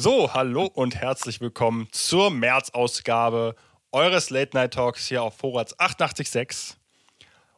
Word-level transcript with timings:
So, 0.00 0.32
hallo 0.32 0.66
und 0.66 0.94
herzlich 0.94 1.40
willkommen 1.40 1.88
zur 1.90 2.30
März-Ausgabe 2.30 3.56
eures 3.90 4.30
Late 4.30 4.56
Night 4.56 4.74
Talks 4.74 5.08
hier 5.08 5.24
auf 5.24 5.36
Vorrats 5.36 5.76
886. 5.76 6.76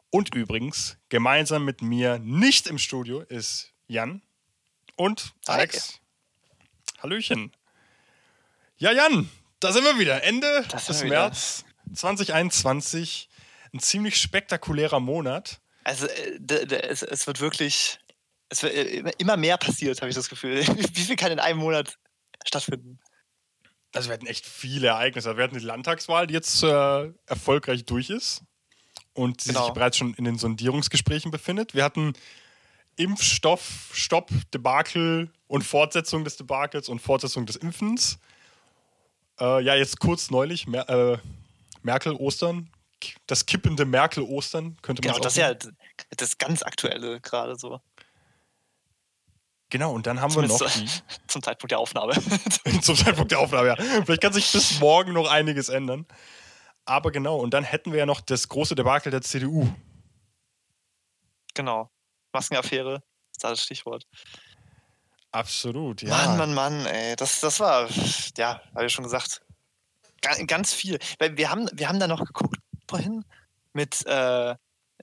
Und 0.09 0.33
übrigens, 0.33 0.97
gemeinsam 1.09 1.63
mit 1.65 1.83
mir 1.83 2.17
nicht 2.17 2.65
im 2.65 2.79
Studio 2.79 3.19
ist 3.19 3.73
Jan 3.85 4.23
und 4.95 5.35
Alex. 5.45 5.99
Hi. 6.97 7.03
Hallöchen. 7.03 7.51
Ja, 8.77 8.91
Jan, 8.91 9.29
da 9.59 9.71
sind 9.71 9.83
wir 9.83 9.99
wieder. 9.99 10.23
Ende 10.23 10.63
des 10.63 11.03
März 11.03 11.63
2021. 11.93 13.29
Ein 13.71 13.79
ziemlich 13.81 14.17
spektakulärer 14.17 14.99
Monat. 14.99 15.61
Also, 15.83 16.07
äh, 16.07 16.39
es, 16.87 17.03
es 17.03 17.27
wird 17.27 17.39
wirklich. 17.39 17.99
Es 18.49 18.63
wird 18.63 18.73
äh, 18.73 19.11
immer 19.19 19.37
mehr 19.37 19.57
passiert, 19.57 20.01
habe 20.01 20.09
ich 20.09 20.15
das 20.15 20.27
Gefühl. 20.27 20.65
Wie 20.95 21.03
viel 21.03 21.15
kann 21.15 21.31
in 21.31 21.39
einem 21.39 21.59
Monat 21.59 21.99
stattfinden? 22.45 22.99
Also, 23.93 24.09
wir 24.09 24.13
hatten 24.13 24.27
echt 24.27 24.45
viele 24.45 24.87
Ereignisse. 24.87 25.35
Wir 25.35 25.43
hatten 25.43 25.57
die 25.57 25.65
Landtagswahl, 25.65 26.27
die 26.27 26.33
jetzt 26.33 26.63
äh, 26.63 27.11
erfolgreich 27.25 27.85
durch 27.85 28.09
ist 28.09 28.43
und 29.13 29.43
genau. 29.43 29.65
sich 29.65 29.73
bereits 29.73 29.97
schon 29.97 30.13
in 30.13 30.23
den 30.23 30.37
Sondierungsgesprächen 30.37 31.31
befindet. 31.31 31.75
Wir 31.75 31.83
hatten 31.83 32.13
Impfstoff, 32.95 33.89
Stopp, 33.93 34.29
Debakel 34.53 35.31
und 35.47 35.63
Fortsetzung 35.63 36.23
des 36.23 36.37
Debakels 36.37 36.89
und 36.89 36.99
Fortsetzung 36.99 37.45
des 37.45 37.55
Impfens. 37.55 38.19
Äh, 39.39 39.63
ja, 39.63 39.75
jetzt 39.75 39.99
kurz 39.99 40.29
neulich, 40.29 40.67
Mer 40.67 40.87
äh, 40.89 41.17
Merkel 41.83 42.13
Ostern, 42.13 42.69
das 43.25 43.45
kippende 43.45 43.85
Merkel 43.85 44.23
Ostern, 44.23 44.77
könnte 44.81 45.01
man 45.01 45.13
Genau, 45.13 45.23
das 45.23 45.33
ist 45.33 45.39
ja 45.39 45.55
das 46.15 46.37
ganz 46.37 46.61
aktuelle 46.63 47.19
gerade 47.21 47.55
so. 47.55 47.81
Genau, 49.71 49.93
und 49.93 50.05
dann 50.05 50.21
haben 50.21 50.31
Zumindest 50.31 50.59
wir 50.59 50.67
noch 50.67 50.73
die. 51.17 51.27
Zum 51.27 51.41
Zeitpunkt 51.41 51.71
der 51.71 51.79
Aufnahme. 51.79 52.13
zum 52.81 52.95
Zeitpunkt 52.95 53.31
der 53.31 53.39
Aufnahme, 53.39 53.69
ja. 53.69 53.75
Vielleicht 53.75 54.21
kann 54.21 54.33
sich 54.33 54.51
bis 54.51 54.79
morgen 54.79 55.13
noch 55.13 55.29
einiges 55.29 55.69
ändern. 55.69 56.05
Aber 56.85 57.11
genau, 57.11 57.37
und 57.37 57.53
dann 57.53 57.63
hätten 57.63 57.93
wir 57.93 57.99
ja 57.99 58.05
noch 58.05 58.21
das 58.21 58.49
große 58.49 58.75
Debakel 58.75 59.11
der 59.11 59.21
CDU. 59.21 59.67
Genau. 61.53 61.89
Maskenaffäre 62.33 63.01
ist 63.31 63.43
da 63.43 63.49
das 63.49 63.63
Stichwort. 63.63 64.05
Absolut, 65.31 66.01
ja. 66.01 66.09
Mann, 66.09 66.37
Mann, 66.37 66.53
Mann, 66.53 66.85
ey. 66.85 67.15
Das, 67.15 67.39
das 67.39 67.59
war, 67.61 67.87
ja, 68.37 68.61
habe 68.75 68.85
ich 68.85 68.93
schon 68.93 69.05
gesagt, 69.05 69.41
ganz 70.47 70.73
viel. 70.73 70.99
Weil 71.17 71.37
wir 71.37 71.49
haben, 71.49 71.69
wir 71.73 71.87
haben 71.87 71.99
da 71.99 72.07
noch 72.07 72.25
geguckt 72.25 72.57
vorhin 72.89 73.23
mit, 73.71 74.05
äh, 74.05 74.51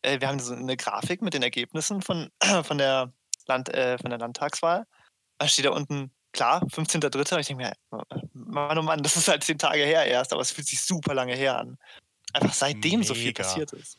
äh, 0.02 0.20
wir 0.20 0.28
haben 0.28 0.40
so 0.40 0.52
eine 0.52 0.76
Grafik 0.76 1.22
mit 1.22 1.32
den 1.32 1.42
Ergebnissen 1.42 2.02
von, 2.02 2.30
von, 2.64 2.76
der, 2.76 3.12
Land, 3.48 3.68
äh, 3.74 3.98
von 3.98 4.10
der 4.10 4.18
Landtagswahl. 4.18 4.84
Da 5.38 5.48
steht 5.48 5.64
da 5.64 5.70
unten 5.70 6.10
klar, 6.32 6.62
15.3. 6.64 7.40
Ich 7.40 7.46
denke 7.46 7.64
mir, 7.64 7.72
Mann, 8.32 8.78
oh 8.78 8.82
Mann, 8.82 9.02
das 9.02 9.16
ist 9.16 9.28
halt 9.28 9.44
zehn 9.44 9.58
Tage 9.58 9.84
her 9.84 10.04
erst, 10.06 10.32
aber 10.32 10.42
es 10.42 10.52
fühlt 10.52 10.66
sich 10.66 10.80
super 10.80 11.14
lange 11.14 11.34
her 11.34 11.58
an. 11.58 11.78
Einfach 12.32 12.52
seitdem 12.52 13.00
Mega. 13.00 13.04
so 13.04 13.14
viel 13.14 13.32
passiert 13.32 13.72
ist. 13.72 13.98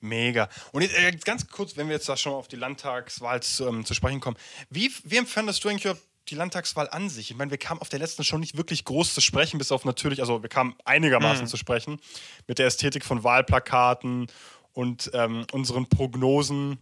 Mega. 0.00 0.48
Und 0.72 0.82
jetzt, 0.82 0.94
äh, 0.94 1.10
ganz 1.24 1.46
kurz, 1.46 1.76
wenn 1.76 1.88
wir 1.88 1.94
jetzt 1.94 2.08
da 2.08 2.16
schon 2.16 2.32
auf 2.32 2.48
die 2.48 2.56
Landtagswahl 2.56 3.42
zu, 3.42 3.66
ähm, 3.66 3.84
zu 3.84 3.94
sprechen 3.94 4.20
kommen. 4.20 4.36
Wie, 4.68 4.92
wie 5.04 5.16
empfandest 5.16 5.64
du 5.64 5.68
eigentlich 5.68 5.94
die 6.28 6.34
Landtagswahl 6.34 6.88
an 6.90 7.08
sich? 7.08 7.30
Ich 7.30 7.36
meine, 7.36 7.50
wir 7.50 7.58
kamen 7.58 7.80
auf 7.80 7.88
der 7.88 7.98
letzten 7.98 8.24
schon 8.24 8.40
nicht 8.40 8.56
wirklich 8.56 8.84
groß 8.84 9.14
zu 9.14 9.20
sprechen, 9.20 9.58
bis 9.58 9.72
auf 9.72 9.84
natürlich, 9.84 10.20
also 10.20 10.42
wir 10.42 10.48
kamen 10.48 10.76
einigermaßen 10.84 11.44
mhm. 11.44 11.48
zu 11.48 11.56
sprechen 11.56 12.00
mit 12.46 12.58
der 12.58 12.66
Ästhetik 12.66 13.04
von 13.04 13.24
Wahlplakaten 13.24 14.26
und 14.72 15.10
ähm, 15.14 15.46
unseren 15.52 15.88
Prognosen 15.88 16.78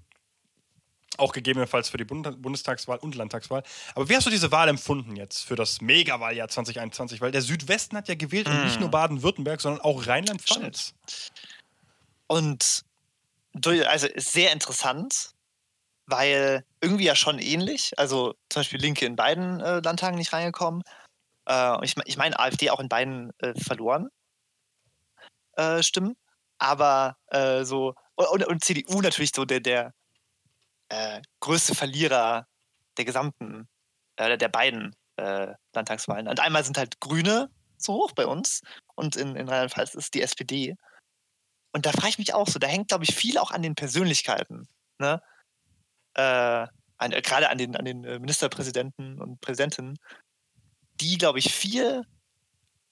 auch 1.18 1.32
gegebenenfalls 1.32 1.88
für 1.88 1.96
die 1.96 2.04
Bundestagswahl 2.04 2.98
und 2.98 3.14
Landtagswahl. 3.14 3.62
Aber 3.94 4.08
wie 4.08 4.16
hast 4.16 4.26
du 4.26 4.30
diese 4.30 4.52
Wahl 4.52 4.68
empfunden 4.68 5.16
jetzt 5.16 5.42
für 5.44 5.56
das 5.56 5.80
Megawahljahr 5.80 6.48
2021? 6.48 7.20
Weil 7.20 7.32
der 7.32 7.42
Südwesten 7.42 7.96
hat 7.96 8.08
ja 8.08 8.14
gewählt 8.14 8.48
mm. 8.48 8.50
und 8.50 8.64
nicht 8.64 8.80
nur 8.80 8.88
mhm. 8.88 8.92
Baden-Württemberg, 8.92 9.60
sondern 9.60 9.80
auch 9.82 10.06
Rheinland-Pfalz. 10.06 10.94
Und 12.26 12.84
also 13.86 14.06
ist 14.06 14.32
sehr 14.32 14.52
interessant, 14.52 15.32
weil 16.06 16.64
irgendwie 16.80 17.04
ja 17.04 17.16
schon 17.16 17.38
ähnlich. 17.38 17.92
Also 17.98 18.34
zum 18.48 18.60
Beispiel 18.60 18.80
Linke 18.80 19.06
in 19.06 19.16
beiden 19.16 19.60
äh, 19.60 19.80
Landtagen 19.80 20.16
nicht 20.16 20.32
reingekommen. 20.32 20.82
Äh, 21.48 21.84
ich, 21.84 21.94
ich 22.04 22.16
meine, 22.16 22.38
AfD 22.38 22.70
auch 22.70 22.80
in 22.80 22.88
beiden 22.88 23.32
äh, 23.38 23.54
verloren 23.58 24.08
äh, 25.56 25.82
Stimmen. 25.82 26.16
Aber 26.58 27.16
äh, 27.28 27.64
so, 27.64 27.94
und, 28.14 28.46
und, 28.46 28.64
CDU 28.64 29.00
natürlich 29.00 29.32
so 29.34 29.44
der, 29.44 29.60
der 29.60 29.92
äh, 30.88 31.20
größte 31.40 31.74
Verlierer 31.74 32.46
der 32.96 33.04
gesamten, 33.04 33.68
äh, 34.16 34.36
der 34.38 34.48
beiden 34.48 34.94
äh, 35.16 35.54
Landtagswahlen. 35.74 36.28
Und 36.28 36.40
einmal 36.40 36.64
sind 36.64 36.78
halt 36.78 37.00
Grüne 37.00 37.50
so 37.76 37.94
hoch 37.94 38.12
bei 38.12 38.26
uns 38.26 38.62
und 38.94 39.16
in, 39.16 39.36
in 39.36 39.48
Rheinland-Pfalz 39.48 39.94
ist 39.94 40.14
die 40.14 40.22
SPD. 40.22 40.76
Und 41.72 41.86
da 41.86 41.92
frage 41.92 42.08
ich 42.08 42.18
mich 42.18 42.34
auch 42.34 42.48
so, 42.48 42.58
da 42.58 42.66
hängt, 42.66 42.88
glaube 42.88 43.04
ich, 43.04 43.14
viel 43.14 43.38
auch 43.38 43.50
an 43.50 43.62
den 43.62 43.74
Persönlichkeiten. 43.74 44.68
Ne? 44.98 45.22
Äh, 46.14 46.66
an, 46.98 47.12
äh, 47.12 47.22
gerade 47.22 47.50
an 47.50 47.58
den, 47.58 47.76
an 47.76 47.84
den 47.84 48.04
äh, 48.04 48.18
Ministerpräsidenten 48.18 49.20
und 49.20 49.40
Präsidentinnen, 49.40 49.98
die, 51.00 51.18
glaube 51.18 51.38
ich, 51.38 51.54
viel 51.54 52.04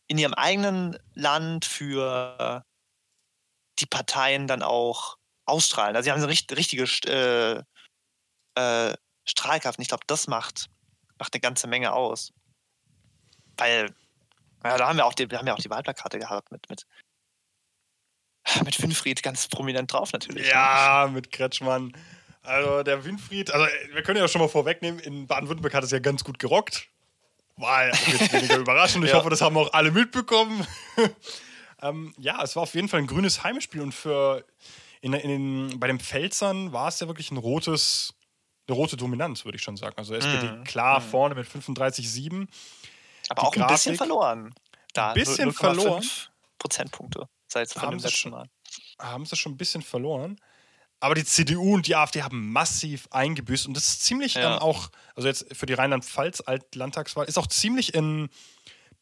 in 0.06 0.19
ihrem 0.19 0.35
eigenen 0.35 0.97
Land 1.15 1.65
für 1.65 2.65
die 3.81 3.87
Parteien 3.87 4.47
dann 4.47 4.62
auch 4.62 5.17
ausstrahlen. 5.45 5.97
Also 5.97 6.05
sie 6.05 6.12
haben 6.12 6.21
so 6.21 6.27
eine 6.27 6.56
richtige 6.56 6.85
äh, 7.11 7.62
äh, 8.56 8.94
Strahlkraft. 9.25 9.78
Und 9.78 9.83
ich 9.83 9.89
glaube, 9.89 10.05
das 10.06 10.27
macht, 10.27 10.67
macht 11.19 11.34
eine 11.34 11.41
ganze 11.41 11.67
Menge 11.67 11.93
aus. 11.93 12.33
Weil, 13.56 13.94
ja, 14.65 14.77
da 14.77 14.89
haben 14.89 14.97
wir 14.97 15.06
auch 15.06 15.15
die, 15.15 15.31
wir 15.31 15.39
haben 15.39 15.47
ja 15.47 15.55
auch 15.55 15.61
die 15.61 15.71
Wahlplakate 15.71 16.19
gehabt 16.19 16.50
mit, 16.50 16.69
mit, 16.69 16.87
mit 18.65 18.83
Winfried 18.83 19.22
ganz 19.22 19.49
prominent 19.49 19.93
drauf 19.93 20.12
natürlich. 20.12 20.44
Ne? 20.44 20.50
Ja, 20.50 21.06
ne? 21.06 21.12
mit 21.12 21.31
Kretschmann. 21.31 21.97
Also 22.43 22.83
der 22.84 23.05
Winfried, 23.05 23.50
also 23.50 23.67
wir 23.93 24.03
können 24.03 24.21
ja 24.21 24.28
schon 24.28 24.41
mal 24.41 24.49
vorwegnehmen, 24.49 25.00
in 25.00 25.27
Baden-Württemberg 25.27 25.75
hat 25.75 25.84
es 25.84 25.91
ja 25.91 25.99
ganz 25.99 26.23
gut 26.23 26.38
gerockt. 26.38 26.88
War 27.56 27.88
jetzt 27.88 28.33
weniger 28.33 28.56
überraschend. 28.59 29.05
Ich 29.05 29.11
ja. 29.11 29.17
hoffe, 29.17 29.31
das 29.31 29.41
haben 29.41 29.56
auch 29.56 29.73
alle 29.73 29.91
mitbekommen. 29.91 30.65
ähm, 31.83 32.15
ja, 32.19 32.43
es 32.43 32.55
war 32.55 32.62
auf 32.62 32.75
jeden 32.75 32.88
Fall 32.88 33.00
ein 33.00 33.06
grünes 33.06 33.43
Heimspiel 33.43 33.81
und 33.81 33.93
für 33.93 34.44
in, 35.00 35.12
in 35.12 35.81
bei 35.81 35.88
den 35.88 35.99
Pfälzern 35.99 36.73
war 36.73 36.88
es 36.88 37.00
ja 37.00 37.06
wirklich 37.06 37.31
ein 37.31 37.37
rotes, 37.37 38.15
eine 38.69 38.77
rote 38.77 38.97
Dominanz, 38.97 39.44
würde 39.44 39.56
ich 39.56 39.62
schon 39.62 39.77
sagen. 39.77 39.94
Also 39.97 40.15
SPD 40.15 40.50
mm. 40.50 40.65
klar 40.65 41.00
mm. 41.00 41.03
vorne 41.03 41.34
mit 41.34 41.47
35,7. 41.47 42.49
Aber 43.28 43.43
Die 43.43 43.47
auch 43.47 43.56
ein 43.56 43.66
bisschen 43.66 43.97
verloren. 43.97 44.54
Da, 44.93 45.09
ein 45.09 45.15
bisschen 45.15 45.53
verloren. 45.53 46.04
Prozentpunkte 46.59 47.28
seit 47.47 47.71
von 47.72 47.91
dem 47.91 48.00
letzten 48.00 48.31
Mal. 48.31 48.49
Haben 49.00 49.26
sie 49.26 49.37
schon 49.37 49.53
ein 49.53 49.56
bisschen 49.56 49.82
verloren. 49.82 50.41
Aber 50.99 51.15
die 51.15 51.25
CDU 51.25 51.75
und 51.75 51.87
die 51.87 51.94
AfD 51.94 52.22
haben 52.22 52.50
massiv 52.53 53.06
eingebüßt 53.10 53.66
und 53.66 53.76
das 53.76 53.88
ist 53.88 54.05
ziemlich 54.05 54.34
ja. 54.34 54.43
dann 54.43 54.59
auch, 54.59 54.88
also 55.15 55.28
jetzt 55.28 55.55
für 55.55 55.66
die 55.66 55.75
Rheinland-Pfalz-Landtagswahl, 55.75 57.26
ist 57.26 57.38
auch 57.38 57.47
ziemlich 57.47 57.94
in, 57.94 58.31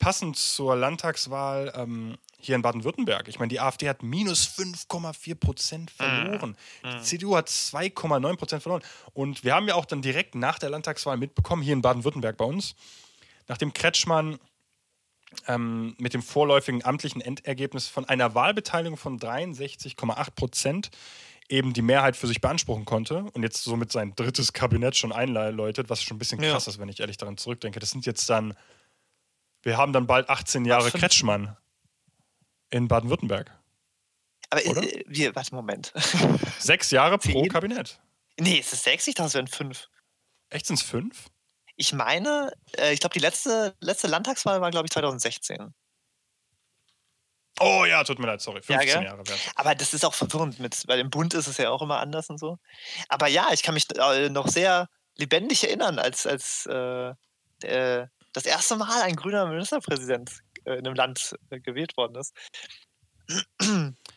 passend 0.05 0.37
zur 0.37 0.77
Landtagswahl 0.77 1.73
ähm, 1.75 2.19
hier 2.39 2.57
in 2.57 2.61
Baden-Württemberg. 2.61 3.27
Ich 3.27 3.39
meine, 3.39 3.49
die 3.49 3.59
AfD 3.59 3.89
hat 3.89 4.03
minus 4.03 4.47
5,4 4.47 5.35
Prozent 5.35 5.91
verloren. 5.91 6.59
Mhm. 6.83 6.91
Die 6.91 7.01
CDU 7.01 7.37
hat 7.37 7.49
2,9 7.49 8.37
Prozent 8.37 8.63
verloren. 8.63 8.83
Und 9.15 9.45
wir 9.45 9.55
haben 9.55 9.67
ja 9.67 9.77
auch 9.77 9.87
dann 9.87 10.03
direkt 10.03 10.35
nach 10.35 10.59
der 10.59 10.69
Landtagswahl 10.69 11.17
mitbekommen, 11.17 11.63
hier 11.63 11.73
in 11.73 11.81
Baden-Württemberg 11.81 12.37
bei 12.37 12.45
uns, 12.45 12.75
nachdem 13.49 13.73
Kretschmann 13.73 14.39
ähm, 15.49 15.97
mit 15.99 16.13
dem 16.13 16.23
vorläufigen 16.23 16.85
amtlichen 16.85 17.23
Endergebnis 17.23 17.89
von 17.89 18.05
einer 18.05 18.35
Wahlbeteiligung 18.35 18.99
von 18.99 19.19
63,8 19.19 20.31
Prozent 20.33 20.91
eben 21.49 21.73
die 21.73 21.83
Mehrheit 21.83 22.15
für 22.15 22.27
sich 22.27 22.43
beanspruchen 22.43 22.85
konnte 22.85 23.25
und 23.33 23.43
jetzt 23.43 23.65
somit 23.65 23.91
sein 23.91 24.15
drittes 24.15 24.53
Kabinett 24.53 24.97
schon 24.97 25.13
einläutet, 25.13 25.89
was 25.89 26.03
schon 26.03 26.17
ein 26.17 26.19
bisschen 26.19 26.41
krass 26.41 26.67
ja. 26.67 26.73
ist, 26.73 26.79
wenn 26.79 26.91
ich 26.91 27.01
ehrlich 27.01 27.17
daran 27.17 27.39
zurückdenke. 27.39 27.81
Das 27.81 27.91
sind 27.91 28.05
jetzt 28.05 28.29
dann, 28.29 28.55
wir 29.65 29.77
haben 29.77 29.93
dann 29.93 30.07
bald 30.07 30.29
18 30.29 30.65
Jahre 30.65 30.91
Kretschmann 30.91 31.57
in 32.71 32.89
Baden-Württemberg. 32.89 33.51
Aber 34.51 34.65
äh, 34.65 35.05
wir, 35.07 35.35
warte, 35.35 35.55
Moment. 35.55 35.93
Sechs 36.59 36.91
Jahre 36.91 37.19
pro 37.19 37.43
Zehn? 37.43 37.49
Kabinett. 37.49 38.01
Nee, 38.39 38.59
ist 38.59 38.73
es 38.73 38.83
sechs? 38.83 39.07
Ich 39.07 39.15
dachte, 39.15 39.29
es 39.29 39.35
wären 39.35 39.47
fünf. 39.47 39.89
Echt 40.51 40.67
sind 40.67 40.77
es 40.77 40.83
fünf? 40.83 41.29
Ich 41.77 41.93
meine, 41.93 42.53
äh, 42.77 42.93
ich 42.93 43.01
glaube, 43.01 43.15
die 43.15 43.21
letzte, 43.21 43.75
letzte 43.81 44.09
Landtagswahl 44.09 44.61
war, 44.61 44.71
glaube 44.71 44.87
ich, 44.87 44.93
2016. 44.93 45.73
Oh 47.61 47.85
ja, 47.85 48.03
tut 48.03 48.19
mir 48.19 48.27
leid, 48.27 48.41
sorry. 48.41 48.63
15 48.63 48.89
ja, 48.89 49.03
Jahre 49.03 49.27
wert. 49.29 49.39
Aber 49.55 49.75
das 49.75 49.95
ist 49.95 50.05
auch 50.05 50.15
verwirrend 50.15 50.59
mit, 50.59 50.83
weil 50.89 50.99
im 50.99 51.11
Bund 51.11 51.35
ist 51.35 51.47
es 51.47 51.57
ja 51.59 51.71
auch 51.71 51.83
immer 51.83 52.01
anders 52.01 52.29
und 52.29 52.39
so. 52.39 52.59
Aber 53.09 53.29
ja, 53.29 53.53
ich 53.53 53.63
kann 53.63 53.75
mich 53.75 53.87
äh, 53.97 54.29
noch 54.29 54.49
sehr 54.49 54.89
lebendig 55.17 55.63
erinnern, 55.63 56.01
als, 56.01 56.27
als 56.27 56.67
äh, 56.67 57.15
der, 57.63 58.11
das 58.35 58.45
erste 58.45 58.77
Mal 58.77 59.03
ein 59.03 59.17
grüner 59.17 59.47
Ministerpräsident 59.47 60.41
äh, 60.65 60.75
in 60.75 60.87
einem 60.87 60.95
Land 60.95 61.35
äh, 61.49 61.61
gewählt 61.61 61.97
worden 61.97 62.17
ist. 62.17 62.35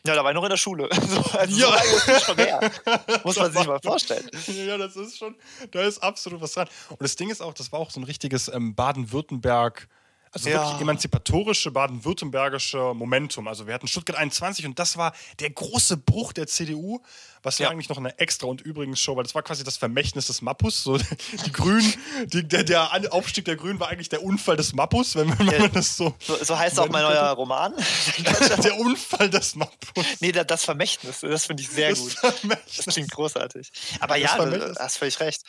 Ja, 0.06 0.14
da 0.14 0.22
war 0.22 0.30
ich 0.30 0.34
noch 0.34 0.44
in 0.44 0.50
der 0.50 0.58
Schule. 0.58 0.88
So, 1.08 1.38
also 1.38 1.58
ja. 1.58 1.78
so 1.82 2.12
ist 2.12 2.24
schon 2.24 2.36
her. 2.36 2.60
Muss 3.24 3.36
man 3.36 3.50
sich 3.50 3.66
mal 3.66 3.80
vorstellen. 3.80 4.28
Ja, 4.46 4.76
das 4.76 4.96
ist 4.96 5.16
schon, 5.16 5.34
da 5.70 5.80
ist 5.82 6.02
absolut 6.02 6.42
was 6.42 6.52
dran. 6.52 6.68
Und 6.90 7.00
das 7.00 7.16
Ding 7.16 7.30
ist 7.30 7.40
auch, 7.40 7.54
das 7.54 7.72
war 7.72 7.80
auch 7.80 7.90
so 7.90 8.00
ein 8.00 8.04
richtiges 8.04 8.48
ähm, 8.48 8.74
Baden-Württemberg- 8.74 9.88
also 10.32 10.48
ja. 10.48 10.62
wirklich 10.62 10.80
emanzipatorische 10.80 11.70
baden-württembergische 11.70 12.94
Momentum. 12.94 13.48
Also 13.48 13.66
wir 13.66 13.74
hatten 13.74 13.88
Stuttgart 13.88 14.16
21 14.16 14.66
und 14.66 14.78
das 14.78 14.96
war 14.96 15.12
der 15.40 15.50
große 15.50 15.96
Bruch 15.96 16.32
der 16.32 16.46
CDU, 16.46 17.00
was 17.42 17.58
ja, 17.58 17.70
eigentlich 17.70 17.88
noch 17.88 17.98
eine 17.98 18.18
extra 18.18 18.46
und 18.46 18.60
übrigens 18.60 19.00
Show, 19.00 19.16
weil 19.16 19.22
das 19.22 19.34
war 19.34 19.42
quasi 19.42 19.64
das 19.64 19.76
Vermächtnis 19.76 20.26
des 20.26 20.42
Mappus. 20.42 20.82
So, 20.82 20.98
die 21.46 21.52
Grünen, 21.52 21.94
die, 22.26 22.46
der, 22.46 22.64
der, 22.64 23.12
Aufstieg 23.12 23.44
der 23.44 23.56
Grünen 23.56 23.80
war 23.80 23.88
eigentlich 23.88 24.08
der 24.08 24.22
Unfall 24.22 24.56
des 24.56 24.72
Mappus, 24.72 25.16
wenn 25.16 25.28
man, 25.28 25.46
ja. 25.46 25.68
das 25.68 25.96
so. 25.96 26.14
So, 26.18 26.36
so 26.42 26.58
heißt 26.58 26.78
auch 26.80 26.88
mein 26.88 27.02
neuer 27.02 27.30
Roman. 27.30 27.74
der 28.62 28.76
Unfall 28.78 29.30
des 29.30 29.54
Mappus. 29.54 30.04
Nee, 30.20 30.32
das 30.32 30.64
Vermächtnis, 30.64 31.20
das 31.20 31.46
finde 31.46 31.62
ich 31.62 31.68
sehr 31.68 31.90
das 31.90 32.00
gut. 32.00 32.12
Vermächtnis. 32.12 32.84
Das 32.84 32.94
klingt 32.94 33.10
großartig. 33.10 33.70
Aber 34.00 34.18
das 34.18 34.36
ja, 34.36 34.44
du 34.44 34.74
hast 34.78 34.98
völlig 34.98 35.20
recht. 35.20 35.42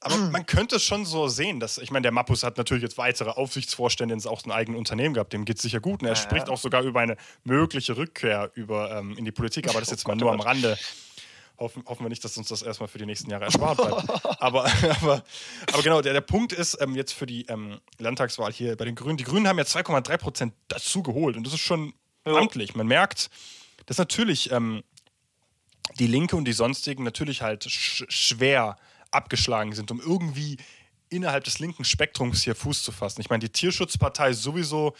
Aber 0.00 0.16
man 0.16 0.46
könnte 0.46 0.76
es 0.76 0.84
schon 0.84 1.04
so 1.04 1.28
sehen, 1.28 1.60
dass, 1.60 1.78
ich 1.78 1.90
meine, 1.90 2.02
der 2.02 2.12
Mappus 2.12 2.42
hat 2.42 2.58
natürlich 2.58 2.82
jetzt 2.82 2.98
weitere 2.98 3.30
Aufsichtsvorstände 3.30 4.14
in 4.14 4.24
auch 4.26 4.44
ein 4.44 4.52
eigenes 4.52 4.78
Unternehmen 4.78 5.14
gehabt, 5.14 5.32
dem 5.32 5.44
geht 5.44 5.56
es 5.56 5.62
sicher 5.62 5.80
gut. 5.80 6.02
Und 6.02 6.08
er 6.08 6.14
ja, 6.14 6.16
spricht 6.16 6.48
ja. 6.48 6.54
auch 6.54 6.58
sogar 6.58 6.82
über 6.82 7.00
eine 7.00 7.16
mögliche 7.44 7.96
Rückkehr 7.96 8.50
über, 8.54 8.96
ähm, 8.96 9.16
in 9.16 9.24
die 9.24 9.32
Politik, 9.32 9.68
aber 9.68 9.80
das 9.80 9.88
ist 9.88 9.98
jetzt 9.98 10.08
mal 10.08 10.16
nur 10.16 10.32
am 10.32 10.40
Rande. 10.40 10.78
Hoffen, 11.56 11.84
hoffen 11.86 12.04
wir 12.04 12.08
nicht, 12.08 12.24
dass 12.24 12.36
uns 12.36 12.48
das 12.48 12.62
erstmal 12.62 12.88
für 12.88 12.98
die 12.98 13.06
nächsten 13.06 13.30
Jahre 13.30 13.44
erspart 13.44 13.76
bleibt. 13.76 14.24
aber, 14.40 14.64
aber, 15.00 15.22
aber 15.72 15.82
genau, 15.82 16.02
der, 16.02 16.12
der 16.12 16.20
Punkt 16.20 16.52
ist 16.52 16.76
ähm, 16.80 16.96
jetzt 16.96 17.12
für 17.12 17.26
die 17.26 17.46
ähm, 17.46 17.80
Landtagswahl 17.98 18.52
hier 18.52 18.76
bei 18.76 18.84
den 18.84 18.96
Grünen. 18.96 19.18
Die 19.18 19.24
Grünen 19.24 19.46
haben 19.46 19.58
ja 19.58 19.64
2,3 19.64 20.16
Prozent 20.16 20.54
dazu 20.66 21.02
geholt 21.02 21.36
und 21.36 21.46
das 21.46 21.54
ist 21.54 21.60
schon 21.60 21.94
ja. 22.26 22.34
amtlich. 22.34 22.74
Man 22.74 22.88
merkt, 22.88 23.30
dass 23.86 23.98
natürlich 23.98 24.50
ähm, 24.50 24.82
die 25.98 26.08
Linke 26.08 26.34
und 26.34 26.44
die 26.44 26.52
sonstigen 26.52 27.04
natürlich 27.04 27.42
halt 27.42 27.64
sch 27.64 28.04
schwer 28.08 28.76
abgeschlagen 29.14 29.72
sind, 29.72 29.90
um 29.90 30.00
irgendwie 30.00 30.58
innerhalb 31.08 31.44
des 31.44 31.58
linken 31.58 31.84
Spektrums 31.84 32.42
hier 32.42 32.54
Fuß 32.54 32.82
zu 32.82 32.92
fassen. 32.92 33.20
Ich 33.20 33.30
meine, 33.30 33.40
die 33.40 33.50
Tierschutzpartei 33.50 34.32
sowieso 34.32 34.94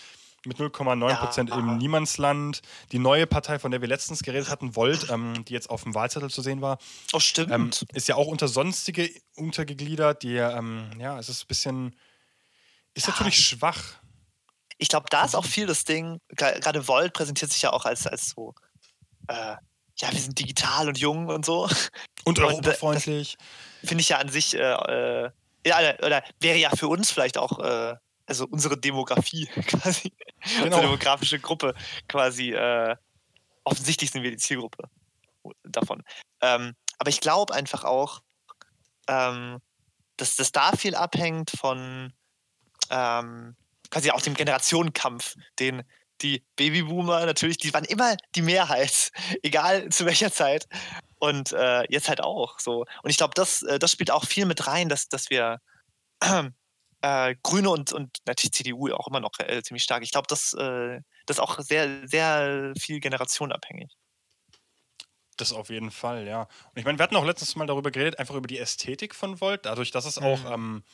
mit 0.46 0.58
0,9 0.58 1.16
Prozent 1.16 1.50
ja, 1.50 1.58
im 1.58 1.78
Niemandsland. 1.78 2.62
Die 2.92 2.98
neue 2.98 3.26
Partei, 3.26 3.58
von 3.58 3.70
der 3.70 3.80
wir 3.80 3.88
letztens 3.88 4.22
geredet 4.22 4.50
hatten, 4.50 4.76
Volt, 4.76 5.08
ähm, 5.10 5.44
die 5.44 5.52
jetzt 5.52 5.70
auf 5.70 5.82
dem 5.82 5.94
Wahlzettel 5.94 6.30
zu 6.30 6.42
sehen 6.42 6.60
war, 6.60 6.78
oh, 7.12 7.20
stimmt. 7.20 7.50
Ähm, 7.50 7.70
ist 7.94 8.08
ja 8.08 8.16
auch 8.16 8.26
unter 8.26 8.48
sonstige 8.48 9.10
untergegliedert. 9.36 10.22
Die, 10.22 10.36
ähm, 10.36 10.90
ja, 10.98 11.18
es 11.18 11.28
ist 11.28 11.44
ein 11.44 11.48
bisschen, 11.48 11.96
ist 12.94 13.06
ja. 13.06 13.12
natürlich 13.12 13.36
schwach. 13.36 13.94
Ich 14.78 14.88
glaube, 14.88 15.06
da 15.10 15.24
ist 15.24 15.34
auch 15.34 15.46
viel 15.46 15.66
das 15.66 15.84
Ding. 15.84 16.20
Gerade 16.28 16.86
Volt 16.88 17.12
präsentiert 17.12 17.52
sich 17.52 17.62
ja 17.62 17.72
auch 17.72 17.84
als, 17.84 18.06
als 18.06 18.30
so, 18.30 18.54
äh, 19.28 19.56
ja, 19.96 20.12
wir 20.12 20.20
sind 20.20 20.38
digital 20.38 20.88
und 20.88 20.98
jung 20.98 21.28
und 21.28 21.44
so. 21.44 21.68
Und 22.24 22.38
europafreundlich. 22.38 23.36
Finde 23.84 24.02
ich 24.02 24.08
ja 24.08 24.18
an 24.18 24.28
sich, 24.28 24.54
äh, 24.54 24.60
äh, 24.60 25.30
ja, 25.66 25.78
oder 25.98 26.22
wäre 26.40 26.58
ja 26.58 26.70
für 26.70 26.88
uns 26.88 27.10
vielleicht 27.10 27.38
auch, 27.38 27.58
äh, 27.58 27.94
also 28.26 28.46
unsere 28.46 28.78
Demografie 28.78 29.46
quasi, 29.66 30.12
genau. 30.42 30.64
unsere 30.64 30.82
demografische 30.82 31.38
Gruppe 31.38 31.74
quasi, 32.08 32.52
äh, 32.52 32.96
offensichtlich 33.64 34.10
sind 34.10 34.22
wir 34.22 34.30
die 34.30 34.36
Zielgruppe 34.36 34.88
davon. 35.62 36.02
Ähm, 36.40 36.74
aber 36.98 37.10
ich 37.10 37.20
glaube 37.20 37.54
einfach 37.54 37.84
auch, 37.84 38.22
ähm, 39.08 39.58
dass 40.16 40.36
das 40.36 40.52
da 40.52 40.72
viel 40.72 40.94
abhängt 40.94 41.50
von 41.50 42.12
ähm, 42.90 43.56
quasi 43.90 44.10
auch 44.10 44.22
dem 44.22 44.34
Generationenkampf, 44.34 45.36
den 45.58 45.82
die 46.22 46.44
Babyboomer 46.56 47.26
natürlich, 47.26 47.58
die 47.58 47.72
waren 47.74 47.84
immer 47.84 48.16
die 48.34 48.42
Mehrheit, 48.42 49.10
egal 49.42 49.88
zu 49.90 50.06
welcher 50.06 50.32
Zeit. 50.32 50.66
Und 51.18 51.52
äh, 51.52 51.84
jetzt 51.90 52.08
halt 52.08 52.22
auch 52.22 52.58
so. 52.60 52.84
Und 53.02 53.10
ich 53.10 53.16
glaube, 53.16 53.32
das, 53.34 53.62
äh, 53.62 53.78
das 53.78 53.92
spielt 53.92 54.10
auch 54.10 54.26
viel 54.26 54.46
mit 54.46 54.66
rein, 54.66 54.88
dass, 54.88 55.08
dass 55.08 55.30
wir 55.30 55.58
äh, 57.00 57.34
Grüne 57.42 57.70
und, 57.70 57.92
und 57.92 58.18
natürlich 58.26 58.52
CDU 58.52 58.92
auch 58.92 59.08
immer 59.08 59.20
noch 59.20 59.32
äh, 59.38 59.62
ziemlich 59.62 59.84
stark. 59.84 60.02
Ich 60.02 60.10
glaube, 60.10 60.26
das, 60.28 60.52
äh, 60.54 61.00
das 61.26 61.38
ist 61.38 61.40
auch 61.40 61.58
sehr, 61.60 62.06
sehr 62.06 62.72
viel 62.78 63.00
generationenabhängig. 63.00 63.90
Das 65.36 65.52
auf 65.52 65.68
jeden 65.68 65.90
Fall, 65.90 66.26
ja. 66.26 66.42
Und 66.42 66.78
ich 66.78 66.84
meine, 66.84 66.98
wir 66.98 67.02
hatten 67.02 67.16
auch 67.16 67.24
letztes 67.24 67.56
Mal 67.56 67.66
darüber 67.66 67.90
geredet, 67.90 68.18
einfach 68.18 68.34
über 68.34 68.46
die 68.46 68.58
Ästhetik 68.58 69.14
von 69.14 69.40
Volt, 69.40 69.66
dadurch, 69.66 69.90
dass 69.90 70.04
es 70.04 70.18
auch 70.18 70.44
mhm. 70.44 70.52
ähm, 70.52 70.84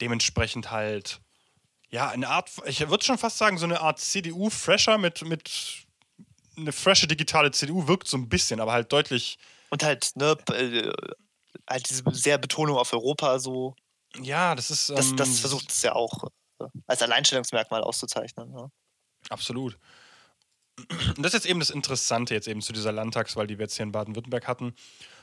dementsprechend 0.00 0.70
halt 0.70 1.20
ja, 1.90 2.08
eine 2.08 2.28
Art, 2.28 2.50
ich 2.66 2.80
würde 2.88 3.04
schon 3.04 3.18
fast 3.18 3.38
sagen, 3.38 3.58
so 3.58 3.64
eine 3.64 3.80
Art 3.80 4.00
CDU-Fresher 4.00 4.98
mit, 4.98 5.22
mit 5.22 5.86
eine 6.56 6.72
frische 6.72 7.06
digitale 7.06 7.50
CDU 7.50 7.86
wirkt 7.86 8.08
so 8.08 8.16
ein 8.16 8.28
bisschen, 8.28 8.60
aber 8.60 8.72
halt 8.72 8.92
deutlich. 8.92 9.38
Und 9.70 9.82
halt, 9.82 10.10
ne, 10.16 10.36
äh, 10.52 10.92
halt 11.68 11.88
diese 11.88 12.02
sehr 12.12 12.38
Betonung 12.38 12.76
auf 12.76 12.92
Europa 12.92 13.38
so. 13.38 13.74
Ja, 14.20 14.54
das 14.54 14.70
ist. 14.70 14.90
Ähm, 14.90 14.96
das, 14.96 15.14
das 15.16 15.28
ähm, 15.28 15.34
versucht 15.34 15.70
es 15.70 15.82
ja 15.82 15.94
auch 15.94 16.24
äh, 16.60 16.66
als 16.86 17.02
Alleinstellungsmerkmal 17.02 17.82
auszuzeichnen. 17.82 18.50
Ne? 18.50 18.70
Absolut. 19.28 19.78
Und 20.78 21.22
das 21.22 21.32
ist 21.32 21.44
jetzt 21.44 21.46
eben 21.46 21.60
das 21.60 21.70
Interessante 21.70 22.34
jetzt 22.34 22.48
eben 22.48 22.60
zu 22.60 22.72
dieser 22.72 22.92
Landtagswahl, 22.92 23.46
die 23.46 23.58
wir 23.58 23.64
jetzt 23.64 23.76
hier 23.76 23.84
in 23.84 23.92
Baden-Württemberg 23.92 24.46
hatten. 24.46 24.74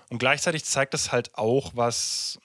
Und 0.09 0.17
gleichzeitig 0.17 0.65
zeigt 0.65 0.93
es 0.93 1.11
halt 1.11 1.35
auch, 1.35 1.71
was 1.75 2.39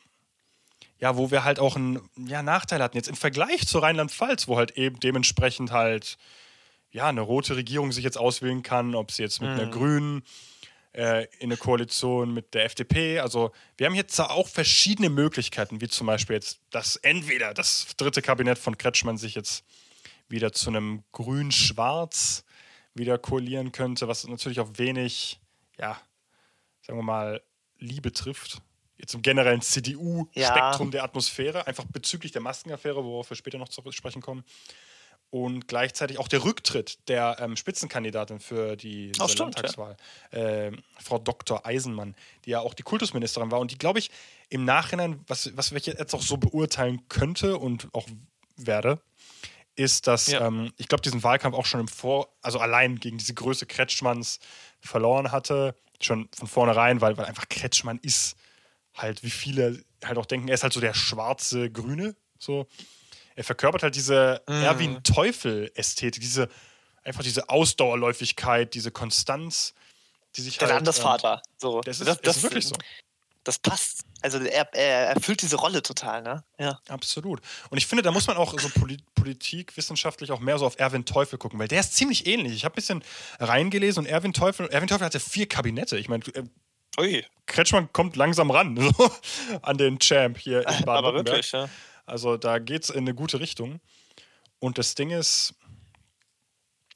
ja, 0.98 1.16
wo 1.16 1.30
wir 1.30 1.44
halt 1.44 1.60
auch 1.60 1.76
einen 1.76 2.08
ja, 2.16 2.42
Nachteil 2.42 2.82
hatten. 2.82 2.96
Jetzt 2.96 3.08
im 3.08 3.16
Vergleich 3.16 3.66
zu 3.66 3.78
Rheinland-Pfalz, 3.78 4.48
wo 4.48 4.56
halt 4.56 4.72
eben 4.72 4.98
dementsprechend 5.00 5.70
halt 5.70 6.18
ja, 6.90 7.08
eine 7.08 7.20
rote 7.20 7.56
Regierung 7.56 7.92
sich 7.92 8.04
jetzt 8.04 8.18
auswählen 8.18 8.62
kann, 8.62 8.94
ob 8.94 9.12
sie 9.12 9.22
jetzt 9.22 9.40
mit 9.40 9.50
mhm. 9.50 9.60
einer 9.60 9.70
Grünen 9.70 10.22
äh, 10.92 11.24
in 11.38 11.50
eine 11.50 11.56
Koalition 11.56 12.34
mit 12.34 12.54
der 12.54 12.64
FDP. 12.64 13.20
Also 13.20 13.52
wir 13.76 13.86
haben 13.86 13.94
jetzt 13.94 14.18
auch 14.18 14.48
verschiedene 14.48 15.10
Möglichkeiten, 15.10 15.80
wie 15.80 15.88
zum 15.88 16.06
Beispiel 16.06 16.34
jetzt, 16.34 16.60
dass 16.70 16.96
entweder 16.96 17.54
das 17.54 17.94
dritte 17.96 18.22
Kabinett 18.22 18.58
von 18.58 18.76
Kretschmann 18.76 19.18
sich 19.18 19.34
jetzt 19.34 19.64
wieder 20.28 20.52
zu 20.52 20.70
einem 20.70 21.04
Grün-Schwarz 21.12 22.44
wieder 22.94 23.18
koalieren 23.18 23.70
könnte, 23.70 24.08
was 24.08 24.26
natürlich 24.26 24.60
auch 24.60 24.70
wenig, 24.74 25.38
ja, 25.78 26.00
sagen 26.82 26.98
wir 26.98 27.04
mal, 27.04 27.42
Liebe 27.78 28.12
trifft 28.12 28.60
jetzt 28.98 29.14
im 29.14 29.22
generellen 29.22 29.62
CDU-Spektrum 29.62 30.88
ja. 30.88 30.92
der 30.92 31.04
Atmosphäre, 31.04 31.66
einfach 31.66 31.84
bezüglich 31.84 32.32
der 32.32 32.42
Maskenaffäre, 32.42 33.04
worauf 33.04 33.30
wir 33.30 33.36
später 33.36 33.58
noch 33.58 33.68
zu 33.68 33.82
sprechen 33.92 34.20
kommen. 34.20 34.44
Und 35.30 35.68
gleichzeitig 35.68 36.18
auch 36.18 36.28
der 36.28 36.42
Rücktritt 36.42 37.06
der 37.08 37.36
ähm, 37.38 37.54
Spitzenkandidatin 37.54 38.40
für 38.40 38.76
die 38.76 39.12
oh, 39.20 39.28
stimmt, 39.28 39.56
Landtagswahl, 39.56 39.96
ja. 40.32 40.38
äh, 40.38 40.72
Frau 40.98 41.18
Dr. 41.18 41.66
Eisenmann, 41.66 42.16
die 42.46 42.50
ja 42.50 42.60
auch 42.60 42.72
die 42.72 42.82
Kultusministerin 42.82 43.50
war 43.50 43.60
und 43.60 43.70
die, 43.70 43.76
glaube 43.78 43.98
ich, 43.98 44.10
im 44.48 44.64
Nachhinein, 44.64 45.22
was, 45.26 45.54
was 45.54 45.70
ich 45.72 45.84
jetzt 45.84 46.14
auch 46.14 46.22
so 46.22 46.38
beurteilen 46.38 47.06
könnte 47.10 47.58
und 47.58 47.88
auch 47.92 48.06
werde, 48.56 49.02
ist, 49.76 50.06
dass 50.06 50.28
ja. 50.28 50.46
ähm, 50.46 50.72
ich 50.78 50.88
glaube, 50.88 51.02
diesen 51.02 51.22
Wahlkampf 51.22 51.54
auch 51.54 51.66
schon 51.66 51.80
im 51.80 51.88
Vor-, 51.88 52.28
also 52.40 52.58
allein 52.58 52.98
gegen 52.98 53.18
diese 53.18 53.34
Größe 53.34 53.66
Kretschmanns 53.66 54.40
verloren 54.80 55.30
hatte, 55.30 55.74
schon 56.00 56.28
von 56.34 56.48
vornherein, 56.48 57.02
weil, 57.02 57.18
weil 57.18 57.26
einfach 57.26 57.48
Kretschmann 57.50 57.98
ist 58.02 58.34
halt, 58.98 59.22
wie 59.22 59.30
viele 59.30 59.82
halt 60.04 60.18
auch 60.18 60.26
denken, 60.26 60.48
er 60.48 60.54
ist 60.54 60.62
halt 60.62 60.72
so 60.72 60.80
der 60.80 60.94
schwarze 60.94 61.70
Grüne. 61.70 62.14
So. 62.38 62.66
Er 63.34 63.44
verkörpert 63.44 63.82
halt 63.82 63.94
diese 63.94 64.42
mm. 64.46 64.52
Erwin 64.52 65.02
Teufel-Ästhetik, 65.02 66.20
diese 66.20 66.48
einfach 67.04 67.22
diese 67.22 67.48
Ausdauerläufigkeit, 67.48 68.74
diese 68.74 68.90
Konstanz, 68.90 69.74
die 70.36 70.42
sich 70.42 70.58
der 70.58 70.68
halt. 70.68 70.70
Der 70.70 70.76
Landesvater. 70.76 71.34
Ähm, 71.34 71.52
so. 71.56 71.80
Das 71.80 72.00
ist, 72.00 72.06
das, 72.06 72.20
das 72.20 72.36
ist 72.36 72.42
wirklich 72.42 72.66
so. 72.66 72.76
Das 73.44 73.58
passt. 73.58 74.02
Also 74.20 74.38
er, 74.38 74.68
er 74.74 75.14
erfüllt 75.14 75.40
diese 75.40 75.56
Rolle 75.56 75.82
total, 75.82 76.22
ne? 76.22 76.44
Ja. 76.58 76.80
Absolut. 76.88 77.40
Und 77.70 77.78
ich 77.78 77.86
finde, 77.86 78.02
da 78.02 78.10
muss 78.10 78.26
man 78.26 78.36
auch 78.36 78.58
so 78.58 78.68
Polit 78.68 79.02
Politik 79.14 79.76
wissenschaftlich 79.76 80.32
auch 80.32 80.40
mehr 80.40 80.58
so 80.58 80.66
auf 80.66 80.78
Erwin 80.78 81.04
Teufel 81.04 81.38
gucken, 81.38 81.58
weil 81.58 81.68
der 81.68 81.80
ist 81.80 81.94
ziemlich 81.94 82.26
ähnlich. 82.26 82.52
Ich 82.52 82.64
habe 82.64 82.74
ein 82.74 82.76
bisschen 82.76 83.04
reingelesen 83.38 84.04
und 84.04 84.10
Erwin 84.10 84.32
Teufel, 84.32 84.68
Erwin 84.68 84.88
Teufel 84.88 85.04
hatte 85.04 85.20
vier 85.20 85.48
Kabinette. 85.48 85.96
Ich 85.98 86.08
meine, 86.08 86.24
Ui. 86.98 87.24
Kretschmann 87.46 87.92
kommt 87.92 88.16
langsam 88.16 88.50
ran 88.50 88.76
so, 88.98 89.10
an 89.62 89.78
den 89.78 89.98
Champ 89.98 90.38
hier 90.38 90.60
in 90.60 90.84
baden 90.84 90.88
Aber 90.88 91.14
wirklich, 91.14 91.52
ja. 91.52 91.68
Also 92.06 92.36
da 92.36 92.58
geht 92.58 92.84
es 92.84 92.90
in 92.90 92.98
eine 92.98 93.14
gute 93.14 93.40
Richtung. 93.40 93.80
Und 94.60 94.78
das 94.78 94.94
Ding 94.94 95.10
ist, 95.10 95.54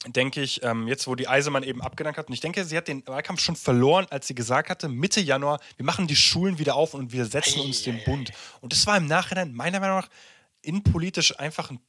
denke 0.06 0.42
ich, 0.42 0.62
ähm, 0.62 0.88
jetzt 0.88 1.06
wo 1.06 1.14
die 1.14 1.28
Eisemann 1.28 1.62
eben 1.62 1.80
abgedankt 1.82 2.18
hat, 2.18 2.28
und 2.28 2.34
ich 2.34 2.40
denke, 2.40 2.64
sie 2.64 2.76
hat 2.76 2.88
den 2.88 3.06
Wahlkampf 3.06 3.40
schon 3.40 3.56
verloren, 3.56 4.06
als 4.10 4.26
sie 4.26 4.34
gesagt 4.34 4.68
hatte, 4.68 4.88
Mitte 4.88 5.20
Januar, 5.20 5.60
wir 5.76 5.84
machen 5.84 6.06
die 6.06 6.16
Schulen 6.16 6.58
wieder 6.58 6.74
auf 6.74 6.94
und 6.94 7.12
wir 7.12 7.26
setzen 7.26 7.60
uns 7.60 7.82
den 7.82 8.02
Bund. 8.04 8.32
Und 8.60 8.72
das 8.72 8.86
war 8.86 8.96
im 8.96 9.06
Nachhinein 9.06 9.52
meiner 9.52 9.80
Meinung 9.80 9.98
nach 9.98 10.08
innenpolitisch 10.62 11.38
einfach 11.38 11.70
ein, 11.70 11.80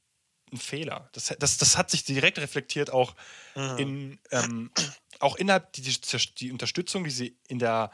ein 0.53 0.57
Fehler. 0.57 1.10
Das, 1.13 1.33
das, 1.39 1.57
das 1.57 1.77
hat 1.77 1.89
sich 1.89 2.03
direkt 2.03 2.38
reflektiert 2.38 2.91
auch 2.91 3.15
mhm. 3.55 3.77
in 3.77 4.19
ähm, 4.31 4.72
auch 5.19 5.36
innerhalb 5.36 5.72
die, 5.74 5.81
die 6.38 6.51
Unterstützung, 6.51 7.03
die 7.03 7.10
sie 7.10 7.38
in 7.48 7.60
der 7.60 7.91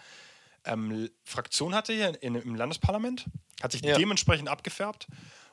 ähm, 0.66 1.10
Fraktion 1.24 1.74
hatte 1.74 1.94
hier 1.94 2.22
in, 2.22 2.36
im 2.36 2.56
Landesparlament, 2.56 3.25
hat 3.62 3.72
sich 3.72 3.82
ja. 3.82 3.98
dementsprechend 3.98 4.50
abgefärbt. 4.50 5.08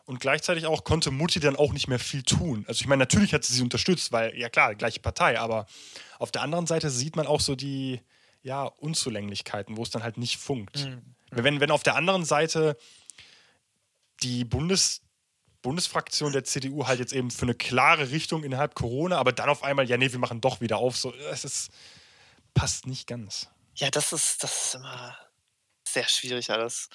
Und 0.04 0.20
gleichzeitig 0.20 0.66
auch 0.66 0.84
konnte 0.84 1.10
Mutti 1.10 1.40
dann 1.40 1.56
auch 1.56 1.72
nicht 1.72 1.88
mehr 1.88 1.98
viel 1.98 2.22
tun. 2.22 2.64
Also 2.68 2.80
ich 2.80 2.86
meine, 2.86 3.00
natürlich 3.00 3.34
hat 3.34 3.42
sie 3.42 3.54
sie 3.54 3.62
unterstützt, 3.62 4.12
weil, 4.12 4.38
ja 4.38 4.48
klar, 4.48 4.76
gleiche 4.76 5.00
Partei, 5.00 5.40
aber 5.40 5.66
auf 6.20 6.30
der 6.30 6.42
anderen 6.42 6.66
Seite 6.68 6.90
sieht 6.90 7.16
man 7.16 7.26
auch 7.26 7.40
so 7.40 7.56
die, 7.56 8.00
ja, 8.46 8.62
Unzulänglichkeiten, 8.62 9.76
wo 9.76 9.82
es 9.82 9.90
dann 9.90 10.04
halt 10.04 10.18
nicht 10.18 10.36
funkt. 10.36 10.84
Mhm. 10.84 11.02
Wenn, 11.32 11.60
wenn 11.60 11.72
auf 11.72 11.82
der 11.82 11.96
anderen 11.96 12.24
Seite 12.24 12.76
die 14.22 14.44
Bundes, 14.44 15.02
Bundesfraktion 15.66 16.32
der 16.32 16.44
CDU 16.44 16.86
halt 16.86 17.00
jetzt 17.00 17.12
eben 17.12 17.32
für 17.32 17.42
eine 17.42 17.54
klare 17.56 18.12
Richtung 18.12 18.44
innerhalb 18.44 18.76
Corona, 18.76 19.18
aber 19.18 19.32
dann 19.32 19.48
auf 19.48 19.64
einmal, 19.64 19.88
ja, 19.88 19.96
nee, 19.96 20.12
wir 20.12 20.20
machen 20.20 20.40
doch 20.40 20.60
wieder 20.60 20.76
auf, 20.76 20.96
so, 20.96 21.12
es 21.12 21.44
ist, 21.44 21.70
passt 22.54 22.86
nicht 22.86 23.08
ganz. 23.08 23.48
Ja, 23.74 23.90
das 23.90 24.12
ist, 24.12 24.44
das 24.44 24.66
ist 24.66 24.74
immer 24.76 25.18
sehr 25.88 26.06
schwierig 26.06 26.50
alles. 26.50 26.88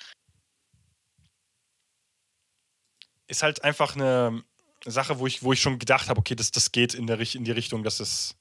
Ist 3.28 3.44
halt 3.44 3.62
einfach 3.66 3.96
eine 3.96 4.42
Sache, 4.86 5.20
wo 5.20 5.28
ich, 5.28 5.44
wo 5.44 5.52
ich 5.52 5.60
schon 5.60 5.78
gedacht 5.78 6.08
habe, 6.08 6.22
okay, 6.22 6.36
das, 6.36 6.52
das 6.52 6.72
geht 6.72 6.94
in, 6.94 7.08
der, 7.08 7.20
in 7.20 7.44
die 7.44 7.52
Richtung, 7.52 7.84
dass 7.84 8.00
es, 8.00 8.38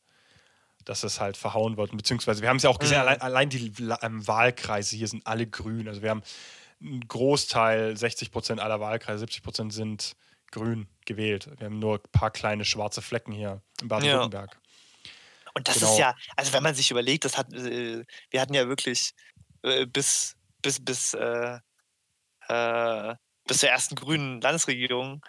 dass 0.84 1.02
es 1.02 1.18
halt 1.18 1.36
verhauen 1.36 1.76
wird. 1.76 1.90
Beziehungsweise, 1.96 2.40
wir 2.40 2.50
haben 2.50 2.58
es 2.58 2.62
ja 2.62 2.70
auch 2.70 2.78
gesehen, 2.78 2.98
mhm. 2.98 3.08
allein, 3.08 3.20
allein, 3.20 3.50
die 3.50 3.72
ähm, 4.02 4.24
Wahlkreise 4.28 4.94
hier 4.94 5.08
sind 5.08 5.26
alle 5.26 5.48
grün. 5.48 5.88
Also 5.88 6.02
wir 6.02 6.10
haben 6.10 6.22
einen 6.80 7.06
Großteil, 7.06 7.96
60 7.96 8.30
Prozent 8.30 8.60
aller 8.60 8.80
Wahlkreise, 8.80 9.20
70 9.20 9.42
Prozent 9.42 9.72
sind 9.72 10.16
grün 10.50 10.88
gewählt. 11.04 11.48
Wir 11.58 11.66
haben 11.66 11.78
nur 11.78 11.96
ein 11.96 12.10
paar 12.12 12.30
kleine 12.30 12.64
schwarze 12.64 13.02
Flecken 13.02 13.32
hier 13.32 13.62
in 13.80 13.88
Baden-Württemberg. 13.88 14.52
Ja. 14.52 15.10
Und 15.54 15.68
das 15.68 15.78
genau. 15.78 15.92
ist 15.92 15.98
ja, 15.98 16.14
also 16.36 16.52
wenn 16.52 16.62
man 16.62 16.74
sich 16.74 16.90
überlegt, 16.90 17.24
das 17.24 17.36
hat, 17.36 17.52
äh, 17.52 18.04
wir 18.30 18.40
hatten 18.40 18.54
ja 18.54 18.68
wirklich 18.68 19.14
äh, 19.62 19.86
bis, 19.86 20.36
bis, 20.62 20.84
bis, 20.84 21.14
äh, 21.14 21.58
äh 22.48 23.14
bis 23.46 23.58
zur 23.58 23.68
ersten 23.68 23.96
grünen 23.96 24.40
Landesregierung 24.40 25.24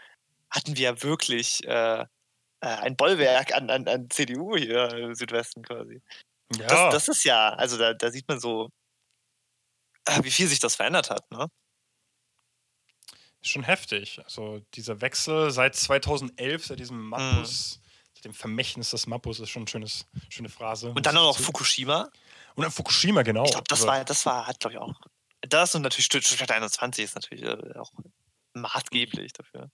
hatten 0.51 0.77
wir 0.77 0.84
ja 0.84 1.01
wirklich 1.01 1.65
äh, 1.65 2.01
äh, 2.01 2.05
ein 2.60 2.96
Bollwerk 2.96 3.53
an, 3.55 3.70
an, 3.70 3.88
an 3.88 4.10
CDU 4.10 4.55
hier 4.55 4.93
im 4.93 5.15
Südwesten 5.15 5.63
quasi. 5.63 6.01
Ja. 6.55 6.67
Das, 6.67 6.93
das 6.93 7.08
ist 7.08 7.24
ja, 7.24 7.50
also 7.53 7.77
da, 7.77 7.93
da 7.93 8.12
sieht 8.12 8.27
man 8.27 8.39
so, 8.39 8.70
wie 10.22 10.31
viel 10.31 10.48
sich 10.48 10.60
das 10.60 10.75
verändert 10.75 11.10
hat, 11.10 11.29
ne? 11.31 11.48
Schon 13.43 13.63
heftig. 13.63 14.20
Also 14.24 14.60
dieser 14.75 15.01
Wechsel 15.01 15.50
seit 15.50 15.75
2011, 15.75 16.65
seit 16.65 16.79
diesem 16.79 17.10
Mappus, 17.10 17.77
mhm 17.77 17.81
dem 18.24 18.34
Vermächtnis 18.34 18.91
des 18.91 19.08
Mappus 19.08 19.39
ist 19.39 19.50
schon 19.50 19.62
eine 19.62 19.70
schönes, 19.70 20.05
schöne 20.29 20.50
Phrase. 20.50 20.91
Und 20.91 21.05
dann 21.05 21.17
auch 21.17 21.38
noch 21.38 21.39
Fukushima. 21.39 22.10
Und 22.55 22.63
dann 22.63 22.72
Fukushima, 22.72 23.24
genau. 23.24 23.46
Ich 23.46 23.51
glaube, 23.51 23.65
das, 23.67 23.79
also, 23.79 23.88
war, 23.88 24.05
das 24.05 24.25
war, 24.25 24.48
hat, 24.48 24.60
glaube 24.60 24.75
ich, 24.75 24.79
auch. 24.79 24.93
Das 25.41 25.74
und 25.74 25.81
natürlich 25.81 26.05
Stuttgart 26.05 26.51
21 26.51 27.03
ist 27.03 27.15
natürlich 27.15 27.43
äh, 27.43 27.77
auch 27.77 27.91
maßgeblich 28.53 29.34
dafür. 29.34 29.72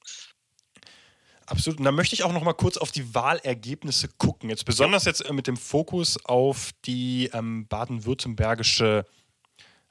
Absolut. 1.45 1.79
Und 1.79 1.85
da 1.85 1.91
möchte 1.91 2.13
ich 2.13 2.23
auch 2.23 2.31
noch 2.31 2.43
mal 2.43 2.53
kurz 2.53 2.77
auf 2.77 2.91
die 2.91 3.13
Wahlergebnisse 3.13 4.09
gucken. 4.17 4.49
Jetzt 4.49 4.65
besonders 4.65 5.05
jetzt 5.05 5.21
äh, 5.21 5.33
mit 5.33 5.47
dem 5.47 5.57
Fokus 5.57 6.23
auf 6.25 6.71
die 6.85 7.29
ähm, 7.33 7.67
baden-württembergische 7.67 9.05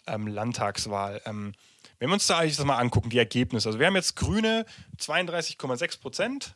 ähm, 0.07 0.27
Landtagswahl. 0.27 1.23
Ähm, 1.25 1.53
wenn 1.99 2.09
wir 2.09 2.15
uns 2.15 2.27
da 2.27 2.39
eigentlich 2.39 2.57
das 2.57 2.67
mal 2.67 2.79
angucken, 2.79 3.11
die 3.11 3.19
Ergebnisse. 3.19 3.69
Also 3.69 3.79
wir 3.79 3.87
haben 3.87 3.97
jetzt 3.97 4.17
Grüne 4.17 4.67
32,6 4.99 6.01
Prozent, 6.01 6.55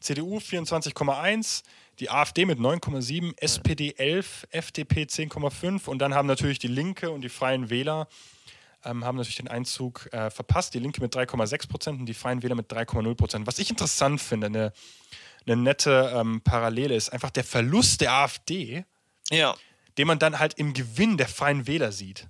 CDU 0.00 0.38
24,1, 0.38 1.62
die 2.00 2.10
AfD 2.10 2.44
mit 2.44 2.58
9,7, 2.58 3.32
SPD 3.38 3.94
11, 3.96 4.48
FDP 4.50 5.04
10,5 5.04 5.88
und 5.88 5.98
dann 6.00 6.14
haben 6.14 6.26
natürlich 6.26 6.58
die 6.58 6.68
Linke 6.68 7.10
und 7.10 7.22
die 7.22 7.28
Freien 7.28 7.70
Wähler 7.70 8.08
ähm, 8.84 9.04
haben 9.04 9.16
natürlich 9.16 9.36
den 9.36 9.48
Einzug 9.48 10.12
äh, 10.12 10.30
verpasst. 10.30 10.74
Die 10.74 10.78
Linke 10.78 11.00
mit 11.00 11.14
3,6 11.14 11.68
Prozent 11.68 12.00
und 12.00 12.06
die 12.06 12.14
Freien 12.14 12.42
Wähler 12.42 12.54
mit 12.54 12.70
3,0 12.70 13.14
Prozent. 13.14 13.46
Was 13.46 13.58
ich 13.58 13.70
interessant 13.70 14.20
finde, 14.20 14.46
eine, 14.48 14.72
eine 15.46 15.56
nette 15.56 16.12
ähm, 16.14 16.40
Parallele 16.42 16.94
ist 16.94 17.10
einfach 17.10 17.30
der 17.30 17.44
Verlust 17.44 18.00
der 18.00 18.12
AfD, 18.12 18.84
ja. 19.30 19.54
den 19.96 20.06
man 20.06 20.18
dann 20.18 20.38
halt 20.38 20.54
im 20.54 20.74
Gewinn 20.74 21.16
der 21.16 21.28
Freien 21.28 21.66
Wähler 21.66 21.92
sieht. 21.92 22.28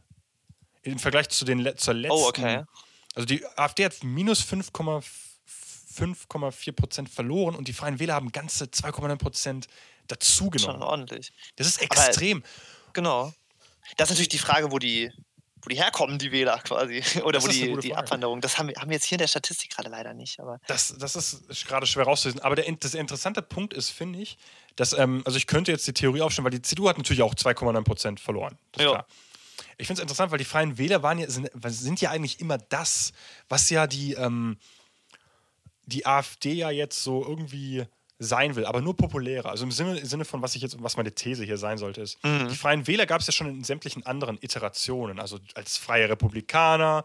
Im 0.85 0.99
Vergleich 0.99 1.29
zu 1.29 1.45
den, 1.45 1.77
zur 1.77 1.95
letzten. 1.95 2.17
Oh, 2.17 2.29
okay. 2.29 2.65
Also 3.15 3.27
die 3.27 3.45
AfD 3.57 3.85
hat 3.85 4.03
minus 4.03 4.41
5,4 4.43 5.03
5,4 5.95 6.73
Prozent 6.73 7.09
verloren 7.09 7.55
und 7.55 7.69
die 7.69 7.73
Freien 7.73 7.99
Wähler 7.99 8.15
haben 8.15 8.33
ganze 8.33 8.65
2,9 8.65 9.17
Prozent 9.17 9.67
dazugenommen. 10.09 10.81
Schon 10.81 10.83
ordentlich. 10.83 11.33
Das 11.57 11.67
ist 11.67 11.81
extrem. 11.81 12.39
Aber, 12.39 12.93
genau. 12.93 13.33
Das 13.97 14.09
ist 14.09 14.15
natürlich 14.15 14.29
die 14.29 14.39
Frage, 14.39 14.73
wo 14.73 14.79
die, 14.79 15.13
wo 15.63 15.69
die 15.69 15.77
herkommen, 15.77 16.19
die 16.19 16.33
Wähler 16.33 16.59
quasi. 16.59 17.03
Oder 17.23 17.39
das 17.39 17.45
wo 17.45 17.49
die, 17.49 17.77
die 17.79 17.95
Abwanderung. 17.95 18.41
Das 18.41 18.59
haben 18.59 18.69
wir, 18.69 18.77
haben 18.77 18.89
wir 18.89 18.97
jetzt 18.97 19.05
hier 19.05 19.17
in 19.17 19.21
der 19.21 19.29
Statistik 19.29 19.71
gerade 19.71 19.89
leider 19.89 20.15
nicht. 20.15 20.41
Aber 20.41 20.59
das, 20.67 20.95
das 20.99 21.17
ist 21.17 21.67
gerade 21.67 21.87
schwer 21.87 22.05
rauszulesen. 22.05 22.41
Aber 22.43 22.57
der, 22.57 22.71
das 22.73 22.95
interessante 22.95 23.43
Punkt 23.43 23.73
ist, 23.73 23.91
finde 23.91 24.21
ich, 24.21 24.37
dass, 24.77 24.93
ähm, 24.93 25.23
also 25.25 25.39
ich 25.39 25.47
könnte 25.47 25.71
jetzt 25.71 25.87
die 25.87 25.95
Theorie 25.95 26.23
aufstellen, 26.23 26.45
weil 26.45 26.53
die 26.53 26.63
CDU 26.63 26.89
hat 26.89 26.99
natürlich 26.99 27.23
auch 27.23 27.35
2,9 27.35 27.85
Prozent 27.85 28.21
verloren. 28.21 28.59
Das 28.73 28.83
ist 28.83 28.87
ja. 28.87 28.93
klar. 28.93 29.07
Ich 29.79 29.87
finde 29.87 30.01
es 30.01 30.03
interessant, 30.03 30.31
weil 30.31 30.39
die 30.39 30.45
Freien 30.45 30.79
Wähler 30.79 31.03
waren 31.03 31.19
ja, 31.19 31.29
sind, 31.29 31.51
sind 31.67 32.01
ja 32.01 32.11
eigentlich 32.11 32.41
immer 32.41 32.59
das, 32.59 33.13
was 33.49 33.71
ja 33.71 33.87
die, 33.87 34.15
ähm, 34.15 34.59
die 35.87 36.07
AfD 36.07 36.53
ja 36.53 36.71
jetzt 36.71 37.03
so 37.03 37.25
irgendwie 37.27 37.85
sein 38.19 38.55
will, 38.55 38.65
aber 38.65 38.81
nur 38.81 38.97
populärer. 38.97 39.51
Also 39.51 39.65
im 39.65 39.73
Sinne, 39.73 39.99
im 39.99 40.07
Sinne 40.07 40.25
von, 40.25 40.41
was 40.41 40.55
ich 40.55 40.63
jetzt, 40.63 40.81
was 40.83 40.97
meine 40.97 41.13
These 41.13 41.45
hier 41.45 41.59
sein 41.59 41.79
sollte, 41.79 42.01
ist, 42.01 42.23
mhm. 42.25 42.49
die 42.49 42.57
Freien 42.57 42.87
Wähler 42.87 43.07
gab 43.07 43.21
es 43.21 43.27
ja 43.27 43.33
schon 43.33 43.49
in 43.49 43.65
sämtlichen 43.65 44.07
anderen 44.07 44.39
Iterationen, 44.41 45.19
also 45.19 45.39
als 45.55 45.77
freie 45.77 46.09
Republikaner, 46.09 47.05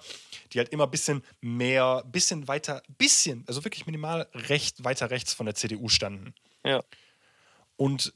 die 0.54 0.60
halt 0.60 0.70
immer 0.70 0.86
ein 0.86 0.92
bisschen 0.92 1.24
mehr, 1.42 2.04
bisschen 2.06 2.48
weiter, 2.48 2.82
bisschen, 2.98 3.44
also 3.48 3.64
wirklich 3.64 3.86
minimal 3.86 4.28
recht, 4.34 4.84
weiter 4.84 5.10
rechts 5.10 5.34
von 5.34 5.46
der 5.46 5.56
CDU 5.56 5.90
standen. 5.90 6.34
Ja. 6.64 6.84
Und 7.76 8.14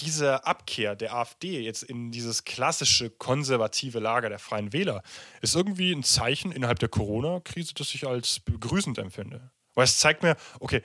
diese 0.00 0.44
Abkehr 0.44 0.96
der 0.96 1.14
AfD 1.14 1.60
jetzt 1.60 1.82
in 1.82 2.10
dieses 2.10 2.44
klassische 2.44 3.10
konservative 3.10 3.98
Lager 3.98 4.28
der 4.28 4.38
Freien 4.38 4.72
Wähler 4.72 5.02
ist 5.40 5.54
irgendwie 5.54 5.92
ein 5.92 6.02
Zeichen 6.02 6.52
innerhalb 6.52 6.78
der 6.78 6.88
Corona-Krise, 6.88 7.74
das 7.74 7.94
ich 7.94 8.06
als 8.06 8.40
begrüßend 8.40 8.98
empfinde. 8.98 9.50
Weil 9.74 9.84
es 9.84 9.98
zeigt 9.98 10.22
mir, 10.22 10.36
okay, 10.58 10.82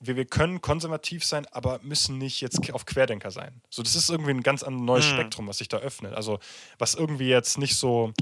wir, 0.00 0.16
wir 0.16 0.26
können 0.26 0.60
konservativ 0.60 1.24
sein, 1.24 1.46
aber 1.52 1.80
müssen 1.82 2.18
nicht 2.18 2.40
jetzt 2.40 2.72
auf 2.72 2.84
Querdenker 2.84 3.30
sein. 3.30 3.62
So, 3.70 3.82
das 3.82 3.94
ist 3.94 4.10
irgendwie 4.10 4.32
ein 4.32 4.42
ganz 4.42 4.64
neues 4.66 5.06
mhm. 5.06 5.14
Spektrum, 5.14 5.48
was 5.48 5.58
sich 5.58 5.68
da 5.68 5.78
öffnet. 5.78 6.14
Also, 6.14 6.38
was 6.78 6.94
irgendwie 6.94 7.28
jetzt 7.28 7.56
nicht 7.56 7.76
so 7.76 8.12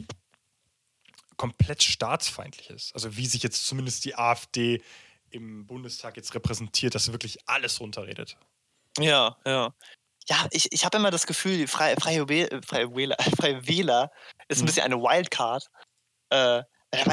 komplett 1.36 1.82
staatsfeindlich 1.82 2.70
ist. 2.70 2.94
Also, 2.94 3.16
wie 3.16 3.26
sich 3.26 3.42
jetzt 3.42 3.66
zumindest 3.66 4.04
die 4.04 4.14
AfD 4.14 4.82
im 5.30 5.66
Bundestag 5.66 6.16
jetzt 6.16 6.32
repräsentiert, 6.34 6.94
dass 6.94 7.06
sie 7.06 7.12
wirklich 7.12 7.48
alles 7.48 7.80
runterredet. 7.80 8.36
Ja, 9.00 9.36
ja 9.44 9.74
ja, 10.26 10.46
ich, 10.50 10.72
ich 10.72 10.84
habe 10.84 10.96
immer 10.96 11.10
das 11.10 11.26
Gefühl, 11.26 11.58
die 11.58 11.66
Freie, 11.66 11.96
Freie, 11.96 12.28
Wähler, 12.28 12.62
Freie, 12.62 12.90
Wähler, 12.94 13.16
Freie 13.36 13.66
Wähler 13.66 14.10
ist 14.48 14.58
ein 14.58 14.62
mhm. 14.62 14.66
bisschen 14.66 14.84
eine 14.84 14.96
Wildcard. 14.96 15.66
Äh, 16.30 16.62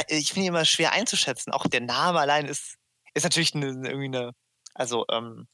ich 0.07 0.27
finde 0.29 0.41
ihn 0.41 0.53
immer 0.53 0.65
schwer 0.65 0.91
einzuschätzen. 0.91 1.51
Auch 1.51 1.65
der 1.67 1.81
Name 1.81 2.19
allein 2.19 2.45
ist, 2.45 2.77
ist 3.13 3.23
natürlich 3.23 3.55
eine, 3.55 3.67
irgendwie 3.67 4.05
eine, 4.05 4.31
also 4.73 5.05
ähm, 5.11 5.47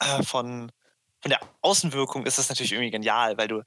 äh, 0.00 0.22
von, 0.22 0.70
von 1.20 1.30
der 1.30 1.40
Außenwirkung 1.62 2.26
ist 2.26 2.38
das 2.38 2.48
natürlich 2.48 2.72
irgendwie 2.72 2.90
genial, 2.90 3.36
weil 3.38 3.48
du 3.48 3.62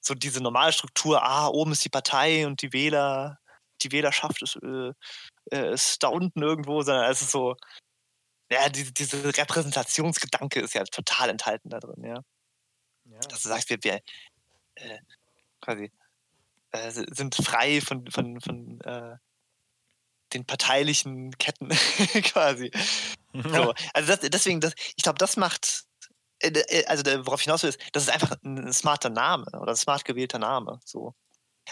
so 0.00 0.14
diese 0.14 0.42
normale 0.42 0.72
Struktur, 0.72 1.22
ah, 1.22 1.48
oben 1.48 1.72
ist 1.72 1.84
die 1.84 1.90
Partei 1.90 2.46
und 2.46 2.62
die 2.62 2.72
Wähler, 2.72 3.38
die 3.82 3.92
Wählerschaft 3.92 4.42
ist, 4.42 4.56
äh, 4.62 4.92
äh 5.52 5.72
ist 5.74 6.02
da 6.02 6.08
unten 6.08 6.42
irgendwo, 6.42 6.82
sondern 6.82 7.10
es 7.10 7.22
ist 7.22 7.30
so, 7.30 7.56
ja, 8.50 8.68
diese, 8.68 8.92
diese 8.92 9.24
Repräsentationsgedanke 9.24 10.60
ist 10.60 10.74
ja 10.74 10.84
total 10.84 11.30
enthalten 11.30 11.70
da 11.70 11.78
drin, 11.78 12.04
ja. 12.04 12.22
ja. 13.04 13.18
Dass 13.28 13.42
du 13.42 13.48
sagst, 13.48 13.70
wir, 13.70 13.78
wir 13.82 14.00
äh, 14.74 14.98
quasi 15.60 15.92
äh, 16.72 16.90
sind 16.90 17.34
frei 17.34 17.80
von, 17.80 18.10
von, 18.10 18.40
von 18.40 18.80
äh, 18.80 19.16
den 20.32 20.44
parteilichen 20.44 21.36
Ketten 21.38 21.68
quasi. 22.22 22.70
So. 23.32 23.72
Also 23.94 24.16
das, 24.16 24.28
deswegen, 24.28 24.58
das, 24.58 24.74
ich 24.96 25.04
glaube, 25.04 25.18
das 25.18 25.36
macht, 25.36 25.84
äh, 26.40 26.48
äh, 26.48 26.84
also 26.86 27.04
worauf 27.24 27.38
ich 27.38 27.44
hinaus 27.44 27.62
will, 27.62 27.70
ist, 27.70 27.80
das 27.92 28.02
ist 28.02 28.08
einfach 28.08 28.36
ein 28.42 28.72
smarter 28.72 29.08
Name 29.08 29.46
oder 29.52 29.70
ein 29.70 29.76
smart 29.76 30.04
gewählter 30.04 30.40
Name. 30.40 30.80
So. 30.84 31.14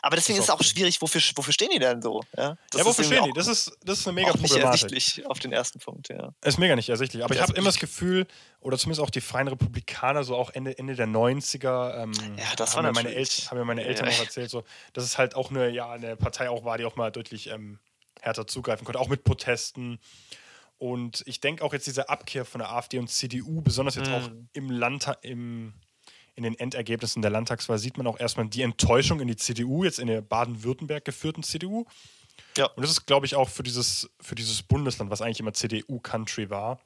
Aber 0.02 0.16
deswegen 0.16 0.38
ist 0.38 0.44
es 0.44 0.50
auch 0.50 0.62
schwierig, 0.62 1.00
wofür, 1.00 1.20
wofür 1.34 1.52
stehen 1.52 1.70
die 1.72 1.78
denn 1.78 2.02
so? 2.02 2.22
Ja, 2.36 2.56
ja 2.74 2.84
wofür 2.84 3.04
stehen 3.04 3.24
die? 3.24 3.32
Das 3.32 3.46
ist, 3.46 3.72
das 3.84 4.00
ist 4.00 4.06
eine 4.06 4.14
mega 4.14 4.30
auch 4.30 4.36
nicht 4.36 4.54
ersichtlich 4.54 5.26
auf 5.26 5.38
den 5.38 5.52
ersten 5.52 5.78
Punkt, 5.78 6.08
ja. 6.08 6.32
Ist 6.44 6.58
mega 6.58 6.76
nicht 6.76 6.88
ersichtlich. 6.88 7.24
Aber 7.24 7.34
ich 7.34 7.40
habe 7.40 7.54
immer 7.54 7.66
das 7.66 7.78
Gefühl, 7.78 8.26
oder 8.60 8.78
zumindest 8.78 9.02
auch 9.02 9.10
die 9.10 9.20
Freien 9.20 9.48
Republikaner, 9.48 10.24
so 10.24 10.36
auch 10.36 10.50
Ende, 10.50 10.76
Ende 10.78 10.94
der 10.94 11.06
90er, 11.06 12.02
ähm, 12.02 12.12
ja, 12.36 12.44
das 12.56 12.76
haben, 12.76 12.86
mir 12.86 12.92
meine 12.92 13.14
Eltern, 13.14 13.50
haben 13.50 13.58
mir 13.58 13.64
meine 13.64 13.84
Eltern 13.84 14.06
ja. 14.06 14.12
auch 14.12 14.20
erzählt, 14.20 14.50
so, 14.50 14.64
dass 14.92 15.04
es 15.04 15.18
halt 15.18 15.34
auch 15.34 15.50
eine, 15.50 15.70
ja, 15.70 15.90
eine 15.90 16.16
Partei 16.16 16.50
auch 16.50 16.64
war, 16.64 16.78
die 16.78 16.84
auch 16.84 16.96
mal 16.96 17.10
deutlich 17.10 17.48
ähm, 17.48 17.78
härter 18.20 18.46
zugreifen 18.46 18.84
konnte, 18.84 19.00
auch 19.00 19.08
mit 19.08 19.24
Protesten. 19.24 19.98
Und 20.78 21.24
ich 21.26 21.40
denke 21.40 21.64
auch 21.64 21.72
jetzt 21.72 21.86
diese 21.86 22.08
Abkehr 22.08 22.44
von 22.44 22.60
der 22.60 22.70
AfD 22.70 22.98
und 22.98 23.08
CDU, 23.08 23.60
besonders 23.62 23.96
jetzt 23.96 24.08
mhm. 24.08 24.14
auch 24.14 24.30
im 24.52 24.70
Landtag, 24.70 25.18
im 25.22 25.74
in 26.38 26.44
den 26.44 26.58
Endergebnissen 26.58 27.20
der 27.20 27.32
Landtagswahl 27.32 27.78
sieht 27.78 27.98
man 27.98 28.06
auch 28.06 28.18
erstmal 28.20 28.46
die 28.46 28.62
Enttäuschung 28.62 29.18
in 29.18 29.26
die 29.26 29.34
CDU, 29.34 29.82
jetzt 29.82 29.98
in 29.98 30.06
der 30.06 30.20
Baden-Württemberg 30.20 31.04
geführten 31.04 31.42
CDU. 31.42 31.84
Ja. 32.56 32.66
Und 32.66 32.82
das 32.82 32.92
ist, 32.92 33.06
glaube 33.06 33.26
ich, 33.26 33.34
auch 33.34 33.48
für 33.48 33.64
dieses, 33.64 34.08
für 34.20 34.36
dieses 34.36 34.62
Bundesland, 34.62 35.10
was 35.10 35.20
eigentlich 35.20 35.40
immer 35.40 35.52
CDU-Country 35.52 36.48
war, 36.48 36.78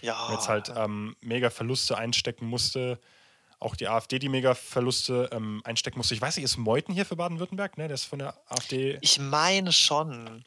ja. 0.00 0.32
jetzt 0.32 0.48
halt 0.48 0.72
ähm, 0.74 1.16
mega 1.20 1.50
Verluste 1.50 1.98
einstecken 1.98 2.46
musste. 2.46 2.98
Auch 3.60 3.76
die 3.76 3.88
AfD, 3.88 4.18
die 4.18 4.30
mega 4.30 4.54
Verluste 4.54 5.28
ähm, 5.32 5.60
einstecken 5.64 5.98
musste. 5.98 6.14
Ich 6.14 6.22
weiß 6.22 6.36
nicht, 6.36 6.44
ist 6.44 6.56
Meuthen 6.56 6.94
hier 6.94 7.04
für 7.04 7.16
Baden-Württemberg? 7.16 7.76
Ne? 7.76 7.88
Der 7.88 7.94
ist 7.96 8.04
von 8.04 8.20
der 8.20 8.34
AfD. 8.48 8.96
Ich 9.02 9.18
meine 9.18 9.72
schon. 9.72 10.46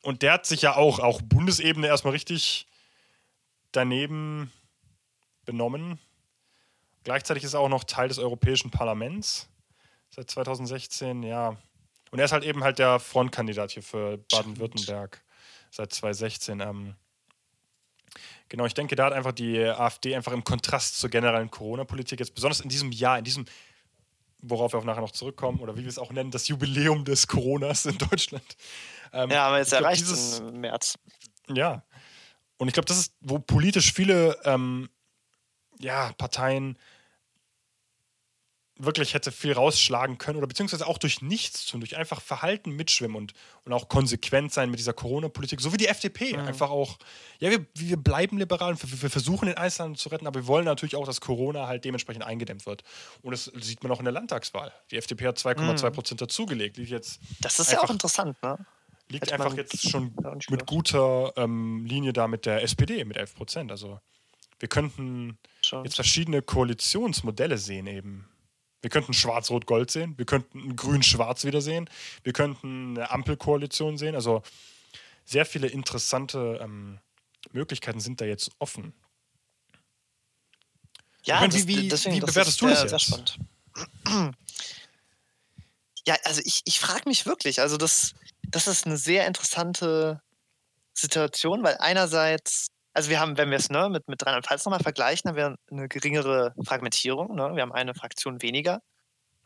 Und 0.00 0.22
der 0.22 0.32
hat 0.32 0.46
sich 0.46 0.62
ja 0.62 0.74
auch, 0.74 1.00
auch 1.00 1.20
Bundesebene 1.20 1.86
erstmal 1.86 2.14
richtig 2.14 2.66
daneben 3.72 4.50
benommen. 5.44 5.98
Gleichzeitig 7.04 7.44
ist 7.44 7.54
er 7.54 7.60
auch 7.60 7.68
noch 7.68 7.84
Teil 7.84 8.08
des 8.08 8.18
Europäischen 8.18 8.70
Parlaments 8.70 9.48
seit 10.10 10.30
2016, 10.30 11.22
ja. 11.22 11.56
Und 12.10 12.18
er 12.18 12.24
ist 12.24 12.32
halt 12.32 12.44
eben 12.44 12.64
halt 12.64 12.78
der 12.78 12.98
Frontkandidat 12.98 13.72
hier 13.72 13.82
für 13.82 14.18
Baden-Württemberg 14.30 15.22
seit 15.70 15.92
2016. 15.92 16.60
Ähm, 16.60 16.94
genau, 18.48 18.64
ich 18.64 18.74
denke, 18.74 18.96
da 18.96 19.06
hat 19.06 19.12
einfach 19.12 19.32
die 19.32 19.58
AfD 19.60 20.14
einfach 20.14 20.32
im 20.32 20.44
Kontrast 20.44 20.98
zur 20.98 21.10
generellen 21.10 21.50
Corona-Politik 21.50 22.20
jetzt 22.20 22.34
besonders 22.34 22.60
in 22.60 22.68
diesem 22.68 22.92
Jahr, 22.92 23.18
in 23.18 23.24
diesem, 23.24 23.44
worauf 24.38 24.72
wir 24.72 24.78
auch 24.78 24.84
nachher 24.84 25.00
noch 25.00 25.10
zurückkommen, 25.10 25.60
oder 25.60 25.76
wie 25.76 25.82
wir 25.82 25.88
es 25.88 25.98
auch 25.98 26.12
nennen, 26.12 26.30
das 26.30 26.48
Jubiläum 26.48 27.04
des 27.04 27.26
Coronas 27.26 27.84
in 27.86 27.98
Deutschland. 27.98 28.56
Ähm, 29.12 29.30
ja, 29.30 29.44
haben 29.44 29.54
wir 29.54 29.58
jetzt 29.58 29.72
erreicht 29.72 30.02
dieses, 30.02 30.38
im 30.38 30.60
März. 30.60 30.98
Ja. 31.48 31.82
Und 32.56 32.68
ich 32.68 32.74
glaube, 32.74 32.86
das 32.86 32.98
ist, 32.98 33.14
wo 33.20 33.40
politisch 33.40 33.92
viele 33.92 34.38
ähm, 34.44 34.88
ja, 35.80 36.12
Parteien 36.16 36.78
wirklich 38.84 39.14
hätte 39.14 39.32
viel 39.32 39.52
rausschlagen 39.52 40.18
können 40.18 40.38
oder 40.38 40.46
beziehungsweise 40.46 40.86
auch 40.86 40.98
durch 40.98 41.22
nichts 41.22 41.66
tun, 41.66 41.80
durch 41.80 41.96
einfach 41.96 42.20
Verhalten 42.20 42.70
mitschwimmen 42.70 43.16
und, 43.16 43.32
und 43.64 43.72
auch 43.72 43.88
konsequent 43.88 44.52
sein 44.52 44.70
mit 44.70 44.78
dieser 44.78 44.92
Corona-Politik, 44.92 45.60
so 45.60 45.72
wie 45.72 45.76
die 45.76 45.88
FDP. 45.88 46.36
Mhm. 46.36 46.46
Einfach 46.46 46.70
auch, 46.70 46.98
ja, 47.38 47.50
wir, 47.50 47.66
wir 47.74 47.96
bleiben 47.96 48.38
liberal, 48.38 48.76
wir, 48.80 49.02
wir 49.02 49.10
versuchen 49.10 49.46
den 49.46 49.56
Einzelhandel 49.56 49.98
zu 49.98 50.08
retten, 50.08 50.26
aber 50.26 50.40
wir 50.40 50.46
wollen 50.46 50.64
natürlich 50.64 50.96
auch, 50.96 51.06
dass 51.06 51.20
Corona 51.20 51.66
halt 51.66 51.84
dementsprechend 51.84 52.24
eingedämmt 52.24 52.66
wird. 52.66 52.84
Und 53.22 53.32
das 53.32 53.44
sieht 53.60 53.82
man 53.82 53.92
auch 53.92 53.98
in 53.98 54.04
der 54.04 54.12
Landtagswahl. 54.12 54.72
Die 54.90 54.96
FDP 54.96 55.26
hat 55.26 55.38
2,2 55.38 55.86
mhm. 55.86 55.92
Prozent 55.92 56.20
dazugelegt. 56.20 56.76
Liegt 56.76 56.90
jetzt 56.90 57.20
das 57.40 57.58
ist 57.60 57.72
ja 57.72 57.82
auch 57.82 57.90
interessant, 57.90 58.42
ne? 58.42 58.58
Liegt 59.08 59.26
Hätte 59.26 59.34
einfach 59.34 59.54
jetzt 59.54 59.88
schon 59.88 60.14
mit 60.48 60.66
guter 60.66 61.32
ähm, 61.36 61.84
Linie 61.84 62.14
da 62.14 62.26
mit 62.26 62.46
der 62.46 62.62
SPD, 62.62 63.04
mit 63.04 63.18
11 63.18 63.34
Prozent. 63.34 63.70
Also 63.70 64.00
wir 64.58 64.68
könnten 64.68 65.38
jetzt 65.84 65.96
verschiedene 65.96 66.40
Koalitionsmodelle 66.40 67.58
sehen 67.58 67.86
eben 67.86 68.28
wir 68.84 68.90
könnten 68.90 69.14
Schwarz-Rot-Gold 69.14 69.90
sehen, 69.90 70.16
wir 70.18 70.26
könnten 70.26 70.76
Grün-Schwarz 70.76 71.44
wieder 71.44 71.62
sehen, 71.62 71.88
wir 72.22 72.34
könnten 72.34 72.98
eine 72.98 73.10
Ampelkoalition 73.10 73.96
sehen. 73.96 74.14
Also 74.14 74.42
sehr 75.24 75.46
viele 75.46 75.68
interessante 75.68 76.60
ähm, 76.62 77.00
Möglichkeiten 77.52 77.98
sind 77.98 78.20
da 78.20 78.26
jetzt 78.26 78.50
offen. 78.58 78.92
Ja, 81.24 81.40
meine, 81.40 81.54
das, 81.54 81.66
wie, 81.66 81.88
deswegen, 81.88 82.16
wie 82.16 82.20
bewertest 82.20 82.60
du 82.60 82.68
das 82.68 82.82
jetzt? 82.82 82.90
Sehr 82.90 82.98
spannend. 82.98 83.38
Ja, 86.06 86.18
also 86.24 86.42
ich, 86.44 86.60
ich 86.66 86.80
frage 86.80 87.08
mich 87.08 87.24
wirklich, 87.24 87.62
also 87.62 87.78
das, 87.78 88.12
das 88.42 88.66
ist 88.66 88.84
eine 88.84 88.98
sehr 88.98 89.26
interessante 89.26 90.20
Situation, 90.92 91.62
weil 91.62 91.78
einerseits 91.78 92.66
also 92.94 93.10
wir 93.10 93.20
haben, 93.20 93.36
wenn 93.36 93.50
wir 93.50 93.58
es 93.58 93.70
ne, 93.70 93.88
mit, 93.88 94.08
mit 94.08 94.24
Rheinland-Pfalz 94.24 94.64
nochmal 94.64 94.80
vergleichen, 94.80 95.28
haben 95.28 95.36
wir 95.36 95.56
eine 95.70 95.88
geringere 95.88 96.54
Fragmentierung. 96.64 97.34
Ne? 97.34 97.50
Wir 97.54 97.62
haben 97.62 97.72
eine 97.72 97.92
Fraktion 97.92 98.40
weniger 98.40 98.80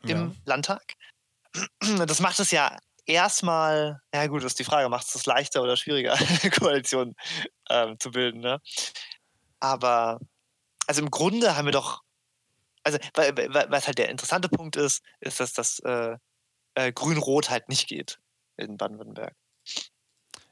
im 0.03 0.09
ja. 0.09 0.31
Landtag. 0.45 0.93
Das 2.05 2.19
macht 2.19 2.39
es 2.39 2.51
ja 2.51 2.77
erstmal, 3.07 4.01
ja 4.13 4.27
gut, 4.27 4.43
das 4.43 4.51
ist 4.51 4.59
die 4.59 4.63
Frage, 4.63 4.87
macht 4.87 5.07
es 5.07 5.13
das 5.13 5.25
leichter 5.25 5.63
oder 5.63 5.75
schwieriger, 5.75 6.15
Koalition 6.59 7.15
ähm, 7.69 7.99
zu 7.99 8.11
bilden. 8.11 8.39
Ne? 8.39 8.61
Aber 9.59 10.19
also 10.85 11.01
im 11.01 11.09
Grunde 11.09 11.57
haben 11.57 11.65
wir 11.65 11.71
doch, 11.71 12.03
also 12.83 12.99
was 13.15 13.87
halt 13.87 13.97
der 13.97 14.09
interessante 14.09 14.47
Punkt 14.47 14.75
ist, 14.75 15.03
ist, 15.21 15.39
dass 15.39 15.53
das 15.53 15.79
äh, 15.79 16.17
äh, 16.75 16.91
Grün-Rot 16.91 17.49
halt 17.49 17.67
nicht 17.67 17.87
geht 17.87 18.19
in 18.57 18.77
Baden-Württemberg. 18.77 19.35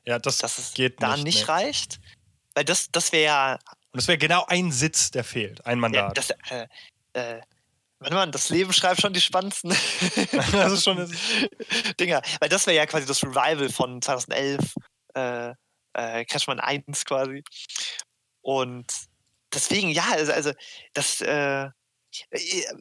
Ja, 0.06 0.20
das 0.20 0.38
dass 0.38 0.58
es 0.58 0.74
geht 0.74 1.02
da 1.04 1.16
nicht, 1.16 1.26
nicht 1.26 1.48
nee. 1.48 1.52
reicht. 1.52 2.00
Weil 2.58 2.66
das, 2.66 2.90
das 2.92 3.12
wäre 3.12 3.24
ja. 3.24 3.54
Und 3.92 4.02
das 4.02 4.08
wäre 4.08 4.18
genau 4.18 4.44
ein 4.48 4.72
Sitz, 4.72 5.12
der 5.12 5.24
fehlt. 5.24 5.64
Ein 5.68 5.80
Mandat. 5.80 6.18
Ja, 6.18 6.24
das, 6.24 6.32
äh, 6.50 6.68
äh, 7.14 7.42
Warte 8.00 8.16
mal, 8.16 8.32
das 8.32 8.50
Leben 8.50 8.74
schreibt 8.74 9.00
schon 9.00 9.14
die 9.14 9.22
spannendsten 9.22 9.70
das 10.52 10.72
ist 10.72 10.84
schon 10.84 10.98
Dinger. 12.00 12.24
Weil 12.40 12.50
das 12.50 12.66
wäre 12.66 12.76
ja 12.76 12.88
quasi 12.88 13.06
das 13.06 13.24
Revival 13.24 13.70
von 13.70 14.02
2011, 14.02 14.74
äh, 15.14 15.54
äh, 15.94 16.26
Cashman 16.26 16.60
1 16.60 17.06
quasi. 17.06 17.44
Und 18.42 18.88
deswegen, 19.54 19.90
ja, 19.90 20.06
also, 20.14 20.32
also 20.34 20.52
das, 20.94 21.22
äh, 21.22 21.70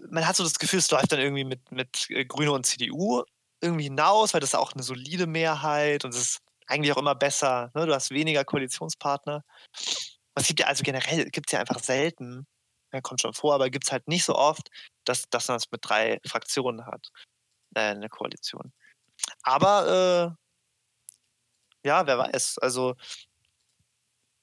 man 0.09 0.27
hat 0.27 0.37
so 0.37 0.43
das 0.43 0.59
Gefühl, 0.59 0.79
es 0.79 0.91
läuft 0.91 1.13
dann 1.13 1.21
irgendwie 1.21 1.45
mit, 1.45 1.71
mit 1.71 2.07
äh, 2.09 2.25
Grüne 2.25 2.53
und 2.53 2.65
CDU 2.65 3.25
irgendwie 3.61 3.85
hinaus, 3.85 4.33
weil 4.33 4.41
das 4.41 4.51
ist 4.51 4.55
auch 4.55 4.73
eine 4.73 4.83
solide 4.83 5.27
Mehrheit 5.27 6.07
und 6.07 6.15
es 6.15 6.21
ist 6.21 6.46
eigentlich 6.67 6.93
auch 6.93 6.99
immer 6.99 7.15
besser. 7.15 7.71
Ne? 7.75 7.87
Du 7.87 7.95
hast 7.95 8.11
weniger 8.11 8.45
Koalitionspartner. 8.45 9.45
Es 10.35 10.47
gibt 10.47 10.61
ja 10.61 10.67
also 10.67 10.83
generell, 10.83 11.31
gibt 11.31 11.49
es 11.49 11.53
ja 11.53 11.61
einfach 11.61 11.79
selten, 11.79 12.47
ja, 12.93 13.01
kommt 13.01 13.21
schon 13.21 13.35
vor, 13.35 13.55
aber 13.55 13.71
gibt 13.71 13.87
es 13.87 13.93
halt 13.93 14.07
nicht 14.09 14.25
so 14.25 14.35
oft, 14.35 14.69
dass, 15.05 15.25
dass 15.31 15.49
man 15.49 15.57
es 15.57 15.71
mit 15.71 15.81
drei 15.83 16.21
Fraktionen 16.27 16.87
hat, 16.87 17.09
äh, 17.75 17.81
eine 17.81 18.09
Koalition. 18.09 18.73
Aber 19.43 20.37
äh, 21.85 21.89
ja, 21.89 22.07
wer 22.07 22.19
weiß. 22.19 22.59
Also 22.59 22.97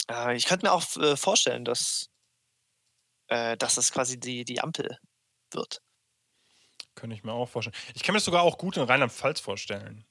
äh, 0.09 0.35
ich 0.35 0.45
könnte 0.45 0.65
mir 0.65 0.71
auch 0.71 0.83
äh, 0.97 1.15
vorstellen, 1.15 1.65
dass, 1.65 2.09
äh, 3.27 3.57
dass 3.57 3.77
es 3.77 3.91
quasi 3.91 4.19
die, 4.19 4.45
die 4.45 4.61
Ampel 4.61 4.97
wird. 5.51 5.81
Könnte 6.95 7.15
ich 7.15 7.23
mir 7.23 7.33
auch 7.33 7.49
vorstellen. 7.49 7.75
Ich 7.95 8.03
kann 8.03 8.13
mir 8.13 8.17
das 8.17 8.25
sogar 8.25 8.43
auch 8.43 8.57
gut 8.57 8.77
in 8.77 8.83
Rheinland-Pfalz 8.83 9.39
vorstellen. 9.39 10.05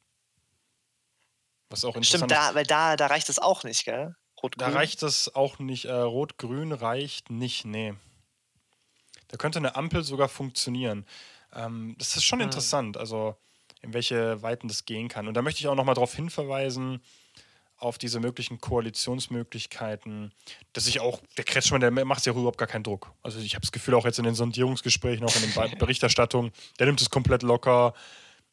Was 1.73 1.85
auch 1.85 1.97
Stimmt, 2.03 2.31
da, 2.31 2.55
weil 2.55 2.67
da, 2.67 2.97
da 2.97 3.07
reicht 3.07 3.31
es 3.31 3.39
auch 3.39 3.65
nicht, 3.65 3.85
gell? 3.85 4.15
Da 4.57 4.69
reicht 4.69 5.03
es 5.03 5.35
auch 5.35 5.59
nicht. 5.59 5.87
Äh, 5.87 5.93
Rot-Grün 5.93 6.73
reicht 6.73 7.31
nicht, 7.31 7.65
nee. 7.65 7.95
Da 9.29 9.37
könnte 9.39 9.59
eine 9.59 9.77
Ampel 9.77 10.03
sogar 10.03 10.29
funktionieren. 10.29 11.07
Ähm, 11.55 11.95
das 11.99 12.17
ist 12.17 12.25
schon 12.25 12.41
hm. 12.41 12.47
interessant, 12.47 12.97
also 12.97 13.37
in 13.81 13.95
welche 13.95 14.43
Weiten 14.43 14.69
das 14.69 14.85
gehen 14.85 15.09
kann. 15.09 15.29
Und 15.29 15.35
da 15.35 15.43
möchte 15.43 15.61
ich 15.61 15.69
auch 15.69 15.75
nochmal 15.75 15.95
darauf 15.95 16.15
hinverweisen, 16.15 17.03
auf 17.79 17.99
diese 17.99 18.21
möglichen 18.21 18.61
Koalitionsmöglichkeiten, 18.61 20.33
dass 20.73 20.87
ich 20.87 21.01
auch, 21.01 21.21
der 21.37 21.45
Kretschmann, 21.45 21.81
der 21.81 21.91
macht 21.91 22.25
ja 22.25 22.33
überhaupt 22.33 22.59
gar 22.59 22.69
keinen 22.69 22.85
Druck. 22.85 23.13
Also 23.23 23.41
ich 23.41 23.55
habe 23.55 23.63
das 23.63 23.73
Gefühl, 23.73 23.95
auch 23.95 24.05
jetzt 24.05 24.19
in 24.19 24.25
den 24.25 24.37
Sondierungsgesprächen, 24.37 25.27
auch 25.27 25.35
in 25.35 25.43
den 25.43 25.79
Berichterstattungen, 25.79 26.53
der 26.79 26.87
nimmt 26.87 27.01
es 27.01 27.11
komplett 27.11 27.43
locker. 27.43 27.95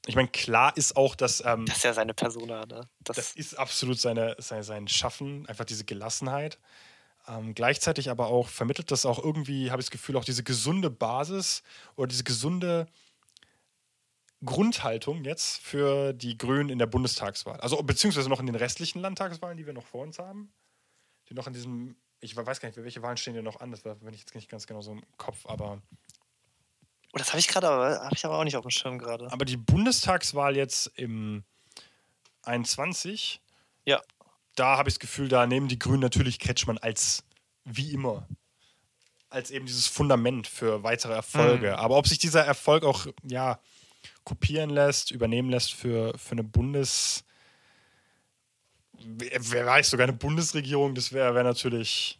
Ich 0.09 0.15
meine, 0.15 0.27
klar 0.27 0.75
ist 0.75 0.97
auch, 0.97 1.13
dass. 1.13 1.43
Ähm, 1.45 1.67
das 1.67 1.77
ist 1.77 1.83
ja 1.83 1.93
seine 1.93 2.15
Persona, 2.15 2.65
ne? 2.65 2.89
Das, 3.01 3.15
das 3.15 3.35
ist 3.35 3.53
absolut 3.53 3.99
seine, 3.99 4.35
seine, 4.39 4.63
sein 4.63 4.87
Schaffen, 4.87 5.45
einfach 5.45 5.65
diese 5.65 5.85
Gelassenheit. 5.85 6.57
Ähm, 7.27 7.53
gleichzeitig 7.53 8.09
aber 8.09 8.25
auch 8.25 8.47
vermittelt 8.47 8.89
das 8.89 9.05
auch 9.05 9.23
irgendwie, 9.23 9.69
habe 9.69 9.81
ich 9.81 9.85
das 9.85 9.91
Gefühl, 9.91 10.17
auch 10.17 10.25
diese 10.25 10.43
gesunde 10.43 10.89
Basis 10.89 11.61
oder 11.95 12.07
diese 12.07 12.23
gesunde 12.23 12.87
Grundhaltung 14.43 15.23
jetzt 15.25 15.61
für 15.61 16.11
die 16.13 16.39
Grünen 16.39 16.69
in 16.69 16.79
der 16.79 16.87
Bundestagswahl. 16.87 17.59
Also 17.59 17.77
beziehungsweise 17.83 18.29
noch 18.29 18.39
in 18.39 18.47
den 18.47 18.55
restlichen 18.55 19.01
Landtagswahlen, 19.01 19.57
die 19.57 19.67
wir 19.67 19.73
noch 19.73 19.85
vor 19.85 20.01
uns 20.01 20.17
haben. 20.17 20.51
Die 21.29 21.35
noch 21.35 21.45
in 21.45 21.53
diesem, 21.53 21.95
ich 22.19 22.35
weiß 22.35 22.59
gar 22.59 22.69
nicht, 22.69 22.83
welche 22.83 23.03
Wahlen 23.03 23.17
stehen 23.17 23.33
hier 23.33 23.43
noch 23.43 23.59
an, 23.59 23.69
das 23.69 23.83
bin 23.83 24.11
ich 24.11 24.21
jetzt 24.21 24.33
nicht 24.33 24.49
ganz 24.49 24.65
genau 24.65 24.81
so 24.81 24.93
im 24.93 25.03
Kopf, 25.17 25.45
aber 25.45 25.83
Oh, 27.13 27.17
das 27.17 27.29
habe 27.29 27.39
ich 27.39 27.47
gerade, 27.47 27.67
habe 27.67 28.15
ich 28.15 28.25
aber 28.25 28.37
auch 28.37 28.43
nicht 28.43 28.55
auf 28.55 28.63
dem 28.63 28.71
Schirm 28.71 28.99
gerade. 28.99 29.31
Aber 29.31 29.45
die 29.45 29.57
Bundestagswahl 29.57 30.55
jetzt 30.55 30.91
im 30.95 31.43
21, 32.43 33.41
ja. 33.85 34.01
da 34.55 34.77
habe 34.77 34.89
ich 34.89 34.95
das 34.95 34.99
Gefühl, 34.99 35.27
da 35.27 35.47
nehmen 35.47 35.67
die 35.67 35.79
Grünen 35.79 36.01
natürlich 36.01 36.39
Kretschmann 36.39 36.77
als 36.77 37.23
wie 37.65 37.93
immer 37.93 38.27
als 39.31 39.51
eben 39.51 39.67
dieses 39.67 39.85
Fundament 39.85 40.47
für 40.47 40.81
weitere 40.81 41.13
Erfolge. 41.13 41.67
Mhm. 41.67 41.75
Aber 41.75 41.97
ob 41.97 42.07
sich 42.07 42.17
dieser 42.17 42.43
Erfolg 42.43 42.83
auch 42.83 43.05
ja 43.23 43.59
kopieren 44.23 44.71
lässt, 44.71 45.11
übernehmen 45.11 45.51
lässt 45.51 45.73
für, 45.73 46.17
für 46.17 46.31
eine 46.31 46.43
Bundes 46.43 47.23
wer 49.01 49.65
weiß, 49.65 49.89
sogar 49.89 50.05
eine 50.05 50.17
Bundesregierung, 50.17 50.95
das 50.95 51.13
wäre 51.13 51.35
wär 51.35 51.43
natürlich 51.43 52.19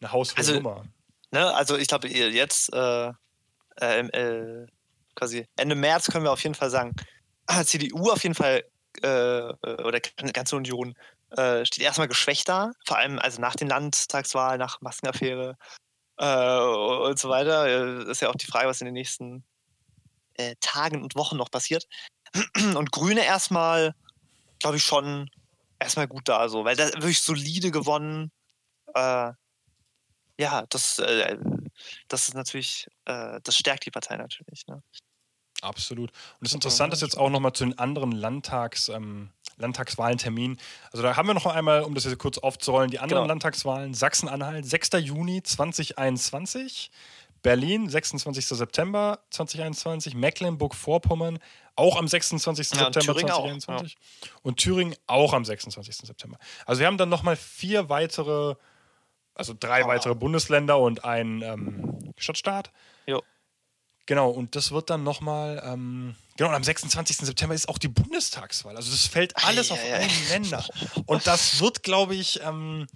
eine 0.00 0.12
haushohe 0.12 0.38
also. 0.38 0.84
Ne, 1.32 1.54
also 1.54 1.76
ich 1.76 1.88
glaube, 1.88 2.08
jetzt 2.08 2.72
äh, 2.72 3.12
äh, 3.80 4.00
äh, 4.00 4.66
quasi 5.14 5.46
Ende 5.56 5.74
März 5.74 6.10
können 6.10 6.24
wir 6.24 6.32
auf 6.32 6.42
jeden 6.42 6.54
Fall 6.54 6.70
sagen, 6.70 6.94
CDU 7.64 8.10
auf 8.10 8.22
jeden 8.22 8.34
Fall 8.34 8.64
äh, 9.02 9.08
äh 9.08 9.82
oder 9.82 10.00
ganze 10.32 10.56
Union 10.56 10.94
äh, 11.36 11.64
steht 11.64 11.84
erstmal 11.84 12.08
geschwächt 12.08 12.48
da, 12.48 12.72
vor 12.84 12.98
allem 12.98 13.18
also 13.18 13.40
nach 13.40 13.54
den 13.54 13.68
Landtagswahlen, 13.68 14.58
nach 14.58 14.80
Maskenaffäre 14.80 15.56
äh, 16.18 16.58
und 17.08 17.18
so 17.18 17.28
weiter. 17.28 17.98
Das 17.98 18.08
ist 18.08 18.22
ja 18.22 18.30
auch 18.30 18.36
die 18.36 18.46
Frage, 18.46 18.68
was 18.68 18.80
in 18.80 18.86
den 18.86 18.94
nächsten 18.94 19.44
Tagen 20.60 21.02
und 21.02 21.16
Wochen 21.16 21.38
noch 21.38 21.50
passiert. 21.50 21.86
Und 22.74 22.92
Grüne 22.92 23.24
erstmal 23.24 23.94
glaube 24.58 24.76
ich, 24.76 24.84
schon 24.84 25.30
erstmal 25.78 26.08
gut 26.08 26.28
da, 26.28 26.48
so, 26.48 26.64
weil 26.64 26.76
da 26.76 26.86
wirklich 26.94 27.20
solide 27.20 27.70
gewonnen. 27.70 28.30
Äh, 28.94 29.32
ja, 30.38 30.64
das, 30.68 30.98
äh, 30.98 31.36
das 32.08 32.28
ist 32.28 32.34
natürlich, 32.34 32.88
äh, 33.04 33.40
das 33.42 33.56
stärkt 33.56 33.86
die 33.86 33.90
Partei 33.90 34.16
natürlich. 34.16 34.66
Ne? 34.66 34.82
Absolut. 35.62 36.10
Und 36.10 36.42
das 36.42 36.52
Interessante 36.52 36.94
ist 36.94 37.02
jetzt 37.02 37.16
auch 37.16 37.30
nochmal 37.30 37.52
zu 37.52 37.64
den 37.64 37.78
anderen 37.78 38.12
Landtags, 38.12 38.88
ähm, 38.88 39.30
Landtagswahlenterminen. 39.56 40.58
Also 40.92 41.02
da 41.02 41.16
haben 41.16 41.26
wir 41.26 41.34
noch 41.34 41.46
einmal, 41.46 41.82
um 41.82 41.94
das 41.94 42.04
jetzt 42.04 42.18
kurz 42.18 42.38
aufzurollen, 42.38 42.90
die 42.90 42.98
anderen 42.98 43.22
genau. 43.22 43.28
Landtagswahlen. 43.28 43.94
Sachsen-Anhalt, 43.94 44.66
6. 44.66 44.90
Juni 45.00 45.42
2021. 45.42 46.90
Berlin, 47.42 47.88
26. 47.88 48.48
September 48.48 49.20
2021. 49.30 50.14
Mecklenburg-Vorpommern, 50.14 51.38
auch 51.74 51.96
am 51.96 52.08
26. 52.08 52.72
Ja, 52.72 52.92
September 52.92 53.14
2021. 53.14 53.96
Auch, 53.96 54.26
ja. 54.26 54.32
Und 54.42 54.56
Thüringen 54.58 54.96
auch 55.06 55.32
am 55.32 55.44
26. 55.44 55.96
September. 55.96 56.38
Also 56.66 56.80
wir 56.80 56.86
haben 56.86 56.98
dann 56.98 57.08
nochmal 57.08 57.36
vier 57.36 57.88
weitere, 57.88 58.56
also 59.36 59.54
drei 59.58 59.84
oh. 59.84 59.88
weitere 59.88 60.14
Bundesländer 60.14 60.78
und 60.78 61.04
einen 61.04 61.42
ähm, 61.42 62.12
Stadtstaat. 62.16 62.72
Jo. 63.06 63.22
Genau, 64.06 64.30
und 64.30 64.54
das 64.54 64.70
wird 64.70 64.88
dann 64.88 65.02
nochmal, 65.02 65.60
ähm, 65.64 66.14
genau, 66.36 66.50
und 66.50 66.54
am 66.54 66.62
26. 66.64 67.18
September 67.18 67.54
ist 67.54 67.68
auch 67.68 67.78
die 67.78 67.88
Bundestagswahl. 67.88 68.76
Also 68.76 68.90
das 68.90 69.06
fällt 69.06 69.36
alles 69.44 69.72
auf 69.72 69.80
einen 69.82 70.28
Länder. 70.28 70.64
Und 71.06 71.26
das 71.26 71.60
wird, 71.60 71.82
glaube 71.82 72.14
ich, 72.14 72.40
ähm, 72.42 72.86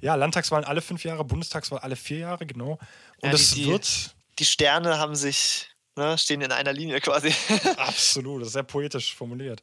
ja, 0.00 0.14
Landtagswahlen 0.14 0.64
alle 0.64 0.80
fünf 0.80 1.04
Jahre, 1.04 1.24
Bundestagswahl 1.24 1.80
alle 1.80 1.96
vier 1.96 2.18
Jahre, 2.18 2.46
genau. 2.46 2.78
Und 3.20 3.24
ja, 3.24 3.30
das 3.32 3.50
die, 3.50 3.66
wird. 3.66 4.14
Die 4.38 4.44
Sterne 4.44 4.98
haben 4.98 5.14
sich, 5.14 5.68
ne, 5.94 6.16
stehen 6.18 6.40
in 6.40 6.52
einer 6.52 6.72
Linie 6.72 7.00
quasi. 7.00 7.34
Absolut, 7.76 8.40
das 8.40 8.48
ist 8.48 8.52
sehr 8.54 8.62
poetisch 8.62 9.14
formuliert. 9.14 9.62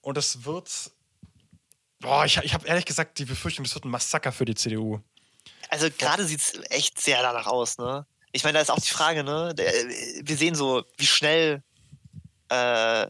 Und 0.00 0.16
es 0.16 0.44
wird. 0.44 0.90
Boah, 2.00 2.24
ich, 2.26 2.36
ich 2.38 2.52
habe 2.52 2.66
ehrlich 2.66 2.84
gesagt 2.84 3.18
die 3.18 3.24
Befürchtung, 3.24 3.64
das 3.64 3.74
wird 3.74 3.86
ein 3.86 3.90
Massaker 3.90 4.32
für 4.32 4.44
die 4.44 4.54
CDU. 4.54 5.00
Also 5.74 5.88
gerade 5.96 6.24
sieht 6.24 6.40
es 6.40 6.54
echt 6.70 7.00
sehr 7.00 7.20
danach 7.20 7.46
aus, 7.46 7.78
ne? 7.78 8.06
ich 8.34 8.42
meine, 8.42 8.54
da 8.54 8.60
ist 8.62 8.70
auch 8.70 8.80
die 8.80 8.92
Frage, 8.92 9.22
ne? 9.22 9.54
Wir 9.56 10.36
sehen 10.36 10.56
so, 10.56 10.84
wie 10.96 11.06
schnell 11.06 11.62
äh, 12.48 13.06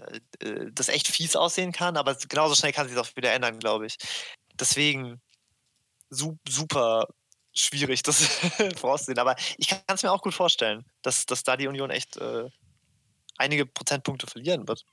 das 0.70 0.90
echt 0.90 1.08
fies 1.08 1.34
aussehen 1.34 1.72
kann, 1.72 1.96
aber 1.96 2.14
genauso 2.14 2.54
schnell 2.54 2.72
kann 2.72 2.86
sich 2.86 2.94
das 2.94 3.08
auch 3.08 3.16
wieder 3.16 3.32
ändern, 3.32 3.58
glaube 3.58 3.86
ich. 3.86 3.96
Deswegen 4.60 5.22
super 6.10 7.08
schwierig, 7.54 8.02
das 8.02 8.22
vorauszusehen. 8.76 9.18
Aber 9.18 9.34
ich 9.56 9.68
kann 9.68 9.80
es 9.88 10.02
mir 10.02 10.12
auch 10.12 10.20
gut 10.20 10.34
vorstellen, 10.34 10.84
dass, 11.00 11.24
dass 11.24 11.42
da 11.42 11.56
die 11.56 11.68
Union 11.68 11.88
echt 11.88 12.18
äh, 12.18 12.50
einige 13.38 13.64
Prozentpunkte 13.64 14.26
verlieren 14.26 14.68
wird. 14.68 14.84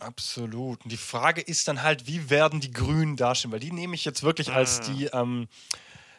Absolut. 0.00 0.82
Und 0.82 0.90
die 0.90 0.96
Frage 0.96 1.42
ist 1.42 1.68
dann 1.68 1.82
halt, 1.82 2.08
wie 2.08 2.28
werden 2.28 2.58
die 2.58 2.72
Grünen 2.72 3.16
dastehen? 3.16 3.52
Weil 3.52 3.60
die 3.60 3.72
nehme 3.72 3.94
ich 3.94 4.04
jetzt 4.04 4.24
wirklich 4.24 4.50
als 4.50 4.80
ah. 4.80 4.82
die 4.92 5.04
ähm, 5.04 5.48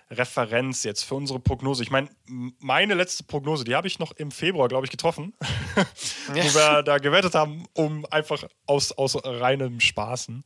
Referenz 0.10 0.84
jetzt 0.84 1.04
für 1.04 1.16
unsere 1.16 1.40
Prognose. 1.40 1.84
Ich 1.84 1.92
meine, 1.92 2.10
meine 2.26 2.94
letzte 2.94 3.24
Prognose, 3.24 3.66
die 3.66 3.76
habe 3.76 3.88
ich 3.88 4.00
noch 4.00 4.12
im 4.14 4.32
Februar, 4.32 4.70
glaube 4.70 4.86
ich, 4.86 4.92
getroffen, 4.92 5.34
wo 6.28 6.36
wir 6.36 6.84
da 6.84 6.98
gewettet 6.98 7.36
haben, 7.36 7.66
um 7.74 8.06
einfach 8.06 8.48
aus, 8.66 8.92
aus 8.94 9.18
reinem 9.24 9.80
Spaßen. 9.80 10.46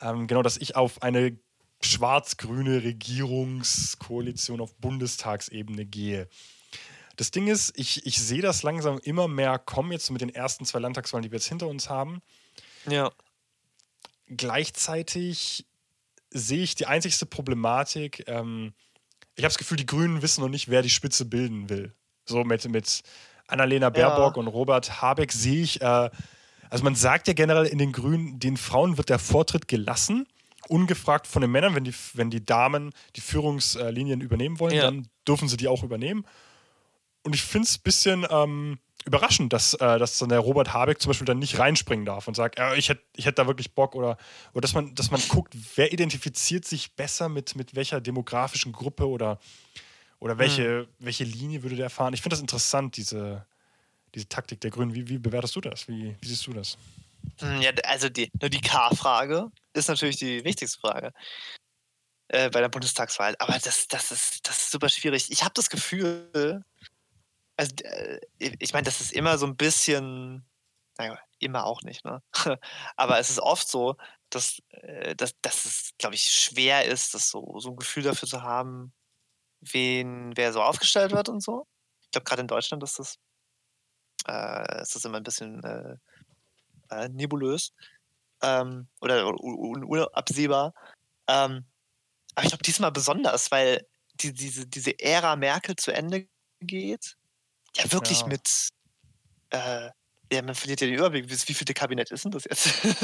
Ähm, 0.00 0.26
genau, 0.26 0.42
dass 0.42 0.56
ich 0.56 0.76
auf 0.76 1.02
eine 1.02 1.38
schwarz-grüne 1.82 2.82
Regierungskoalition 2.82 4.60
auf 4.60 4.74
Bundestagsebene 4.76 5.84
gehe. 5.84 6.28
Das 7.16 7.30
Ding 7.30 7.48
ist, 7.48 7.78
ich, 7.78 8.06
ich 8.06 8.18
sehe 8.18 8.42
das 8.42 8.62
langsam 8.62 8.98
immer 8.98 9.28
mehr 9.28 9.58
kommen, 9.58 9.92
jetzt 9.92 10.10
mit 10.10 10.20
den 10.20 10.34
ersten 10.34 10.64
zwei 10.64 10.78
Landtagswahlen, 10.80 11.22
die 11.22 11.30
wir 11.30 11.38
jetzt 11.38 11.48
hinter 11.48 11.66
uns 11.68 11.88
haben. 11.88 12.20
Ja. 12.88 13.10
Gleichzeitig 14.28 15.66
sehe 16.30 16.62
ich 16.62 16.74
die 16.74 16.86
einzigste 16.86 17.26
Problematik, 17.26 18.24
ähm, 18.26 18.74
ich 19.36 19.44
habe 19.44 19.48
das 19.48 19.58
Gefühl, 19.58 19.76
die 19.76 19.86
Grünen 19.86 20.22
wissen 20.22 20.40
noch 20.40 20.48
nicht, 20.48 20.68
wer 20.68 20.82
die 20.82 20.90
Spitze 20.90 21.24
bilden 21.26 21.68
will. 21.68 21.94
So 22.24 22.42
mit, 22.42 22.68
mit 22.68 23.02
Annalena 23.46 23.90
Baerbock 23.90 24.36
ja. 24.36 24.40
und 24.40 24.48
Robert 24.48 25.00
Habeck 25.00 25.30
sehe 25.30 25.62
ich, 25.62 25.80
äh, 25.80 26.10
also 26.70 26.82
man 26.82 26.94
sagt 26.94 27.28
ja 27.28 27.34
generell 27.34 27.66
in 27.66 27.78
den 27.78 27.92
Grünen, 27.92 28.40
den 28.40 28.56
Frauen 28.56 28.96
wird 28.96 29.10
der 29.10 29.18
Vortritt 29.18 29.68
gelassen, 29.68 30.26
ungefragt 30.68 31.26
von 31.26 31.42
den 31.42 31.50
Männern. 31.50 31.74
Wenn 31.74 31.84
die, 31.84 31.94
wenn 32.14 32.30
die 32.30 32.44
Damen 32.44 32.92
die 33.14 33.20
Führungslinien 33.20 34.20
übernehmen 34.20 34.58
wollen, 34.58 34.74
ja. 34.74 34.82
dann 34.82 35.06
dürfen 35.28 35.48
sie 35.48 35.56
die 35.56 35.68
auch 35.68 35.84
übernehmen. 35.84 36.26
Und 37.22 37.34
ich 37.34 37.42
finde 37.42 37.66
es 37.66 37.78
ein 37.78 37.82
bisschen 37.82 38.26
ähm, 38.30 38.78
überraschend, 39.06 39.52
dass, 39.52 39.74
äh, 39.74 39.98
dass 39.98 40.18
dann 40.18 40.28
der 40.28 40.40
Robert 40.40 40.74
Habeck 40.74 41.00
zum 41.00 41.10
Beispiel 41.10 41.26
dann 41.26 41.38
nicht 41.38 41.58
reinspringen 41.58 42.04
darf 42.04 42.26
und 42.28 42.34
sagt, 42.34 42.58
äh, 42.58 42.74
ich 42.76 42.88
hätte 42.88 43.02
ich 43.14 43.24
hätt 43.24 43.38
da 43.38 43.46
wirklich 43.46 43.72
Bock 43.72 43.94
oder, 43.94 44.18
oder 44.52 44.62
dass, 44.62 44.74
man, 44.74 44.94
dass 44.94 45.10
man 45.10 45.22
guckt, 45.28 45.54
wer 45.76 45.92
identifiziert 45.92 46.64
sich 46.64 46.94
besser 46.94 47.28
mit, 47.28 47.54
mit 47.54 47.74
welcher 47.76 48.00
demografischen 48.00 48.72
Gruppe 48.72 49.08
oder, 49.08 49.38
oder 50.18 50.38
welche, 50.38 50.88
mhm. 50.88 51.04
welche 51.04 51.24
Linie 51.24 51.62
würde 51.62 51.76
der 51.76 51.88
fahren. 51.88 52.14
Ich 52.14 52.20
finde 52.20 52.34
das 52.34 52.40
interessant, 52.40 52.96
diese, 52.96 53.46
diese 54.14 54.28
Taktik 54.28 54.60
der 54.60 54.70
Grünen. 54.70 54.94
Wie, 54.94 55.08
wie 55.08 55.18
bewertest 55.18 55.54
du 55.54 55.60
das? 55.60 55.86
Wie, 55.86 56.16
wie 56.20 56.28
siehst 56.28 56.46
du 56.46 56.52
das? 56.52 56.76
Hm, 57.38 57.60
ja, 57.60 57.70
also 57.84 58.08
die, 58.08 58.30
nur 58.40 58.50
die 58.50 58.60
K-Frage 58.60 59.50
ist 59.72 59.88
natürlich 59.88 60.16
die 60.16 60.44
wichtigste 60.44 60.80
Frage 60.80 61.12
äh, 62.28 62.50
bei 62.50 62.60
der 62.60 62.68
Bundestagswahl. 62.68 63.36
Aber 63.38 63.52
das, 63.52 63.86
das, 63.88 64.10
ist, 64.10 64.48
das 64.48 64.58
ist 64.58 64.70
super 64.72 64.88
schwierig. 64.88 65.30
Ich 65.30 65.44
habe 65.44 65.54
das 65.54 65.70
Gefühl, 65.70 66.64
also 67.56 67.74
äh, 67.84 68.20
ich 68.38 68.72
meine, 68.72 68.84
das 68.84 69.00
ist 69.00 69.12
immer 69.12 69.38
so 69.38 69.46
ein 69.46 69.56
bisschen, 69.56 70.44
naja, 70.98 71.18
immer 71.38 71.64
auch 71.64 71.82
nicht, 71.82 72.04
ne? 72.04 72.22
Aber 72.96 73.18
es 73.18 73.30
ist 73.30 73.40
oft 73.40 73.68
so, 73.68 73.96
dass, 74.30 74.60
äh, 74.70 75.14
dass, 75.16 75.34
dass 75.40 75.64
es, 75.64 75.90
glaube 75.98 76.14
ich, 76.14 76.22
schwer 76.22 76.84
ist, 76.84 77.14
das 77.14 77.30
so, 77.30 77.58
so 77.58 77.70
ein 77.70 77.76
Gefühl 77.76 78.02
dafür 78.02 78.28
zu 78.28 78.42
haben, 78.42 78.92
wen, 79.60 80.36
wer 80.36 80.52
so 80.52 80.62
aufgestellt 80.62 81.12
wird 81.12 81.28
und 81.28 81.42
so. 81.42 81.66
Ich 82.02 82.10
glaube, 82.10 82.24
gerade 82.24 82.42
in 82.42 82.48
Deutschland 82.48 82.82
ist 82.82 82.98
das, 82.98 83.18
äh, 84.26 84.82
ist 84.82 84.94
das 84.94 85.04
immer 85.04 85.18
ein 85.18 85.22
bisschen 85.22 85.62
äh, 85.64 85.96
äh, 86.90 87.08
nebulös 87.08 87.72
ähm, 88.42 88.88
oder 89.00 89.26
unabsehbar. 89.26 90.74
Ähm, 91.28 91.64
aber 92.34 92.44
ich 92.44 92.50
glaube, 92.50 92.64
diesmal 92.64 92.92
besonders, 92.92 93.50
weil 93.50 93.86
die, 94.14 94.32
diese, 94.32 94.66
diese 94.66 94.98
Ära 94.98 95.36
Merkel 95.36 95.76
zu 95.76 95.92
Ende 95.92 96.28
geht 96.60 97.16
ja, 97.76 97.92
wirklich 97.92 98.20
ja. 98.20 98.26
mit. 98.26 98.68
Äh, 99.50 99.90
ja, 100.32 100.42
man 100.42 100.56
verliert 100.56 100.80
ja 100.80 100.88
den 100.88 100.96
Überblick. 100.96 101.28
Wie, 101.28 101.48
wie 101.48 101.54
viel 101.54 101.66
Kabinett 101.74 102.10
ist 102.10 102.24
denn 102.24 102.32
das 102.32 102.44
jetzt? 102.44 102.66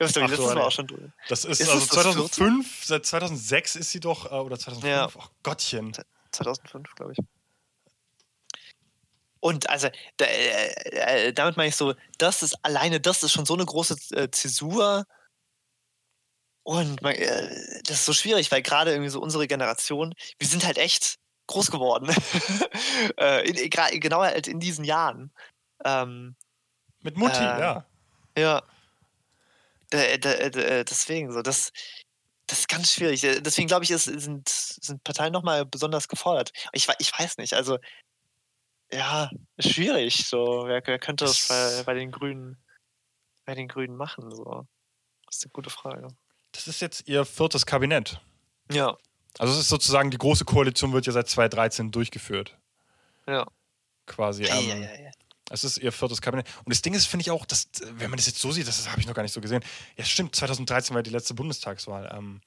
das 0.00 0.10
ist 0.10 0.16
letztes 0.16 0.38
Mal 0.38 0.60
auch 0.60 0.72
schon 0.72 0.88
durch. 0.88 1.02
Das 1.28 1.44
ist, 1.44 1.60
ist 1.60 1.68
also 1.68 1.86
2005, 1.86 2.84
seit 2.84 3.06
2006 3.06 3.76
ist 3.76 3.90
sie 3.92 4.00
doch, 4.00 4.26
äh, 4.26 4.34
oder 4.34 4.58
2005, 4.58 4.84
ja. 4.84 5.08
oh 5.22 5.26
Gottchen. 5.42 5.92
2005, 6.32 6.94
glaube 6.96 7.12
ich. 7.12 7.18
Und 9.44 9.68
also, 9.68 9.88
da, 10.16 10.24
äh, 10.24 11.28
äh, 11.28 11.32
damit 11.32 11.58
meine 11.58 11.68
ich 11.68 11.76
so, 11.76 11.94
das 12.16 12.42
ist 12.42 12.56
alleine, 12.64 12.98
das 12.98 13.22
ist 13.22 13.32
schon 13.32 13.44
so 13.44 13.52
eine 13.52 13.66
große 13.66 14.16
äh, 14.16 14.30
Zäsur. 14.30 15.04
Und 16.62 17.02
man, 17.02 17.14
äh, 17.14 17.82
das 17.84 17.98
ist 17.98 18.06
so 18.06 18.14
schwierig, 18.14 18.50
weil 18.50 18.62
gerade 18.62 18.92
irgendwie 18.92 19.10
so 19.10 19.20
unsere 19.20 19.46
Generation, 19.46 20.14
wir 20.38 20.48
sind 20.48 20.64
halt 20.64 20.78
echt 20.78 21.18
groß 21.46 21.70
geworden. 21.70 22.14
äh, 23.18 23.48
in, 23.48 23.70
genau 24.00 24.22
halt 24.22 24.48
in 24.48 24.60
diesen 24.60 24.84
Jahren. 24.84 25.32
Ähm, 25.84 26.36
Mit 27.00 27.16
Mutti, 27.16 27.42
äh, 27.42 27.60
ja. 27.60 27.86
Ja. 28.36 28.62
Äh, 29.90 30.18
deswegen, 30.84 31.32
so, 31.32 31.42
das, 31.42 31.72
das 32.46 32.60
ist 32.60 32.68
ganz 32.68 32.92
schwierig. 32.92 33.22
Äh, 33.24 33.40
deswegen 33.40 33.68
glaube 33.68 33.84
ich, 33.84 33.90
ist, 33.90 34.04
sind, 34.04 34.48
sind 34.48 35.04
Parteien 35.04 35.32
nochmal 35.32 35.64
besonders 35.64 36.08
gefordert. 36.08 36.52
Ich, 36.72 36.88
ich 36.98 37.18
weiß 37.18 37.38
nicht, 37.38 37.54
also 37.54 37.78
ja, 38.92 39.30
schwierig. 39.58 40.26
So, 40.26 40.64
wer, 40.66 40.82
wer 40.84 40.98
könnte 40.98 41.24
das 41.24 41.48
bei, 41.48 41.82
bei 41.84 41.94
den 41.94 42.10
Grünen, 42.10 42.56
bei 43.44 43.54
den 43.54 43.68
Grünen 43.68 43.96
machen? 43.96 44.30
So. 44.30 44.66
Das 45.26 45.36
ist 45.36 45.44
eine 45.44 45.52
gute 45.52 45.70
Frage. 45.70 46.08
Das 46.52 46.68
ist 46.68 46.80
jetzt 46.80 47.08
ihr 47.08 47.24
viertes 47.24 47.66
Kabinett. 47.66 48.20
Ja. 48.70 48.96
Also 49.38 49.52
es 49.52 49.60
ist 49.60 49.68
sozusagen, 49.68 50.10
die 50.10 50.18
große 50.18 50.44
Koalition 50.44 50.92
wird 50.92 51.06
ja 51.06 51.12
seit 51.12 51.28
2013 51.28 51.90
durchgeführt. 51.90 52.56
Ja. 53.26 53.46
Quasi. 54.06 54.44
Ähm, 54.44 54.68
ja, 54.68 54.76
ja, 54.76 55.02
ja. 55.04 55.10
Es 55.50 55.64
ist 55.64 55.76
ihr 55.78 55.92
viertes 55.92 56.20
Kabinett. 56.20 56.46
Und 56.64 56.72
das 56.72 56.82
Ding 56.82 56.94
ist, 56.94 57.06
finde 57.06 57.22
ich 57.22 57.30
auch, 57.30 57.44
dass, 57.44 57.68
wenn 57.92 58.10
man 58.10 58.16
das 58.16 58.26
jetzt 58.26 58.40
so 58.40 58.50
sieht, 58.50 58.66
das 58.66 58.88
habe 58.88 59.00
ich 59.00 59.06
noch 59.06 59.14
gar 59.14 59.22
nicht 59.22 59.32
so 59.32 59.40
gesehen. 59.40 59.62
Ja, 59.96 60.04
stimmt, 60.04 60.34
2013 60.34 60.94
war 60.94 61.02
die 61.02 61.10
letzte 61.10 61.34
Bundestagswahl. 61.34 62.10
Ähm, 62.16 62.40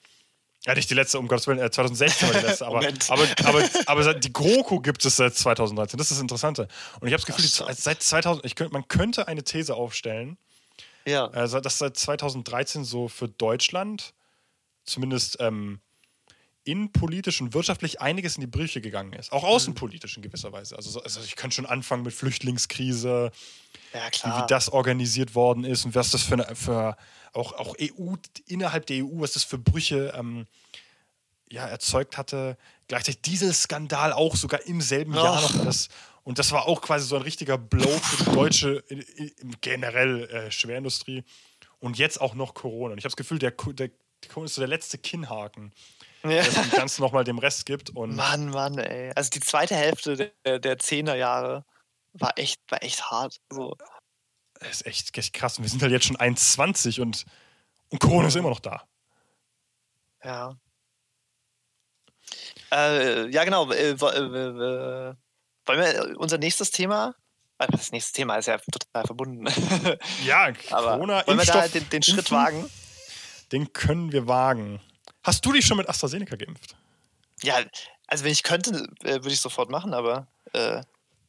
ja, 0.65 0.73
nicht 0.73 0.89
die 0.89 0.95
letzte, 0.95 1.19
um 1.19 1.27
Gottes 1.27 1.47
Willen, 1.47 1.59
äh, 1.59 1.69
2016 1.69 2.27
war 2.27 2.39
die 2.39 2.45
letzte, 2.45 2.65
aber, 2.65 2.79
aber, 2.79 3.27
aber, 3.45 3.69
aber, 3.85 4.13
die 4.15 4.33
GroKo 4.33 4.79
gibt 4.81 5.05
es 5.05 5.15
seit 5.15 5.35
2013. 5.35 5.97
Das 5.97 6.07
ist 6.07 6.17
das 6.17 6.21
Interessante. 6.21 6.67
Und 6.99 7.07
ich 7.07 7.13
habe 7.13 7.23
das 7.23 7.25
Gefühl, 7.25 7.45
so. 7.45 7.65
seit 7.71 8.01
2000, 8.01 8.45
ich 8.45 8.55
könnt, 8.55 8.73
man 8.73 8.87
könnte 8.87 9.27
eine 9.27 9.43
These 9.43 9.75
aufstellen, 9.75 10.37
ja. 11.05 11.27
äh, 11.27 11.61
dass 11.61 11.77
seit 11.77 11.95
2013 11.95 12.83
so 12.83 13.07
für 13.07 13.27
Deutschland 13.27 14.13
zumindest 14.83 15.37
ähm, 15.39 15.79
innenpolitisch 16.67 17.41
und 17.41 17.53
wirtschaftlich 17.53 18.01
einiges 18.01 18.35
in 18.35 18.41
die 18.41 18.47
Brüche 18.47 18.81
gegangen 18.81 19.13
ist. 19.13 19.31
Auch 19.31 19.43
außenpolitisch 19.43 20.17
in 20.17 20.23
gewisser 20.23 20.51
Weise. 20.51 20.75
Also, 20.75 21.01
also 21.01 21.21
ich 21.21 21.35
kann 21.35 21.51
schon 21.51 21.65
anfangen 21.65 22.03
mit 22.03 22.13
Flüchtlingskrise, 22.13 23.31
ja, 23.93 24.41
wie, 24.41 24.47
das 24.47 24.69
organisiert 24.69 25.35
worden 25.35 25.63
ist 25.63 25.85
und 25.85 25.95
was 25.95 26.11
das 26.11 26.23
für, 26.23 26.33
eine, 26.33 26.55
für 26.55 26.97
auch, 27.33 27.53
auch 27.53 27.75
EU, 27.81 28.15
innerhalb 28.47 28.85
der 28.87 29.03
EU, 29.03 29.21
was 29.21 29.33
das 29.33 29.43
für 29.43 29.57
Brüche 29.57 30.13
ähm, 30.15 30.45
ja, 31.49 31.65
erzeugt 31.65 32.17
hatte. 32.17 32.57
Gleichzeitig 32.87 33.21
Dieselskandal 33.21 34.13
auch 34.13 34.35
sogar 34.35 34.65
im 34.65 34.81
selben 34.81 35.13
oh. 35.13 35.23
Jahr 35.23 35.41
noch. 35.41 35.63
Das, 35.63 35.89
und 36.23 36.39
das 36.39 36.51
war 36.51 36.67
auch 36.67 36.81
quasi 36.81 37.07
so 37.07 37.15
ein 37.15 37.21
richtiger 37.21 37.57
Blow 37.57 37.97
für 37.99 38.23
die 38.25 38.31
deutsche, 38.31 38.83
generell 39.61 40.23
äh, 40.25 40.51
Schwerindustrie. 40.51 41.23
Und 41.79 41.97
jetzt 41.97 42.19
auch 42.19 42.33
noch 42.33 42.53
Corona. 42.53 42.93
Und 42.93 42.97
ich 42.97 43.05
habe 43.05 43.11
das 43.11 43.17
Gefühl, 43.17 43.39
der, 43.39 43.51
der, 43.51 43.89
Corona 44.29 44.45
ist 44.45 44.55
so 44.55 44.61
der 44.61 44.67
letzte 44.67 44.97
Kinnhaken, 44.97 45.71
ja. 46.23 46.29
der 46.29 46.43
dem 46.43 46.71
Ganzen 46.71 47.01
nochmal 47.01 47.23
dem 47.23 47.39
Rest 47.39 47.65
gibt. 47.65 47.89
Und 47.91 48.15
Mann, 48.15 48.49
Mann, 48.49 48.77
ey. 48.77 49.11
Also 49.15 49.29
die 49.29 49.39
zweite 49.39 49.75
Hälfte 49.75 50.31
der, 50.45 50.59
der 50.59 50.77
10er 50.77 51.15
Jahre 51.15 51.65
war 52.13 52.37
echt, 52.37 52.59
war 52.69 52.83
echt 52.83 53.09
hart. 53.09 53.37
So. 53.49 53.75
Das 54.59 54.69
ist 54.69 54.85
echt, 54.85 55.17
echt 55.17 55.33
krass. 55.33 55.57
Und 55.57 55.63
wir 55.63 55.69
sind 55.69 55.81
halt 55.81 55.91
jetzt 55.91 56.05
schon 56.05 56.17
1,20 56.17 57.01
und, 57.01 57.25
und 57.89 57.99
Corona 57.99 58.27
ist 58.27 58.35
immer 58.35 58.49
noch 58.49 58.59
da. 58.59 58.83
Ja. 60.23 60.57
Äh, 62.71 63.29
ja, 63.29 63.43
genau. 63.43 63.71
Äh, 63.71 63.91
äh, 63.91 64.01
wollen 64.01 65.15
wir 65.65 66.15
unser 66.17 66.37
nächstes 66.37 66.71
Thema? 66.71 67.15
Das 67.57 67.91
nächste 67.91 68.13
Thema 68.13 68.35
ist 68.35 68.47
ja 68.47 68.57
total 68.57 69.05
verbunden. 69.05 69.47
Ja, 70.25 70.51
Corona. 70.69 71.25
wollen 71.25 71.39
wir 71.39 71.45
da 71.45 71.67
den, 71.67 71.89
den 71.89 72.03
Schritt 72.03 72.29
wagen? 72.31 72.69
Den 73.51 73.73
können 73.73 74.11
wir 74.11 74.27
wagen. 74.27 74.79
Hast 75.27 75.45
du 75.45 75.51
dich 75.51 75.65
schon 75.65 75.75
mit 75.75 75.89
AstraZeneca 75.89 76.37
geimpft? 76.37 76.77
Ja, 77.43 77.61
also 78.07 78.23
wenn 78.23 78.31
ich 78.31 78.43
könnte, 78.43 78.87
würde 79.03 79.29
ich 79.29 79.41
sofort 79.41 79.69
machen, 79.69 79.93
aber 79.93 80.27
äh, 80.53 80.81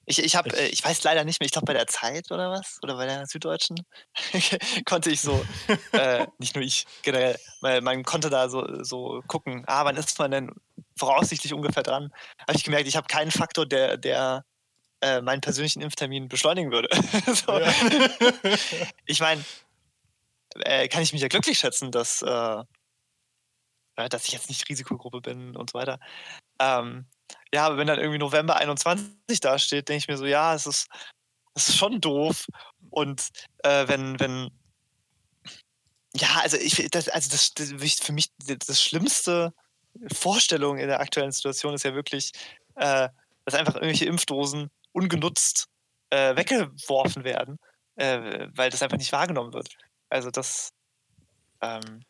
ich, 0.06 0.22
ich, 0.22 0.36
hab, 0.36 0.46
äh, 0.52 0.68
ich 0.68 0.84
weiß 0.84 1.02
leider 1.02 1.24
nicht 1.24 1.40
mehr, 1.40 1.46
ich 1.46 1.52
glaube 1.52 1.64
bei 1.64 1.72
der 1.72 1.88
Zeit 1.88 2.30
oder 2.30 2.52
was, 2.52 2.78
oder 2.84 2.94
bei 2.94 3.06
der 3.06 3.26
Süddeutschen, 3.26 3.84
konnte 4.86 5.10
ich 5.10 5.20
so, 5.20 5.44
äh, 5.90 6.28
nicht 6.38 6.54
nur 6.54 6.62
ich 6.62 6.86
generell, 7.02 7.36
weil 7.60 7.80
man 7.80 8.04
konnte 8.04 8.30
da 8.30 8.48
so, 8.48 8.84
so 8.84 9.20
gucken, 9.26 9.64
ah, 9.66 9.84
wann 9.84 9.96
ist 9.96 10.16
man 10.20 10.30
denn 10.30 10.52
voraussichtlich 10.96 11.52
ungefähr 11.52 11.82
dran. 11.82 12.12
Habe 12.46 12.56
ich 12.56 12.62
gemerkt, 12.62 12.86
ich 12.86 12.94
habe 12.94 13.08
keinen 13.08 13.32
Faktor, 13.32 13.66
der, 13.66 13.96
der 13.96 14.44
äh, 15.00 15.20
meinen 15.22 15.40
persönlichen 15.40 15.82
Impftermin 15.82 16.28
beschleunigen 16.28 16.70
würde. 16.70 16.88
so. 17.34 17.60
ich 19.06 19.18
meine, 19.18 19.44
äh, 20.60 20.86
kann 20.86 21.02
ich 21.02 21.12
mich 21.12 21.22
ja 21.22 21.28
glücklich 21.28 21.58
schätzen, 21.58 21.90
dass, 21.90 22.22
äh, 22.22 22.62
dass 24.08 24.26
ich 24.26 24.32
jetzt 24.32 24.48
nicht 24.48 24.68
Risikogruppe 24.68 25.20
bin 25.20 25.56
und 25.56 25.70
so 25.70 25.78
weiter. 25.78 25.98
Ähm, 26.60 27.06
ja, 27.52 27.66
aber 27.66 27.76
wenn 27.76 27.86
dann 27.86 27.98
irgendwie 27.98 28.18
November 28.18 28.56
21 28.56 29.40
dasteht, 29.40 29.88
denke 29.88 29.98
ich 29.98 30.08
mir 30.08 30.16
so, 30.16 30.26
ja, 30.26 30.54
es 30.54 30.66
ist, 30.66 30.88
es 31.54 31.70
ist 31.70 31.76
schon 31.76 32.00
doof. 32.00 32.46
Und 32.90 33.28
äh, 33.64 33.88
wenn, 33.88 34.20
wenn, 34.20 34.50
ja, 36.14 36.28
also 36.42 36.56
ich, 36.56 36.88
das, 36.90 37.08
also 37.08 37.30
das, 37.30 37.54
das 37.54 37.70
für 38.00 38.12
mich 38.12 38.30
das 38.38 38.82
schlimmste 38.82 39.52
Vorstellung 40.12 40.78
in 40.78 40.88
der 40.88 41.00
aktuellen 41.00 41.32
Situation 41.32 41.74
ist 41.74 41.84
ja 41.84 41.94
wirklich, 41.94 42.32
äh, 42.76 43.08
dass 43.44 43.54
einfach 43.54 43.74
irgendwelche 43.74 44.06
Impfdosen 44.06 44.70
ungenutzt 44.92 45.68
äh, 46.10 46.36
weggeworfen 46.36 47.24
werden, 47.24 47.58
äh, 47.96 48.48
weil 48.54 48.70
das 48.70 48.82
einfach 48.82 48.98
nicht 48.98 49.12
wahrgenommen 49.12 49.52
wird. 49.52 49.76
Also 50.08 50.30
das, 50.30 50.72
ähm, 51.60 52.02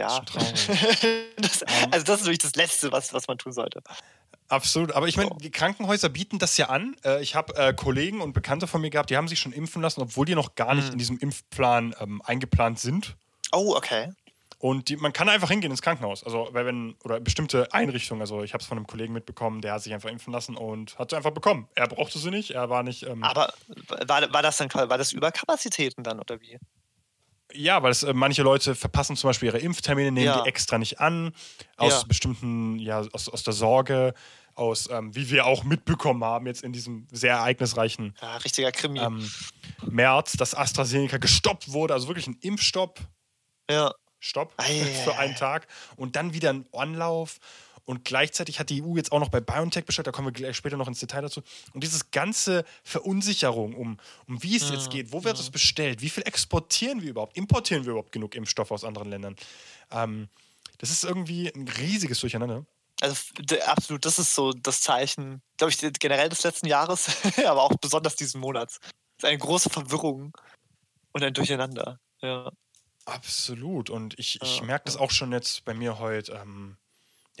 ja. 0.00 0.20
Das, 1.36 1.62
also 1.90 2.04
das 2.04 2.20
ist 2.20 2.26
wirklich 2.26 2.38
das 2.38 2.54
Letzte, 2.54 2.92
was, 2.92 3.12
was 3.12 3.28
man 3.28 3.38
tun 3.38 3.52
sollte. 3.52 3.82
Absolut, 4.48 4.92
aber 4.92 5.06
ich 5.06 5.16
meine, 5.16 5.30
die 5.40 5.52
Krankenhäuser 5.52 6.08
bieten 6.08 6.40
das 6.40 6.56
ja 6.56 6.68
an. 6.70 6.96
Äh, 7.04 7.22
ich 7.22 7.36
habe 7.36 7.54
äh, 7.54 7.72
Kollegen 7.72 8.20
und 8.20 8.32
Bekannte 8.32 8.66
von 8.66 8.80
mir 8.80 8.90
gehabt, 8.90 9.08
die 9.10 9.16
haben 9.16 9.28
sich 9.28 9.38
schon 9.38 9.52
impfen 9.52 9.80
lassen, 9.80 10.00
obwohl 10.00 10.26
die 10.26 10.34
noch 10.34 10.56
gar 10.56 10.74
nicht 10.74 10.88
mhm. 10.88 10.92
in 10.92 10.98
diesem 10.98 11.18
Impfplan 11.18 11.94
ähm, 12.00 12.20
eingeplant 12.24 12.80
sind. 12.80 13.16
Oh, 13.52 13.74
okay. 13.76 14.12
Und 14.58 14.88
die, 14.88 14.96
man 14.96 15.12
kann 15.12 15.28
einfach 15.28 15.48
hingehen 15.48 15.70
ins 15.70 15.80
Krankenhaus. 15.80 16.22
Also, 16.24 16.50
wenn, 16.52 16.94
oder 17.04 17.18
bestimmte 17.20 17.72
Einrichtungen. 17.72 18.20
Also, 18.20 18.42
ich 18.42 18.52
habe 18.52 18.60
es 18.60 18.66
von 18.66 18.76
einem 18.76 18.86
Kollegen 18.86 19.14
mitbekommen, 19.14 19.62
der 19.62 19.72
hat 19.74 19.82
sich 19.82 19.94
einfach 19.94 20.10
impfen 20.10 20.32
lassen 20.32 20.56
und 20.56 20.98
hat 20.98 21.10
sie 21.10 21.16
einfach 21.16 21.30
bekommen. 21.30 21.68
Er 21.76 21.86
brauchte 21.86 22.18
sie 22.18 22.30
nicht, 22.30 22.50
er 22.50 22.68
war 22.68 22.82
nicht. 22.82 23.04
Ähm 23.04 23.22
Aber 23.22 23.54
war, 24.06 24.32
war 24.32 24.42
das 24.42 24.58
dann 24.58 24.68
war 24.74 24.98
das 24.98 25.12
Überkapazitäten 25.12 26.04
dann 26.04 26.20
oder 26.20 26.40
wie? 26.40 26.58
Ja, 27.54 27.82
weil 27.82 27.90
es, 27.90 28.02
äh, 28.02 28.12
manche 28.12 28.42
Leute 28.42 28.74
verpassen 28.74 29.16
zum 29.16 29.28
Beispiel 29.28 29.48
ihre 29.48 29.58
Impftermine, 29.58 30.12
nehmen 30.12 30.26
ja. 30.26 30.42
die 30.42 30.48
extra 30.48 30.78
nicht 30.78 31.00
an, 31.00 31.32
aus 31.76 32.02
ja. 32.02 32.02
bestimmten, 32.06 32.78
ja, 32.78 33.02
aus, 33.12 33.28
aus 33.28 33.42
der 33.42 33.52
Sorge, 33.52 34.14
aus, 34.54 34.88
ähm, 34.90 35.14
wie 35.14 35.30
wir 35.30 35.46
auch 35.46 35.64
mitbekommen 35.64 36.22
haben, 36.24 36.46
jetzt 36.46 36.62
in 36.62 36.72
diesem 36.72 37.06
sehr 37.10 37.34
ereignisreichen 37.34 38.14
ja, 38.20 38.36
richtiger 38.38 38.72
Krimi. 38.72 39.00
Ähm, 39.00 39.30
März, 39.88 40.32
dass 40.32 40.54
AstraZeneca 40.54 41.18
gestoppt 41.18 41.72
wurde, 41.72 41.94
also 41.94 42.08
wirklich 42.08 42.26
ein 42.26 42.38
Impfstopp. 42.40 43.00
Ja. 43.70 43.92
Stopp 44.18 44.52
Ei, 44.58 44.84
für 45.04 45.16
einen 45.16 45.34
Tag 45.34 45.66
und 45.96 46.14
dann 46.16 46.34
wieder 46.34 46.50
ein 46.50 46.66
Anlauf. 46.72 47.38
Und 47.90 48.04
gleichzeitig 48.04 48.60
hat 48.60 48.70
die 48.70 48.84
EU 48.84 48.94
jetzt 48.94 49.10
auch 49.10 49.18
noch 49.18 49.30
bei 49.30 49.40
BioNTech 49.40 49.84
bestellt, 49.84 50.06
da 50.06 50.12
kommen 50.12 50.28
wir 50.28 50.32
gleich 50.32 50.56
später 50.56 50.76
noch 50.76 50.86
ins 50.86 51.00
Detail 51.00 51.22
dazu. 51.22 51.42
Und 51.74 51.82
dieses 51.82 52.12
ganze 52.12 52.64
Verunsicherung 52.84 53.74
um, 53.74 53.98
um 54.28 54.40
wie 54.44 54.54
es 54.54 54.68
mhm. 54.68 54.76
jetzt 54.76 54.90
geht, 54.90 55.12
wo 55.12 55.24
wird 55.24 55.40
es 55.40 55.50
bestellt, 55.50 56.00
wie 56.00 56.08
viel 56.08 56.22
exportieren 56.22 57.02
wir 57.02 57.10
überhaupt, 57.10 57.36
importieren 57.36 57.84
wir 57.84 57.90
überhaupt 57.90 58.12
genug 58.12 58.36
Impfstoff 58.36 58.70
aus 58.70 58.84
anderen 58.84 59.10
Ländern. 59.10 59.34
Ähm, 59.90 60.28
das 60.78 60.92
ist 60.92 61.02
irgendwie 61.02 61.52
ein 61.52 61.66
riesiges 61.66 62.20
Durcheinander. 62.20 62.64
Also 63.00 63.16
absolut, 63.66 64.04
das 64.04 64.20
ist 64.20 64.36
so 64.36 64.52
das 64.52 64.82
Zeichen, 64.82 65.42
glaube 65.56 65.72
ich, 65.72 65.80
generell 65.98 66.28
des 66.28 66.44
letzten 66.44 66.68
Jahres, 66.68 67.08
aber 67.44 67.64
auch 67.64 67.74
besonders 67.80 68.14
diesen 68.14 68.40
Monats. 68.40 68.78
Es 69.16 69.24
ist 69.24 69.28
eine 69.28 69.38
große 69.38 69.68
Verwirrung 69.68 70.32
und 71.10 71.24
ein 71.24 71.34
Durcheinander. 71.34 71.98
Ja. 72.22 72.52
Absolut. 73.04 73.90
Und 73.90 74.16
ich, 74.16 74.40
ich 74.42 74.58
ja, 74.58 74.64
merke 74.64 74.84
das 74.84 74.96
auch 74.96 75.10
schon 75.10 75.32
jetzt 75.32 75.64
bei 75.64 75.74
mir 75.74 75.98
heute, 75.98 76.40
ähm, 76.40 76.76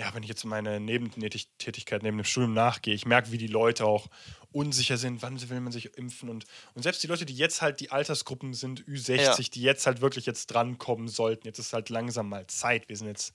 ja, 0.00 0.14
wenn 0.14 0.22
ich 0.22 0.30
jetzt 0.30 0.44
meine 0.46 0.80
Nebentätigkeit 0.80 2.02
neben 2.02 2.16
dem 2.16 2.24
Studium 2.24 2.54
nachgehe, 2.54 2.94
ich 2.94 3.04
merke, 3.04 3.32
wie 3.32 3.38
die 3.38 3.48
Leute 3.48 3.84
auch 3.84 4.06
unsicher 4.50 4.96
sind, 4.96 5.20
wann 5.20 5.38
will 5.50 5.60
man 5.60 5.72
sich 5.72 5.98
impfen 5.98 6.30
und, 6.30 6.46
und 6.74 6.82
selbst 6.82 7.02
die 7.02 7.06
Leute, 7.06 7.26
die 7.26 7.36
jetzt 7.36 7.60
halt 7.60 7.80
die 7.80 7.90
Altersgruppen 7.90 8.54
sind, 8.54 8.82
Ü60, 8.86 9.20
ja. 9.20 9.36
die 9.36 9.60
jetzt 9.60 9.86
halt 9.86 10.00
wirklich 10.00 10.24
jetzt 10.24 10.46
drankommen 10.46 11.08
sollten, 11.08 11.46
jetzt 11.46 11.58
ist 11.58 11.74
halt 11.74 11.90
langsam 11.90 12.30
mal 12.30 12.46
Zeit. 12.46 12.88
Wir 12.88 12.96
sind 12.96 13.08
jetzt 13.08 13.34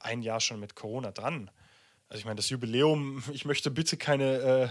ein 0.00 0.22
Jahr 0.22 0.40
schon 0.40 0.60
mit 0.60 0.76
Corona 0.76 1.12
dran. 1.12 1.50
Also 2.08 2.20
ich 2.20 2.24
meine, 2.24 2.36
das 2.36 2.48
Jubiläum, 2.48 3.22
ich 3.34 3.44
möchte 3.44 3.70
bitte 3.70 3.98
keine, 3.98 4.32
äh, 4.38 4.68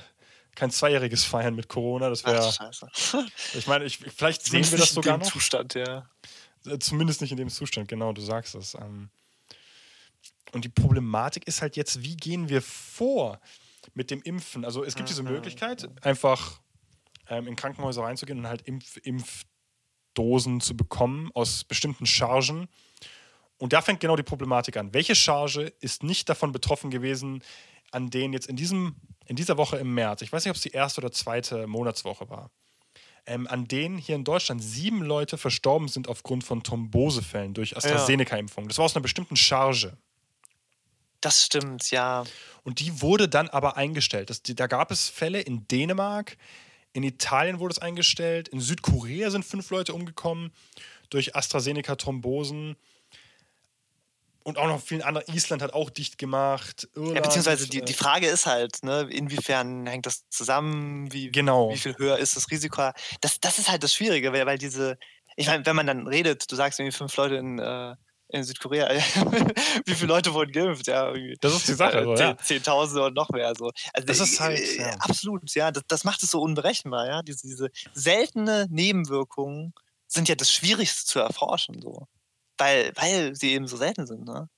kein 0.56 0.72
Zweijähriges 0.72 1.24
feiern 1.24 1.54
mit 1.54 1.70
Corona. 1.70 2.10
Das 2.10 2.26
wäre. 2.26 2.52
Ich 3.54 3.68
meine, 3.68 3.86
ich, 3.86 4.00
vielleicht 4.00 4.44
sehen 4.48 4.70
wir 4.72 4.80
das 4.80 4.90
sogar 4.90 5.20
noch. 5.20 5.32
Zustand, 5.32 5.76
ja. 5.76 6.10
Äh, 6.66 6.80
zumindest 6.80 7.22
nicht 7.22 7.30
in 7.30 7.38
dem 7.38 7.50
Zustand, 7.50 7.90
genau, 7.90 8.12
du 8.12 8.22
sagst 8.22 8.56
es. 8.56 8.74
Ähm. 8.74 9.12
Und 10.56 10.64
die 10.64 10.70
Problematik 10.70 11.50
ist 11.50 11.62
halt 11.62 11.76
jetzt, 11.76 12.02
wie 12.02 12.16
gehen 12.16 12.48
wir 12.48 12.62
vor 12.62 13.42
mit 13.94 14.10
dem 14.10 14.22
Impfen? 14.22 14.64
Also 14.64 14.86
es 14.86 14.96
gibt 14.96 15.10
diese 15.10 15.22
mhm. 15.22 15.32
Möglichkeit, 15.32 15.90
einfach 16.02 16.62
ähm, 17.28 17.48
in 17.48 17.58
Krankenhäuser 17.58 18.04
reinzugehen 18.04 18.40
und 18.40 18.48
halt 18.48 18.62
Impf 18.62 18.96
Impfdosen 19.04 20.62
zu 20.62 20.78
bekommen 20.78 21.30
aus 21.34 21.66
bestimmten 21.66 22.06
Chargen. 22.06 22.70
Und 23.58 23.74
da 23.74 23.82
fängt 23.82 24.00
genau 24.00 24.16
die 24.16 24.24
Problematik 24.24 24.78
an. 24.78 24.94
Welche 24.94 25.14
Charge 25.14 25.74
ist 25.82 26.04
nicht 26.04 26.30
davon 26.30 26.54
betroffen 26.54 26.90
gewesen, 26.90 27.44
an 27.92 28.10
denen 28.10 28.32
jetzt 28.32 28.48
in, 28.48 28.56
diesem, 28.56 28.96
in 29.26 29.36
dieser 29.36 29.58
Woche 29.58 29.76
im 29.76 29.94
März, 29.94 30.22
ich 30.22 30.32
weiß 30.32 30.46
nicht, 30.46 30.52
ob 30.52 30.56
es 30.56 30.62
die 30.62 30.72
erste 30.72 31.02
oder 31.02 31.12
zweite 31.12 31.68
Monatswoche 31.68 32.30
war, 32.30 32.50
ähm, 33.26 33.46
an 33.48 33.68
denen 33.68 33.98
hier 33.98 34.16
in 34.16 34.24
Deutschland 34.24 34.64
sieben 34.64 35.02
Leute 35.02 35.38
verstorben 35.38 35.90
sind 35.90 36.08
aufgrund 36.08 36.46
von 36.46 36.64
Thrombosefällen 36.64 37.54
durch 37.54 37.76
AstraZeneca-Impfung. 37.76 38.70
Das 38.70 38.78
war 38.78 38.86
aus 38.86 38.96
einer 38.96 39.04
bestimmten 39.04 39.36
Charge. 39.36 39.98
Das 41.26 41.44
stimmt, 41.44 41.90
ja. 41.90 42.24
Und 42.62 42.80
die 42.80 43.02
wurde 43.02 43.28
dann 43.28 43.50
aber 43.50 43.78
eingestellt. 43.78 44.30
Das, 44.30 44.44
da 44.44 44.68
gab 44.68 44.92
es 44.92 45.10
Fälle 45.10 45.42
in 45.42 45.68
Dänemark, 45.68 46.38
in 46.94 47.02
Italien 47.02 47.60
wurde 47.60 47.72
es 47.72 47.80
eingestellt, 47.80 48.48
in 48.48 48.60
Südkorea 48.60 49.32
sind 49.32 49.44
fünf 49.44 49.72
Leute 49.72 49.96
umgekommen 49.96 50.52
durch 51.10 51.36
AstraZeneca-Thrombosen 51.36 52.76
und 54.44 54.60
auch 54.60 54.68
noch 54.68 54.80
vielen 54.84 55.02
anderen. 55.02 55.26
Island 55.34 55.64
hat 55.64 55.74
auch 55.74 55.90
dicht 55.90 56.20
gemacht. 56.20 56.88
Irland, 56.94 57.16
ja, 57.16 57.22
beziehungsweise 57.22 57.68
die, 57.68 57.82
die 57.82 57.94
äh 57.94 57.96
Frage 57.96 58.28
ist 58.28 58.46
halt, 58.46 58.84
ne, 58.84 59.10
inwiefern 59.10 59.88
hängt 59.88 60.06
das 60.06 60.30
zusammen? 60.30 61.12
Wie, 61.12 61.32
genau. 61.32 61.72
wie 61.72 61.78
viel 61.78 61.98
höher 61.98 62.20
ist 62.20 62.36
das 62.36 62.52
Risiko? 62.52 62.92
Das, 63.22 63.40
das 63.40 63.58
ist 63.58 63.68
halt 63.68 63.82
das 63.82 63.96
Schwierige, 63.96 64.32
weil, 64.32 64.46
weil 64.46 64.60
diese, 64.60 65.00
ich 65.36 65.48
meine, 65.48 65.66
wenn 65.66 65.76
man 65.76 65.88
dann 65.88 66.08
redet, 66.08 66.52
du 66.52 66.56
sagst 66.56 66.80
irgendwie 66.80 66.96
fünf 66.96 67.18
Leute 67.18 67.38
in, 67.38 67.58
äh, 67.58 67.96
in 68.30 68.44
Südkorea, 68.44 68.90
wie 69.86 69.94
viele 69.94 70.08
Leute 70.08 70.34
wurden 70.34 70.52
geimpft? 70.52 70.88
Ja, 70.88 71.14
das 71.42 71.54
ist 71.54 71.68
die 71.68 71.74
Sache. 71.74 72.00
Äh, 72.00 72.20
ja. 72.20 72.38
Zehntausende 72.38 73.06
und 73.06 73.14
noch 73.14 73.30
mehr. 73.30 73.54
So. 73.56 73.72
Also, 73.94 74.06
das 74.06 74.20
ist 74.20 74.40
halt. 74.40 74.60
Äh, 74.60 74.82
ja. 74.82 74.90
Absolut, 75.00 75.54
ja. 75.54 75.72
Das, 75.72 75.84
das 75.88 76.04
macht 76.04 76.24
es 76.24 76.32
so 76.32 76.42
unberechenbar, 76.42 77.08
ja. 77.08 77.22
Diese, 77.22 77.48
diese 77.48 77.70
seltene 77.94 78.68
Nebenwirkungen 78.70 79.74
sind 80.08 80.28
ja 80.28 80.36
das 80.36 80.52
Schwierigste 80.52 81.06
zu 81.06 81.20
erforschen. 81.20 81.82
So 81.82 82.08
weil, 82.58 82.92
weil 82.96 83.36
sie 83.36 83.54
eben 83.54 83.68
so 83.68 83.78
selten 83.78 84.08
sind. 84.08 84.26
Ne? 84.26 84.50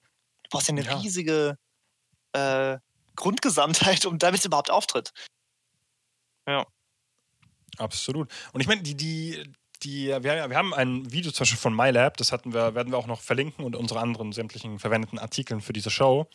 Du 0.44 0.50
brauchst 0.52 0.68
ja 0.68 0.74
eine 0.74 0.84
ja. 0.84 0.98
riesige 0.98 1.58
äh, 2.34 2.78
Grundgesamtheit, 3.16 4.06
um 4.06 4.20
damit 4.20 4.40
es 4.40 4.46
überhaupt 4.46 4.70
auftritt. 4.70 5.12
Ja. 6.48 6.66
Absolut. 7.78 8.32
Und 8.54 8.62
ich 8.62 8.68
meine, 8.68 8.82
die, 8.82 8.96
die, 8.96 9.52
die, 9.84 10.08
wir, 10.08 10.24
wir 10.24 10.58
haben 10.58 10.74
ein 10.74 11.12
Video 11.12 11.32
zum 11.32 11.44
Beispiel 11.44 11.60
von 11.60 11.76
MyLab, 11.76 12.18
das 12.18 12.32
hatten 12.32 12.54
wir, 12.54 12.76
werden 12.76 12.92
wir 12.92 12.98
auch 12.98 13.08
noch 13.08 13.22
verlinken 13.22 13.66
und 13.66 13.76
unsere 13.76 14.00
anderen 14.00 14.32
sämtlichen 14.32 14.80
verwendeten 14.80 15.20
Artikeln 15.20 15.62
für 15.62 15.74
diese 15.74 15.90
Show 15.90 16.28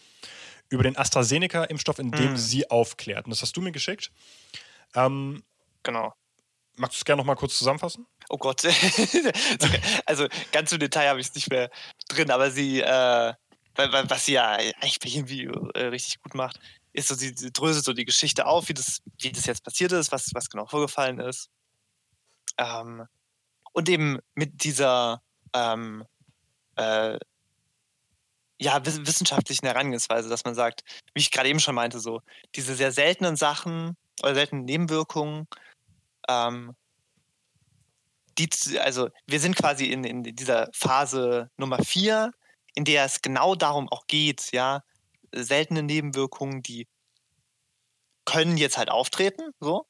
über 0.68 0.82
den 0.82 0.96
AstraZeneca-Impfstoff, 0.96 1.98
in 1.98 2.10
dem 2.10 2.30
hm. 2.30 2.36
sie 2.36 2.70
aufklärt. 2.70 3.26
Und 3.26 3.30
das 3.30 3.42
hast 3.42 3.56
du 3.56 3.60
mir 3.60 3.72
geschickt. 3.72 4.10
Ähm, 4.94 5.42
genau. 5.82 6.14
Magst 6.76 6.96
du 6.96 7.00
es 7.00 7.04
gerne 7.04 7.20
noch 7.20 7.26
mal 7.26 7.34
kurz 7.34 7.58
zusammenfassen? 7.58 8.06
Oh 8.30 8.38
Gott. 8.38 8.64
also 10.06 10.26
ganz 10.52 10.72
im 10.72 10.78
Detail 10.78 11.08
habe 11.10 11.20
ich 11.20 11.28
es 11.28 11.34
nicht 11.34 11.50
mehr 11.50 11.70
drin, 12.08 12.30
aber 12.30 12.50
sie, 12.50 12.80
äh, 12.80 13.34
was 13.74 14.24
sie 14.24 14.32
ja 14.32 14.52
eigentlich 14.52 15.14
irgendwie 15.14 15.44
äh, 15.74 15.86
richtig 15.86 16.22
gut 16.22 16.34
macht, 16.34 16.58
ist 16.94 17.08
so, 17.08 17.14
sie, 17.14 17.34
sie 17.36 17.52
dröselt 17.52 17.84
so 17.84 17.92
die 17.92 18.06
Geschichte 18.06 18.46
auf, 18.46 18.68
wie 18.68 18.74
das, 18.74 19.02
wie 19.20 19.32
das 19.32 19.46
jetzt 19.46 19.64
passiert 19.64 19.92
ist, 19.92 20.12
was, 20.12 20.30
was 20.32 20.48
genau 20.48 20.66
vorgefallen 20.66 21.20
ist. 21.20 21.50
Ähm, 22.58 23.06
und 23.72 23.88
eben 23.88 24.18
mit 24.34 24.64
dieser 24.64 25.22
ähm, 25.54 26.04
äh, 26.76 27.18
ja, 28.60 28.84
wissenschaftlichen 28.84 29.66
Herangehensweise, 29.66 30.28
dass 30.28 30.44
man 30.44 30.54
sagt, 30.54 30.84
wie 31.14 31.20
ich 31.20 31.30
gerade 31.30 31.48
eben 31.48 31.60
schon 31.60 31.74
meinte, 31.74 31.98
so 31.98 32.22
diese 32.54 32.74
sehr 32.74 32.92
seltenen 32.92 33.36
Sachen 33.36 33.96
oder 34.22 34.34
seltenen 34.34 34.64
Nebenwirkungen, 34.64 35.48
ähm, 36.28 36.74
die, 38.38 38.48
also 38.78 39.10
wir 39.26 39.40
sind 39.40 39.56
quasi 39.56 39.86
in, 39.86 40.04
in 40.04 40.22
dieser 40.22 40.70
Phase 40.72 41.50
Nummer 41.56 41.78
vier, 41.82 42.32
in 42.74 42.84
der 42.84 43.04
es 43.04 43.20
genau 43.20 43.54
darum 43.54 43.88
auch 43.90 44.06
geht, 44.06 44.52
ja, 44.52 44.82
seltene 45.34 45.82
Nebenwirkungen, 45.82 46.62
die 46.62 46.86
können 48.24 48.56
jetzt 48.56 48.78
halt 48.78 48.90
auftreten, 48.90 49.52
so. 49.60 49.86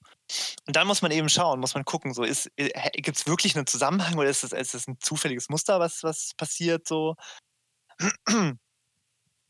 Und 0.66 0.76
dann 0.76 0.86
muss 0.86 1.02
man 1.02 1.10
eben 1.10 1.28
schauen, 1.28 1.60
muss 1.60 1.74
man 1.74 1.84
gucken, 1.84 2.14
so 2.14 2.22
ist, 2.22 2.50
äh, 2.56 2.70
gibt 2.92 3.18
es 3.18 3.26
wirklich 3.26 3.56
einen 3.56 3.66
Zusammenhang 3.66 4.16
oder 4.16 4.28
ist 4.28 4.44
es, 4.44 4.52
ist 4.52 4.74
es 4.74 4.86
ein 4.86 4.98
zufälliges 5.00 5.48
Muster, 5.48 5.80
was, 5.80 6.02
was 6.02 6.32
passiert, 6.36 6.86
so. 6.86 7.16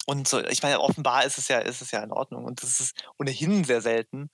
Und 0.06 0.26
so, 0.26 0.44
ich 0.44 0.62
meine, 0.62 0.80
offenbar 0.80 1.24
ist 1.24 1.38
es 1.38 1.48
ja, 1.48 1.58
ist 1.58 1.80
es 1.80 1.90
ja 1.90 2.02
in 2.02 2.12
Ordnung 2.12 2.44
und 2.44 2.62
das 2.62 2.80
ist 2.80 3.04
ohnehin 3.18 3.64
sehr 3.64 3.80
selten. 3.80 4.30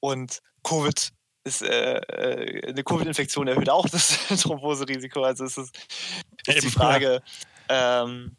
Und 0.00 0.40
Covid 0.62 1.10
ist, 1.44 1.62
äh, 1.62 1.98
äh 1.98 2.68
eine 2.68 2.84
Covid-Infektion 2.84 3.48
erhöht 3.48 3.70
auch 3.70 3.88
das 3.90 4.18
Thromboserisiko. 4.28 5.22
Also 5.22 5.44
es 5.44 5.58
ist, 5.58 5.76
ist 6.46 6.62
die 6.62 6.70
Frage, 6.70 7.22
ähm, 7.68 8.36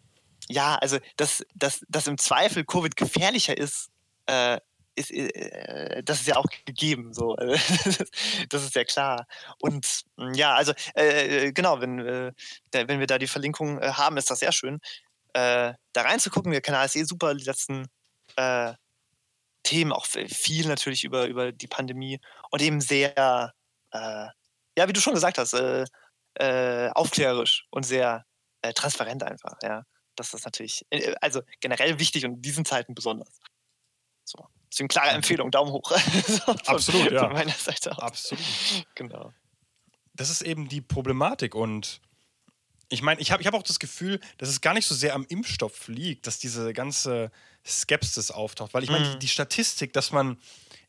ja, 0.48 0.76
also 0.76 0.98
dass, 1.17 1.45
dass, 1.54 1.86
dass 1.89 2.08
im 2.08 2.17
Zweifel 2.17 2.63
Covid 2.63 2.95
gefährlicher 2.95 3.58
ist, 3.58 3.89
äh, 4.26 4.60
ist, 4.99 5.12
äh, 5.12 6.03
das 6.03 6.21
ist 6.21 6.27
ja 6.27 6.38
auch 6.38 6.45
gegeben. 6.65 7.13
So. 7.13 7.35
das 8.49 8.63
ist 8.63 8.75
ja 8.75 8.83
klar. 8.83 9.27
Und 9.59 10.03
hm, 10.17 10.33
ja, 10.33 10.55
also 10.55 10.73
äh, 10.95 11.47
äh, 11.47 11.51
genau, 11.51 11.81
wenn, 11.81 11.99
äh, 11.99 12.31
wenn 12.71 12.99
wir 12.99 13.07
da 13.07 13.17
die 13.17 13.27
Verlinkung 13.27 13.79
äh, 13.81 13.91
haben, 13.93 14.17
ist 14.17 14.29
das 14.29 14.39
sehr 14.39 14.51
schön. 14.51 14.79
da 15.33 15.75
reinzugucken, 15.95 16.51
der 16.51 16.62
Kanal 16.62 16.85
ist 16.85 16.95
eh 16.95 17.03
super, 17.03 17.35
die 17.35 17.45
letzten 17.45 17.88
Themen, 19.63 19.91
auch 19.91 20.05
viel 20.05 20.67
natürlich 20.67 21.03
über, 21.03 21.27
über 21.27 21.51
die 21.51 21.67
Pandemie 21.67 22.19
und 22.51 22.62
eben 22.62 22.81
sehr, 22.81 23.53
ja, 23.93 24.88
wie 24.88 24.93
du 24.93 24.99
schon 25.01 25.13
gesagt 25.13 25.38
hast, 25.38 25.55
aufklärerisch 26.95 27.67
und 27.69 27.83
sehr 27.83 28.25
transparent 28.75 29.23
einfach, 29.23 29.55
ja 29.62 29.83
das 30.19 30.33
ist 30.33 30.45
natürlich, 30.45 30.85
äh, 30.89 31.15
also 31.21 31.41
generell 31.59 31.97
wichtig 31.99 32.25
und 32.25 32.33
in 32.33 32.41
diesen 32.41 32.65
Zeiten 32.65 32.93
besonders. 32.93 33.39
So. 34.25 34.47
Deswegen 34.71 34.88
klare 34.88 35.10
Empfehlung, 35.10 35.51
Daumen 35.51 35.71
hoch. 35.71 35.91
so, 36.27 36.51
Absolut, 36.65 37.05
von, 37.05 37.13
ja. 37.13 37.21
Von 37.21 37.34
meiner 37.34 37.51
Seite 37.53 37.91
aus. 37.91 37.99
Absolut. 37.99 38.43
Genau. 38.95 39.34
Das 40.13 40.29
ist 40.29 40.41
eben 40.41 40.67
die 40.67 40.82
Problematik 40.82 41.55
und 41.55 42.01
ich 42.89 43.01
meine, 43.01 43.21
ich 43.21 43.32
habe 43.32 43.41
ich 43.41 43.47
hab 43.47 43.53
auch 43.53 43.63
das 43.63 43.79
Gefühl, 43.79 44.19
dass 44.38 44.49
es 44.49 44.62
gar 44.62 44.73
nicht 44.73 44.88
so 44.88 44.95
sehr 44.95 45.13
am 45.13 45.25
Impfstoff 45.29 45.88
liegt, 45.88 46.25
dass 46.25 46.39
diese 46.39 46.73
ganze 46.73 47.32
Skepsis 47.65 48.32
auftaucht. 48.32 48.73
Weil 48.73 48.84
ich 48.84 48.89
meine, 48.89 49.05
mhm. 49.05 49.12
die, 49.13 49.19
die, 49.19 49.27
Statistik, 49.27 49.93
dass 49.93 50.12
man 50.12 50.38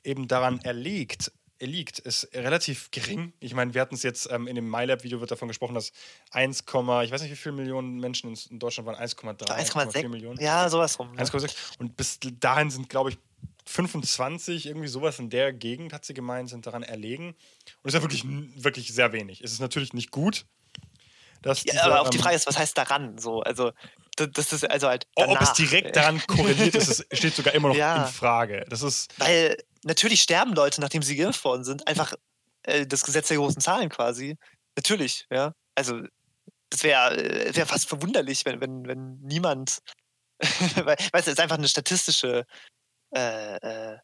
eben 0.03 0.27
daran 0.27 0.61
erlegt, 0.63 1.31
liegt, 1.61 1.99
ist 1.99 2.29
relativ 2.35 2.91
gering. 2.91 3.35
Ich 3.39 3.53
meine, 3.55 3.75
wir 3.75 3.83
hatten 3.83 3.95
es 3.95 4.03
jetzt 4.03 4.31
ähm, 4.31 4.47
in 4.47 4.55
dem 4.55 4.69
MyLab-Video 4.71 5.21
wird 5.21 5.31
davon 5.31 5.49
gesprochen, 5.49 5.75
dass 5.75 5.93
1, 6.31 6.61
ich 6.61 6.75
weiß 6.75 7.21
nicht, 7.21 7.31
wie 7.31 7.37
viele 7.37 7.55
Millionen 7.55 7.99
Menschen 7.99 8.35
in, 8.51 8.59
Deutschland 8.59 8.87
waren, 8.87 8.97
1,3, 8.97 9.45
1,4 9.45 10.09
Millionen. 10.09 10.41
Ja, 10.41 10.69
sowas 10.71 10.99
rum. 10.99 11.13
Ne? 11.13 11.23
1,6. 11.23 11.79
Und 11.79 11.97
bis 11.97 12.19
dahin 12.21 12.71
sind, 12.71 12.89
glaube 12.89 13.11
ich, 13.11 13.19
25, 13.71 14.67
irgendwie 14.67 14.89
sowas 14.89 15.19
in 15.19 15.31
der 15.31 15.53
Gegend, 15.53 15.93
hat 15.93 16.05
sie 16.05 16.15
gemeint, 16.15 16.49
sind 16.49 16.67
daran 16.67 16.83
erlegen. 16.83 17.29
Und 17.29 17.37
das 17.85 17.95
ist 17.95 17.99
ja 17.99 18.03
wirklich, 18.03 18.25
wirklich 18.63 18.93
sehr 18.93 19.13
wenig. 19.13 19.43
Es 19.43 19.53
ist 19.53 19.61
natürlich 19.61 19.93
nicht 19.93 20.11
gut. 20.11 20.45
Dass 21.43 21.65
ja, 21.65 21.85
aber 21.85 22.03
auch 22.03 22.11
die 22.11 22.19
ähm, 22.19 22.25
Frage 22.25 22.37
ist, 22.37 22.47
was 22.47 22.59
heißt 22.59 22.77
daran? 22.77 23.17
So, 23.17 23.41
also 23.41 23.73
das 24.17 24.53
ist 24.53 24.69
also 24.69 24.89
halt. 24.89 25.07
Danach. 25.15 25.37
Ob 25.37 25.43
es 25.43 25.53
direkt 25.55 25.97
daran 25.97 26.21
korreliert 26.27 26.75
ist, 26.75 27.07
steht 27.13 27.35
sogar 27.35 27.55
immer 27.55 27.69
noch 27.69 27.77
ja. 27.77 28.05
in 28.05 28.13
Frage. 28.13 28.67
Das 28.69 28.83
ist. 28.83 29.19
Weil 29.19 29.57
natürlich 29.85 30.21
sterben 30.21 30.53
Leute, 30.53 30.81
nachdem 30.81 31.03
sie 31.03 31.17
geimpft 31.17 31.43
worden 31.45 31.65
sind, 31.65 31.87
einfach 31.89 32.13
äh, 32.65 32.87
das 32.87 33.05
Gesetz 33.05 33.29
der 33.29 33.39
großen 33.39 33.63
Zahlen 33.63 33.89
quasi. 33.89 34.37
Natürlich, 34.77 35.27
ja. 35.31 35.55
Also 35.75 36.03
das 36.69 36.83
wäre 36.83 37.17
äh, 37.17 37.57
wär 37.57 37.67
fast 37.67 37.89
verwunderlich, 37.89 38.45
wenn, 38.45 38.61
wenn, 38.61 38.87
wenn 38.87 39.19
niemand. 39.21 39.79
weißt 40.41 41.13
du, 41.13 41.19
es 41.19 41.27
ist 41.29 41.41
einfach 41.41 41.59
eine 41.59 41.69
statistische 41.69 42.45
äh, 43.15 43.57
äh, 43.57 43.99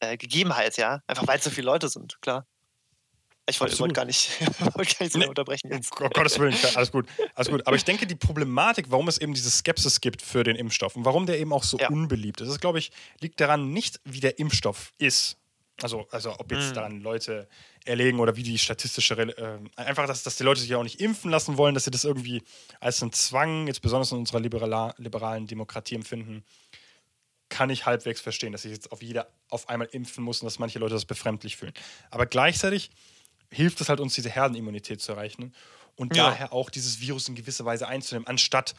äh, 0.00 0.16
Gegebenheit, 0.16 0.76
ja. 0.76 1.02
Einfach 1.06 1.26
weil 1.26 1.38
es 1.38 1.44
so 1.44 1.50
viele 1.50 1.66
Leute 1.66 1.88
sind, 1.88 2.20
klar. 2.20 2.46
Ich 3.48 3.60
wollte 3.60 3.78
wollt 3.80 3.94
gar 3.94 4.04
nicht, 4.04 4.30
wollt 4.76 4.96
gar 4.96 5.04
nicht 5.04 5.12
so 5.12 5.18
nee, 5.18 5.26
unterbrechen 5.26 5.70
jetzt. 5.72 5.98
Um 6.00 6.08
Gottes 6.10 6.38
Willen, 6.38 6.54
alles 6.74 6.92
gut, 6.92 7.06
alles 7.34 7.48
gut. 7.48 7.66
Aber 7.66 7.74
ich 7.74 7.84
denke, 7.84 8.06
die 8.06 8.14
Problematik, 8.14 8.90
warum 8.90 9.08
es 9.08 9.18
eben 9.18 9.34
diese 9.34 9.50
Skepsis 9.50 10.00
gibt 10.00 10.22
für 10.22 10.44
den 10.44 10.56
Impfstoff 10.56 10.94
und 10.94 11.04
warum 11.04 11.26
der 11.26 11.38
eben 11.38 11.52
auch 11.52 11.64
so 11.64 11.78
ja. 11.78 11.88
unbeliebt 11.88 12.40
ist, 12.40 12.48
ist, 12.48 12.60
glaube 12.60 12.78
ich, 12.78 12.92
liegt 13.20 13.40
daran 13.40 13.72
nicht, 13.72 14.00
wie 14.04 14.20
der 14.20 14.38
Impfstoff 14.38 14.92
ist. 14.98 15.36
Also, 15.82 16.06
also 16.10 16.38
ob 16.38 16.52
jetzt 16.52 16.70
mhm. 16.70 16.74
daran 16.74 17.00
Leute 17.00 17.48
erlegen 17.84 18.20
oder 18.20 18.36
wie 18.36 18.42
die 18.42 18.58
statistische, 18.58 19.14
äh, 19.14 19.58
einfach, 19.76 20.06
dass, 20.06 20.22
dass 20.22 20.36
die 20.36 20.44
Leute 20.44 20.60
sich 20.60 20.68
ja 20.70 20.76
auch 20.76 20.82
nicht 20.82 21.00
impfen 21.00 21.30
lassen 21.30 21.56
wollen, 21.56 21.74
dass 21.74 21.84
sie 21.84 21.90
das 21.90 22.04
irgendwie 22.04 22.42
als 22.78 23.02
einen 23.02 23.12
Zwang, 23.12 23.66
jetzt 23.66 23.80
besonders 23.80 24.12
in 24.12 24.18
unserer 24.18 24.40
liberala, 24.40 24.94
liberalen 24.98 25.46
Demokratie 25.46 25.94
empfinden, 25.94 26.44
kann 27.50 27.68
ich 27.68 27.84
halbwegs 27.84 28.20
verstehen, 28.20 28.52
dass 28.52 28.64
ich 28.64 28.72
jetzt 28.72 28.90
auf 28.92 29.02
jeder 29.02 29.28
auf 29.50 29.68
einmal 29.68 29.88
impfen 29.92 30.24
muss 30.24 30.40
und 30.40 30.46
dass 30.46 30.58
manche 30.58 30.78
Leute 30.78 30.94
das 30.94 31.04
befremdlich 31.04 31.56
fühlen. 31.56 31.74
Aber 32.10 32.24
gleichzeitig 32.24 32.90
hilft 33.50 33.80
es 33.80 33.88
halt 33.88 34.00
uns, 34.00 34.14
diese 34.14 34.30
Herdenimmunität 34.30 35.02
zu 35.02 35.12
erreichen 35.12 35.52
und 35.96 36.16
ja. 36.16 36.30
daher 36.30 36.52
auch 36.52 36.70
dieses 36.70 37.00
Virus 37.00 37.28
in 37.28 37.34
gewisser 37.34 37.64
Weise 37.64 37.86
einzunehmen, 37.86 38.26
anstatt 38.26 38.74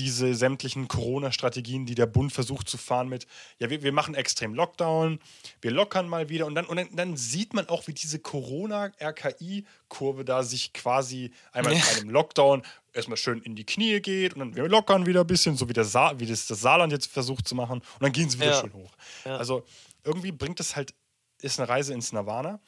diese 0.00 0.34
sämtlichen 0.34 0.88
Corona-Strategien, 0.88 1.84
die 1.84 1.94
der 1.94 2.06
Bund 2.06 2.32
versucht 2.32 2.68
zu 2.68 2.78
fahren 2.78 3.08
mit, 3.08 3.26
ja, 3.58 3.68
wir, 3.68 3.82
wir 3.82 3.92
machen 3.92 4.14
extrem 4.14 4.54
Lockdown, 4.54 5.20
wir 5.60 5.70
lockern 5.70 6.08
mal 6.08 6.30
wieder 6.30 6.46
und 6.46 6.54
dann, 6.54 6.64
und 6.64 6.76
dann, 6.76 6.96
dann 6.96 7.16
sieht 7.16 7.52
man 7.52 7.68
auch, 7.68 7.86
wie 7.86 7.92
diese 7.92 8.18
Corona-RKI-Kurve 8.18 10.24
da 10.24 10.42
sich 10.42 10.72
quasi 10.72 11.32
einmal 11.52 11.74
ja. 11.74 11.78
in 11.78 12.00
einem 12.00 12.10
Lockdown 12.10 12.62
erstmal 12.94 13.18
schön 13.18 13.42
in 13.42 13.54
die 13.54 13.66
Knie 13.66 14.00
geht 14.00 14.34
und 14.34 14.40
dann 14.40 14.56
wir 14.56 14.68
lockern 14.68 15.06
wieder 15.06 15.20
ein 15.20 15.26
bisschen, 15.26 15.56
so 15.56 15.68
wie, 15.68 15.74
der 15.74 15.84
Sa 15.84 16.18
wie 16.18 16.26
das, 16.26 16.46
das 16.46 16.60
Saarland 16.60 16.92
jetzt 16.92 17.06
versucht 17.06 17.46
zu 17.46 17.54
machen 17.54 17.80
und 17.80 18.02
dann 18.02 18.12
gehen 18.12 18.30
sie 18.30 18.40
wieder 18.40 18.52
ja. 18.52 18.60
schön 18.60 18.72
hoch. 18.72 18.96
Ja. 19.24 19.36
Also 19.36 19.64
irgendwie 20.02 20.32
bringt 20.32 20.60
es 20.60 20.76
halt, 20.76 20.94
ist 21.42 21.60
eine 21.60 21.68
Reise 21.68 21.92
ins 21.92 22.12
Nirvana 22.12 22.58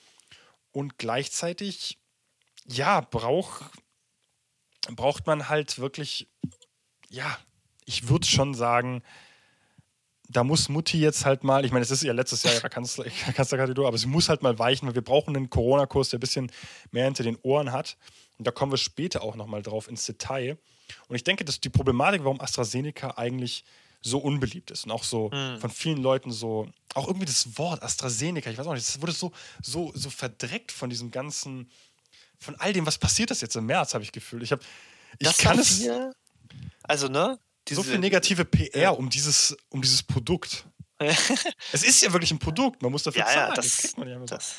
und 0.70 0.98
gleichzeitig, 0.98 1.98
ja, 2.66 3.00
brauch, 3.00 3.62
braucht 4.94 5.26
man 5.26 5.48
halt 5.48 5.78
wirklich, 5.78 6.28
ja, 7.12 7.38
ich 7.84 8.08
würde 8.08 8.26
schon 8.26 8.54
sagen, 8.54 9.02
da 10.28 10.44
muss 10.44 10.68
Mutti 10.68 10.98
jetzt 10.98 11.26
halt 11.26 11.44
mal, 11.44 11.64
ich 11.64 11.72
meine, 11.72 11.82
es 11.82 11.90
ist 11.90 12.02
ja 12.02 12.12
letztes 12.12 12.42
Jahr 12.42 12.54
ihre 12.54 12.70
Kanzler, 12.70 13.04
Kanzlerkandidatur, 13.34 13.86
aber 13.86 13.98
sie 13.98 14.06
muss 14.06 14.28
halt 14.28 14.42
mal 14.42 14.58
weichen, 14.58 14.88
weil 14.88 14.94
wir 14.94 15.02
brauchen 15.02 15.36
einen 15.36 15.50
Corona-Kurs, 15.50 16.08
der 16.08 16.18
ein 16.18 16.20
bisschen 16.20 16.50
mehr 16.90 17.04
hinter 17.04 17.22
den 17.22 17.36
Ohren 17.42 17.70
hat. 17.70 17.96
Und 18.38 18.46
da 18.46 18.50
kommen 18.50 18.72
wir 18.72 18.78
später 18.78 19.22
auch 19.22 19.36
nochmal 19.36 19.62
drauf 19.62 19.88
ins 19.88 20.06
Detail. 20.06 20.58
Und 21.08 21.16
ich 21.16 21.22
denke, 21.22 21.44
dass 21.44 21.60
die 21.60 21.68
Problematik, 21.68 22.24
warum 22.24 22.40
AstraZeneca 22.40 23.14
eigentlich 23.16 23.64
so 24.00 24.18
unbeliebt 24.18 24.70
ist 24.70 24.84
und 24.84 24.90
auch 24.90 25.04
so 25.04 25.30
mhm. 25.30 25.58
von 25.58 25.70
vielen 25.70 26.02
Leuten 26.02 26.32
so, 26.32 26.68
auch 26.94 27.06
irgendwie 27.06 27.26
das 27.26 27.58
Wort 27.58 27.82
AstraZeneca, 27.82 28.50
ich 28.50 28.58
weiß 28.58 28.66
auch 28.66 28.74
nicht, 28.74 28.88
das 28.88 29.00
wurde 29.00 29.12
so, 29.12 29.32
so, 29.62 29.92
so 29.94 30.10
verdreckt 30.10 30.72
von 30.72 30.90
diesem 30.90 31.10
ganzen, 31.10 31.70
von 32.38 32.56
all 32.56 32.72
dem, 32.72 32.86
was 32.86 32.98
passiert 32.98 33.30
ist 33.30 33.42
jetzt 33.42 33.54
im 33.54 33.66
März, 33.66 33.94
habe 33.94 34.02
ich 34.02 34.12
Gefühl. 34.12 34.42
Ich 34.42 34.50
habe, 34.50 34.62
ich 35.18 35.28
das 35.28 35.38
kann 35.38 35.58
es. 35.58 35.78
Hier, 35.78 36.12
also, 36.82 37.08
ne? 37.08 37.38
Diese, 37.68 37.82
so 37.82 37.88
viel 37.88 37.98
negative 37.98 38.44
PR 38.44 38.80
ja. 38.80 38.90
um, 38.90 39.08
dieses, 39.08 39.56
um 39.68 39.82
dieses 39.82 40.02
Produkt. 40.02 40.66
es 41.72 41.82
ist 41.82 42.02
ja 42.02 42.12
wirklich 42.12 42.30
ein 42.30 42.38
Produkt, 42.38 42.82
man 42.82 42.90
muss 42.92 43.02
dafür 43.02 43.20
ja, 43.20 43.26
zahlen. 43.26 43.48
Ja, 43.50 43.54
das, 43.54 43.82
das 43.82 43.94
ja. 43.96 44.18
Das 44.26 44.56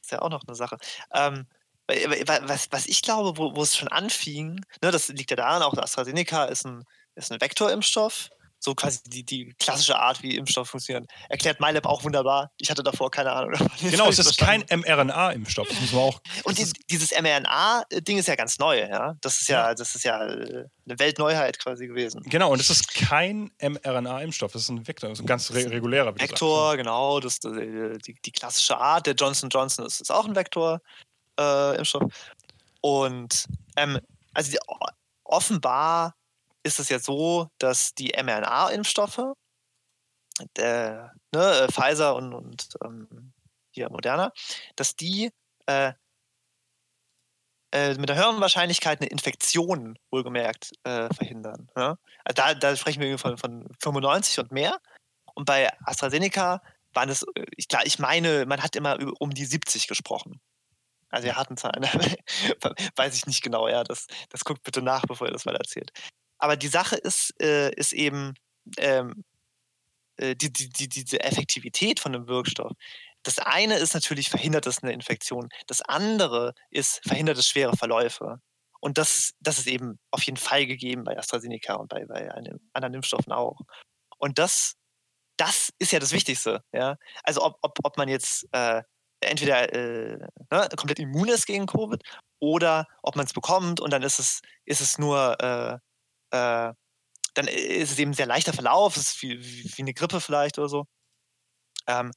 ist 0.00 0.10
ja 0.10 0.22
auch 0.22 0.30
noch 0.30 0.42
eine 0.46 0.54
Sache. 0.54 0.78
Ähm, 1.12 1.46
was, 1.86 2.68
was 2.70 2.86
ich 2.86 3.02
glaube, 3.02 3.36
wo, 3.36 3.54
wo 3.54 3.62
es 3.62 3.76
schon 3.76 3.88
anfing, 3.88 4.60
ne, 4.82 4.90
das 4.90 5.08
liegt 5.08 5.30
ja 5.30 5.36
daran, 5.36 5.62
auch 5.62 5.76
AstraZeneca 5.76 6.44
ist 6.46 6.64
ein, 6.64 6.84
ist 7.14 7.30
ein 7.30 7.40
Vektorimpfstoff 7.40 8.30
so 8.64 8.74
quasi 8.74 9.00
die, 9.06 9.22
die 9.24 9.54
klassische 9.58 9.98
Art, 9.98 10.22
wie 10.22 10.36
Impfstoff 10.36 10.70
funktioniert. 10.70 11.06
Erklärt 11.28 11.60
MyLab 11.60 11.84
auch 11.84 12.02
wunderbar. 12.02 12.50
Ich 12.56 12.70
hatte 12.70 12.82
davor 12.82 13.10
keine 13.10 13.30
Ahnung. 13.30 13.52
Genau, 13.80 14.08
es 14.08 14.18
ist 14.18 14.38
kein 14.38 14.62
mRNA-Impfstoff. 14.62 15.68
Das 15.68 15.94
auch. 15.94 16.20
Und 16.44 16.56
die, 16.58 16.66
dieses 16.90 17.10
mRNA-Ding 17.10 18.16
ist 18.16 18.28
ja 18.28 18.36
ganz 18.36 18.58
neu, 18.58 18.80
ja. 18.80 19.14
Das 19.20 19.40
ist 19.40 19.48
ja, 19.48 19.74
das 19.74 19.94
ist 19.94 20.04
ja 20.04 20.24
äh, 20.26 20.64
eine 20.86 20.98
Weltneuheit 20.98 21.58
quasi 21.58 21.86
gewesen. 21.86 22.22
Genau, 22.22 22.52
und 22.52 22.60
es 22.60 22.70
ist 22.70 22.94
kein 22.94 23.50
mRNA-Impfstoff, 23.60 24.52
das 24.52 24.62
ist 24.62 24.68
ein 24.70 24.86
Vektor, 24.86 25.10
das 25.10 25.18
ist 25.18 25.24
ein 25.24 25.26
ganz 25.26 25.50
re 25.50 25.70
regulärer 25.70 26.14
Vektor, 26.18 26.76
genau, 26.76 27.20
das, 27.20 27.38
äh, 27.44 27.98
die, 27.98 28.16
die, 28.24 28.32
klassische 28.32 28.78
Art. 28.78 29.06
Der 29.06 29.14
Johnson 29.14 29.50
Johnson 29.50 29.84
ist, 29.84 30.00
ist 30.00 30.10
auch 30.10 30.26
ein 30.26 30.34
Vektor-Impfstoff. 30.34 32.02
Äh, 32.02 32.08
und 32.80 33.44
ähm, 33.76 34.00
also 34.32 34.50
die, 34.50 34.58
offenbar 35.24 36.14
ist 36.64 36.80
es 36.80 36.88
jetzt 36.88 37.04
so, 37.04 37.50
dass 37.58 37.94
die 37.94 38.12
mRNA-Impfstoffe, 38.16 39.34
ne, 40.58 41.10
äh, 41.32 41.68
Pfizer 41.70 42.16
und, 42.16 42.34
und 42.34 42.68
ähm, 42.84 43.32
hier 43.70 43.90
Moderna, 43.90 44.32
dass 44.76 44.96
die 44.96 45.30
äh, 45.66 45.92
äh, 47.74 47.94
mit 47.94 48.08
einer 48.08 48.20
höheren 48.20 48.40
Wahrscheinlichkeit 48.40 49.00
eine 49.00 49.10
Infektion, 49.10 49.98
wohlgemerkt, 50.10 50.72
äh, 50.84 51.12
verhindern. 51.12 51.68
Ne? 51.76 51.98
Also 52.24 52.34
da, 52.34 52.54
da, 52.54 52.76
sprechen 52.76 53.00
wir 53.00 53.18
von, 53.18 53.36
von 53.36 53.66
95 53.82 54.38
und 54.38 54.52
mehr. 54.52 54.80
Und 55.34 55.44
bei 55.44 55.68
AstraZeneca 55.84 56.62
waren 56.92 57.08
es, 57.08 57.24
äh, 57.34 57.44
ich, 57.56 57.66
ich 57.84 57.98
meine, 57.98 58.46
man 58.46 58.62
hat 58.62 58.76
immer 58.76 58.98
um 59.18 59.30
die 59.30 59.44
70 59.44 59.88
gesprochen. 59.88 60.40
Also 61.10 61.26
wir 61.26 61.36
hatten 61.36 61.56
Zahlen, 61.56 61.82
weiß 62.96 63.16
ich 63.16 63.26
nicht 63.26 63.42
genau, 63.42 63.68
ja, 63.68 63.84
das, 63.84 64.06
das 64.30 64.44
guckt 64.44 64.62
bitte 64.62 64.82
nach, 64.82 65.02
bevor 65.06 65.26
ihr 65.26 65.32
das 65.32 65.44
mal 65.44 65.56
erzählt. 65.56 65.92
Aber 66.38 66.56
die 66.56 66.68
Sache 66.68 66.96
ist, 66.96 67.34
äh, 67.40 67.72
ist 67.74 67.92
eben 67.92 68.34
ähm, 68.78 69.24
äh, 70.16 70.36
die, 70.36 70.52
die, 70.52 70.68
die, 70.68 70.88
diese 70.88 71.20
Effektivität 71.20 72.00
von 72.00 72.14
einem 72.14 72.28
Wirkstoff. 72.28 72.72
Das 73.22 73.38
eine 73.38 73.76
ist 73.76 73.94
natürlich, 73.94 74.28
verhindert 74.28 74.66
es 74.66 74.82
eine 74.82 74.92
Infektion. 74.92 75.48
Das 75.66 75.80
andere 75.80 76.54
ist, 76.70 77.00
verhindert 77.06 77.38
es 77.38 77.48
schwere 77.48 77.76
Verläufe. 77.76 78.40
Und 78.80 78.98
das, 78.98 79.32
das 79.40 79.58
ist 79.58 79.66
eben 79.66 79.98
auf 80.10 80.22
jeden 80.24 80.36
Fall 80.36 80.66
gegeben 80.66 81.04
bei 81.04 81.16
AstraZeneca 81.16 81.74
und 81.74 81.88
bei, 81.88 82.04
bei 82.04 82.30
anderen 82.74 82.94
Impfstoffen 82.94 83.32
auch. 83.32 83.60
Und 84.18 84.38
das, 84.38 84.74
das 85.38 85.72
ist 85.78 85.92
ja 85.92 86.00
das 86.00 86.12
Wichtigste. 86.12 86.62
Ja? 86.72 86.98
Also 87.22 87.42
ob, 87.42 87.56
ob, 87.62 87.78
ob 87.82 87.96
man 87.96 88.08
jetzt 88.08 88.46
äh, 88.52 88.82
entweder 89.20 89.72
äh, 89.72 90.18
ne, 90.50 90.68
komplett 90.76 90.98
immun 90.98 91.28
ist 91.28 91.46
gegen 91.46 91.66
Covid 91.66 92.02
oder 92.40 92.86
ob 93.02 93.16
man 93.16 93.24
es 93.24 93.32
bekommt 93.32 93.80
und 93.80 93.90
dann 93.90 94.02
ist 94.02 94.18
es, 94.18 94.42
ist 94.66 94.82
es 94.82 94.98
nur 94.98 95.40
äh, 95.40 95.78
äh, 96.34 96.74
dann 97.34 97.48
ist 97.48 97.92
es 97.92 97.98
eben 97.98 98.12
ein 98.12 98.14
sehr 98.14 98.26
leichter 98.26 98.52
Verlauf, 98.52 98.96
es 98.96 99.10
ist 99.10 99.22
wie, 99.22 99.40
wie, 99.40 99.82
eine 99.82 99.94
Grippe 99.94 100.20
vielleicht 100.20 100.58
oder 100.58 100.68
so. 100.68 100.86
Ähm, 101.86 102.12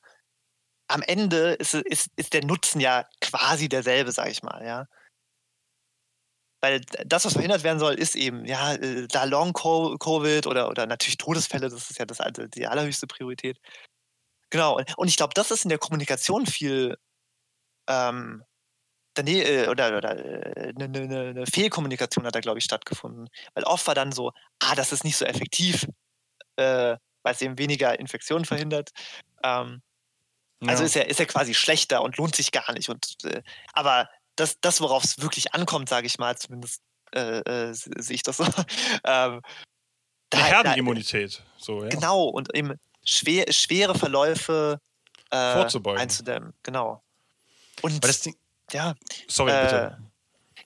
am 0.89 1.01
Ende 1.03 1.53
ist, 1.53 1.74
ist, 1.74 2.09
ist 2.15 2.34
der 2.34 2.45
Nutzen 2.45 2.80
ja 2.80 3.05
quasi 3.22 3.70
derselbe, 3.70 4.11
sag 4.11 4.30
ich 4.30 4.43
mal, 4.43 4.65
ja. 4.65 4.86
Weil 6.61 6.82
das, 7.05 7.26
was 7.26 7.34
verhindert 7.34 7.63
werden 7.63 7.80
soll, 7.80 7.95
ist 7.95 8.15
eben, 8.15 8.45
ja, 8.45 8.74
äh, 8.74 9.07
da 9.07 9.26
Long-Covid 9.26 10.47
oder, 10.47 10.70
oder 10.70 10.88
natürlich 10.88 11.18
Todesfälle, 11.18 11.70
das 11.70 11.89
ist 11.91 11.99
ja 11.99 12.05
das, 12.05 12.20
die 12.55 12.68
allerhöchste 12.68 13.05
Priorität. 13.07 13.59
Genau, 14.49 14.80
und 14.97 15.07
ich 15.07 15.18
glaube, 15.18 15.34
das 15.36 15.51
ist 15.51 15.65
in 15.65 15.70
der 15.70 15.78
Kommunikation 15.78 16.45
viel 16.45 16.97
ähm, 17.88 18.43
nee, 19.24 19.41
äh, 19.41 19.68
oder, 19.68 19.95
oder 19.97 20.11
eine, 20.11 20.74
ne, 20.89 21.07
ne, 21.07 21.34
ne 21.34 21.45
Fehlkommunikation 21.45 22.26
hat 22.26 22.36
da, 22.36 22.39
glaube 22.39 22.59
ich, 22.59 22.65
stattgefunden. 22.65 23.30
Weil 23.53 23.63
oft 23.63 23.88
war 23.88 23.95
dann 23.95 24.11
so, 24.11 24.32
ah, 24.59 24.76
das 24.76 24.91
ist 24.91 25.03
nicht 25.03 25.18
so 25.18 25.26
effektiv, 25.26 25.88
äh, 26.55 26.97
weil 27.24 27.34
es 27.34 27.41
eben 27.41 27.57
weniger 27.57 27.99
Infektionen 27.99 28.45
verhindert. 28.45 28.91
Ähm, 29.43 29.82
also 30.61 30.65
ja. 30.65 30.70
Also 30.72 30.84
ist 30.84 30.95
er, 30.95 31.09
ist 31.09 31.20
er 31.20 31.26
quasi 31.26 31.53
schlechter 31.53 32.01
und 32.01 32.18
lohnt 32.18 32.36
sich 32.36 32.51
gar 32.51 32.72
nicht. 32.74 32.89
Und, 32.89 33.24
äh, 33.26 33.43
aber 33.74 34.09
das, 34.36 34.59
das 34.61 34.82
worauf 34.82 35.03
es 35.03 35.22
wirklich 35.22 35.53
ankommt, 35.53 35.89
sage 35.89 36.07
ich 36.07 36.18
mal, 36.18 36.38
zumindest 36.38 36.82
äh, 37.13 37.39
äh 37.39 37.74
sehe 37.74 38.15
ich 38.15 38.24
das 38.24 38.38
so. 38.38 38.43
ähm, 39.03 39.41
da, 40.30 40.38
Herdenimmunität. 40.38 41.43
So, 41.57 41.84
ja. 41.84 41.89
Genau, 41.89 42.26
und 42.26 42.53
eben 42.55 42.80
schwer, 43.03 43.51
schwere 43.51 43.95
Verläufe 43.95 44.80
äh, 45.32 45.53
Vorzubeugen. 45.53 46.01
einzudämmen. 46.01 46.53
Genau. 46.63 47.03
Und 47.82 48.26
Ding, 48.26 48.36
ja. 48.72 48.95
Sorry, 49.28 49.51
bitte. 49.51 49.97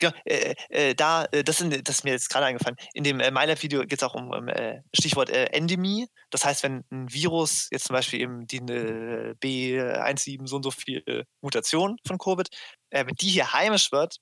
Genau, 0.01 0.13
äh, 0.25 0.55
äh, 0.69 0.95
da, 0.95 1.25
äh, 1.25 1.43
das, 1.43 1.59
sind, 1.59 1.87
das 1.87 1.97
ist 1.97 2.03
mir 2.03 2.11
jetzt 2.11 2.29
gerade 2.29 2.47
eingefallen. 2.47 2.75
In 2.93 3.03
dem 3.03 3.19
äh, 3.19 3.29
MyLab-Video 3.29 3.81
geht 3.81 4.01
es 4.01 4.03
auch 4.03 4.15
um, 4.15 4.31
um 4.31 4.47
äh, 4.47 4.81
Stichwort 4.95 5.29
äh, 5.29 5.45
Endemie. 5.45 6.07
Das 6.31 6.43
heißt, 6.43 6.63
wenn 6.63 6.83
ein 6.91 7.13
Virus, 7.13 7.67
jetzt 7.71 7.85
zum 7.85 7.93
Beispiel 7.93 8.21
eben 8.21 8.47
die 8.47 8.57
äh, 8.57 9.35
B17 9.39 10.47
so 10.47 10.55
und 10.55 10.63
so 10.63 10.71
viel 10.71 11.25
Mutation 11.41 11.97
von 12.05 12.17
Covid, 12.17 12.49
wenn 12.89 13.15
die 13.15 13.29
hier 13.29 13.53
heimisch 13.53 13.91
wird, 13.91 14.17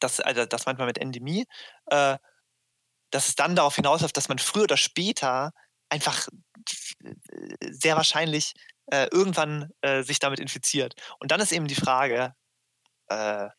das, 0.00 0.18
also 0.18 0.44
das 0.44 0.66
meint 0.66 0.78
man 0.78 0.88
mit 0.88 0.98
Endemie, 0.98 1.46
dass 1.86 2.18
es 3.28 3.34
dann 3.36 3.54
darauf 3.54 3.76
hinausläuft, 3.76 4.16
dass 4.16 4.28
man 4.28 4.38
früher 4.38 4.64
oder 4.64 4.76
später 4.76 5.52
einfach 5.88 6.28
sehr 7.70 7.96
wahrscheinlich 7.96 8.52
irgendwann 8.90 9.70
sich 10.02 10.18
damit 10.18 10.40
infiziert. 10.40 10.94
Und 11.18 11.30
dann 11.30 11.40
ist 11.40 11.52
eben 11.52 11.66
die 11.66 11.74
Frage, 11.74 12.34
äh, 13.12 13.50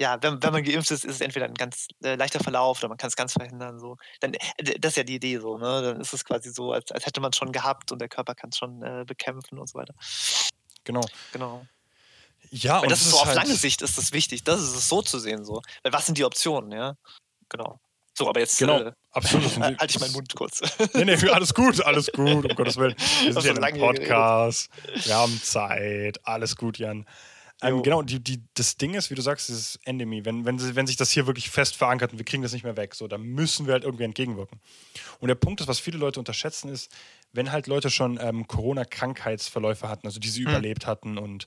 ja, 0.00 0.20
wenn, 0.22 0.42
wenn 0.42 0.52
man 0.52 0.64
geimpft 0.64 0.90
ist, 0.90 1.04
ist 1.04 1.14
es 1.14 1.20
entweder 1.20 1.46
ein 1.46 1.54
ganz 1.54 1.86
äh, 2.02 2.16
leichter 2.16 2.40
Verlauf 2.40 2.80
oder 2.80 2.88
man 2.88 2.98
kann 2.98 3.08
es 3.08 3.16
ganz 3.16 3.32
verhindern. 3.32 3.78
So. 3.78 3.96
Dann, 4.20 4.32
das 4.80 4.92
ist 4.92 4.96
ja 4.96 5.04
die 5.04 5.14
Idee 5.14 5.38
so, 5.38 5.56
ne? 5.56 5.82
Dann 5.82 6.00
ist 6.00 6.12
es 6.12 6.24
quasi 6.24 6.50
so, 6.50 6.72
als, 6.72 6.90
als 6.90 7.06
hätte 7.06 7.20
man 7.20 7.30
es 7.30 7.36
schon 7.36 7.52
gehabt 7.52 7.92
und 7.92 8.00
der 8.00 8.08
Körper 8.08 8.34
kann 8.34 8.50
es 8.50 8.58
schon 8.58 8.82
äh, 8.82 9.04
bekämpfen 9.06 9.58
und 9.58 9.68
so 9.68 9.78
weiter. 9.78 9.94
Genau. 10.82 11.02
Genau. 11.32 11.64
Ja, 12.50 12.76
Weil 12.76 12.84
und 12.84 12.92
das 12.92 13.02
ist 13.02 13.10
so 13.10 13.18
auf 13.18 13.26
halt 13.26 13.36
lange 13.36 13.54
Sicht 13.54 13.82
ist 13.82 13.96
das 13.96 14.12
wichtig. 14.12 14.44
Das 14.44 14.60
ist 14.60 14.74
es 14.74 14.88
so 14.88 15.00
zu 15.00 15.18
sehen, 15.18 15.44
so. 15.44 15.62
Weil 15.82 15.92
was 15.92 16.06
sind 16.06 16.18
die 16.18 16.24
Optionen, 16.24 16.72
ja? 16.72 16.96
Genau. 17.48 17.80
So, 18.16 18.28
aber 18.28 18.40
jetzt 18.40 18.58
genau, 18.58 18.80
äh, 18.80 18.92
absolut. 19.10 19.56
halte 19.60 19.86
ich 19.86 19.98
meinen 19.98 20.12
Mund 20.12 20.34
kurz. 20.36 20.60
nee, 20.94 21.04
nee, 21.04 21.28
alles 21.30 21.52
gut, 21.52 21.84
alles 21.84 22.12
gut, 22.12 22.44
um 22.48 22.56
Gottes 22.56 22.76
Willen. 22.76 22.94
Wir 23.22 23.32
sind 23.32 23.42
hier 23.42 23.50
in 23.52 23.64
einem 23.64 23.80
Podcast, 23.80 24.70
wir 25.04 25.14
haben 25.16 25.40
Zeit, 25.42 26.24
alles 26.24 26.54
gut, 26.54 26.78
Jan. 26.78 27.06
Ähm, 27.64 27.82
genau, 27.82 28.02
die, 28.02 28.22
die, 28.22 28.42
das 28.54 28.76
Ding 28.76 28.94
ist, 28.94 29.10
wie 29.10 29.14
du 29.14 29.22
sagst, 29.22 29.48
dieses 29.48 29.80
Endemie, 29.84 30.24
wenn, 30.24 30.44
wenn, 30.44 30.76
wenn 30.76 30.86
sich 30.86 30.96
das 30.96 31.10
hier 31.10 31.26
wirklich 31.26 31.50
fest 31.50 31.76
verankert 31.76 32.12
und 32.12 32.18
wir 32.18 32.24
kriegen 32.24 32.42
das 32.42 32.52
nicht 32.52 32.64
mehr 32.64 32.76
weg, 32.76 32.94
so, 32.94 33.08
dann 33.08 33.22
müssen 33.22 33.66
wir 33.66 33.72
halt 33.72 33.84
irgendwie 33.84 34.04
entgegenwirken. 34.04 34.60
Und 35.20 35.28
der 35.28 35.34
Punkt 35.34 35.60
ist, 35.60 35.66
was 35.66 35.80
viele 35.80 35.98
Leute 35.98 36.18
unterschätzen, 36.18 36.68
ist, 36.68 36.92
wenn 37.32 37.52
halt 37.52 37.66
Leute 37.66 37.90
schon 37.90 38.18
ähm, 38.20 38.46
Corona-Krankheitsverläufe 38.46 39.88
hatten, 39.88 40.06
also 40.06 40.20
die 40.20 40.28
sie 40.28 40.44
hm. 40.44 40.50
überlebt 40.50 40.86
hatten 40.86 41.16
und 41.16 41.46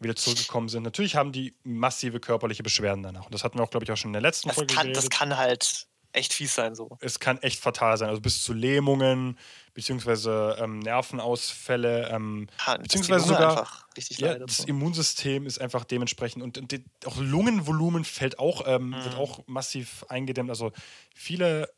wieder 0.00 0.16
zurückgekommen 0.16 0.68
sind, 0.68 0.82
natürlich 0.82 1.16
haben 1.16 1.32
die 1.32 1.54
massive 1.62 2.20
körperliche 2.20 2.62
Beschwerden 2.62 3.02
danach. 3.02 3.26
Und 3.26 3.34
das 3.34 3.42
hatten 3.42 3.58
wir 3.58 3.62
auch, 3.62 3.70
glaube 3.70 3.84
ich, 3.84 3.92
auch 3.92 3.96
schon 3.96 4.10
in 4.10 4.14
der 4.14 4.22
letzten 4.22 4.48
das 4.48 4.56
Folge 4.56 4.74
kann, 4.74 4.92
Das 4.92 5.08
kann 5.08 5.36
halt 5.36 5.86
echt 6.14 6.32
fies 6.32 6.54
sein 6.54 6.74
so. 6.74 6.96
Es 7.00 7.18
kann 7.18 7.38
echt 7.42 7.60
fatal 7.60 7.96
sein, 7.96 8.08
also 8.08 8.20
bis 8.20 8.42
zu 8.42 8.52
Lähmungen, 8.52 9.38
beziehungsweise 9.74 10.56
ähm, 10.60 10.78
Nervenausfälle, 10.78 12.08
ähm, 12.10 12.48
ja, 12.66 12.76
beziehungsweise 12.76 13.26
sogar 13.26 13.68
ja, 13.96 14.38
das 14.38 14.60
Immunsystem 14.60 15.46
ist 15.46 15.60
einfach 15.60 15.84
dementsprechend 15.84 16.42
und, 16.42 16.58
und 16.58 16.72
die, 16.72 16.84
auch 17.04 17.16
Lungenvolumen 17.16 18.04
fällt 18.04 18.38
auch, 18.38 18.66
ähm, 18.66 18.90
mhm. 18.90 19.04
wird 19.04 19.14
auch 19.16 19.46
massiv 19.46 20.04
eingedämmt. 20.08 20.50
Also 20.50 20.72
viele 21.14 21.70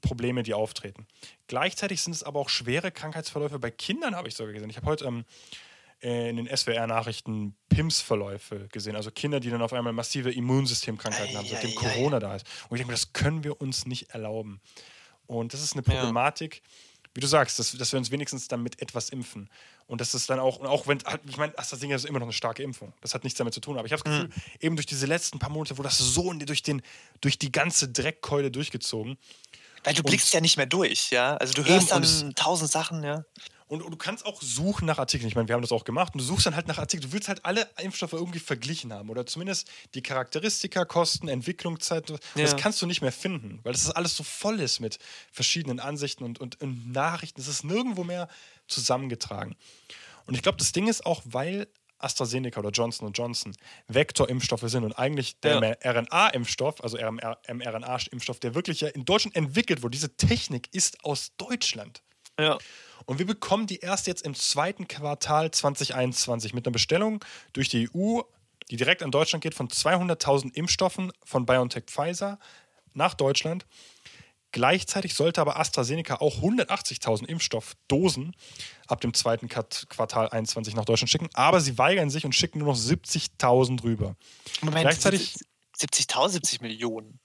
Probleme, 0.00 0.42
die 0.42 0.54
auftreten. 0.54 1.06
Gleichzeitig 1.46 2.02
sind 2.02 2.14
es 2.14 2.22
aber 2.22 2.40
auch 2.40 2.48
schwere 2.48 2.90
Krankheitsverläufe 2.90 3.58
bei 3.58 3.70
Kindern, 3.70 4.14
habe 4.14 4.28
ich 4.28 4.34
sogar 4.34 4.52
gesehen. 4.52 4.70
Ich 4.70 4.76
habe 4.76 4.86
heute 4.86 5.04
ähm, 5.06 5.20
äh, 5.20 5.24
in 6.00 6.36
den 6.36 6.54
SWR-Nachrichten 6.54 7.56
PIMS-Verläufe 7.70 8.68
gesehen. 8.70 8.96
Also 8.96 9.10
Kinder, 9.10 9.40
die 9.40 9.50
dann 9.50 9.62
auf 9.62 9.72
einmal 9.72 9.92
massive 9.92 10.30
Immunsystemkrankheiten 10.30 11.34
ei, 11.34 11.38
haben, 11.38 11.48
seitdem 11.48 11.70
ei, 11.70 11.74
Corona 11.74 12.16
ei. 12.16 12.20
da 12.20 12.36
ist. 12.36 12.46
Und 12.68 12.76
ich 12.76 12.80
denke 12.80 12.88
mir, 12.88 12.92
das 12.92 13.12
können 13.12 13.44
wir 13.44 13.60
uns 13.60 13.86
nicht 13.86 14.10
erlauben. 14.10 14.60
Und 15.26 15.54
das 15.54 15.62
ist 15.62 15.72
eine 15.72 15.82
Problematik, 15.82 16.56
ja. 16.56 17.10
wie 17.14 17.20
du 17.20 17.26
sagst, 17.26 17.58
dass, 17.58 17.72
dass, 17.72 17.92
wir 17.92 17.98
uns 17.98 18.10
wenigstens 18.10 18.46
damit 18.46 18.80
etwas 18.82 19.08
impfen. 19.08 19.48
Und 19.86 20.00
das 20.00 20.14
ist 20.14 20.28
dann 20.28 20.38
auch, 20.38 20.58
und 20.58 20.66
auch 20.66 20.86
wenn, 20.86 20.98
ich 21.26 21.38
meine, 21.38 21.58
AstraZeneca 21.58 21.96
ist 21.96 22.04
immer 22.04 22.18
noch 22.18 22.26
eine 22.26 22.32
starke 22.32 22.62
Impfung. 22.62 22.92
Das 23.00 23.14
hat 23.14 23.24
nichts 23.24 23.38
damit 23.38 23.54
zu 23.54 23.60
tun. 23.60 23.78
Aber 23.78 23.86
ich 23.86 23.92
habe 23.92 24.02
das 24.02 24.12
Gefühl, 24.12 24.28
mhm. 24.28 24.42
eben 24.60 24.76
durch 24.76 24.86
diese 24.86 25.06
letzten 25.06 25.38
paar 25.38 25.50
Monate, 25.50 25.78
wo 25.78 25.82
das 25.82 25.96
so 25.96 26.32
durch, 26.32 26.62
den, 26.62 26.82
durch 27.22 27.38
die 27.38 27.50
ganze 27.50 27.88
Dreckkeule 27.88 28.50
durchgezogen. 28.50 29.16
Weil 29.82 29.94
du 29.94 30.02
blickst 30.02 30.34
ja 30.34 30.40
nicht 30.40 30.56
mehr 30.56 30.66
durch, 30.66 31.10
ja. 31.10 31.36
Also 31.36 31.54
du 31.54 31.64
hörst 31.64 31.92
dann 31.92 32.34
tausend 32.34 32.70
Sachen, 32.70 33.02
ja. 33.02 33.24
Und, 33.68 33.82
und, 33.82 33.90
du 33.90 33.96
kannst 33.96 34.24
auch 34.24 34.40
suchen 34.40 34.86
nach 34.86 34.98
Artikeln. 34.98 35.28
Ich 35.28 35.34
meine, 35.34 35.48
wir 35.48 35.54
haben 35.54 35.62
das 35.62 35.72
auch 35.72 35.84
gemacht. 35.84 36.14
Und 36.14 36.20
du 36.20 36.24
suchst 36.24 36.46
dann 36.46 36.54
halt 36.54 36.68
nach 36.68 36.78
Artikeln. 36.78 37.10
Du 37.10 37.12
willst 37.12 37.28
halt 37.28 37.44
alle 37.44 37.68
Impfstoffe 37.82 38.12
irgendwie 38.12 38.38
verglichen 38.38 38.92
haben. 38.92 39.10
Oder 39.10 39.26
zumindest 39.26 39.68
die 39.94 40.02
Charakteristika, 40.02 40.84
Kosten, 40.84 41.28
Entwicklungszeit. 41.28 42.08
Ja. 42.10 42.16
Das 42.36 42.56
kannst 42.56 42.80
du 42.80 42.86
nicht 42.86 43.02
mehr 43.02 43.12
finden, 43.12 43.60
weil 43.64 43.72
das 43.72 43.90
alles 43.90 44.16
so 44.16 44.22
voll 44.22 44.60
ist 44.60 44.80
mit 44.80 44.98
verschiedenen 45.32 45.80
Ansichten 45.80 46.22
und, 46.24 46.40
und, 46.40 46.60
und 46.60 46.92
Nachrichten. 46.92 47.40
Es 47.40 47.48
ist 47.48 47.64
nirgendwo 47.64 48.04
mehr 48.04 48.28
zusammengetragen. 48.68 49.56
Und 50.26 50.34
ich 50.34 50.42
glaube, 50.42 50.58
das 50.58 50.72
Ding 50.72 50.88
ist 50.88 51.04
auch, 51.04 51.22
weil 51.24 51.66
AstraZeneca 51.98 52.60
oder 52.60 52.70
Johnson 52.70 53.10
Johnson 53.12 53.56
Vektorimpfstoffe 53.88 54.64
sind 54.66 54.84
und 54.84 54.92
eigentlich 54.98 55.40
der 55.40 55.76
ja. 55.82 55.92
RNA-Impfstoff, 55.92 56.82
also 56.82 56.98
mRNA-Impfstoff, 56.98 58.38
der 58.40 58.54
wirklich 58.54 58.80
ja 58.82 58.88
in 58.88 59.04
Deutschland 59.04 59.36
entwickelt 59.36 59.82
wurde, 59.82 59.92
diese 59.92 60.14
Technik 60.16 60.68
ist 60.72 61.04
aus 61.04 61.32
Deutschland. 61.36 62.02
Ja. 62.38 62.58
Und 63.06 63.18
wir 63.20 63.26
bekommen 63.26 63.66
die 63.66 63.78
erst 63.78 64.06
jetzt 64.08 64.22
im 64.22 64.34
zweiten 64.34 64.88
Quartal 64.88 65.50
2021 65.50 66.52
mit 66.52 66.66
einer 66.66 66.72
Bestellung 66.72 67.24
durch 67.52 67.68
die 67.68 67.88
EU, 67.94 68.20
die 68.68 68.76
direkt 68.76 69.02
an 69.02 69.12
Deutschland 69.12 69.42
geht, 69.42 69.54
von 69.54 69.68
200.000 69.68 70.52
Impfstoffen 70.54 71.12
von 71.24 71.46
BioNTech 71.46 71.84
Pfizer 71.86 72.38
nach 72.94 73.14
Deutschland. 73.14 73.64
Gleichzeitig 74.50 75.14
sollte 75.14 75.40
aber 75.40 75.58
AstraZeneca 75.58 76.16
auch 76.16 76.38
180.000 76.38 77.26
Impfstoffdosen 77.26 78.34
ab 78.86 79.00
dem 79.00 79.14
zweiten 79.14 79.48
Quartal 79.48 80.28
21 80.30 80.74
nach 80.74 80.84
Deutschland 80.84 81.10
schicken, 81.10 81.28
aber 81.34 81.60
sie 81.60 81.78
weigern 81.78 82.10
sich 82.10 82.24
und 82.24 82.34
schicken 82.34 82.60
nur 82.60 82.68
noch 82.68 82.78
70.000 82.78 83.82
rüber. 83.82 84.16
Moment, 84.62 84.82
Gleichzeitig 84.82 85.34
70.000, 85.78 86.28
70 86.30 86.60
Millionen. 86.62 87.20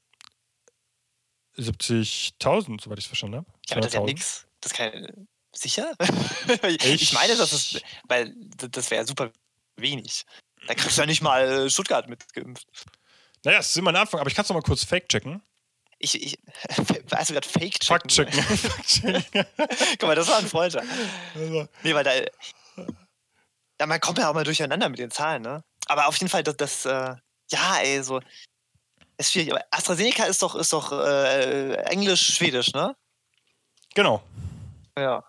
70.000, 1.58 2.82
soweit 2.82 3.00
ich 3.00 3.06
es 3.06 3.08
verstanden 3.08 3.38
habe. 3.38 3.48
Ja, 3.68 3.78
aber 3.78 3.82
das 3.82 3.94
ist 3.94 4.00
ja 4.00 4.02
nichts. 4.02 4.48
Das 4.60 4.74
kann 4.74 5.28
sicher? 5.54 5.94
ich 6.68 7.14
meine, 7.14 7.36
das 7.36 7.54
ist, 7.54 7.82
weil 8.08 8.34
das 8.56 8.92
wäre 8.92 9.06
super 9.06 9.32
wenig. 9.78 10.26
Da 10.68 10.76
kriegst 10.76 10.98
du 10.98 11.02
ja 11.02 11.08
nicht 11.08 11.22
mal 11.22 11.70
Stuttgart 11.70 12.08
mitgeimpft. 12.08 12.68
Naja, 13.44 13.60
es 13.60 13.72
ist 13.72 13.78
immer 13.78 13.92
ein 13.92 13.96
Anfang, 13.96 14.20
aber 14.20 14.30
ich 14.30 14.36
kann 14.36 14.44
es 14.44 14.50
noch 14.50 14.56
mal 14.56 14.62
kurz 14.62 14.84
fake 14.84 15.10
checken. 15.10 15.42
Ich, 15.98 16.22
ich, 16.22 16.38
weißt 17.10 17.30
du 17.30 17.34
gerade 17.34 17.48
Fake 17.48 17.80
checken? 17.80 18.10
Fakt 18.10 18.10
checken. 18.10 19.26
Guck 20.00 20.04
mal, 20.04 20.16
das 20.16 20.28
war 20.28 20.40
ein 20.40 20.48
Folter. 20.48 20.84
Also. 21.36 21.68
Nee, 21.84 21.94
weil 21.94 22.04
da, 22.04 22.12
da 23.78 23.86
man 23.86 24.00
kommt 24.00 24.18
ja 24.18 24.30
auch 24.30 24.34
mal 24.34 24.44
durcheinander 24.44 24.90
mit 24.90 25.00
den 25.00 25.12
Zahlen, 25.12 25.44
ne? 25.44 25.64
Aber 25.88 26.08
auf 26.08 26.16
jeden 26.18 26.30
Fall, 26.30 26.44
das, 26.44 26.58
das 26.58 26.86
äh, 26.86 27.16
ja, 27.52 27.78
ey, 27.82 28.02
so, 28.04 28.22
ist 29.18 29.32
schwierig. 29.32 29.52
Aber 29.52 29.64
AstraZeneca 29.72 30.26
ist 30.26 30.42
doch, 30.42 30.56
ist 30.56 30.74
doch 30.74 30.92
äh, 30.92 31.74
Englisch-Schwedisch, 31.86 32.74
ne? 32.74 32.96
Genau. 33.94 34.24
Ja. 34.98 35.24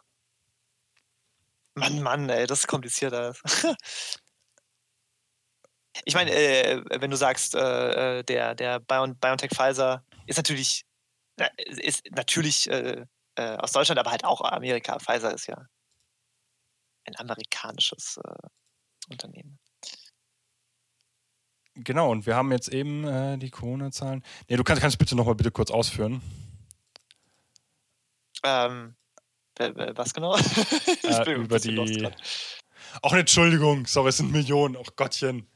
Mann, 1.74 2.02
Mann, 2.02 2.28
ey, 2.28 2.46
das 2.46 2.60
ist 2.60 2.66
kompliziert 2.66 3.14
alles. 3.14 3.40
ich 6.04 6.14
meine, 6.14 6.30
äh, 6.30 6.84
wenn 7.00 7.10
du 7.10 7.16
sagst, 7.16 7.54
äh, 7.54 8.18
äh 8.18 8.22
der, 8.24 8.54
der 8.54 8.80
Bion 8.80 9.16
BioNTech 9.18 9.50
Pfizer 9.50 10.04
ist 10.26 10.36
natürlich, 10.36 10.84
ist 11.66 12.04
natürlich 12.10 12.70
äh, 12.70 13.06
äh, 13.36 13.56
aus 13.56 13.72
Deutschland, 13.72 13.98
aber 13.98 14.10
halt 14.10 14.24
auch 14.24 14.42
Amerika. 14.42 14.98
Pfizer 14.98 15.32
ist 15.32 15.46
ja 15.46 15.66
ein 17.04 17.16
amerikanisches 17.16 18.18
äh, 18.22 18.48
Unternehmen. 19.10 19.58
Genau, 21.74 22.10
und 22.10 22.26
wir 22.26 22.36
haben 22.36 22.52
jetzt 22.52 22.68
eben 22.68 23.40
die 23.40 23.48
Corona-Zahlen. 23.48 24.22
Nee, 24.46 24.56
du 24.56 24.62
kannst, 24.62 24.82
kannst 24.82 24.98
bitte 24.98 25.16
nochmal 25.16 25.36
bitte 25.36 25.50
kurz 25.50 25.70
ausführen. 25.70 26.20
Ähm, 28.44 28.94
was 29.94 30.14
genau? 30.14 30.36
äh, 31.02 31.32
über 31.32 31.58
die. 31.58 32.08
Auch 33.00 33.12
eine 33.12 33.20
Entschuldigung, 33.20 33.86
sorry, 33.86 34.10
es 34.10 34.18
sind 34.18 34.32
Millionen, 34.32 34.76
auch 34.76 34.96
Gottchen. 34.96 35.46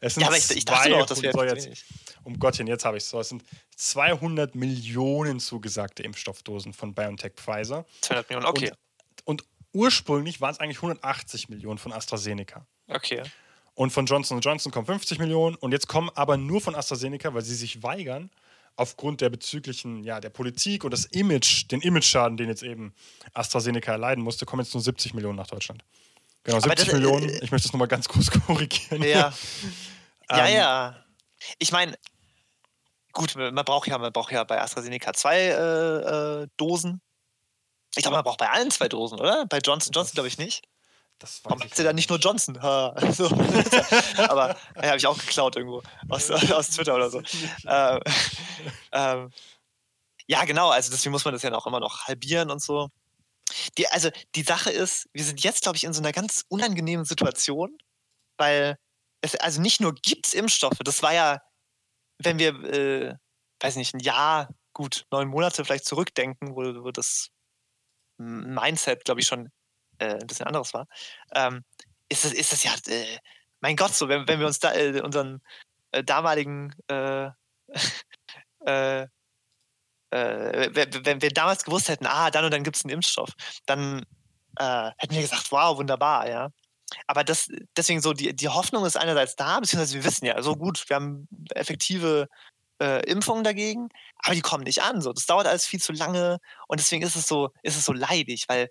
Es 0.00 0.14
sind 0.14 0.22
ja, 0.22 0.28
aber 0.28 0.36
ich, 0.36 0.50
ich 0.50 0.64
dachte 0.64 0.94
auch, 0.96 1.06
das 1.06 1.22
wäre 1.22 1.46
jetzt, 1.46 1.84
Um 2.22 2.38
Gottchen, 2.38 2.66
jetzt 2.66 2.84
habe 2.84 2.96
ich 2.96 3.02
es 3.02 3.10
so. 3.10 3.20
Es 3.20 3.28
sind 3.28 3.42
200 3.76 4.54
Millionen 4.54 5.40
zugesagte 5.40 6.02
Impfstoffdosen 6.02 6.72
von 6.72 6.94
BioNTech 6.94 7.32
Pfizer. 7.34 7.84
200 8.02 8.30
Millionen, 8.30 8.46
okay. 8.46 8.70
Und, 9.24 9.42
und 9.42 9.48
ursprünglich 9.72 10.40
waren 10.40 10.52
es 10.52 10.60
eigentlich 10.60 10.78
180 10.78 11.48
Millionen 11.48 11.78
von 11.78 11.92
AstraZeneca. 11.92 12.66
Okay. 12.88 13.22
Und 13.74 13.90
von 13.90 14.06
Johnson 14.06 14.40
Johnson 14.40 14.72
kommen 14.72 14.86
50 14.86 15.18
Millionen 15.18 15.56
und 15.56 15.72
jetzt 15.72 15.88
kommen 15.88 16.10
aber 16.14 16.36
nur 16.36 16.60
von 16.60 16.74
AstraZeneca, 16.74 17.34
weil 17.34 17.42
sie 17.42 17.54
sich 17.54 17.82
weigern, 17.82 18.30
aufgrund 18.78 19.20
der 19.20 19.28
bezüglichen, 19.28 20.04
ja, 20.04 20.20
der 20.20 20.30
Politik 20.30 20.84
und 20.84 20.92
das 20.92 21.04
Image, 21.06 21.70
den 21.70 21.80
Image-Schaden, 21.80 22.36
den 22.36 22.48
jetzt 22.48 22.62
eben 22.62 22.94
AstraZeneca 23.34 23.90
erleiden 23.92 24.22
musste, 24.22 24.46
kommen 24.46 24.62
jetzt 24.62 24.72
nur 24.72 24.82
70 24.82 25.14
Millionen 25.14 25.36
nach 25.36 25.48
Deutschland. 25.48 25.84
Genau, 26.44 26.60
70 26.60 26.76
das, 26.76 26.88
äh, 26.88 26.96
Millionen. 26.96 27.28
Äh, 27.28 27.44
ich 27.44 27.50
möchte 27.50 27.66
das 27.66 27.72
nochmal 27.72 27.88
ganz 27.88 28.08
kurz 28.08 28.30
korrigieren. 28.46 29.02
Ja. 29.02 29.34
ja, 30.30 30.46
ähm, 30.46 30.54
ja. 30.54 31.04
Ich 31.58 31.72
meine, 31.72 31.98
gut, 33.12 33.34
man 33.34 33.64
braucht 33.64 33.88
ja, 33.88 33.98
man 33.98 34.12
braucht 34.12 34.30
ja 34.30 34.44
bei 34.44 34.60
AstraZeneca 34.60 35.12
zwei 35.12 35.38
äh, 35.40 36.42
äh, 36.42 36.48
Dosen. 36.56 37.00
Ich 37.96 38.02
glaube, 38.02 38.16
man 38.16 38.24
braucht 38.24 38.38
bei 38.38 38.48
allen 38.48 38.70
zwei 38.70 38.88
Dosen, 38.88 39.18
oder? 39.18 39.44
Bei 39.46 39.58
Johnson 39.58 39.92
Johnson 39.92 40.14
glaube 40.14 40.28
ich 40.28 40.38
nicht. 40.38 40.62
Das 41.18 41.40
Warum 41.44 41.60
ist 41.62 41.76
ja 41.76 41.84
dann 41.84 41.96
nicht 41.96 42.10
nur 42.10 42.18
Johnson? 42.18 42.56
Also, 42.58 43.26
aber 44.18 44.56
ja, 44.76 44.88
habe 44.88 44.96
ich 44.96 45.06
auch 45.06 45.18
geklaut 45.18 45.56
irgendwo 45.56 45.82
aus, 46.08 46.30
aus 46.30 46.70
Twitter 46.70 46.94
oder 46.94 47.10
so. 47.10 47.22
Ähm, 47.66 48.00
ähm, 48.92 49.30
ja, 50.26 50.44
genau, 50.44 50.70
also 50.70 50.90
deswegen 50.90 51.12
muss 51.12 51.24
man 51.24 51.34
das 51.34 51.42
ja 51.42 51.52
auch 51.54 51.66
immer 51.66 51.80
noch 51.80 52.06
halbieren 52.06 52.50
und 52.50 52.62
so. 52.62 52.90
Die, 53.76 53.88
also 53.88 54.10
die 54.34 54.42
Sache 54.42 54.70
ist, 54.70 55.08
wir 55.12 55.24
sind 55.24 55.42
jetzt, 55.42 55.62
glaube 55.62 55.76
ich, 55.76 55.84
in 55.84 55.92
so 55.92 56.00
einer 56.00 56.12
ganz 56.12 56.44
unangenehmen 56.48 57.04
Situation, 57.04 57.76
weil 58.36 58.76
es 59.22 59.34
also 59.36 59.60
nicht 59.60 59.80
nur 59.80 59.94
gibt 59.94 60.26
es 60.26 60.34
Impfstoffe, 60.34 60.78
das 60.80 61.02
war 61.02 61.14
ja, 61.14 61.40
wenn 62.18 62.38
wir, 62.38 62.48
äh, 62.64 63.14
weiß 63.60 63.76
nicht, 63.76 63.94
ein 63.94 64.00
Jahr, 64.00 64.48
gut, 64.72 65.06
neun 65.10 65.28
Monate 65.28 65.64
vielleicht 65.64 65.86
zurückdenken, 65.86 66.54
wo, 66.54 66.84
wo 66.84 66.90
das 66.90 67.28
Mindset, 68.18 69.04
glaube 69.04 69.20
ich, 69.20 69.26
schon 69.26 69.50
äh, 69.98 70.14
ein 70.14 70.26
bisschen 70.26 70.46
anderes 70.46 70.74
war, 70.74 70.86
ähm, 71.34 71.64
ist, 72.08 72.24
das, 72.24 72.32
ist 72.32 72.52
das 72.52 72.64
ja, 72.64 72.74
äh, 72.88 73.18
mein 73.60 73.76
Gott, 73.76 73.94
so, 73.94 74.08
wenn, 74.08 74.26
wenn 74.28 74.40
wir 74.40 74.46
uns 74.46 74.58
da 74.58 74.72
äh, 74.74 75.00
unseren 75.00 75.40
äh, 75.92 76.04
damaligen 76.04 76.74
äh, 76.88 77.30
äh, 78.66 79.06
wenn 80.10 81.20
wir 81.20 81.30
damals 81.30 81.64
gewusst 81.64 81.88
hätten, 81.88 82.06
ah, 82.06 82.30
dann 82.30 82.44
und 82.44 82.50
dann 82.50 82.64
gibt 82.64 82.76
es 82.76 82.84
einen 82.84 82.94
Impfstoff, 82.94 83.30
dann 83.66 84.06
hätten 84.58 85.14
wir 85.14 85.20
gesagt, 85.20 85.52
wow, 85.52 85.76
wunderbar, 85.76 86.28
ja. 86.28 86.50
Aber 87.06 87.24
das, 87.24 87.48
deswegen 87.76 88.00
so, 88.00 88.12
die, 88.12 88.34
die 88.34 88.48
Hoffnung 88.48 88.84
ist 88.84 88.96
einerseits 88.96 89.36
da, 89.36 89.60
beziehungsweise 89.60 89.94
wir 89.94 90.04
wissen 90.04 90.24
ja, 90.24 90.42
so 90.42 90.56
gut, 90.56 90.88
wir 90.88 90.96
haben 90.96 91.28
effektive 91.54 92.28
äh, 92.80 93.04
Impfungen 93.10 93.44
dagegen, 93.44 93.88
aber 94.18 94.34
die 94.34 94.40
kommen 94.40 94.64
nicht 94.64 94.82
an. 94.82 95.00
So. 95.00 95.12
Das 95.12 95.26
dauert 95.26 95.46
alles 95.46 95.66
viel 95.66 95.80
zu 95.80 95.92
lange 95.92 96.38
und 96.68 96.80
deswegen 96.80 97.02
ist 97.02 97.16
es 97.16 97.26
so, 97.26 97.50
ist 97.62 97.76
es 97.76 97.84
so 97.84 97.92
leidig, 97.92 98.44
weil 98.48 98.70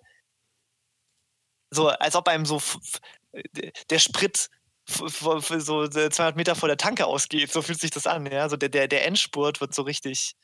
so, 1.70 1.88
als 1.88 2.16
ob 2.16 2.28
einem 2.28 2.46
so 2.46 2.60
der 3.90 3.98
Sprit 3.98 4.48
so 4.86 5.38
200 5.40 6.36
Meter 6.36 6.54
vor 6.54 6.68
der 6.68 6.78
Tanke 6.78 7.06
ausgeht, 7.06 7.52
so 7.52 7.60
fühlt 7.60 7.80
sich 7.80 7.90
das 7.90 8.06
an, 8.06 8.26
ja. 8.26 8.48
So 8.48 8.56
der, 8.56 8.70
der, 8.70 8.88
der 8.88 9.06
Endspurt 9.06 9.60
wird 9.60 9.74
so 9.74 9.82
richtig 9.82 10.34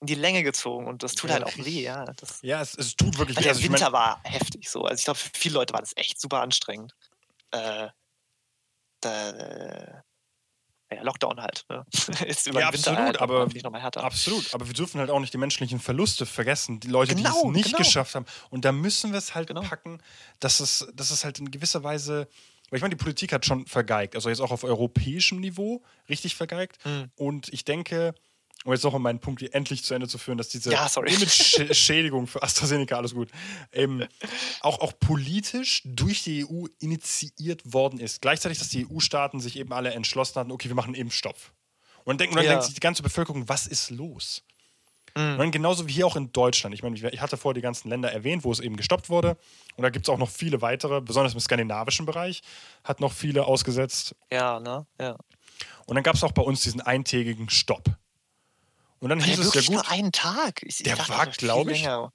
in 0.00 0.06
die 0.06 0.14
Länge 0.14 0.42
gezogen 0.42 0.86
und 0.86 1.02
das 1.02 1.14
tut 1.14 1.28
ja, 1.28 1.34
halt 1.36 1.44
auch 1.44 1.56
weh, 1.58 1.82
ja. 1.82 2.06
Das, 2.06 2.40
ja, 2.42 2.62
es, 2.62 2.74
es 2.74 2.96
tut 2.96 3.18
wirklich 3.18 3.36
weh. 3.36 3.42
Der 3.42 3.52
also 3.52 3.62
Winter 3.62 3.90
mein, 3.90 3.92
war 3.92 4.20
heftig 4.24 4.70
so. 4.70 4.84
Also 4.84 4.98
ich 4.98 5.04
glaube, 5.04 5.18
für 5.18 5.30
viele 5.34 5.54
Leute 5.54 5.74
war 5.74 5.80
das 5.80 5.92
echt 5.96 6.18
super 6.18 6.40
anstrengend. 6.40 6.94
Äh, 7.50 7.88
da, 9.00 10.02
äh, 10.90 10.96
ja, 10.96 11.02
Lockdown 11.02 11.40
halt. 11.40 11.64
Ne? 11.68 11.84
Ist 12.26 12.46
über 12.46 12.60
ja, 12.60 12.70
den 12.70 12.74
Winter 12.74 12.90
absolut, 12.90 12.98
halt 12.98 13.20
aber, 13.20 13.46
noch 13.46 13.70
mal 13.70 13.80
härter. 13.80 14.04
Absolut, 14.04 14.52
aber 14.54 14.66
wir 14.66 14.74
dürfen 14.74 15.00
halt 15.00 15.10
auch 15.10 15.20
nicht 15.20 15.32
die 15.32 15.38
menschlichen 15.38 15.80
Verluste 15.80 16.26
vergessen, 16.26 16.80
die 16.80 16.88
Leute, 16.88 17.14
genau, 17.14 17.30
die 17.30 17.48
es 17.48 17.54
nicht 17.54 17.64
genau. 17.66 17.78
geschafft 17.78 18.14
haben. 18.14 18.26
Und 18.50 18.64
da 18.64 18.72
müssen 18.72 19.12
wir 19.12 19.18
es 19.18 19.34
halt 19.34 19.48
genau. 19.48 19.62
packen, 19.62 20.02
dass 20.40 20.60
es, 20.60 20.86
dass 20.94 21.10
es 21.10 21.24
halt 21.24 21.38
in 21.38 21.50
gewisser 21.50 21.82
Weise 21.82 22.28
weil 22.70 22.76
ich 22.76 22.82
meine, 22.82 22.94
die 22.94 23.02
Politik 23.02 23.32
hat 23.32 23.44
schon 23.44 23.66
vergeigt, 23.66 24.14
also 24.14 24.28
jetzt 24.28 24.40
auch 24.40 24.52
auf 24.52 24.62
europäischem 24.62 25.40
Niveau 25.40 25.82
richtig 26.08 26.36
vergeigt. 26.36 26.78
Mhm. 26.84 27.10
Und 27.16 27.52
ich 27.52 27.64
denke, 27.64 28.14
um 28.64 28.72
jetzt 28.72 28.84
noch 28.84 28.92
um 28.92 29.02
meinen 29.02 29.20
Punkt 29.20 29.42
endlich 29.54 29.84
zu 29.84 29.94
Ende 29.94 30.06
zu 30.06 30.18
führen, 30.18 30.38
dass 30.38 30.48
diese 30.48 30.72
ja, 30.72 30.86
Image-Schädigung 30.96 32.26
für 32.26 32.42
AstraZeneca, 32.42 32.96
alles 32.96 33.14
gut, 33.14 33.30
ähm, 33.72 34.06
auch, 34.60 34.80
auch 34.80 34.92
politisch 34.98 35.82
durch 35.84 36.24
die 36.24 36.44
EU 36.44 36.66
initiiert 36.78 37.72
worden 37.72 37.98
ist. 38.00 38.20
Gleichzeitig, 38.20 38.58
dass 38.58 38.68
die 38.68 38.86
EU-Staaten 38.86 39.40
sich 39.40 39.56
eben 39.56 39.72
alle 39.72 39.92
entschlossen 39.92 40.36
hatten, 40.36 40.52
okay, 40.52 40.68
wir 40.68 40.74
machen 40.74 40.94
einen 40.94 41.02
Impfstoff. 41.02 41.52
Und 42.04 42.12
dann, 42.12 42.18
denken, 42.18 42.36
dann 42.36 42.44
ja. 42.44 42.50
denkt 42.52 42.64
sich 42.64 42.74
die 42.74 42.80
ganze 42.80 43.02
Bevölkerung, 43.02 43.48
was 43.48 43.66
ist 43.66 43.90
los? 43.90 44.42
Mhm. 45.16 45.32
Und 45.32 45.38
dann 45.38 45.50
genauso 45.50 45.88
wie 45.88 45.92
hier 45.92 46.06
auch 46.06 46.16
in 46.16 46.32
Deutschland. 46.32 46.74
Ich 46.74 46.82
meine, 46.82 46.96
ich 46.96 47.20
hatte 47.20 47.36
vorher 47.36 47.54
die 47.54 47.60
ganzen 47.60 47.88
Länder 47.88 48.12
erwähnt, 48.12 48.44
wo 48.44 48.52
es 48.52 48.60
eben 48.60 48.76
gestoppt 48.76 49.08
wurde. 49.08 49.36
Und 49.76 49.82
da 49.82 49.90
gibt 49.90 50.06
es 50.06 50.10
auch 50.10 50.18
noch 50.18 50.30
viele 50.30 50.60
weitere, 50.62 51.00
besonders 51.00 51.34
im 51.34 51.40
skandinavischen 51.40 52.06
Bereich, 52.06 52.42
hat 52.84 53.00
noch 53.00 53.12
viele 53.12 53.44
ausgesetzt. 53.44 54.14
Ja, 54.30 54.60
ne? 54.60 54.86
Ja. 55.00 55.16
Und 55.86 55.94
dann 55.94 56.04
gab 56.04 56.14
es 56.14 56.24
auch 56.24 56.32
bei 56.32 56.42
uns 56.42 56.62
diesen 56.62 56.80
eintägigen 56.80 57.50
Stopp. 57.50 57.96
Und 59.00 59.08
dann 59.08 59.20
hieß 59.20 59.38
es 59.38 59.54
ja 59.54 59.60
gut. 59.62 59.70
Nur 59.70 59.88
einen 59.88 60.12
Tag. 60.12 60.62
Ich, 60.62 60.78
der 60.78 60.98
war, 61.08 61.26
glaube 61.26 61.72
ich. 61.72 61.82
Länger. 61.82 62.12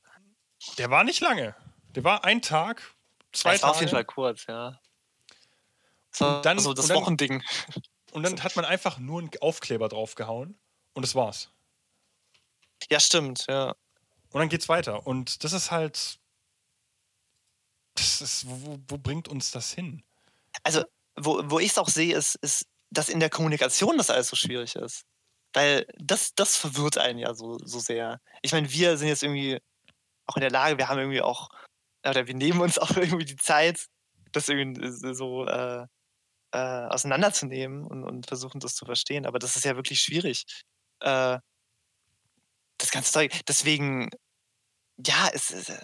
Der 0.78 0.90
war 0.90 1.04
nicht 1.04 1.20
lange. 1.20 1.56
Der 1.96 2.04
war 2.04 2.24
ein 2.24 2.42
Tag, 2.42 2.82
zwei 3.34 3.54
das 3.54 3.62
Tage. 3.62 3.64
War 3.64 3.72
auf 3.72 3.80
jeden 3.80 3.92
Fall 3.92 4.06
kurz, 4.06 4.46
ja. 4.48 4.80
So, 6.12 6.28
und 6.28 6.46
dann, 6.46 6.58
also 6.58 6.74
das 6.74 6.86
und 6.86 6.90
dann, 6.90 6.98
Wochending. 6.98 7.44
Und 8.12 8.24
dann 8.24 8.42
hat 8.44 8.56
man 8.56 8.66
einfach 8.66 8.98
nur 9.00 9.20
einen 9.20 9.32
Aufkleber 9.42 9.90
draufgehauen 9.90 10.58
und 10.94 11.02
das 11.02 11.16
war's. 11.16 11.52
Ja, 12.90 13.00
stimmt, 13.00 13.46
ja. 13.50 13.76
Und 14.32 14.40
dann 14.40 14.50
geht's 14.50 14.70
weiter. 14.70 15.06
Und 15.08 15.44
das 15.44 15.54
ist 15.54 15.72
halt. 15.72 16.20
Das 17.96 18.22
ist, 18.22 18.46
wo, 18.48 18.78
wo 18.88 18.98
bringt 18.98 19.28
uns 19.28 19.52
das 19.52 19.72
hin? 19.72 20.04
Also, 20.64 20.84
wo, 21.16 21.42
wo 21.50 21.60
ich 21.60 21.72
es 21.72 21.78
auch 21.78 21.88
sehe, 21.88 22.16
ist, 22.16 22.36
ist, 22.36 22.68
dass 22.90 23.10
in 23.10 23.22
der 23.22 23.30
Kommunikation 23.30 23.98
das 23.98 24.10
alles 24.10 24.28
so 24.28 24.36
schwierig 24.36 24.76
ist. 24.76 25.06
Weil 25.56 25.88
das, 25.98 26.36
das 26.36 26.58
verwirrt 26.58 26.98
einen 26.98 27.18
ja 27.18 27.34
so, 27.34 27.58
so 27.64 27.80
sehr. 27.80 28.20
Ich 28.42 28.52
meine, 28.52 28.70
wir 28.72 28.98
sind 28.98 29.08
jetzt 29.08 29.24
irgendwie 29.24 29.62
auch 30.26 30.36
in 30.36 30.42
der 30.42 30.52
Lage, 30.52 30.78
wir 30.78 30.90
haben 30.90 31.00
irgendwie 31.00 31.22
auch, 31.22 31.50
oder 32.06 32.28
wir 32.28 32.36
nehmen 32.36 32.60
uns 32.60 32.78
auch 32.80 32.96
irgendwie 32.98 33.24
die 33.24 33.38
Zeit, 33.38 33.88
das 34.34 34.50
irgendwie 34.50 34.92
so 35.14 35.46
äh, 35.46 35.88
äh, 36.52 36.88
auseinanderzunehmen 36.88 37.86
und, 37.86 38.04
und 38.04 38.28
versuchen, 38.28 38.60
das 38.60 38.76
zu 38.76 38.86
verstehen. 38.86 39.26
Aber 39.26 39.40
das 39.40 39.56
ist 39.56 39.64
ja 39.64 39.78
wirklich 39.78 40.02
schwierig. 40.02 40.46
Äh, 41.00 41.40
das 42.78 42.92
ganze 42.92 43.14
Zeug. 43.14 43.32
Deswegen, 43.48 44.10
ja, 44.98 45.30
es, 45.32 45.52
äh, 45.52 45.78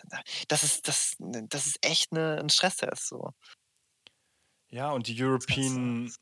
das, 0.49 0.63
ist, 0.65 0.85
das, 0.89 1.15
das 1.19 1.65
ist 1.65 1.85
echt 1.85 2.11
eine, 2.11 2.39
ein 2.39 2.49
Stresstest. 2.49 3.07
So. 3.07 3.31
Ja, 4.67 4.91
und 4.91 5.07
die 5.07 5.23
European 5.23 6.13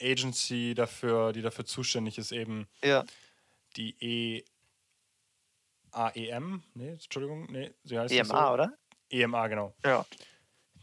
Agency 0.00 0.74
dafür, 0.74 1.32
die 1.32 1.42
dafür 1.42 1.64
zuständig 1.64 2.18
ist, 2.18 2.32
eben 2.32 2.66
ja. 2.82 3.04
die 3.76 4.44
EAEM, 5.92 6.62
nee, 6.74 6.90
Entschuldigung, 6.90 7.46
nee, 7.50 7.72
sie 7.84 7.98
heißt 7.98 8.12
EMA, 8.12 8.46
so. 8.48 8.54
oder? 8.54 8.78
EMA, 9.10 9.48
genau. 9.48 9.74
Ja. 9.84 10.06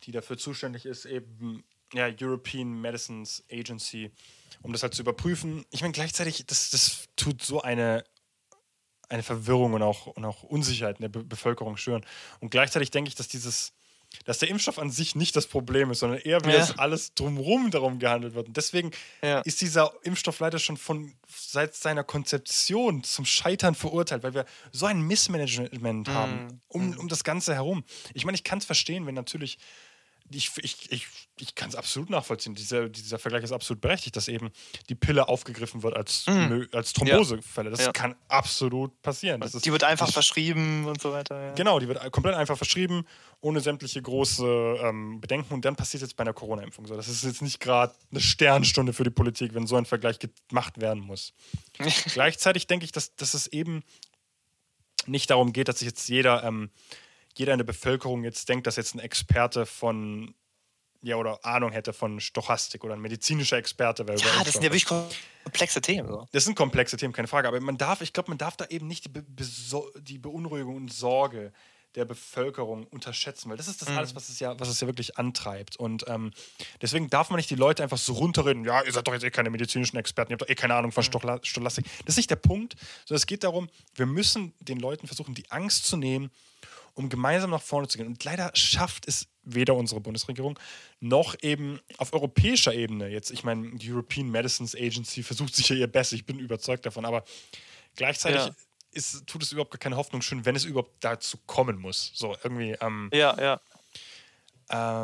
Die 0.03 0.11
dafür 0.11 0.37
zuständig 0.37 0.85
ist, 0.85 1.05
eben 1.05 1.63
ja, 1.93 2.09
European 2.19 2.81
Medicines 2.81 3.43
Agency, 3.51 4.11
um 4.61 4.71
das 4.71 4.83
halt 4.83 4.93
zu 4.93 5.01
überprüfen. 5.01 5.65
Ich 5.71 5.81
meine, 5.81 5.93
gleichzeitig, 5.93 6.45
das, 6.45 6.69
das 6.69 7.07
tut 7.15 7.41
so 7.41 7.61
eine, 7.61 8.03
eine 9.09 9.23
Verwirrung 9.23 9.73
und 9.73 9.81
auch, 9.81 10.07
und 10.07 10.25
auch 10.25 10.43
Unsicherheit 10.43 10.97
in 10.97 11.03
der 11.03 11.09
Be 11.09 11.23
Bevölkerung 11.23 11.77
schüren. 11.77 12.05
Und 12.39 12.49
gleichzeitig 12.49 12.91
denke 12.91 13.07
ich, 13.07 13.15
dass 13.15 13.27
dieses, 13.27 13.73
dass 14.23 14.39
der 14.39 14.49
Impfstoff 14.49 14.79
an 14.79 14.89
sich 14.89 15.15
nicht 15.15 15.35
das 15.35 15.47
Problem 15.47 15.91
ist, 15.91 15.99
sondern 15.99 16.19
eher, 16.19 16.43
wie 16.45 16.51
ja. 16.51 16.57
das 16.57 16.77
alles 16.77 17.13
drumherum 17.13 17.71
darum 17.71 17.99
gehandelt 17.99 18.35
wird. 18.35 18.47
Und 18.47 18.57
deswegen 18.57 18.91
ja. 19.21 19.39
ist 19.41 19.61
dieser 19.61 19.93
Impfstoff 20.03 20.39
leider 20.39 20.59
schon 20.59 20.77
von 20.77 21.13
seit 21.27 21.75
seiner 21.75 22.03
Konzeption 22.03 23.03
zum 23.03 23.25
Scheitern 23.25 23.75
verurteilt, 23.75 24.23
weil 24.23 24.33
wir 24.33 24.45
so 24.71 24.85
ein 24.85 25.01
Missmanagement 25.01 26.07
mm. 26.07 26.11
haben 26.11 26.61
um, 26.67 26.91
mhm. 26.91 26.99
um 26.99 27.07
das 27.07 27.23
Ganze 27.23 27.53
herum. 27.53 27.83
Ich 28.13 28.25
meine, 28.25 28.35
ich 28.35 28.43
kann 28.43 28.59
es 28.59 28.65
verstehen, 28.65 29.05
wenn 29.05 29.15
natürlich 29.15 29.57
ich, 30.31 30.51
ich, 30.57 30.91
ich, 30.91 31.07
ich 31.39 31.55
kann 31.55 31.69
es 31.69 31.75
absolut 31.75 32.09
nachvollziehen. 32.09 32.55
Dieser, 32.55 32.89
dieser 32.89 33.19
Vergleich 33.19 33.43
ist 33.43 33.51
absolut 33.51 33.81
berechtigt, 33.81 34.15
dass 34.15 34.27
eben 34.27 34.51
die 34.89 34.95
Pille 34.95 35.27
aufgegriffen 35.27 35.83
wird 35.83 35.95
als, 35.95 36.25
mhm. 36.27 36.67
als 36.71 36.93
Thrombosefälle. 36.93 37.69
Das 37.69 37.85
ja. 37.85 37.91
kann 37.91 38.15
absolut 38.27 38.99
passieren. 39.01 39.41
Das 39.41 39.51
die 39.51 39.71
wird 39.71 39.83
einfach 39.83 40.11
verschrieben 40.11 40.85
und 40.85 40.99
so 40.99 41.11
weiter. 41.11 41.39
Ja. 41.39 41.53
Genau, 41.53 41.79
die 41.79 41.87
wird 41.87 42.11
komplett 42.11 42.35
einfach 42.35 42.57
verschrieben, 42.57 43.05
ohne 43.41 43.59
sämtliche 43.61 44.01
große 44.01 44.45
ähm, 44.81 45.21
Bedenken. 45.21 45.53
Und 45.53 45.63
dann 45.63 45.75
passiert 45.75 46.01
jetzt 46.01 46.15
bei 46.15 46.23
einer 46.23 46.33
Corona-Impfung 46.33 46.87
so. 46.87 46.95
Das 46.95 47.07
ist 47.07 47.23
jetzt 47.23 47.41
nicht 47.41 47.59
gerade 47.59 47.93
eine 48.11 48.19
Sternstunde 48.19 48.93
für 48.93 49.03
die 49.03 49.11
Politik, 49.11 49.53
wenn 49.53 49.67
so 49.67 49.75
ein 49.75 49.85
Vergleich 49.85 50.17
gemacht 50.47 50.81
werden 50.81 51.03
muss. 51.03 51.33
Gleichzeitig 52.13 52.65
denke 52.65 52.85
ich, 52.85 52.91
dass, 52.91 53.15
dass 53.15 53.35
es 53.35 53.47
eben 53.47 53.83
nicht 55.05 55.29
darum 55.29 55.53
geht, 55.53 55.67
dass 55.67 55.79
sich 55.79 55.87
jetzt 55.87 56.09
jeder. 56.09 56.43
Ähm, 56.43 56.71
jeder 57.37 57.53
in 57.53 57.59
der 57.59 57.65
Bevölkerung 57.65 58.23
jetzt 58.23 58.47
denkt, 58.49 58.67
dass 58.67 58.75
jetzt 58.75 58.95
ein 58.95 58.99
Experte 58.99 59.65
von 59.65 60.33
ja, 61.05 61.17
oder 61.17 61.45
Ahnung 61.45 61.71
hätte 61.71 61.93
von 61.93 62.19
Stochastik 62.19 62.83
oder 62.83 62.93
ein 62.95 62.99
medizinischer 62.99 63.57
Experte 63.57 64.07
wäre. 64.07 64.17
Ja, 64.19 64.43
das 64.43 64.53
sind 64.53 64.63
ja 64.63 64.71
wirklich 64.71 64.85
komplexe 65.43 65.79
Themen. 65.79 66.07
So. 66.07 66.27
Das 66.31 66.45
sind 66.45 66.55
komplexe 66.55 66.97
Themen, 66.97 67.13
keine 67.13 67.27
Frage. 67.27 67.47
Aber 67.47 67.59
man 67.61 67.77
darf, 67.77 68.01
ich 68.01 68.11
glaube, 68.11 68.31
man 68.31 68.39
darf 68.39 68.57
da 68.57 68.65
eben 68.65 68.87
nicht 68.87 69.05
die, 69.05 69.09
Be 69.09 69.23
die, 69.99 70.17
Beunruhigung 70.17 70.75
und 70.75 70.91
Sorge 70.91 71.53
der 71.93 72.05
Bevölkerung 72.05 72.87
unterschätzen, 72.87 73.49
weil 73.49 73.57
das 73.57 73.67
ist 73.67 73.83
das 73.83 73.89
mhm. 73.89 73.99
alles, 73.99 74.15
was 74.15 74.29
es 74.29 74.39
ja, 74.39 74.59
was 74.59 74.67
es 74.67 74.81
ja 74.81 74.87
wirklich 74.87 75.17
antreibt. 75.17 75.77
Und 75.77 76.05
ähm, 76.07 76.31
deswegen 76.81 77.09
darf 77.09 77.29
man 77.29 77.37
nicht 77.37 77.51
die 77.51 77.55
Leute 77.55 77.83
einfach 77.83 77.99
so 77.99 78.13
runterreden, 78.13 78.65
ja, 78.65 78.81
ihr 78.81 78.91
seid 78.91 79.07
doch 79.07 79.13
jetzt 79.13 79.23
eh 79.23 79.29
keine 79.29 79.51
medizinischen 79.51 79.97
Experten, 79.97 80.31
ihr 80.31 80.33
habt 80.33 80.41
doch 80.41 80.49
eh 80.49 80.55
keine 80.55 80.73
Ahnung 80.73 80.91
von 80.91 81.03
mhm. 81.03 81.39
Stochastik. 81.43 81.85
Das 81.99 82.15
ist 82.15 82.17
nicht 82.17 82.31
der 82.31 82.35
Punkt, 82.35 82.75
sondern 83.05 83.17
es 83.17 83.27
geht 83.27 83.43
darum, 83.43 83.69
wir 83.93 84.07
müssen 84.07 84.53
den 84.59 84.79
Leuten 84.79 85.05
versuchen, 85.05 85.35
die 85.35 85.49
Angst 85.51 85.85
zu 85.85 85.97
nehmen 85.97 86.31
um 86.95 87.09
gemeinsam 87.09 87.51
nach 87.51 87.61
vorne 87.61 87.87
zu 87.87 87.97
gehen. 87.97 88.07
Und 88.07 88.23
leider 88.23 88.51
schafft 88.55 89.07
es 89.07 89.27
weder 89.43 89.75
unsere 89.75 90.01
Bundesregierung 90.01 90.57
noch 90.99 91.35
eben 91.41 91.79
auf 91.97 92.13
europäischer 92.13 92.73
Ebene. 92.73 93.09
Jetzt, 93.09 93.31
ich 93.31 93.43
meine, 93.43 93.75
die 93.75 93.91
European 93.91 94.29
Medicines 94.29 94.75
Agency 94.75 95.21
versucht 95.21 95.55
sicher 95.55 95.75
ihr 95.75 95.87
Bestes, 95.87 96.19
ich 96.19 96.25
bin 96.25 96.39
überzeugt 96.39 96.85
davon, 96.85 97.05
aber 97.05 97.23
gleichzeitig 97.95 98.41
ja. 98.41 98.55
ist, 98.91 99.27
tut 99.27 99.43
es 99.43 99.51
überhaupt 99.51 99.71
gar 99.71 99.77
keine 99.77 99.97
Hoffnung 99.97 100.21
schön, 100.21 100.45
wenn 100.45 100.55
es 100.55 100.65
überhaupt 100.65 100.95
dazu 101.01 101.37
kommen 101.45 101.79
muss. 101.79 102.11
So 102.15 102.35
irgendwie. 102.43 102.75
Ähm, 102.81 103.09
ja, 103.13 103.39
ja. 103.39 103.61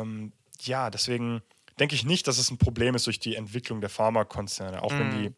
Ähm, 0.00 0.32
ja, 0.62 0.90
deswegen 0.90 1.42
denke 1.78 1.94
ich 1.94 2.04
nicht, 2.04 2.26
dass 2.26 2.38
es 2.38 2.50
ein 2.50 2.58
Problem 2.58 2.94
ist 2.94 3.06
durch 3.06 3.20
die 3.20 3.36
Entwicklung 3.36 3.80
der 3.80 3.90
Pharmakonzerne, 3.90 4.82
auch 4.82 4.92
mm. 4.92 4.98
wenn 4.98 5.10
die 5.10 5.28
mhm. 5.28 5.34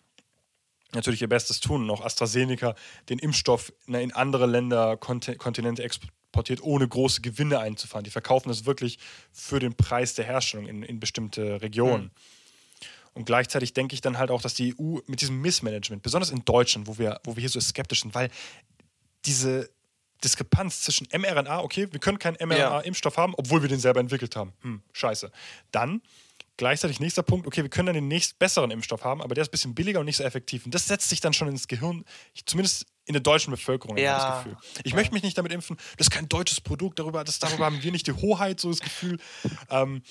natürlich 0.93 1.21
ihr 1.21 1.29
Bestes 1.29 1.61
tun 1.61 1.83
und 1.83 1.91
auch 1.91 2.05
AstraZeneca 2.05 2.75
den 3.09 3.19
Impfstoff 3.19 3.73
in 3.87 4.13
andere 4.13 4.47
Länder, 4.47 4.97
Kontinente 4.97 5.83
exportieren 5.83 6.24
exportiert, 6.35 6.63
ohne 6.63 6.89
große 6.89 7.21
Gewinne 7.21 7.61
einzufahren. 7.61 8.05
Die 8.05 8.11
verkaufen 8.11 8.49
das 8.49 8.67
wirklich 8.67 8.99
für 9.33 9.61
den 9.61 9.75
Preis 9.75 10.15
der 10.15 10.25
Herstellung 10.25 10.67
in, 10.67 10.83
in 10.83 10.99
bestimmte 10.99 11.63
Regionen. 11.63 12.05
Mhm. 12.05 12.11
Und 13.15 13.25
gleichzeitig 13.27 13.73
denke 13.73 13.95
ich 13.95 14.01
dann 14.01 14.19
halt 14.19 14.33
auch, 14.33 14.43
dass 14.43 14.55
die 14.55 14.75
EU 14.77 14.99
mit 15.07 15.21
diesem 15.21 15.41
Missmanagement, 15.41 16.03
besonders 16.03 16.31
in 16.31 16.45
Deutschland, 16.45 16.89
wo 16.89 16.99
wir, 16.99 17.21
wo 17.23 17.37
wir 17.37 17.43
hier 17.43 17.49
so 17.49 17.61
skeptisch 17.61 18.03
sind, 18.03 18.13
weil 18.15 18.29
diese 19.25 19.71
Diskrepanz 20.25 20.81
zwischen 20.81 21.07
mRNA, 21.17 21.61
okay, 21.61 21.87
wir 21.93 22.01
können 22.01 22.19
keinen 22.19 22.37
mRNA-Impfstoff 22.37 23.17
ja. 23.17 23.23
haben, 23.23 23.35
obwohl 23.37 23.63
wir 23.63 23.69
den 23.69 23.79
selber 23.79 24.01
entwickelt 24.01 24.35
haben. 24.35 24.53
Hm, 24.63 24.83
scheiße. 24.93 25.31
Dann 25.71 26.03
gleichzeitig 26.57 26.99
nächster 26.99 27.23
Punkt, 27.23 27.47
okay, 27.47 27.63
wir 27.63 27.71
können 27.71 27.87
dann 27.87 27.95
den 27.95 28.09
nächst 28.09 28.41
besseren 28.41 28.73
Impfstoff 28.73 29.05
haben, 29.05 29.23
aber 29.23 29.37
der 29.37 29.43
ist 29.43 29.49
ein 29.49 29.53
bisschen 29.53 29.75
billiger 29.77 30.01
und 30.01 30.07
nicht 30.07 30.17
so 30.17 30.25
effektiv. 30.25 30.65
Und 30.65 30.75
das 30.75 30.89
setzt 30.89 31.09
sich 31.09 31.21
dann 31.21 31.33
schon 31.33 31.47
ins 31.47 31.69
Gehirn, 31.69 32.05
zumindest 32.47 32.87
in 33.07 33.13
der 33.13 33.23
deutschen 33.23 33.51
Bevölkerung, 33.51 33.97
ja. 33.99 34.19
das 34.19 34.45
Gefühl. 34.45 34.57
Ich 34.83 34.93
ja. 34.93 34.97
möchte 34.97 35.13
mich 35.13 35.23
nicht 35.23 35.37
damit 35.37 35.53
impfen, 35.53 35.77
das 35.97 36.07
ist 36.07 36.11
kein 36.11 36.29
deutsches 36.29 36.61
Produkt, 36.61 36.99
darüber, 36.99 37.25
das, 37.25 37.39
darüber 37.39 37.67
haben 37.67 37.83
wir 37.83 37.93
nicht 37.93 38.07
die 38.07 38.13
Hoheit, 38.13 38.61
so 38.61 38.71
das 38.71 38.81
Gefühl. 38.81 39.19
Ähm, 39.71 40.03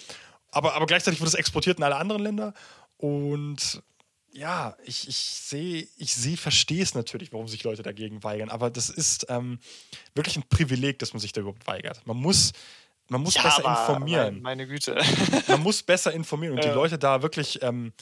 aber, 0.52 0.76
aber 0.76 0.86
gleichzeitig 0.86 1.20
wird 1.20 1.28
es 1.28 1.34
exportiert 1.34 1.78
in 1.78 1.84
alle 1.84 1.96
anderen 1.96 2.22
Länder. 2.22 2.54
Und 2.98 3.82
ja, 4.32 4.76
ich, 4.84 5.08
ich 5.08 5.18
sehe, 5.18 5.88
ich 5.98 6.14
sehe, 6.14 6.38
verstehe 6.38 6.82
es 6.82 6.96
natürlich, 6.96 7.32
warum 7.34 7.48
sich 7.48 7.64
Leute 7.64 7.84
dagegen 7.84 8.24
weigern. 8.24 8.50
Aber 8.50 8.70
das 8.70 8.90
ist 8.90 9.28
ähm, 9.30 9.60
wirklich 10.16 10.38
ein 10.38 10.44
Privileg, 10.50 11.00
dass 11.00 11.14
man 11.14 11.20
sich 11.20 11.32
da 11.32 11.42
überhaupt 11.42 11.66
weigert. 11.68 12.06
Man 12.06 12.18
muss 12.18 12.54
man 13.10 13.22
muss 13.22 13.36
ja, 13.36 13.44
besser 13.44 13.66
informieren. 13.66 14.42
Meine 14.42 14.66
Güte. 14.66 15.00
man 15.48 15.62
muss 15.62 15.84
besser 15.84 16.14
informieren 16.14 16.56
und 16.56 16.64
die 16.64 16.70
Leute 16.70 16.98
da 16.98 17.22
wirklich, 17.22 17.62
ähm, 17.62 17.94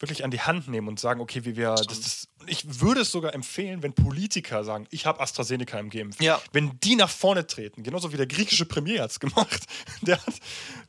wirklich 0.00 0.24
an 0.24 0.30
die 0.30 0.40
Hand 0.40 0.68
nehmen 0.68 0.88
und 0.88 0.98
sagen, 0.98 1.20
okay, 1.20 1.44
wie 1.44 1.56
wir. 1.56 1.74
Das, 1.74 1.86
das, 1.86 2.28
ich 2.46 2.80
würde 2.80 3.02
es 3.02 3.12
sogar 3.12 3.34
empfehlen, 3.34 3.82
wenn 3.82 3.92
Politiker 3.92 4.64
sagen, 4.64 4.86
ich 4.90 5.06
habe 5.06 5.20
AstraZeneca 5.20 5.78
im 5.78 5.90
Geimpft. 5.90 6.22
Ja. 6.22 6.40
Wenn 6.52 6.78
die 6.80 6.96
nach 6.96 7.10
vorne 7.10 7.46
treten, 7.46 7.82
genauso 7.82 8.12
wie 8.12 8.16
der 8.16 8.26
griechische 8.26 8.64
Premier 8.64 9.02
hat 9.02 9.10
es 9.10 9.20
gemacht. 9.20 9.66
Der, 10.02 10.16
hat, 10.16 10.34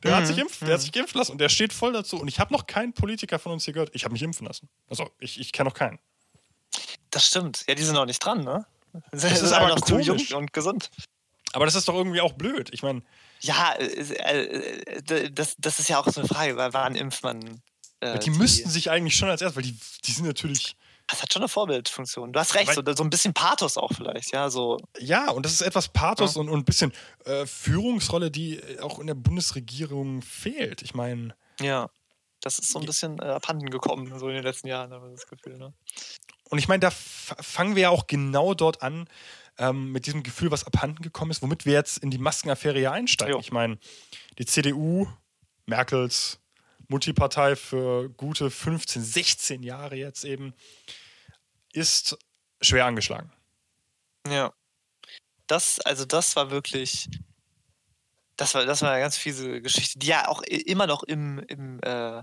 der, 0.02 0.12
mhm. 0.12 0.16
hat 0.16 0.26
sich 0.26 0.38
impf, 0.38 0.58
der 0.60 0.68
mhm. 0.68 0.72
hat 0.72 0.80
sich 0.80 0.96
impfen 0.96 1.18
lassen 1.18 1.32
und 1.32 1.38
der 1.38 1.50
steht 1.50 1.72
voll 1.72 1.92
dazu. 1.92 2.18
Und 2.18 2.28
ich 2.28 2.40
habe 2.40 2.52
noch 2.52 2.66
keinen 2.66 2.94
Politiker 2.94 3.38
von 3.38 3.52
uns 3.52 3.64
hier 3.64 3.74
gehört, 3.74 3.90
ich 3.92 4.04
habe 4.04 4.12
mich 4.12 4.22
impfen 4.22 4.46
lassen. 4.46 4.68
Also 4.88 5.10
ich, 5.18 5.38
ich 5.38 5.52
kenne 5.52 5.68
noch 5.68 5.74
keinen. 5.74 5.98
Das 7.10 7.26
stimmt. 7.26 7.64
Ja, 7.68 7.74
die 7.74 7.82
sind 7.82 7.94
noch 7.94 8.06
nicht 8.06 8.24
dran, 8.24 8.42
ne? 8.42 8.64
Das, 9.10 9.22
das 9.22 9.42
ist 9.42 9.52
aber 9.52 9.68
noch 9.68 9.80
zu 9.80 9.98
jung 9.98 10.18
und 10.34 10.52
gesund. 10.52 10.90
Aber 11.52 11.66
das 11.66 11.74
ist 11.74 11.88
doch 11.88 11.94
irgendwie 11.94 12.20
auch 12.20 12.32
blöd. 12.32 12.70
Ich 12.72 12.82
meine. 12.82 13.02
Ja, 13.40 13.74
äh, 13.74 13.84
äh, 13.84 15.30
das, 15.30 15.56
das 15.58 15.78
ist 15.78 15.88
ja 15.88 15.98
auch 15.98 16.08
so 16.08 16.20
eine 16.20 16.28
Frage, 16.28 16.56
weil 16.56 16.72
wann 16.72 16.94
impft 16.94 17.22
man? 17.22 17.60
Äh, 18.02 18.18
die, 18.18 18.30
die, 18.30 18.38
müssten 18.38 18.68
sich 18.68 18.90
eigentlich 18.90 19.16
schon 19.16 19.30
als 19.30 19.40
erstes, 19.40 19.56
weil 19.56 19.70
die, 19.70 19.78
die 20.04 20.12
sind 20.12 20.26
natürlich. 20.26 20.76
Das 21.08 21.20
hat 21.20 21.32
schon 21.32 21.42
eine 21.42 21.48
Vorbildfunktion. 21.48 22.32
Du 22.32 22.40
hast 22.40 22.54
recht, 22.54 22.72
so, 22.72 22.82
so, 22.94 23.02
ein 23.02 23.10
bisschen 23.10 23.34
Pathos 23.34 23.76
auch 23.76 23.90
vielleicht, 23.92 24.32
ja. 24.32 24.48
So. 24.50 24.78
Ja, 24.98 25.30
und 25.30 25.44
das 25.44 25.52
ist 25.52 25.60
etwas 25.60 25.88
Pathos 25.88 26.34
ja. 26.34 26.40
und, 26.40 26.48
und 26.48 26.60
ein 26.60 26.64
bisschen 26.64 26.92
äh, 27.24 27.44
Führungsrolle, 27.44 28.30
die 28.30 28.60
auch 28.80 28.98
in 28.98 29.08
der 29.08 29.14
Bundesregierung 29.14 30.22
fehlt. 30.22 30.82
Ich 30.82 30.94
meine. 30.94 31.34
Ja, 31.60 31.90
das 32.40 32.58
ist 32.58 32.70
so 32.70 32.78
ein 32.78 32.86
bisschen 32.86 33.18
äh, 33.18 33.24
abhanden 33.24 33.68
gekommen, 33.68 34.18
so 34.18 34.28
in 34.28 34.34
den 34.34 34.44
letzten 34.44 34.68
Jahren, 34.68 34.92
habe 34.92 35.08
ich 35.08 35.20
das 35.20 35.28
Gefühl, 35.28 35.58
ne? 35.58 35.72
Und 36.50 36.58
ich 36.58 36.68
meine, 36.68 36.80
da 36.80 36.90
fangen 36.90 37.76
wir 37.76 37.82
ja 37.84 37.90
auch 37.90 38.06
genau 38.06 38.52
dort 38.52 38.82
an, 38.82 39.08
ähm, 39.58 39.90
mit 39.92 40.06
diesem 40.06 40.22
Gefühl, 40.22 40.50
was 40.50 40.64
abhanden 40.64 41.02
gekommen 41.02 41.30
ist, 41.30 41.40
womit 41.40 41.66
wir 41.66 41.72
jetzt 41.72 41.98
in 41.98 42.10
die 42.10 42.18
Maskenaffäre 42.18 42.78
ja 42.78 42.92
einsteigen. 42.92 43.34
Jo. 43.34 43.40
Ich 43.40 43.52
meine, 43.52 43.78
die 44.38 44.44
CDU, 44.44 45.08
Merkels 45.66 46.41
Multipartei 46.92 47.56
für 47.56 48.10
gute 48.10 48.50
15, 48.50 49.02
16 49.02 49.62
Jahre 49.62 49.96
jetzt 49.96 50.24
eben, 50.24 50.54
ist 51.72 52.18
schwer 52.60 52.84
angeschlagen. 52.84 53.32
Ja. 54.28 54.52
Das, 55.46 55.80
also 55.80 56.04
das 56.04 56.36
war 56.36 56.50
wirklich, 56.50 57.08
das 58.36 58.54
war, 58.54 58.66
das 58.66 58.82
war 58.82 58.90
eine 58.92 59.00
ganz 59.00 59.16
fiese 59.16 59.62
Geschichte, 59.62 59.98
die 59.98 60.08
ja 60.08 60.28
auch 60.28 60.42
immer 60.42 60.86
noch 60.86 61.02
im, 61.02 61.38
im 61.48 61.80
äh, 61.82 62.22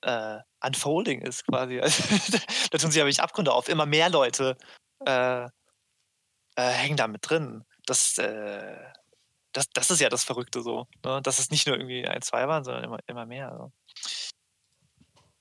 äh, 0.00 0.38
Unfolding 0.64 1.20
ist 1.20 1.46
quasi. 1.46 1.78
Also, 1.82 2.02
da 2.70 2.78
tun 2.78 2.90
sich 2.90 3.00
aber 3.00 3.08
nicht 3.08 3.20
Abgründe 3.20 3.52
auf. 3.52 3.68
Immer 3.68 3.86
mehr 3.86 4.08
Leute 4.08 4.56
äh, 5.04 5.44
äh, 5.44 5.48
hängen 6.56 6.96
da 6.96 7.08
mit 7.08 7.28
drin. 7.28 7.64
Das, 7.84 8.16
äh, 8.16 8.76
das, 9.56 9.70
das 9.72 9.90
ist 9.90 10.00
ja 10.00 10.08
das 10.08 10.24
Verrückte 10.24 10.62
so. 10.62 10.86
Ne? 11.04 11.20
Dass 11.22 11.38
es 11.38 11.50
nicht 11.50 11.66
nur 11.66 11.76
irgendwie 11.76 12.06
ein, 12.06 12.22
zwei 12.22 12.46
waren, 12.46 12.64
sondern 12.64 12.84
immer, 12.84 12.98
immer 13.06 13.26
mehr. 13.26 13.54
So. 13.56 13.72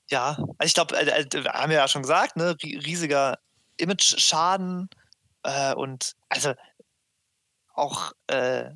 ja, 0.09 0.37
also 0.57 0.67
ich 0.67 0.73
glaube, 0.73 0.95
äh, 0.97 1.21
äh, 1.21 1.43
haben 1.45 1.69
wir 1.69 1.77
ja 1.77 1.87
schon 1.87 2.03
gesagt, 2.03 2.37
ne, 2.37 2.55
riesiger 2.63 3.37
Image-Schaden 3.77 4.89
äh, 5.43 5.73
und 5.73 6.13
also 6.29 6.53
auch, 7.73 8.13
äh, 8.27 8.69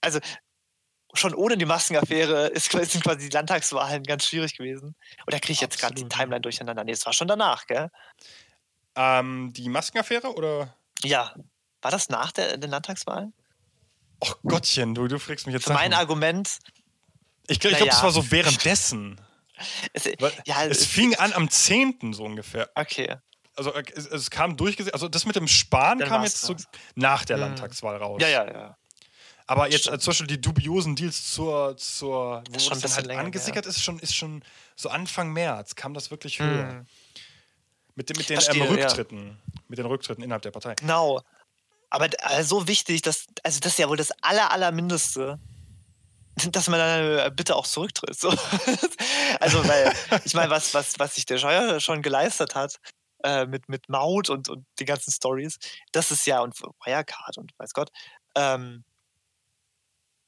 also 0.00 0.18
schon 1.12 1.34
ohne 1.34 1.58
die 1.58 1.66
Maskenaffäre 1.66 2.46
ist, 2.48 2.70
sind 2.90 3.04
quasi 3.04 3.28
die 3.28 3.34
Landtagswahlen 3.34 4.02
ganz 4.02 4.24
schwierig 4.24 4.56
gewesen. 4.56 4.96
Oder 5.26 5.40
kriege 5.40 5.52
ich 5.52 5.60
jetzt 5.60 5.78
gerade 5.78 5.94
die 5.94 6.08
Timeline 6.08 6.40
durcheinander? 6.40 6.84
Nee, 6.84 6.92
es 6.92 7.04
war 7.04 7.12
schon 7.12 7.28
danach, 7.28 7.66
gell? 7.66 7.90
Ähm, 8.96 9.52
die 9.52 9.68
Maskenaffäre 9.68 10.34
oder? 10.34 10.74
Ja. 11.02 11.34
War 11.80 11.90
das 11.90 12.08
nach 12.08 12.32
der, 12.32 12.56
den 12.56 12.70
Landtagswahlen? 12.70 13.32
Och 14.20 14.38
Gottchen, 14.42 14.94
du, 14.94 15.06
du 15.06 15.18
fragst 15.18 15.46
mich 15.46 15.54
jetzt. 15.54 15.68
Mein 15.68 15.92
Argument. 15.92 16.58
Ich, 17.46 17.60
glaube, 17.60 17.76
glaub, 17.76 17.88
das 17.88 18.02
war 18.02 18.10
so 18.10 18.30
währenddessen. 18.30 19.20
Es, 19.92 20.04
ja, 20.44 20.62
es, 20.66 20.78
es 20.78 20.86
fing 20.86 21.16
an 21.16 21.32
am 21.32 21.50
10. 21.50 22.12
so 22.12 22.22
ungefähr. 22.22 22.70
Okay. 22.76 23.16
Also 23.56 23.74
es, 23.74 24.06
es 24.06 24.30
kam 24.30 24.56
durchgesetzt, 24.56 24.94
also 24.94 25.08
das 25.08 25.26
mit 25.26 25.34
dem 25.34 25.48
Sparen 25.48 25.98
kam 25.98 26.22
jetzt 26.22 26.42
so 26.42 26.54
nach 26.94 27.24
der 27.24 27.38
hm. 27.38 27.40
Landtagswahl 27.40 27.96
raus. 27.96 28.22
Ja, 28.22 28.28
ja, 28.28 28.48
ja. 28.48 28.78
Aber 29.48 29.68
jetzt 29.68 29.88
äh, 29.88 29.98
zum 29.98 30.12
Beispiel 30.12 30.28
die 30.28 30.40
dubiosen 30.40 30.94
Deals 30.94 31.32
zur, 31.32 31.76
zur 31.76 32.44
wo 32.48 32.52
das, 32.52 32.80
das 32.80 32.96
halt 32.96 33.06
länger, 33.06 33.22
angesickert 33.22 33.64
ja. 33.64 33.70
ist, 33.70 33.82
schon, 33.82 33.98
ist 33.98 34.14
schon 34.14 34.44
so 34.76 34.90
Anfang 34.90 35.32
März 35.32 35.74
kam 35.74 35.92
das 35.92 36.12
wirklich 36.12 36.38
höher. 36.38 36.68
Hm. 36.68 36.86
Mit, 37.96 38.16
mit 38.16 38.28
den 38.28 38.38
ähm, 38.52 38.62
Rücktritten. 38.62 39.26
Ja. 39.26 39.52
Mit 39.66 39.78
den 39.78 39.86
Rücktritten 39.86 40.22
innerhalb 40.22 40.42
der 40.42 40.52
Partei. 40.52 40.76
Genau. 40.76 41.20
Aber 41.90 42.08
also 42.20 42.60
so 42.60 42.68
wichtig, 42.68 43.02
dass, 43.02 43.26
also 43.42 43.60
das 43.60 43.72
ist 43.72 43.78
ja 43.78 43.88
wohl 43.88 43.96
das 43.96 44.12
aller, 44.22 44.50
allermindeste, 44.50 45.38
dass 46.52 46.68
man 46.68 46.78
dann 46.78 47.18
äh, 47.18 47.30
bitte 47.34 47.56
auch 47.56 47.66
zurücktritt. 47.66 48.18
So. 48.18 48.28
also, 49.40 49.66
weil, 49.66 49.92
ich 50.24 50.34
meine, 50.34 50.50
was, 50.50 50.74
was, 50.74 50.98
was 50.98 51.14
sich 51.14 51.26
der 51.26 51.38
Scheuer 51.38 51.80
schon 51.80 52.02
geleistet 52.02 52.54
hat, 52.54 52.78
äh, 53.24 53.46
mit, 53.46 53.68
mit 53.68 53.88
Maut 53.88 54.30
und, 54.30 54.48
und 54.48 54.66
die 54.78 54.84
ganzen 54.84 55.10
Stories, 55.12 55.58
das 55.92 56.10
ist 56.10 56.26
ja, 56.26 56.40
und 56.40 56.54
Wirecard 56.60 57.38
und 57.38 57.52
weiß 57.58 57.72
Gott, 57.72 57.90
ähm, 58.36 58.84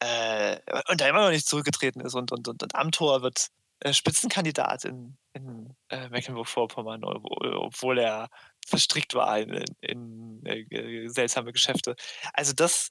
äh, 0.01 0.59
und 0.89 1.01
da 1.01 1.09
immer 1.09 1.23
noch 1.23 1.31
nicht 1.31 1.47
zurückgetreten 1.47 2.01
ist 2.01 2.15
und, 2.15 2.33
und, 2.33 2.49
und, 2.49 2.63
und 2.63 2.75
Amtor 2.75 3.23
wird 3.23 3.49
äh, 3.81 3.93
Spitzenkandidat 3.93 4.85
in, 4.85 5.17
in 5.35 5.77
äh, 5.89 6.09
Mecklenburg-Vorpommern, 6.09 7.05
obwohl 7.05 7.99
er 7.99 8.29
verstrickt 8.67 9.15
war 9.15 9.39
in, 9.39 9.65
in, 9.81 10.43
in 10.45 10.71
äh, 10.71 11.09
seltsame 11.09 11.53
Geschäfte. 11.53 11.97
Also 12.33 12.53
das, 12.53 12.91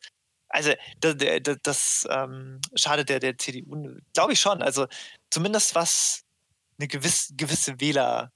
also 0.50 0.74
das, 1.00 1.16
das, 1.18 1.58
das 1.64 2.08
ähm, 2.10 2.60
schadet 2.76 3.10
der, 3.10 3.20
der 3.20 3.38
CDU, 3.38 3.98
glaube 4.14 4.34
ich 4.34 4.40
schon. 4.40 4.62
Also 4.62 4.88
zumindest 5.30 5.76
was 5.76 6.24
eine 6.78 6.88
gewisse, 6.88 7.36
gewisse 7.36 7.80
Wähler, 7.80 8.32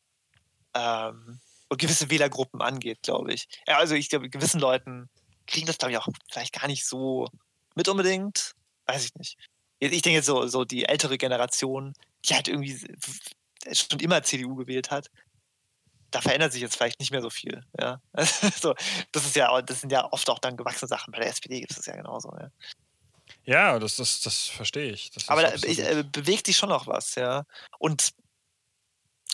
ähm, 0.74 1.40
gewisse 1.70 2.10
Wählergruppen 2.10 2.62
angeht, 2.62 3.02
glaube 3.02 3.34
ich. 3.34 3.48
Ja, 3.68 3.78
also 3.78 3.96
ich 3.96 4.10
glaube, 4.10 4.30
gewissen 4.30 4.60
Leuten 4.60 5.10
kriegen 5.48 5.66
das, 5.66 5.78
glaube 5.78 5.92
ich, 5.92 5.98
auch 5.98 6.08
vielleicht 6.32 6.54
gar 6.54 6.68
nicht 6.68 6.86
so 6.86 7.28
mit 7.76 7.88
unbedingt. 7.88 8.54
Weiß 8.86 9.06
ich 9.06 9.16
nicht. 9.16 9.38
Ich 9.80 10.02
denke 10.02 10.18
jetzt 10.18 10.28
so, 10.28 10.46
so 10.48 10.66
die 10.66 10.86
ältere 10.86 11.18
Generation, 11.18 11.94
die 12.26 12.36
halt 12.36 12.48
irgendwie 12.48 12.80
schon 13.72 14.00
immer 14.00 14.24
CDU 14.24 14.56
gewählt 14.56 14.92
hat, 14.92 15.10
da 16.14 16.22
verändert 16.22 16.53
sich 16.53 16.61
jetzt 16.61 16.76
vielleicht 16.76 16.99
nicht 16.99 17.11
mehr 17.11 17.22
so 17.22 17.30
viel. 17.30 17.64
Ja? 17.80 17.99
Also, 18.14 18.76
das 19.11 19.26
ist 19.26 19.36
ja, 19.36 19.61
das 19.61 19.82
sind 19.82 19.91
ja 19.91 20.07
oft 20.11 20.30
auch 20.30 20.39
dann 20.39 20.57
gewachsene 20.57 20.88
Sachen. 20.88 21.11
Bei 21.11 21.20
der 21.20 21.30
SPD 21.30 21.59
gibt 21.59 21.72
es 21.72 21.78
das 21.78 21.86
ja 21.88 21.95
genauso. 21.95 22.32
Ja, 22.39 22.51
ja 23.45 23.80
das, 23.80 23.95
das, 23.95 24.22
das 24.22 24.47
verstehe 24.47 24.91
ich. 24.91 25.11
Das 25.11 25.28
Aber 25.28 25.41
da 25.41 25.53
ich, 25.55 25.80
äh, 25.80 26.03
bewegt 26.09 26.45
sich 26.45 26.55
schon 26.55 26.70
noch 26.70 26.86
was, 26.88 27.16
ja. 27.16 27.45
Und 27.80 28.11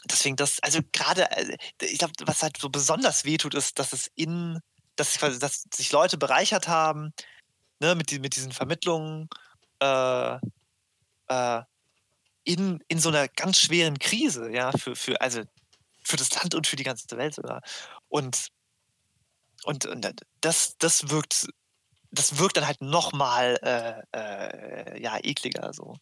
deswegen 0.06 0.38
das, 0.38 0.60
also 0.62 0.80
gerade, 0.94 1.30
äh, 1.32 1.58
ich 1.82 1.98
glaube, 1.98 2.14
was 2.22 2.44
halt 2.44 2.58
so 2.58 2.70
besonders 2.70 3.26
wehtut, 3.26 3.56
ist, 3.56 3.78
dass 3.78 3.92
es 3.92 4.10
in, 4.16 4.60
dass, 4.96 5.18
quasi, 5.18 5.38
dass 5.38 5.66
sich 5.74 5.92
Leute 5.92 6.18
bereichert 6.18 6.70
haben, 6.70 7.14
ne, 7.80 7.94
mit, 7.96 8.10
die, 8.12 8.20
mit 8.20 8.38
diesen 8.38 8.54
Vermittlungen, 8.54 9.30
äh, 9.82 10.38
äh, 11.28 11.62
in, 12.46 12.82
in 12.88 13.00
so 13.00 13.10
einer 13.10 13.28
ganz 13.28 13.60
schweren 13.60 14.00
Krise, 14.00 14.50
ja, 14.50 14.72
für, 14.72 14.96
für, 14.96 15.20
also 15.20 15.44
für 16.10 16.18
das 16.18 16.34
Land 16.36 16.56
und 16.56 16.68
für 16.68 16.76
die 16.76 16.84
ganze 16.84 17.06
Welt 17.18 17.36
sogar. 17.36 17.62
Und, 18.08 18.50
und, 19.64 19.86
und 19.86 20.08
das, 20.42 20.78
das 20.80 21.10
wirkt, 21.10 21.48
das 22.12 22.40
wirkt 22.40 22.58
dann 22.58 22.68
halt 22.68 22.82
nochmal 22.82 23.60
äh, 23.62 24.18
äh, 24.18 25.02
ja, 25.02 25.18
ekliger 25.22 25.72
so. 25.74 25.96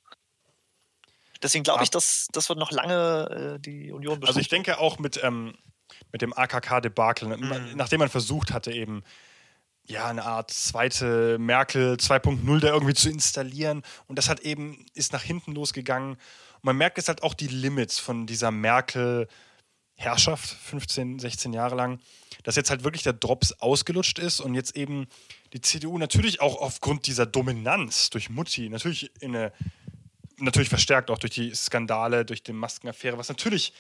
Deswegen 1.44 1.64
glaube 1.64 1.84
ich, 1.84 1.92
dass 1.92 2.28
das 2.32 2.50
wird 2.50 2.58
noch 2.58 2.72
lange 2.72 3.58
äh, 3.58 3.60
die 3.60 3.92
Union 3.92 4.24
Also 4.24 4.40
ich 4.40 4.48
denke 4.48 4.80
auch 4.80 4.98
mit, 4.98 5.24
ähm, 5.24 5.56
mit 6.12 6.22
dem 6.24 6.34
AKK-Debakel, 6.34 7.38
mhm. 7.38 7.74
nachdem 7.76 8.00
man 8.00 8.10
versucht 8.10 8.52
hatte, 8.52 8.72
eben 8.72 9.04
ja, 9.84 10.08
eine 10.08 10.26
Art 10.26 10.52
zweite 10.52 11.38
Merkel 11.38 11.94
2.0 11.94 12.60
da 12.60 12.68
irgendwie 12.70 12.94
zu 12.94 13.10
installieren. 13.10 13.84
Und 14.08 14.18
das 14.18 14.30
hat 14.30 14.40
eben, 14.40 14.86
ist 14.94 15.14
nach 15.14 15.22
hinten 15.22 15.54
losgegangen. 15.54 16.14
Und 16.14 16.64
man 16.64 16.76
merkt 16.76 16.98
jetzt 16.98 17.08
halt 17.08 17.24
auch 17.24 17.34
die 17.34 17.48
Limits 17.48 18.00
von 18.00 18.26
dieser 18.26 18.52
Merkel- 18.52 19.28
Herrschaft, 19.98 20.48
15, 20.48 21.20
16 21.20 21.54
Jahre 21.54 21.76
lang, 21.76 22.00
dass 22.44 22.56
jetzt 22.56 22.70
halt 22.70 22.84
wirklich 22.84 23.04
der 23.04 23.14
Drops 23.14 23.54
ausgelutscht 23.54 24.20
ist 24.20 24.40
und 24.40 24.54
jetzt 24.54 24.76
eben 24.76 25.08
die 25.54 25.62
CDU 25.62 25.98
natürlich 25.98 26.40
auch 26.40 26.56
aufgrund 26.56 27.08
dieser 27.08 27.26
Dominanz 27.26 28.12
durch 28.12 28.30
Mutti, 28.30 28.70
natürlich 28.70 29.12
in 29.22 29.36
eine, 29.36 29.52
natürlich 30.38 30.70
verstärkt 30.70 31.10
auch 31.10 31.18
durch 31.18 31.34
die 31.34 31.54
Skandale, 31.54 32.26
durch 32.26 32.44
die 32.44 32.54
Maskenaffäre, 32.54 33.18
was 33.18 33.28
natürlich 33.28 33.74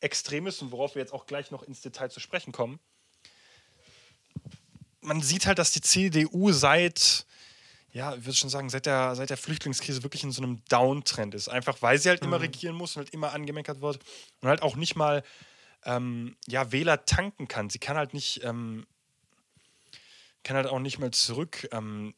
extrem 0.00 0.46
ist 0.46 0.62
und 0.62 0.72
worauf 0.72 0.94
wir 0.94 1.02
jetzt 1.02 1.12
auch 1.12 1.26
gleich 1.26 1.50
noch 1.50 1.62
ins 1.62 1.82
Detail 1.82 2.10
zu 2.10 2.20
sprechen 2.20 2.52
kommen. 2.52 2.80
Man 5.02 5.20
sieht 5.20 5.44
halt, 5.44 5.58
dass 5.58 5.72
die 5.72 5.82
CDU 5.82 6.52
seit 6.52 7.26
ja, 7.92 8.14
ich 8.14 8.24
würde 8.24 8.36
schon 8.36 8.50
sagen, 8.50 8.70
seit 8.70 8.86
der, 8.86 9.16
seit 9.16 9.30
der 9.30 9.36
Flüchtlingskrise 9.36 10.04
wirklich 10.04 10.22
in 10.22 10.30
so 10.30 10.42
einem 10.42 10.62
Downtrend 10.68 11.34
ist. 11.34 11.48
Einfach 11.48 11.82
weil 11.82 11.98
sie 11.98 12.08
halt 12.08 12.22
mhm. 12.22 12.28
immer 12.28 12.40
regieren 12.40 12.76
muss 12.76 12.96
und 12.96 13.02
halt 13.02 13.12
immer 13.12 13.32
angemeckert 13.32 13.80
wird 13.80 13.98
und 14.40 14.48
halt 14.48 14.62
auch 14.62 14.76
nicht 14.76 14.94
mal 14.94 15.24
ähm, 15.84 16.36
ja, 16.46 16.72
Wähler 16.72 17.04
tanken 17.04 17.48
kann. 17.48 17.70
Sie 17.70 17.78
kann 17.78 17.96
halt 17.96 18.14
nicht, 18.14 18.42
ähm, 18.44 18.86
kann 20.42 20.56
halt 20.56 20.66
auch 20.66 20.78
nicht 20.78 20.98
mal 20.98 21.10
zurücktreten. 21.10 21.76
Ähm, 21.76 22.14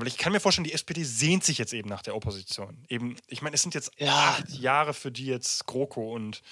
weil 0.00 0.08
ich 0.08 0.18
kann 0.18 0.32
mir 0.32 0.40
vorstellen, 0.40 0.64
die 0.64 0.72
SPD 0.72 1.04
sehnt 1.04 1.44
sich 1.44 1.58
jetzt 1.58 1.72
eben 1.72 1.88
nach 1.88 2.02
der 2.02 2.14
Opposition. 2.14 2.84
Eben, 2.88 3.16
ich 3.26 3.42
meine, 3.42 3.54
es 3.54 3.62
sind 3.62 3.74
jetzt 3.74 3.92
ja. 3.98 4.12
acht 4.12 4.48
Jahre 4.50 4.94
für 4.94 5.12
die 5.12 5.26
jetzt 5.26 5.66
GroKo 5.66 6.12
und 6.14 6.42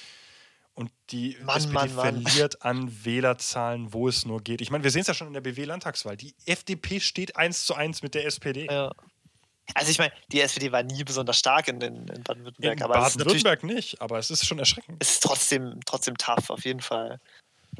und 0.76 0.92
die 1.08 1.38
Mann, 1.42 1.56
SPD 1.56 1.72
Mann, 1.72 1.88
verliert 1.88 2.58
Mann. 2.62 2.82
an 2.82 3.04
Wählerzahlen, 3.04 3.94
wo 3.94 4.08
es 4.08 4.26
nur 4.26 4.42
geht. 4.42 4.60
Ich 4.60 4.70
meine, 4.70 4.84
wir 4.84 4.90
sehen 4.90 5.00
es 5.00 5.06
ja 5.06 5.14
schon 5.14 5.26
in 5.26 5.32
der 5.32 5.40
BW-Landtagswahl. 5.40 6.18
Die 6.18 6.34
FDP 6.44 7.00
steht 7.00 7.34
eins 7.36 7.64
zu 7.64 7.74
eins 7.74 8.02
mit 8.02 8.14
der 8.14 8.26
SPD. 8.26 8.66
Ja. 8.66 8.92
Also 9.74 9.90
ich 9.90 9.98
meine, 9.98 10.12
die 10.30 10.40
SPD 10.40 10.70
war 10.72 10.82
nie 10.82 11.02
besonders 11.04 11.38
stark 11.38 11.68
in, 11.68 11.80
in, 11.80 12.08
in 12.08 12.22
Baden-Württemberg. 12.22 12.80
In 12.80 12.88
Baden-Württemberg 12.88 13.64
nicht, 13.64 14.00
aber 14.00 14.18
es 14.18 14.30
ist 14.30 14.46
schon 14.46 14.58
erschreckend. 14.58 14.96
Es 15.00 15.12
ist 15.12 15.22
trotzdem, 15.22 15.80
trotzdem 15.84 16.16
tough, 16.16 16.50
auf 16.50 16.64
jeden 16.64 16.80
Fall. 16.80 17.20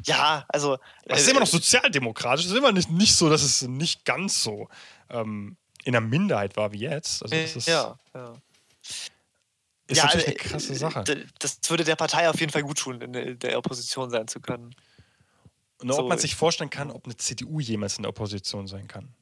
Ja, 0.03 0.45
also. 0.49 0.77
Es 1.05 1.21
ist 1.21 1.27
äh, 1.27 1.31
immer 1.31 1.39
noch 1.39 1.47
sozialdemokratisch. 1.47 2.45
Es 2.45 2.51
ist 2.51 2.57
immer 2.57 2.71
nicht, 2.71 2.89
nicht 2.91 3.15
so, 3.15 3.29
dass 3.29 3.41
es 3.41 3.61
nicht 3.63 4.05
ganz 4.05 4.43
so 4.43 4.69
ähm, 5.09 5.57
in 5.83 5.93
der 5.93 6.01
Minderheit 6.01 6.57
war 6.57 6.71
wie 6.71 6.79
jetzt. 6.79 7.23
Also 7.23 7.35
das 7.35 7.55
ist, 7.55 7.67
ja, 7.67 7.97
ja. 8.13 8.33
Ist 9.87 9.97
ja, 9.97 10.03
natürlich 10.03 10.27
eine 10.27 10.35
äh, 10.35 10.39
krasse 10.39 10.75
Sache. 10.75 11.03
Das 11.39 11.59
würde 11.69 11.83
der 11.85 11.95
Partei 11.95 12.29
auf 12.29 12.39
jeden 12.39 12.51
Fall 12.51 12.63
gut 12.63 12.77
tun, 12.77 13.01
in 13.01 13.39
der 13.39 13.57
Opposition 13.57 14.09
sein 14.09 14.27
zu 14.27 14.41
können. 14.41 14.75
Und 15.79 15.91
so, 15.93 15.99
ob 15.99 16.09
man 16.09 16.17
sich 16.17 16.35
vorstellen 16.35 16.69
kann, 16.69 16.91
ob 16.91 17.05
eine 17.05 17.15
CDU 17.15 17.59
jemals 17.59 17.97
in 17.97 18.03
der 18.03 18.09
Opposition 18.09 18.67
sein 18.67 18.87
kann. 18.87 19.13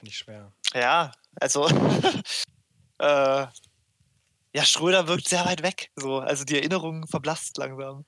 Finde 0.00 0.10
ich 0.12 0.16
schwer. 0.16 0.50
Ja, 0.72 1.12
also 1.38 1.68
äh, 2.98 3.46
ja, 4.52 4.64
Schröder 4.64 5.06
wirkt 5.08 5.28
sehr 5.28 5.44
weit 5.44 5.62
weg. 5.62 5.90
So. 5.94 6.20
Also 6.20 6.44
die 6.44 6.56
Erinnerung 6.56 7.06
verblasst 7.06 7.58
langsam. 7.58 8.06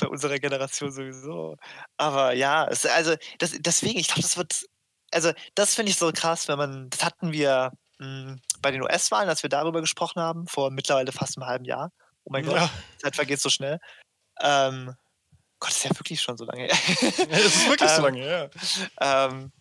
Bei 0.00 0.08
unserer 0.08 0.38
Generation 0.38 0.90
sowieso. 0.90 1.58
Aber 1.98 2.32
ja, 2.32 2.66
es, 2.68 2.86
also 2.86 3.16
das, 3.38 3.54
deswegen, 3.58 3.98
ich 3.98 4.08
glaube, 4.08 4.22
das 4.22 4.38
wird. 4.38 4.64
Also, 5.12 5.32
das 5.54 5.74
finde 5.74 5.92
ich 5.92 5.98
so 5.98 6.10
krass, 6.10 6.48
wenn 6.48 6.56
man. 6.56 6.88
Das 6.88 7.04
hatten 7.04 7.32
wir 7.32 7.70
hm, 7.98 8.40
bei 8.60 8.70
den 8.70 8.82
US-Wahlen, 8.82 9.28
als 9.28 9.42
wir 9.42 9.50
darüber 9.50 9.82
gesprochen 9.82 10.22
haben, 10.22 10.46
vor 10.46 10.70
mittlerweile 10.70 11.12
fast 11.12 11.36
einem 11.36 11.46
halben 11.46 11.64
Jahr. 11.66 11.92
Oh 12.24 12.30
mein 12.32 12.46
Gott, 12.46 12.70
die 12.94 12.98
Zeit 12.98 13.14
vergeht 13.14 13.40
so 13.40 13.50
schnell. 13.50 13.78
Ähm, 14.40 14.94
Gott, 15.58 15.70
das 15.70 15.76
ist 15.76 15.84
ja 15.84 15.90
wirklich 15.98 16.22
schon 16.22 16.38
so 16.38 16.46
lange 16.46 16.64
her. 16.64 16.76
ja, 17.18 17.26
das 17.26 17.44
ist 17.44 17.68
wirklich 17.68 17.90
ähm, 17.90 17.96
so 17.96 18.02
lange 18.02 18.18
her. 18.18 18.50
Ähm, 19.00 19.52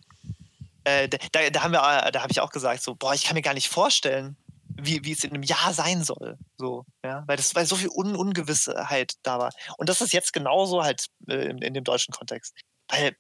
äh, 0.85 1.09
da, 1.09 1.49
da, 1.49 1.63
haben 1.63 1.73
wir, 1.73 1.79
äh, 1.79 2.11
da 2.11 2.21
habe 2.21 2.31
ich 2.31 2.39
auch 2.39 2.51
gesagt, 2.51 2.81
so, 2.81 2.95
boah, 2.95 3.13
ich 3.13 3.23
kann 3.23 3.35
mir 3.35 3.41
gar 3.41 3.53
nicht 3.53 3.69
vorstellen, 3.69 4.37
wie, 4.77 5.03
wie 5.03 5.11
es 5.11 5.23
in 5.23 5.31
einem 5.31 5.43
Jahr 5.43 5.73
sein 5.73 6.03
soll. 6.03 6.37
So, 6.57 6.85
ja? 7.03 7.23
weil, 7.27 7.37
das, 7.37 7.55
weil 7.55 7.65
so 7.65 7.75
viel 7.75 7.89
Un 7.89 8.15
Ungewissheit 8.15 9.13
da 9.23 9.39
war. 9.39 9.51
Und 9.77 9.89
das 9.89 10.01
ist 10.01 10.13
jetzt 10.13 10.33
genauso 10.33 10.83
halt 10.83 11.07
äh, 11.27 11.49
in, 11.49 11.57
in, 11.59 11.73
dem 11.73 11.83
deutschen 11.83 12.13
Kontext. 12.13 12.53
Weil 12.89 13.15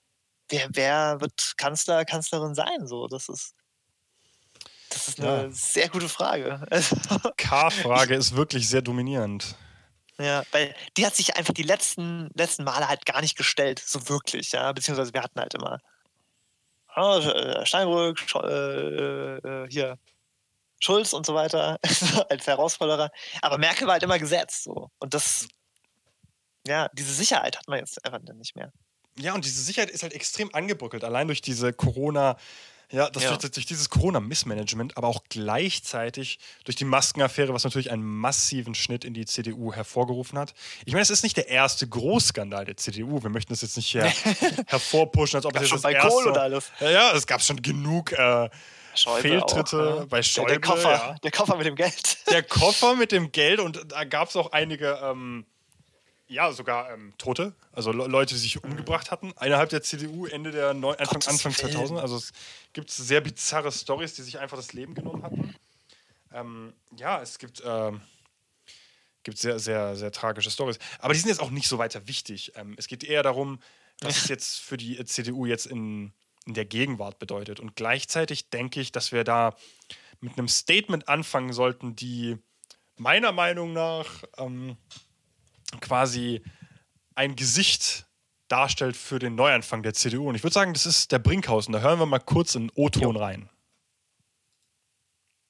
wer, 0.49 0.67
wer 0.71 1.21
wird 1.21 1.53
Kanzler, 1.57 2.05
Kanzlerin 2.05 2.55
sein? 2.55 2.87
So, 2.87 3.07
das 3.07 3.29
ist. 3.29 3.53
Das 4.89 5.07
ist 5.07 5.19
eine 5.19 5.43
ja. 5.43 5.51
sehr 5.51 5.89
gute 5.89 6.07
Frage. 6.07 6.65
K-Frage 7.37 8.15
ist 8.15 8.35
wirklich 8.35 8.69
sehr 8.69 8.81
dominierend. 8.81 9.55
Ja, 10.19 10.43
weil 10.51 10.73
die 10.95 11.05
hat 11.05 11.15
sich 11.15 11.35
einfach 11.35 11.53
die 11.53 11.63
letzten, 11.63 12.29
letzten 12.33 12.63
Male 12.63 12.87
halt 12.87 13.05
gar 13.05 13.19
nicht 13.19 13.35
gestellt, 13.35 13.83
so 13.85 14.07
wirklich, 14.07 14.51
ja. 14.51 14.71
Beziehungsweise 14.71 15.13
wir 15.13 15.21
hatten 15.21 15.39
halt 15.39 15.55
immer 15.55 15.79
Steinbrück, 17.65 18.19
äh, 18.35 19.37
äh, 19.37 19.67
hier 19.69 19.97
Schulz 20.79 21.13
und 21.13 21.25
so 21.25 21.33
weiter 21.33 21.79
als 22.29 22.47
Herausforderer. 22.47 23.11
Aber 23.41 23.57
Merkel 23.57 23.87
war 23.87 23.93
halt 23.93 24.03
immer 24.03 24.19
gesetzt. 24.19 24.63
So. 24.63 24.89
Und 24.99 25.13
das, 25.13 25.47
ja, 26.67 26.89
diese 26.93 27.13
Sicherheit 27.13 27.57
hat 27.57 27.67
man 27.67 27.79
jetzt 27.79 28.03
einfach 28.05 28.19
nicht 28.35 28.55
mehr. 28.55 28.71
Ja, 29.17 29.33
und 29.33 29.45
diese 29.45 29.61
Sicherheit 29.61 29.89
ist 29.89 30.03
halt 30.03 30.13
extrem 30.13 30.53
angebröckelt, 30.53 31.03
allein 31.03 31.27
durch 31.27 31.41
diese 31.41 31.71
Corona- 31.73 32.37
ja, 32.91 33.09
das 33.09 33.23
ja. 33.23 33.35
Durch, 33.35 33.65
dieses 33.65 33.89
Corona-Missmanagement, 33.89 34.97
aber 34.97 35.07
auch 35.07 35.23
gleichzeitig 35.29 36.39
durch 36.63 36.75
die 36.75 36.85
Maskenaffäre, 36.85 37.53
was 37.53 37.63
natürlich 37.63 37.91
einen 37.91 38.03
massiven 38.03 38.75
Schnitt 38.75 39.03
in 39.03 39.13
die 39.13 39.25
CDU 39.25 39.73
hervorgerufen 39.73 40.37
hat. 40.37 40.53
Ich 40.85 40.93
meine, 40.93 41.03
es 41.03 41.09
ist 41.09 41.23
nicht 41.23 41.37
der 41.37 41.47
erste 41.47 41.87
Großskandal 41.87 42.65
der 42.65 42.77
CDU. 42.77 43.23
Wir 43.23 43.29
möchten 43.29 43.51
das 43.53 43.61
jetzt 43.61 43.77
nicht 43.77 43.93
her 43.93 44.11
hervorpushen, 44.67 45.37
als 45.37 45.45
ob 45.45 45.55
es 45.55 45.61
jetzt 45.61 45.69
schon 45.69 45.77
das 45.77 45.83
bei 45.83 45.93
erste... 45.93 46.09
Kohl 46.09 46.27
oder 46.27 46.41
alles. 46.43 46.71
Ja, 46.79 46.91
ja, 46.91 47.11
es 47.13 47.25
gab 47.25 47.41
schon 47.41 47.61
genug 47.61 48.11
äh, 48.11 48.49
Fehltritte 48.95 49.77
auch, 49.77 49.99
ja. 49.99 50.05
bei 50.05 50.23
Schäuble. 50.23 50.53
Der, 50.53 50.59
der 50.59 50.69
Koffer, 50.69 50.91
ja. 50.91 51.15
der 51.23 51.31
Koffer 51.31 51.57
mit 51.57 51.65
dem 51.65 51.75
Geld. 51.75 52.17
Der 52.29 52.43
Koffer 52.43 52.95
mit 52.97 53.11
dem 53.11 53.31
Geld 53.31 53.59
und 53.59 53.91
da 53.91 54.03
gab 54.03 54.29
es 54.29 54.35
auch 54.35 54.51
einige... 54.51 54.99
Ähm, 55.03 55.45
ja, 56.27 56.51
sogar 56.51 56.91
ähm, 56.91 57.13
Tote, 57.17 57.53
also 57.71 57.91
Le 57.91 58.07
Leute, 58.07 58.33
die 58.33 58.39
sich 58.39 58.63
umgebracht 58.63 59.11
hatten, 59.11 59.33
innerhalb 59.41 59.69
der 59.69 59.83
CDU 59.83 60.25
Ende 60.25 60.51
der 60.51 60.73
Neu 60.73 60.95
Anfang, 60.95 61.21
Anfang 61.27 61.51
2000. 61.51 61.99
Also 61.99 62.17
es 62.17 62.33
gibt 62.73 62.89
sehr 62.89 63.21
bizarre 63.21 63.71
Stories, 63.71 64.15
die 64.15 64.23
sich 64.23 64.39
einfach 64.39 64.57
das 64.57 64.73
Leben 64.73 64.95
genommen 64.95 65.23
hatten. 65.23 65.55
Ähm, 66.33 66.73
ja, 66.97 67.21
es 67.21 67.37
gibt, 67.37 67.61
äh, 67.61 67.91
gibt 69.23 69.37
sehr, 69.37 69.59
sehr, 69.59 69.95
sehr 69.95 70.11
tragische 70.11 70.49
Stories. 70.49 70.79
Aber 70.99 71.13
die 71.13 71.19
sind 71.19 71.29
jetzt 71.29 71.41
auch 71.41 71.51
nicht 71.51 71.67
so 71.67 71.77
weiter 71.77 72.07
wichtig. 72.07 72.53
Ähm, 72.55 72.75
es 72.77 72.87
geht 72.87 73.03
eher 73.03 73.23
darum, 73.23 73.59
was 74.01 74.17
es 74.17 74.27
jetzt 74.29 74.59
für 74.59 74.77
die 74.77 75.03
CDU 75.05 75.45
jetzt 75.45 75.67
in, 75.67 76.11
in 76.45 76.55
der 76.55 76.65
Gegenwart 76.65 77.19
bedeutet. 77.19 77.59
Und 77.59 77.75
gleichzeitig 77.75 78.49
denke 78.49 78.81
ich, 78.81 78.91
dass 78.91 79.11
wir 79.11 79.23
da 79.23 79.55
mit 80.21 80.37
einem 80.37 80.47
Statement 80.47 81.07
anfangen 81.07 81.53
sollten, 81.53 81.95
die 81.95 82.37
meiner 82.97 83.31
Meinung 83.31 83.73
nach 83.73 84.23
ähm, 84.37 84.77
quasi 85.81 86.41
ein 87.15 87.35
Gesicht 87.35 88.05
darstellt 88.47 88.95
für 88.95 89.19
den 89.19 89.35
Neuanfang 89.35 89.83
der 89.83 89.93
CDU. 89.93 90.29
Und 90.29 90.35
ich 90.35 90.43
würde 90.43 90.53
sagen, 90.53 90.73
das 90.73 90.85
ist 90.85 91.11
der 91.11 91.19
Brinkhausen. 91.19 91.73
Da 91.73 91.79
hören 91.79 91.99
wir 91.99 92.05
mal 92.05 92.19
kurz 92.19 92.55
in 92.55 92.71
O-Ton 92.75 93.15
rein. 93.15 93.49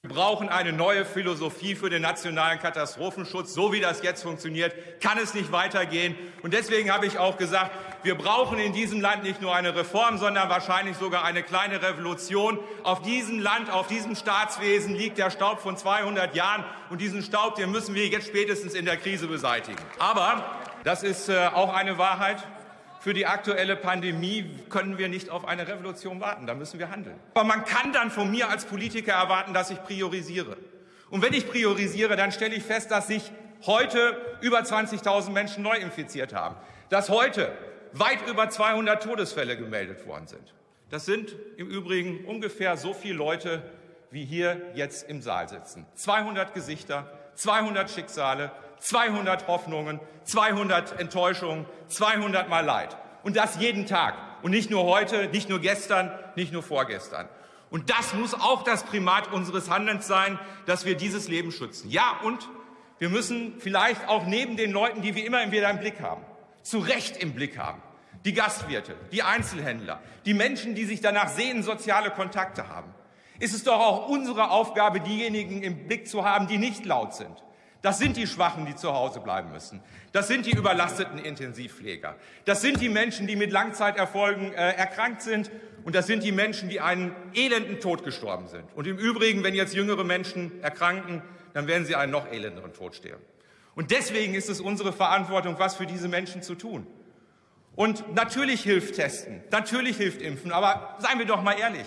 Wir 0.06 0.14
brauchen 0.14 0.48
eine 0.48 0.72
neue 0.72 1.04
Philosophie 1.04 1.74
für 1.74 1.90
den 1.90 2.02
nationalen 2.02 2.60
Katastrophenschutz. 2.60 3.52
So 3.52 3.72
wie 3.72 3.80
das 3.80 4.04
jetzt 4.04 4.22
funktioniert, 4.22 4.72
kann 5.00 5.18
es 5.18 5.34
nicht 5.34 5.50
weitergehen. 5.50 6.14
Und 6.44 6.54
deswegen 6.54 6.92
habe 6.92 7.06
ich 7.06 7.18
auch 7.18 7.36
gesagt, 7.36 7.72
wir 8.04 8.14
brauchen 8.14 8.60
in 8.60 8.72
diesem 8.72 9.00
Land 9.00 9.24
nicht 9.24 9.42
nur 9.42 9.52
eine 9.52 9.74
Reform, 9.74 10.18
sondern 10.18 10.48
wahrscheinlich 10.48 10.96
sogar 10.96 11.24
eine 11.24 11.42
kleine 11.42 11.82
Revolution. 11.82 12.60
Auf 12.84 13.02
diesem 13.02 13.40
Land, 13.40 13.68
auf 13.68 13.88
diesem 13.88 14.14
Staatswesen 14.14 14.94
liegt 14.94 15.18
der 15.18 15.32
Staub 15.32 15.58
von 15.58 15.76
200 15.76 16.36
Jahren. 16.36 16.64
Und 16.88 17.00
diesen 17.00 17.20
Staub, 17.24 17.56
den 17.56 17.72
müssen 17.72 17.96
wir 17.96 18.06
jetzt 18.06 18.28
spätestens 18.28 18.74
in 18.74 18.84
der 18.84 18.98
Krise 18.98 19.26
beseitigen. 19.26 19.82
Aber, 19.98 20.44
das 20.84 21.02
ist 21.02 21.28
äh, 21.28 21.48
auch 21.52 21.74
eine 21.74 21.98
Wahrheit, 21.98 22.44
für 23.06 23.14
die 23.14 23.26
aktuelle 23.26 23.76
Pandemie 23.76 24.50
können 24.68 24.98
wir 24.98 25.08
nicht 25.08 25.30
auf 25.30 25.44
eine 25.44 25.68
Revolution 25.68 26.20
warten. 26.20 26.48
Da 26.48 26.54
müssen 26.54 26.80
wir 26.80 26.90
handeln. 26.90 27.14
Aber 27.34 27.44
man 27.44 27.64
kann 27.64 27.92
dann 27.92 28.10
von 28.10 28.28
mir 28.32 28.48
als 28.48 28.64
Politiker 28.64 29.12
erwarten, 29.12 29.54
dass 29.54 29.70
ich 29.70 29.80
priorisiere. 29.84 30.56
Und 31.08 31.22
wenn 31.22 31.32
ich 31.32 31.48
priorisiere, 31.48 32.16
dann 32.16 32.32
stelle 32.32 32.56
ich 32.56 32.64
fest, 32.64 32.90
dass 32.90 33.06
sich 33.06 33.30
heute 33.64 34.16
über 34.40 34.58
20.000 34.58 35.30
Menschen 35.30 35.62
neu 35.62 35.76
infiziert 35.76 36.34
haben. 36.34 36.56
Dass 36.88 37.08
heute 37.08 37.52
weit 37.92 38.26
über 38.28 38.50
200 38.50 39.00
Todesfälle 39.00 39.56
gemeldet 39.56 40.04
worden 40.08 40.26
sind. 40.26 40.52
Das 40.90 41.06
sind 41.06 41.36
im 41.58 41.70
Übrigen 41.70 42.24
ungefähr 42.24 42.76
so 42.76 42.92
viele 42.92 43.14
Leute, 43.14 43.62
wie 44.10 44.24
hier 44.24 44.60
jetzt 44.74 45.08
im 45.08 45.22
Saal 45.22 45.48
sitzen. 45.48 45.86
200 45.94 46.54
Gesichter, 46.54 47.08
200 47.36 47.88
Schicksale, 47.88 48.50
200 48.80 49.48
Hoffnungen, 49.48 50.00
200 50.24 51.00
Enttäuschungen, 51.00 51.66
200 51.88 52.48
Mal 52.48 52.64
Leid. 52.64 52.96
Und 53.22 53.36
das 53.36 53.58
jeden 53.58 53.86
Tag. 53.86 54.14
Und 54.42 54.50
nicht 54.50 54.70
nur 54.70 54.84
heute, 54.84 55.28
nicht 55.28 55.48
nur 55.48 55.60
gestern, 55.60 56.10
nicht 56.36 56.52
nur 56.52 56.62
vorgestern. 56.62 57.28
Und 57.70 57.90
das 57.90 58.14
muss 58.14 58.34
auch 58.34 58.62
das 58.62 58.84
Primat 58.84 59.32
unseres 59.32 59.68
Handelns 59.70 60.06
sein, 60.06 60.38
dass 60.66 60.84
wir 60.84 60.96
dieses 60.96 61.28
Leben 61.28 61.50
schützen. 61.50 61.90
Ja, 61.90 62.20
und 62.22 62.48
wir 62.98 63.08
müssen 63.08 63.54
vielleicht 63.58 64.08
auch 64.08 64.26
neben 64.26 64.56
den 64.56 64.70
Leuten, 64.70 65.02
die 65.02 65.14
wir 65.14 65.24
immer 65.26 65.50
wieder 65.50 65.68
im 65.70 65.80
Blick 65.80 66.00
haben, 66.00 66.24
zu 66.62 66.78
Recht 66.78 67.16
im 67.16 67.34
Blick 67.34 67.58
haben, 67.58 67.82
die 68.24 68.32
Gastwirte, 68.32 68.94
die 69.12 69.22
Einzelhändler, 69.22 70.00
die 70.24 70.34
Menschen, 70.34 70.74
die 70.74 70.84
sich 70.84 71.00
danach 71.00 71.28
sehen, 71.28 71.62
soziale 71.62 72.10
Kontakte 72.10 72.68
haben, 72.68 72.94
ist 73.38 73.54
es 73.54 73.64
doch 73.64 73.78
auch 73.78 74.08
unsere 74.08 74.50
Aufgabe, 74.50 75.00
diejenigen 75.00 75.62
im 75.62 75.86
Blick 75.86 76.08
zu 76.08 76.24
haben, 76.24 76.46
die 76.46 76.58
nicht 76.58 76.86
laut 76.86 77.14
sind, 77.14 77.42
das 77.86 78.00
sind 78.00 78.16
die 78.16 78.26
Schwachen, 78.26 78.66
die 78.66 78.74
zu 78.74 78.92
Hause 78.92 79.20
bleiben 79.20 79.52
müssen. 79.52 79.80
Das 80.10 80.26
sind 80.26 80.44
die 80.44 80.50
überlasteten 80.50 81.20
Intensivpfleger. 81.20 82.16
Das 82.44 82.60
sind 82.60 82.80
die 82.80 82.88
Menschen, 82.88 83.28
die 83.28 83.36
mit 83.36 83.52
Langzeiterfolgen 83.52 84.52
äh, 84.52 84.72
erkrankt 84.72 85.22
sind. 85.22 85.52
Und 85.84 85.94
das 85.94 86.08
sind 86.08 86.24
die 86.24 86.32
Menschen, 86.32 86.68
die 86.68 86.80
einen 86.80 87.14
elenden 87.32 87.78
Tod 87.78 88.02
gestorben 88.02 88.48
sind. 88.48 88.64
Und 88.74 88.88
im 88.88 88.98
Übrigen, 88.98 89.44
wenn 89.44 89.54
jetzt 89.54 89.72
jüngere 89.72 90.02
Menschen 90.02 90.60
erkranken, 90.64 91.22
dann 91.54 91.68
werden 91.68 91.86
sie 91.86 91.94
einen 91.94 92.10
noch 92.10 92.26
elenderen 92.26 92.72
Tod 92.72 92.96
sterben. 92.96 93.22
Und 93.76 93.92
deswegen 93.92 94.34
ist 94.34 94.50
es 94.50 94.60
unsere 94.60 94.92
Verantwortung, 94.92 95.60
was 95.60 95.76
für 95.76 95.86
diese 95.86 96.08
Menschen 96.08 96.42
zu 96.42 96.56
tun. 96.56 96.88
Und 97.76 98.16
natürlich 98.16 98.62
hilft 98.62 98.96
Testen, 98.96 99.44
natürlich 99.52 99.96
hilft 99.96 100.22
Impfen, 100.22 100.50
aber 100.50 100.96
seien 100.98 101.20
wir 101.20 101.26
doch 101.26 101.40
mal 101.40 101.56
ehrlich, 101.56 101.86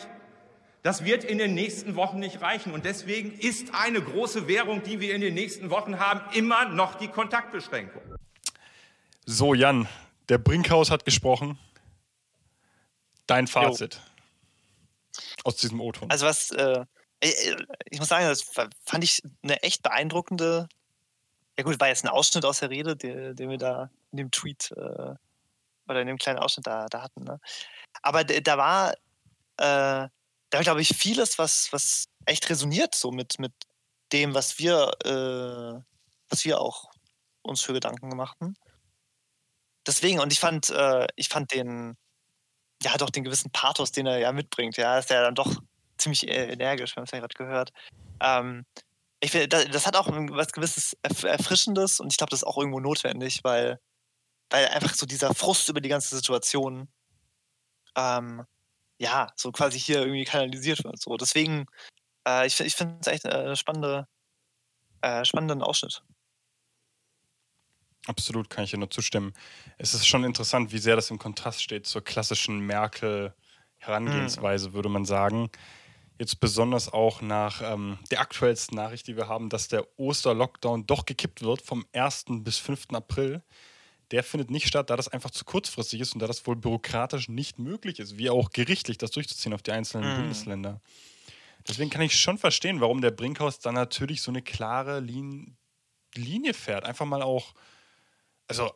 das 0.82 1.04
wird 1.04 1.24
in 1.24 1.38
den 1.38 1.54
nächsten 1.54 1.96
Wochen 1.96 2.20
nicht 2.20 2.42
reichen. 2.42 2.74
Und 2.74 2.86
deswegen 2.86 3.38
ist 3.38 3.74
eine 3.74 4.02
große 4.02 4.48
Währung, 4.48 4.84
die 4.84 5.00
wir 5.00 5.14
in 5.14 5.22
den 5.22 5.34
nächsten 5.34 5.70
Wochen 5.70 6.00
haben, 6.00 6.22
immer 6.34 6.70
noch 6.70 6.96
die 6.96 7.10
Kontaktbeschränkung. 7.10 8.02
So, 9.26 9.54
Jan, 9.54 9.88
der 10.30 10.38
Brinkhaus 10.38 10.90
hat 10.90 11.06
gesprochen. 11.06 11.60
Dein 13.28 13.46
Fazit 13.46 13.96
jo. 13.96 15.22
aus 15.44 15.58
diesem 15.58 15.82
O-Ton. 15.82 16.10
Also, 16.10 16.26
was, 16.26 16.50
äh, 16.52 16.84
ich 17.20 18.00
muss 18.00 18.08
sagen, 18.08 18.26
das 18.26 18.42
fand 18.42 19.04
ich 19.04 19.22
eine 19.44 19.62
echt 19.62 19.84
beeindruckende. 19.84 20.68
Ja, 21.58 21.64
gut, 21.66 21.80
war 21.80 21.90
jetzt 21.90 22.06
ein 22.06 22.10
Ausschnitt 22.10 22.46
aus 22.46 22.60
der 22.60 22.70
Rede, 22.70 22.96
den, 22.96 23.36
den 23.36 23.50
wir 23.50 23.58
da 23.58 23.92
in 24.12 24.18
dem 24.18 24.32
Tweet 24.32 24.72
äh, 24.78 25.14
oder 25.88 26.02
in 26.02 26.08
dem 26.08 26.18
kleinen 26.18 26.40
Ausschnitt 26.40 26.66
da, 26.66 26.88
da 26.90 27.04
hatten. 27.04 27.26
Ne? 27.26 27.40
Aber 28.02 28.24
da 28.24 28.58
war. 28.58 28.94
Äh, 29.58 30.10
da 30.50 30.62
glaube 30.62 30.82
ich 30.82 30.90
vieles, 30.98 31.38
was, 31.38 31.72
was 31.72 32.06
echt 32.26 32.50
resoniert 32.50 32.96
so 32.96 33.12
mit, 33.12 33.40
mit 33.40 33.54
dem, 34.12 34.34
was 34.34 34.58
wir, 34.60 34.92
äh, 35.06 35.82
was 36.30 36.46
wir 36.46 36.60
auch 36.60 36.90
uns 37.42 37.62
für 37.62 37.74
Gedanken 37.74 38.10
gemacht 38.10 38.38
haben. 38.42 38.56
Deswegen, 39.86 40.20
und 40.20 40.32
ich 40.32 40.40
fand, 40.40 40.70
äh, 40.70 41.08
ich 41.16 41.30
fand 41.30 41.54
den, 41.54 41.98
ja, 42.84 42.98
doch 42.98 43.10
den 43.10 43.24
gewissen 43.24 43.52
Pathos, 43.52 43.92
den 43.92 44.08
er 44.08 44.20
ja 44.20 44.32
mitbringt, 44.32 44.78
ja, 44.78 44.98
ist 44.98 45.10
ja 45.10 45.22
dann 45.22 45.36
doch 45.36 45.56
ziemlich 45.98 46.28
äh, 46.28 46.52
energisch, 46.52 46.96
wir 46.96 47.02
haben 47.02 47.06
es 47.06 47.12
ja 47.12 47.20
gerade 47.20 47.36
gehört. 47.36 47.72
Ähm, 48.22 48.66
ich 49.20 49.32
finde, 49.32 49.48
das, 49.48 49.66
das, 49.70 49.86
hat 49.86 49.96
auch 49.96 50.08
was 50.08 50.52
gewisses 50.54 50.96
Erfrischendes 51.04 52.00
und 52.00 52.12
ich 52.12 52.18
glaube, 52.18 52.32
das 52.32 52.42
ist 52.42 52.48
auch 52.48 52.58
irgendwo 52.58 52.80
notwendig, 52.80 53.42
weil, 53.44 53.80
weil 54.50 54.68
einfach 54.68 54.94
so 54.96 55.06
dieser 55.06 55.34
Frust 55.34 55.68
über 55.70 55.82
die 55.82 55.90
ganze 55.90 56.16
Situation 56.16 56.88
ähm, 57.96 58.46
ja, 59.00 59.32
so 59.36 59.52
quasi 59.52 59.80
hier 59.80 60.02
irgendwie 60.02 60.26
kanalisiert 60.26 60.84
wird. 60.84 61.02
So. 61.02 61.18
Deswegen, 61.18 61.66
äh, 62.28 62.46
ich, 62.46 62.60
ich 62.60 62.76
finde 62.76 62.98
es 63.02 63.08
echt 63.08 63.26
äh, 63.26 63.56
spannende, 63.56 64.08
äh, 65.02 65.26
spannenden 65.26 65.64
Ausschnitt. 65.64 66.04
Absolut, 68.08 68.50
kann 68.50 68.64
ich 68.64 68.72
dir 68.72 68.78
nur 68.78 68.90
zustimmen. 68.90 69.34
Es 69.78 69.94
ist 69.94 70.08
schon 70.08 70.24
interessant, 70.24 70.72
wie 70.72 70.80
sehr 70.80 70.96
das 70.96 71.12
im 71.12 71.20
Kontrast 71.20 71.62
steht 71.62 71.86
zur 71.86 72.04
klassischen 72.04 72.60
Merkel-Herangehensweise, 72.60 74.70
mhm. 74.70 74.74
würde 74.74 74.90
man 74.90 75.06
sagen. 75.06 75.52
Jetzt 76.18 76.40
besonders 76.42 76.92
auch 76.92 77.22
nach 77.22 77.62
ähm, 77.62 78.00
der 78.12 78.20
aktuellsten 78.20 78.76
Nachricht, 78.76 79.08
die 79.08 79.16
wir 79.16 79.30
haben, 79.30 79.50
dass 79.50 79.70
der 79.70 79.88
Oster-Lockdown 79.98 80.86
doch 80.86 81.06
gekippt 81.06 81.42
wird 81.42 81.62
vom 81.62 81.86
1. 81.94 82.26
bis 82.42 82.58
5. 82.58 82.88
April 82.92 83.42
der 84.12 84.24
findet 84.24 84.50
nicht 84.50 84.68
statt, 84.68 84.90
da 84.90 84.96
das 84.96 85.08
einfach 85.08 85.32
zu 85.32 85.46
kurzfristig 85.46 86.02
ist 86.02 86.14
und 86.14 86.20
da 86.20 86.28
das 86.28 86.46
wohl 86.48 86.56
bürokratisch 86.56 87.30
nicht 87.30 87.60
möglich 87.60 88.00
ist, 88.00 88.18
wie 88.18 88.30
auch 88.30 88.50
gerichtlich 88.50 88.98
das 88.98 89.12
durchzuziehen 89.12 89.54
auf 89.54 89.62
die 89.62 89.72
einzelnen 89.72 90.12
mhm. 90.12 90.22
Bundesländer. 90.22 90.82
Deswegen 91.68 91.90
kann 91.90 92.02
ich 92.02 92.20
schon 92.20 92.38
verstehen, 92.38 92.82
warum 92.82 93.02
der 93.02 93.12
Brinkhaus 93.12 93.60
dann 93.60 93.76
natürlich 93.76 94.22
so 94.22 94.32
eine 94.32 94.42
klare 94.42 95.00
Lin 95.00 95.56
Linie 96.16 96.56
fährt. 96.56 96.86
Einfach 96.86 97.06
mal 97.06 97.22
auch, 97.22 97.54
also 98.48 98.72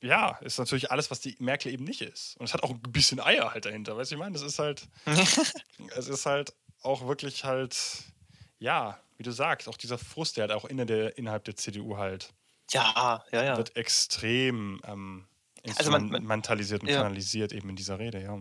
ja, 0.00 0.38
ist 0.38 0.58
natürlich 0.58 0.90
alles, 0.90 1.10
was 1.10 1.20
die 1.20 1.36
Merkel 1.38 1.72
eben 1.72 1.84
nicht 1.84 2.02
ist. 2.02 2.36
Und 2.36 2.46
es 2.46 2.54
hat 2.54 2.62
auch 2.62 2.70
ein 2.70 2.80
bisschen 2.80 3.20
Eier 3.20 3.52
halt 3.52 3.64
dahinter, 3.64 3.96
weißt 3.96 4.10
du, 4.10 4.14
ich 4.16 4.18
meine? 4.18 4.32
Das 4.32 4.42
ist 4.42 4.58
halt, 4.58 4.88
es 5.96 6.08
ist 6.08 6.26
halt 6.26 6.52
auch 6.82 7.06
wirklich 7.06 7.44
halt, 7.44 7.76
ja, 8.58 9.00
wie 9.16 9.22
du 9.22 9.30
sagst, 9.30 9.68
auch 9.68 9.76
dieser 9.76 9.98
Frust, 9.98 10.36
der 10.36 10.42
halt 10.42 10.52
auch 10.52 10.64
in 10.64 10.76
der, 10.76 11.18
innerhalb 11.18 11.44
der 11.44 11.56
CDU 11.56 11.96
halt 11.96 12.32
ja, 12.70 13.24
ja, 13.32 13.42
ja. 13.42 13.56
wird 13.56 13.76
extrem 13.76 14.80
ähm, 14.84 15.26
also 15.76 15.90
man, 15.90 16.08
man, 16.08 16.24
mentalisiert 16.24 16.82
und 16.82 16.88
ja. 16.88 16.96
kanalisiert 16.96 17.52
eben 17.52 17.68
in 17.70 17.76
dieser 17.76 17.98
Rede, 17.98 18.20
ja. 18.22 18.38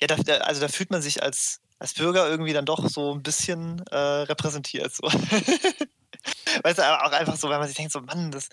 Ja, 0.00 0.06
da, 0.06 0.16
da, 0.16 0.36
also 0.38 0.60
da 0.60 0.68
fühlt 0.68 0.90
man 0.90 1.02
sich 1.02 1.22
als, 1.22 1.60
als 1.78 1.94
Bürger 1.94 2.28
irgendwie 2.28 2.52
dann 2.52 2.66
doch 2.66 2.88
so 2.88 3.14
ein 3.14 3.22
bisschen 3.22 3.84
äh, 3.90 3.96
repräsentiert. 3.96 4.92
So. 4.92 5.02
weißt 6.62 6.78
du, 6.78 6.84
aber 6.84 7.06
auch 7.06 7.12
einfach 7.12 7.36
so, 7.36 7.48
weil 7.48 7.58
man 7.58 7.68
sich 7.68 7.76
denkt, 7.76 7.92
so, 7.92 8.00
Mann, 8.00 8.30
das, 8.30 8.48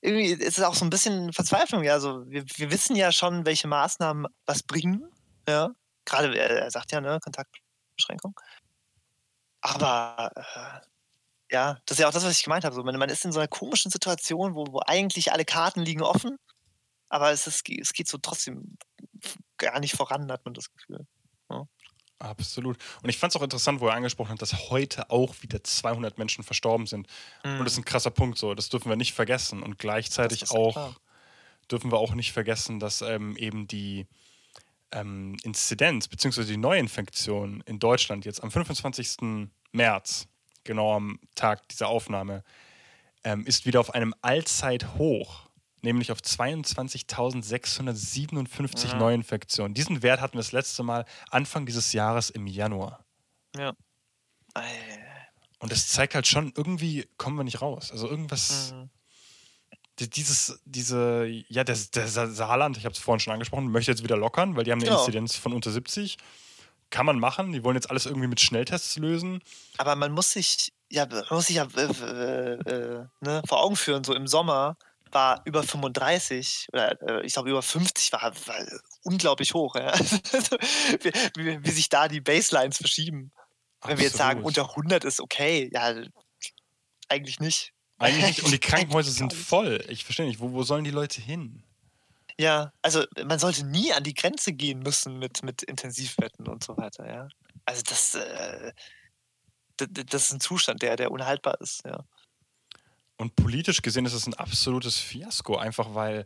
irgendwie 0.00 0.32
ist 0.32 0.58
es 0.58 0.64
auch 0.64 0.74
so 0.74 0.84
ein 0.84 0.90
bisschen 0.90 1.32
Verzweiflung. 1.32 1.82
Ja, 1.82 1.94
also 1.94 2.28
wir, 2.28 2.44
wir 2.44 2.70
wissen 2.70 2.96
ja 2.96 3.12
schon, 3.12 3.46
welche 3.46 3.68
Maßnahmen 3.68 4.26
was 4.46 4.62
bringen. 4.62 5.10
Ja, 5.48 5.70
gerade 6.04 6.36
er 6.36 6.70
sagt 6.70 6.92
ja, 6.92 7.00
ne, 7.00 7.18
Kontaktbeschränkung. 7.20 8.38
Aber 9.60 10.30
äh, 10.36 10.86
ja, 11.50 11.78
das 11.86 11.96
ist 11.96 12.00
ja 12.00 12.08
auch 12.08 12.12
das, 12.12 12.24
was 12.24 12.38
ich 12.38 12.44
gemeint 12.44 12.64
habe. 12.64 12.74
So, 12.74 12.82
man, 12.82 12.96
man 12.96 13.08
ist 13.08 13.24
in 13.24 13.32
so 13.32 13.40
einer 13.40 13.48
komischen 13.48 13.90
Situation, 13.90 14.54
wo, 14.54 14.66
wo 14.70 14.80
eigentlich 14.86 15.32
alle 15.32 15.44
Karten 15.44 15.80
liegen 15.80 16.02
offen, 16.02 16.38
aber 17.08 17.30
es, 17.30 17.46
ist, 17.46 17.68
es 17.68 17.92
geht 17.92 18.08
so 18.08 18.18
trotzdem 18.18 18.76
gar 19.56 19.80
nicht 19.80 19.96
voran, 19.96 20.30
hat 20.30 20.44
man 20.44 20.54
das 20.54 20.70
Gefühl. 20.72 21.06
Ja. 21.50 21.66
Absolut. 22.18 22.78
Und 23.02 23.08
ich 23.08 23.18
fand 23.18 23.32
es 23.32 23.36
auch 23.36 23.44
interessant, 23.44 23.80
wo 23.80 23.88
er 23.88 23.94
angesprochen 23.94 24.32
hat, 24.32 24.42
dass 24.42 24.70
heute 24.70 25.10
auch 25.10 25.34
wieder 25.40 25.62
200 25.62 26.18
Menschen 26.18 26.42
verstorben 26.42 26.86
sind. 26.86 27.06
Mhm. 27.44 27.58
Und 27.58 27.64
das 27.64 27.74
ist 27.74 27.78
ein 27.78 27.84
krasser 27.84 28.10
Punkt 28.10 28.38
so. 28.38 28.54
Das 28.54 28.68
dürfen 28.68 28.88
wir 28.88 28.96
nicht 28.96 29.14
vergessen. 29.14 29.62
Und 29.62 29.78
gleichzeitig 29.78 30.50
auch 30.50 30.72
klar. 30.72 30.96
dürfen 31.70 31.92
wir 31.92 31.98
auch 31.98 32.14
nicht 32.14 32.32
vergessen, 32.32 32.80
dass 32.80 33.02
ähm, 33.02 33.36
eben 33.36 33.68
die 33.68 34.08
ähm, 34.90 35.36
Inzidenz 35.44 36.08
bzw. 36.08 36.44
die 36.44 36.56
Neuinfektion 36.56 37.62
in 37.66 37.78
Deutschland 37.78 38.24
jetzt 38.24 38.42
am 38.42 38.50
25. 38.50 39.48
März, 39.70 40.26
genau 40.68 40.94
am 40.94 41.18
Tag 41.34 41.68
dieser 41.68 41.88
Aufnahme, 41.88 42.44
ähm, 43.24 43.44
ist 43.44 43.66
wieder 43.66 43.80
auf 43.80 43.94
einem 43.94 44.14
Allzeithoch 44.22 45.48
nämlich 45.82 46.12
auf 46.12 46.18
22.657 46.18 48.88
ja. 48.88 48.96
Neuinfektionen. 48.96 49.74
Diesen 49.74 50.02
Wert 50.02 50.20
hatten 50.20 50.34
wir 50.34 50.40
das 50.40 50.52
letzte 50.52 50.82
Mal 50.82 51.06
Anfang 51.30 51.64
dieses 51.66 51.92
Jahres 51.92 52.30
im 52.30 52.46
Januar. 52.46 53.04
Ja. 53.56 53.74
Und 55.60 55.72
das 55.72 55.88
zeigt 55.88 56.14
halt 56.14 56.26
schon, 56.26 56.52
irgendwie 56.56 57.08
kommen 57.16 57.36
wir 57.36 57.44
nicht 57.44 57.62
raus. 57.62 57.92
Also 57.92 58.08
irgendwas. 58.08 58.72
Mhm. 58.72 58.90
Dieses, 60.00 60.60
diese, 60.64 61.26
ja, 61.48 61.64
der, 61.64 61.76
der 61.76 62.06
Saarland, 62.06 62.76
ich 62.76 62.84
habe 62.84 62.92
es 62.92 63.00
vorhin 63.00 63.18
schon 63.18 63.32
angesprochen, 63.32 63.68
möchte 63.68 63.90
jetzt 63.90 64.04
wieder 64.04 64.16
lockern, 64.16 64.54
weil 64.54 64.62
die 64.62 64.70
haben 64.70 64.80
eine 64.80 64.90
ja. 64.90 64.98
Inzidenz 64.98 65.34
von 65.34 65.52
unter 65.52 65.72
70. 65.72 66.18
Kann 66.90 67.06
man 67.06 67.18
machen. 67.18 67.52
Die 67.52 67.64
wollen 67.64 67.76
jetzt 67.76 67.90
alles 67.90 68.06
irgendwie 68.06 68.28
mit 68.28 68.40
Schnelltests 68.40 68.96
lösen. 68.96 69.42
Aber 69.76 69.94
man 69.94 70.12
muss 70.12 70.32
sich, 70.32 70.72
ja, 70.90 71.06
man 71.06 71.24
muss 71.30 71.46
sich 71.46 71.56
ja 71.56 71.66
äh, 71.76 72.52
äh, 72.54 73.06
ne, 73.20 73.42
vor 73.46 73.62
Augen 73.62 73.76
führen, 73.76 74.04
so 74.04 74.14
im 74.14 74.26
Sommer 74.26 74.76
war 75.12 75.42
über 75.44 75.62
35 75.62 76.68
oder 76.72 77.00
äh, 77.02 77.26
ich 77.26 77.32
glaube 77.32 77.50
über 77.50 77.62
50 77.62 78.12
war, 78.12 78.32
war 78.46 78.66
unglaublich 79.02 79.54
hoch. 79.54 79.74
Ja? 79.76 79.92
wie, 79.98 81.12
wie, 81.36 81.64
wie, 81.64 81.70
sich 81.70 81.88
da 81.88 82.08
die 82.08 82.20
Baselines 82.20 82.76
verschieben. 82.76 83.32
Absolut. 83.80 83.90
Wenn 83.90 83.98
wir 83.98 84.04
jetzt 84.04 84.16
sagen, 84.16 84.42
unter 84.42 84.68
100 84.70 85.04
ist 85.04 85.20
okay, 85.20 85.70
ja, 85.72 85.94
eigentlich 87.08 87.40
nicht. 87.40 87.72
Eigentlich 87.98 88.26
nicht. 88.26 88.42
Und 88.44 88.52
die 88.52 88.58
Krankenhäuser 88.66 89.10
sind 89.10 89.32
voll. 89.32 89.84
Ich 89.88 90.04
verstehe 90.04 90.26
nicht, 90.26 90.40
wo, 90.40 90.52
wo 90.52 90.62
sollen 90.62 90.84
die 90.84 90.90
Leute 90.90 91.20
hin? 91.20 91.62
Ja, 92.40 92.72
also 92.82 93.04
man 93.24 93.38
sollte 93.38 93.66
nie 93.66 93.92
an 93.92 94.04
die 94.04 94.14
Grenze 94.14 94.52
gehen 94.52 94.78
müssen 94.78 95.18
mit, 95.18 95.42
mit 95.42 95.62
Intensivbetten 95.62 96.46
und 96.46 96.62
so 96.62 96.76
weiter, 96.76 97.06
ja. 97.06 97.28
Also 97.64 97.82
das, 97.82 98.14
äh, 98.14 98.72
das, 99.76 99.88
das 100.06 100.24
ist 100.26 100.32
ein 100.32 100.40
Zustand, 100.40 100.82
der, 100.82 100.96
der 100.96 101.10
unhaltbar 101.10 101.60
ist, 101.60 101.84
ja. 101.84 102.04
Und 103.16 103.34
politisch 103.34 103.82
gesehen 103.82 104.06
ist 104.06 104.12
es 104.12 104.28
ein 104.28 104.34
absolutes 104.34 104.98
Fiasko, 104.98 105.56
einfach 105.56 105.94
weil, 105.94 106.24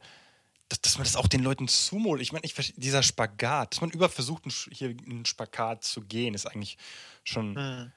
dass, 0.68 0.98
man 0.98 1.04
das 1.04 1.16
auch 1.16 1.26
den 1.26 1.42
Leuten 1.42 1.66
zumutet. 1.66 2.20
Ich 2.20 2.32
meine, 2.32 2.44
ich, 2.44 2.74
dieser 2.76 3.02
Spagat, 3.02 3.72
dass 3.72 3.80
man 3.80 3.90
über 3.90 4.10
versucht, 4.10 4.44
hier 4.70 4.90
einen 4.90 5.24
Spagat 5.24 5.82
zu 5.84 6.02
gehen, 6.02 6.34
ist 6.34 6.44
eigentlich 6.44 6.76
schon 7.24 7.54
mhm. 7.54 7.92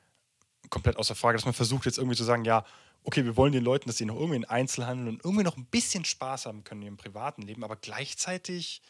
Komplett 0.75 0.97
außer 0.97 1.15
Frage. 1.15 1.37
Dass 1.37 1.45
man 1.45 1.53
versucht, 1.53 1.85
jetzt 1.85 1.97
irgendwie 1.97 2.17
zu 2.17 2.25
sagen, 2.25 2.43
ja, 2.43 2.65
okay, 3.05 3.23
wir 3.23 3.37
wollen 3.37 3.53
den 3.53 3.63
Leuten, 3.63 3.87
dass 3.87 3.97
sie 3.97 4.05
noch 4.05 4.15
irgendwie 4.15 4.35
in 4.35 4.45
Einzelhandel 4.45 5.07
und 5.07 5.23
irgendwie 5.23 5.43
noch 5.43 5.55
ein 5.55 5.65
bisschen 5.65 6.03
Spaß 6.03 6.47
haben 6.47 6.63
können 6.63 6.81
in 6.81 6.87
ihrem 6.87 6.97
privaten 6.97 7.41
Leben, 7.41 7.63
aber 7.63 7.77
gleichzeitig 7.77 8.81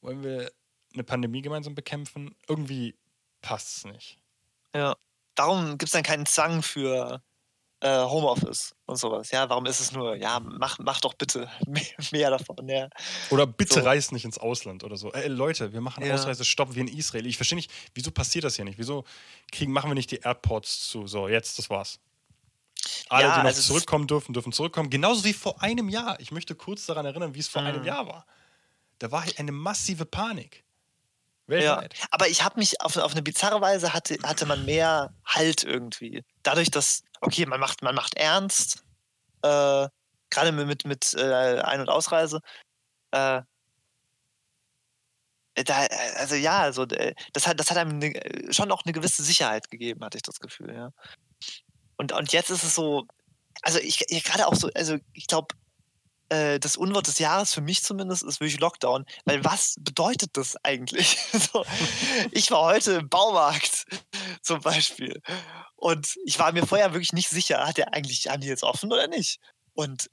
wollen 0.00 0.22
wir 0.22 0.50
eine 0.94 1.04
Pandemie 1.04 1.42
gemeinsam 1.42 1.74
bekämpfen. 1.74 2.34
Irgendwie 2.48 2.96
passt 3.42 3.76
es 3.76 3.84
nicht. 3.84 4.18
Ja, 4.74 4.96
darum 5.34 5.72
gibt 5.72 5.84
es 5.84 5.90
dann 5.90 6.02
keinen 6.02 6.26
Zwang 6.26 6.62
für 6.62 7.22
äh, 7.80 8.04
Homeoffice 8.04 8.74
und 8.86 8.96
sowas. 8.96 9.30
Ja, 9.30 9.48
warum 9.48 9.66
ist 9.66 9.80
es 9.80 9.92
nur, 9.92 10.16
ja, 10.16 10.40
mach, 10.40 10.78
mach 10.78 11.00
doch 11.00 11.14
bitte 11.14 11.48
mehr 12.12 12.30
davon. 12.30 12.68
Ja. 12.68 12.88
Oder 13.30 13.46
bitte 13.46 13.80
so. 13.80 13.80
reist 13.80 14.12
nicht 14.12 14.24
ins 14.24 14.38
Ausland 14.38 14.84
oder 14.84 14.96
so. 14.96 15.12
Ey, 15.12 15.28
Leute, 15.28 15.72
wir 15.72 15.80
machen 15.80 16.04
ja. 16.04 16.14
Ausreisestopp 16.14 16.74
wie 16.74 16.80
in 16.80 16.88
Israel. 16.88 17.26
Ich 17.26 17.36
verstehe 17.36 17.56
nicht, 17.56 17.70
wieso 17.94 18.10
passiert 18.10 18.44
das 18.44 18.56
hier 18.56 18.64
nicht? 18.64 18.78
Wieso 18.78 19.04
kriegen, 19.52 19.72
machen 19.72 19.90
wir 19.90 19.94
nicht 19.94 20.10
die 20.10 20.20
Airports 20.20 20.88
zu? 20.88 21.06
So, 21.06 21.28
jetzt, 21.28 21.58
das 21.58 21.68
war's. 21.70 21.98
Alle, 23.08 23.24
ja, 23.24 23.34
die 23.34 23.38
noch 23.40 23.46
also 23.46 23.62
zurückkommen 23.62 24.06
dürfen, 24.06 24.32
dürfen 24.32 24.52
zurückkommen. 24.52 24.90
Genauso 24.90 25.24
wie 25.24 25.32
vor 25.32 25.62
einem 25.62 25.88
Jahr. 25.88 26.18
Ich 26.20 26.30
möchte 26.30 26.54
kurz 26.54 26.86
daran 26.86 27.06
erinnern, 27.06 27.34
wie 27.34 27.40
es 27.40 27.48
vor 27.48 27.62
mhm. 27.62 27.68
einem 27.68 27.84
Jahr 27.84 28.06
war. 28.06 28.26
Da 28.98 29.10
war 29.10 29.24
eine 29.36 29.52
massive 29.52 30.06
Panik. 30.06 30.64
Weltweit. 31.46 31.94
Ja, 31.94 32.06
aber 32.10 32.28
ich 32.28 32.42
habe 32.42 32.58
mich 32.58 32.80
auf, 32.80 32.96
auf 32.96 33.12
eine 33.12 33.22
bizarre 33.22 33.60
Weise 33.60 33.92
hatte, 33.92 34.18
hatte 34.22 34.46
man 34.46 34.64
mehr 34.64 35.14
Halt 35.24 35.64
irgendwie. 35.64 36.24
Dadurch, 36.42 36.70
dass, 36.70 37.02
okay, 37.20 37.46
man 37.46 37.60
macht, 37.60 37.82
man 37.82 37.94
macht 37.94 38.14
ernst, 38.16 38.84
äh, 39.42 39.88
gerade 40.30 40.52
mit, 40.52 40.66
mit, 40.66 40.84
mit 40.84 41.14
äh, 41.14 41.60
Ein- 41.60 41.80
und 41.80 41.88
Ausreise. 41.88 42.40
Äh, 43.12 43.42
da, 45.64 45.86
also 46.16 46.34
ja, 46.34 46.60
also 46.60 46.84
das 46.84 47.46
hat, 47.46 47.58
das 47.58 47.70
hat 47.70 47.78
einem 47.78 47.98
ne, 47.98 48.12
schon 48.50 48.70
auch 48.70 48.84
eine 48.84 48.92
gewisse 48.92 49.22
Sicherheit 49.22 49.70
gegeben, 49.70 50.04
hatte 50.04 50.18
ich 50.18 50.22
das 50.22 50.40
Gefühl, 50.40 50.74
ja. 50.74 50.90
Und, 51.96 52.12
und 52.12 52.32
jetzt 52.32 52.50
ist 52.50 52.62
es 52.62 52.74
so, 52.74 53.06
also 53.62 53.78
ich, 53.78 54.02
ich 54.08 54.24
gerade 54.24 54.46
auch 54.46 54.54
so, 54.54 54.68
also 54.74 54.98
ich 55.14 55.26
glaube, 55.26 55.54
äh, 56.28 56.58
das 56.58 56.76
Unwort 56.76 57.06
des 57.06 57.18
Jahres 57.18 57.54
für 57.54 57.60
mich 57.60 57.82
zumindest 57.82 58.22
ist 58.22 58.40
wirklich 58.40 58.60
Lockdown. 58.60 59.06
Weil 59.24 59.44
was 59.44 59.76
bedeutet 59.78 60.36
das 60.36 60.56
eigentlich? 60.64 61.18
so, 61.32 61.64
ich 62.32 62.50
war 62.50 62.62
heute 62.62 62.92
im 62.92 63.08
Baumarkt 63.08 63.86
zum 64.42 64.60
Beispiel 64.60 65.20
und 65.76 66.16
ich 66.24 66.38
war 66.38 66.52
mir 66.52 66.66
vorher 66.66 66.92
wirklich 66.92 67.12
nicht 67.12 67.28
sicher, 67.28 67.66
hat 67.66 67.76
der 67.76 67.94
eigentlich, 67.94 68.28
haben 68.28 68.40
die 68.40 68.48
jetzt 68.48 68.64
offen 68.64 68.92
oder 68.92 69.08
nicht? 69.08 69.38
Und 69.74 70.10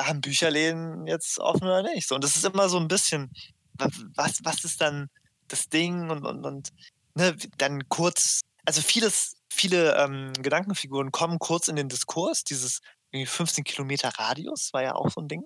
haben 0.00 0.20
Bücherläden 0.20 1.06
jetzt 1.06 1.38
offen 1.38 1.64
oder 1.64 1.82
nicht? 1.82 2.08
So, 2.08 2.14
und 2.14 2.24
das 2.24 2.36
ist 2.36 2.44
immer 2.44 2.68
so 2.68 2.78
ein 2.78 2.88
bisschen, 2.88 3.30
was, 3.78 4.38
was 4.44 4.64
ist 4.64 4.80
dann 4.80 5.08
das 5.48 5.68
Ding 5.68 6.10
und, 6.10 6.24
und, 6.24 6.44
und 6.44 6.70
ne, 7.14 7.36
dann 7.58 7.88
kurz, 7.88 8.40
also 8.64 8.80
vieles, 8.80 9.34
viele 9.50 9.96
ähm, 9.96 10.32
Gedankenfiguren 10.34 11.12
kommen 11.12 11.38
kurz 11.38 11.68
in 11.68 11.76
den 11.76 11.88
Diskurs, 11.88 12.44
dieses 12.44 12.80
15 13.12 13.64
Kilometer 13.64 14.08
Radius 14.08 14.72
war 14.72 14.82
ja 14.82 14.94
auch 14.94 15.10
so 15.10 15.20
ein 15.20 15.28
Ding. 15.28 15.44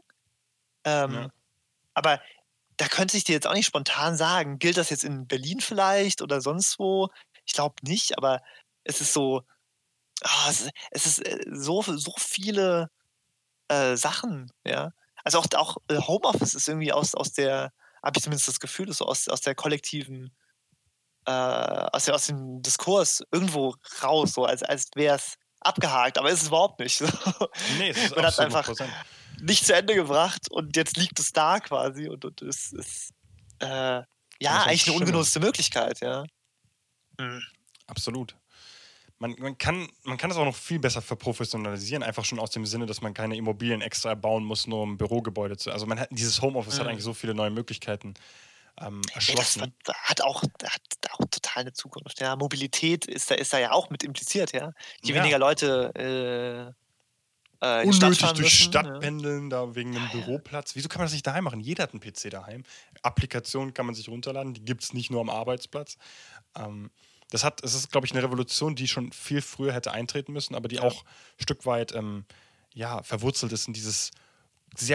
Ähm, 0.84 1.12
ja. 1.12 1.30
Aber 1.94 2.20
da 2.76 2.88
könnte 2.88 3.16
ich 3.16 3.24
dir 3.24 3.32
jetzt 3.32 3.46
auch 3.46 3.54
nicht 3.54 3.66
spontan 3.66 4.16
sagen, 4.16 4.58
gilt 4.58 4.76
das 4.76 4.90
jetzt 4.90 5.04
in 5.04 5.26
Berlin 5.26 5.60
vielleicht 5.60 6.22
oder 6.22 6.40
sonst 6.40 6.78
wo? 6.78 7.08
Ich 7.44 7.54
glaube 7.54 7.74
nicht, 7.82 8.18
aber 8.18 8.42
es 8.84 9.00
ist 9.00 9.12
so, 9.12 9.42
oh, 10.24 10.48
es, 10.48 10.60
ist, 10.62 10.72
es 10.90 11.06
ist 11.06 11.18
äh, 11.26 11.40
so, 11.50 11.82
so 11.82 12.14
viele 12.18 12.90
äh, 13.68 13.96
Sachen, 13.96 14.52
ja. 14.64 14.92
Also 15.24 15.38
auch, 15.40 15.46
auch 15.54 15.76
äh, 15.88 15.98
Homeoffice 15.98 16.54
ist 16.54 16.68
irgendwie 16.68 16.92
aus, 16.92 17.14
aus 17.14 17.32
der, 17.32 17.72
habe 18.02 18.18
ich 18.18 18.22
zumindest 18.22 18.48
das 18.48 18.60
Gefühl, 18.60 18.92
so 18.92 19.06
aus, 19.06 19.28
aus 19.28 19.40
der 19.40 19.54
kollektiven, 19.54 20.32
äh, 21.24 21.32
aus, 21.32 22.04
der, 22.04 22.14
aus 22.14 22.26
dem 22.26 22.62
Diskurs 22.62 23.24
irgendwo 23.32 23.74
raus, 24.02 24.32
so 24.34 24.44
als, 24.44 24.62
als 24.62 24.90
wäre 24.94 25.16
es 25.16 25.36
abgehakt, 25.60 26.18
aber 26.18 26.30
ist 26.30 26.42
es 26.42 26.48
überhaupt 26.48 26.80
nicht. 26.80 27.00
Nee, 27.78 27.90
es 27.90 27.96
ist 27.96 28.16
Man 28.16 28.24
hat 28.24 28.38
einfach 28.38 28.68
nicht 29.40 29.66
zu 29.66 29.74
Ende 29.74 29.94
gebracht 29.94 30.50
und 30.50 30.76
jetzt 30.76 30.96
liegt 30.96 31.18
es 31.18 31.32
da 31.32 31.60
quasi 31.60 32.08
und, 32.08 32.24
und 32.24 32.42
es 32.42 32.72
ist 32.72 33.12
äh, 33.60 34.02
ja 34.40 34.62
eigentlich 34.64 34.88
eine 34.88 34.96
ungenutzte 34.96 35.40
Möglichkeit, 35.40 36.00
ja. 36.00 36.24
Mhm. 37.18 37.42
Absolut. 37.86 38.36
Man, 39.18 39.34
man, 39.38 39.56
kann, 39.56 39.88
man 40.04 40.18
kann 40.18 40.28
das 40.28 40.38
auch 40.38 40.44
noch 40.44 40.56
viel 40.56 40.78
besser 40.78 41.00
verprofessionalisieren, 41.00 42.02
einfach 42.02 42.24
schon 42.24 42.38
aus 42.38 42.50
dem 42.50 42.66
Sinne, 42.66 42.84
dass 42.84 43.00
man 43.00 43.14
keine 43.14 43.36
Immobilien 43.36 43.80
extra 43.80 44.10
erbauen 44.10 44.44
muss, 44.44 44.66
nur 44.66 44.82
um 44.82 44.98
Bürogebäude 44.98 45.56
zu. 45.56 45.70
Also 45.70 45.86
man 45.86 46.00
hat, 46.00 46.08
dieses 46.10 46.42
Homeoffice 46.42 46.76
mhm. 46.76 46.80
hat 46.80 46.88
eigentlich 46.88 47.04
so 47.04 47.14
viele 47.14 47.34
neue 47.34 47.50
Möglichkeiten 47.50 48.14
ähm, 48.80 49.02
erschlossen. 49.14 49.60
Ja, 49.60 49.66
das 49.84 49.96
hat 49.96 50.20
auch, 50.22 50.42
hat 50.42 50.82
auch 51.10 51.24
total 51.30 51.62
eine 51.62 51.72
Zukunft. 51.72 52.20
Ja. 52.20 52.36
Mobilität 52.36 53.06
ist 53.06 53.30
da, 53.30 53.34
ist 53.34 53.52
da 53.52 53.58
ja 53.58 53.72
auch 53.72 53.90
mit 53.90 54.02
impliziert, 54.02 54.52
ja. 54.52 54.72
Je 55.02 55.14
ja. 55.14 55.20
weniger 55.20 55.38
Leute 55.38 55.92
äh, 55.94 56.72
äh, 57.60 57.86
Unnötig 57.86 58.18
durch 58.18 58.38
müssen, 58.38 58.48
Stadt 58.48 58.86
ja. 58.86 58.98
pendeln, 58.98 59.48
da 59.48 59.74
wegen 59.74 59.96
einem 59.96 60.06
ja, 60.06 60.12
Büroplatz. 60.12 60.74
Wieso 60.74 60.88
kann 60.88 60.98
man 60.98 61.06
das 61.06 61.12
nicht 61.12 61.26
daheim 61.26 61.44
machen? 61.44 61.60
Jeder 61.60 61.84
hat 61.84 61.92
einen 61.92 62.00
PC 62.00 62.30
daheim. 62.30 62.64
Applikationen 63.02 63.72
kann 63.72 63.86
man 63.86 63.94
sich 63.94 64.08
runterladen, 64.08 64.54
die 64.54 64.64
gibt 64.64 64.82
es 64.82 64.92
nicht 64.92 65.10
nur 65.10 65.20
am 65.20 65.30
Arbeitsplatz. 65.30 65.96
Ähm, 66.56 66.90
Das 67.30 67.44
hat, 67.44 67.64
es 67.64 67.74
ist, 67.74 67.90
glaube 67.90 68.06
ich, 68.06 68.12
eine 68.12 68.22
Revolution, 68.22 68.76
die 68.76 68.86
schon 68.86 69.10
viel 69.12 69.40
früher 69.40 69.72
hätte 69.72 69.92
eintreten 69.92 70.32
müssen, 70.32 70.54
aber 70.54 70.68
die 70.68 70.76
ja. 70.76 70.82
auch 70.82 71.02
ein 71.02 71.42
Stück 71.42 71.66
weit 71.66 71.92
ähm, 71.94 72.24
ja, 72.74 73.02
verwurzelt 73.02 73.52
ist 73.52 73.66
in 73.66 73.72
dieses 73.72 74.10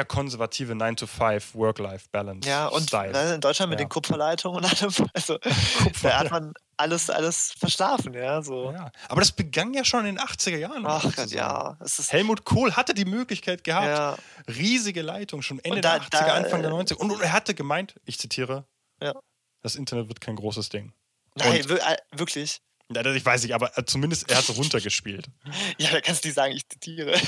konservative 0.07 0.73
9-to-5 0.73 1.55
Work-Life-Balance. 1.55 2.47
Ja, 2.47 2.67
und 2.67 2.83
Style. 2.83 3.11
Ne, 3.11 3.35
in 3.35 3.41
Deutschland 3.41 3.69
mit 3.69 3.79
ja. 3.79 3.85
den 3.85 3.89
Kupferleitungen 3.89 4.63
und 4.63 4.65
allem. 4.65 4.91
Also, 5.13 5.39
Kupfer, 5.39 6.09
da 6.09 6.19
hat 6.19 6.31
man 6.31 6.53
alles, 6.77 7.09
alles 7.09 7.53
verschlafen, 7.57 8.13
ja, 8.13 8.41
so. 8.41 8.71
ja. 8.71 8.91
Aber 9.07 9.21
das 9.21 9.31
begann 9.31 9.73
ja 9.73 9.83
schon 9.83 10.05
in 10.05 10.15
den 10.15 10.23
80er 10.23 10.57
Jahren. 10.57 10.85
Ach 10.85 11.03
Gott, 11.15 11.31
ja. 11.31 11.77
Helmut 12.09 12.43
Kohl 12.43 12.75
hatte 12.75 12.93
die 12.93 13.05
Möglichkeit 13.05 13.63
gehabt, 13.63 13.87
ja. 13.87 14.17
riesige 14.47 15.01
Leitung, 15.01 15.41
schon 15.41 15.59
Ende 15.59 15.81
da, 15.81 15.99
der 15.99 16.07
80er, 16.07 16.25
da, 16.25 16.33
Anfang 16.33 16.61
der 16.61 16.71
90er. 16.71 16.95
Und, 16.95 17.11
und, 17.11 17.21
er 17.21 17.33
hatte 17.33 17.53
gemeint, 17.53 17.95
ich 18.05 18.19
zitiere, 18.19 18.65
ja. 19.01 19.13
das 19.61 19.75
Internet 19.75 20.07
wird 20.07 20.21
kein 20.21 20.35
großes 20.35 20.69
Ding. 20.69 20.93
Nein, 21.35 21.61
und, 21.63 21.71
äh, 21.71 21.97
wirklich. 22.11 22.61
Ich 22.89 23.25
weiß 23.25 23.43
nicht, 23.43 23.55
aber 23.55 23.77
äh, 23.77 23.85
zumindest 23.85 24.29
er 24.29 24.37
hat 24.37 24.49
es 24.49 24.57
runtergespielt. 24.57 25.29
ja, 25.77 25.91
da 25.91 26.01
kannst 26.01 26.23
du 26.23 26.27
nicht 26.27 26.35
sagen, 26.35 26.53
ich 26.53 26.67
zitiere. 26.67 27.13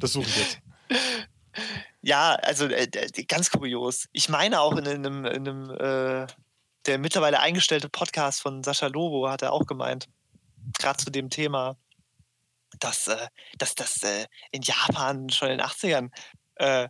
das 0.00 0.12
suche 0.12 0.28
ich 0.28 0.36
jetzt. 0.36 0.58
Ja, 2.02 2.34
also 2.36 2.66
äh, 2.66 2.88
ganz 3.28 3.50
kurios. 3.50 4.08
Ich 4.12 4.28
meine 4.28 4.60
auch 4.60 4.76
in 4.76 4.88
einem, 4.88 5.24
in 5.26 5.48
einem 5.48 5.70
äh, 5.70 6.26
der 6.86 6.98
mittlerweile 6.98 7.40
eingestellte 7.40 7.88
Podcast 7.88 8.40
von 8.40 8.62
Sascha 8.62 8.86
Lobo 8.86 9.28
hat 9.28 9.42
er 9.42 9.52
auch 9.52 9.66
gemeint, 9.66 10.08
gerade 10.78 11.02
zu 11.02 11.10
dem 11.10 11.28
Thema, 11.28 11.76
dass, 12.78 13.08
äh, 13.08 13.28
dass 13.58 13.74
das 13.74 14.02
äh, 14.02 14.26
in 14.50 14.62
Japan 14.62 15.28
schon 15.30 15.50
in 15.50 15.58
den 15.58 15.66
80ern, 15.66 16.10
äh, 16.56 16.88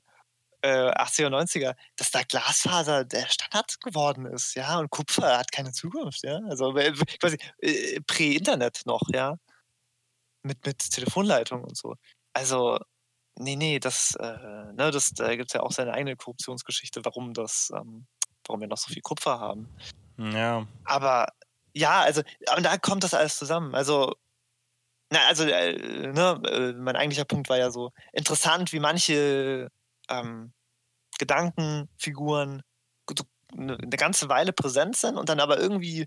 80er, 0.63 1.29
90er, 1.29 1.75
dass 1.97 2.11
da 2.11 2.23
Glasfaser 2.23 3.07
der 3.07 3.27
Standard 3.29 3.81
geworden 3.81 4.27
ist, 4.27 4.55
ja, 4.55 4.79
und 4.79 4.91
Kupfer 4.91 5.39
hat 5.39 5.53
keine 5.53 5.73
Zukunft, 5.73 6.23
ja. 6.23 6.39
Also 6.51 6.75
quasi 6.75 7.39
äh, 7.61 7.99
Prä-Internet 8.03 8.83
noch, 8.85 9.03
ja. 9.09 9.37
Mit, 10.43 10.65
mit 10.67 10.79
Telefonleitung 10.91 11.65
und 11.65 11.77
so. 11.77 11.97
Also 12.35 12.79
Nee, 13.43 13.57
nee, 13.57 13.79
das, 13.79 14.15
äh, 14.17 14.73
ne, 14.75 14.91
das, 14.91 15.15
da 15.15 15.35
gibt 15.35 15.49
es 15.49 15.55
ja 15.55 15.63
auch 15.63 15.73
seine 15.73 15.95
eigene 15.95 16.15
Korruptionsgeschichte, 16.15 17.03
warum 17.07 17.33
das, 17.33 17.73
ähm, 17.75 18.07
warum 18.47 18.61
wir 18.61 18.69
noch 18.69 18.77
so 18.77 18.93
viel 18.93 19.01
Kupfer 19.01 19.41
haben. 19.41 19.67
Ja. 20.19 20.67
Aber 20.85 21.29
ja, 21.73 22.01
also, 22.03 22.21
und 22.55 22.65
da 22.65 22.77
kommt 22.77 23.03
das 23.03 23.15
alles 23.15 23.39
zusammen. 23.39 23.75
Also, 23.75 24.15
na, 25.11 25.21
also, 25.27 25.45
äh, 25.45 26.13
ne, 26.13 26.43
äh, 26.51 26.73
mein 26.75 26.97
eigentlicher 26.97 27.25
Punkt 27.25 27.49
war 27.49 27.57
ja 27.57 27.71
so 27.71 27.93
interessant, 28.13 28.75
wie 28.75 28.81
manche 28.81 29.71
ähm, 30.11 30.53
Gedankenfiguren 31.19 32.63
eine, 33.57 33.79
eine 33.79 33.97
ganze 33.97 34.29
Weile 34.29 34.53
präsent 34.53 34.97
sind 34.97 35.17
und 35.17 35.31
dann 35.31 35.41
aber 35.41 35.59
irgendwie 35.59 36.07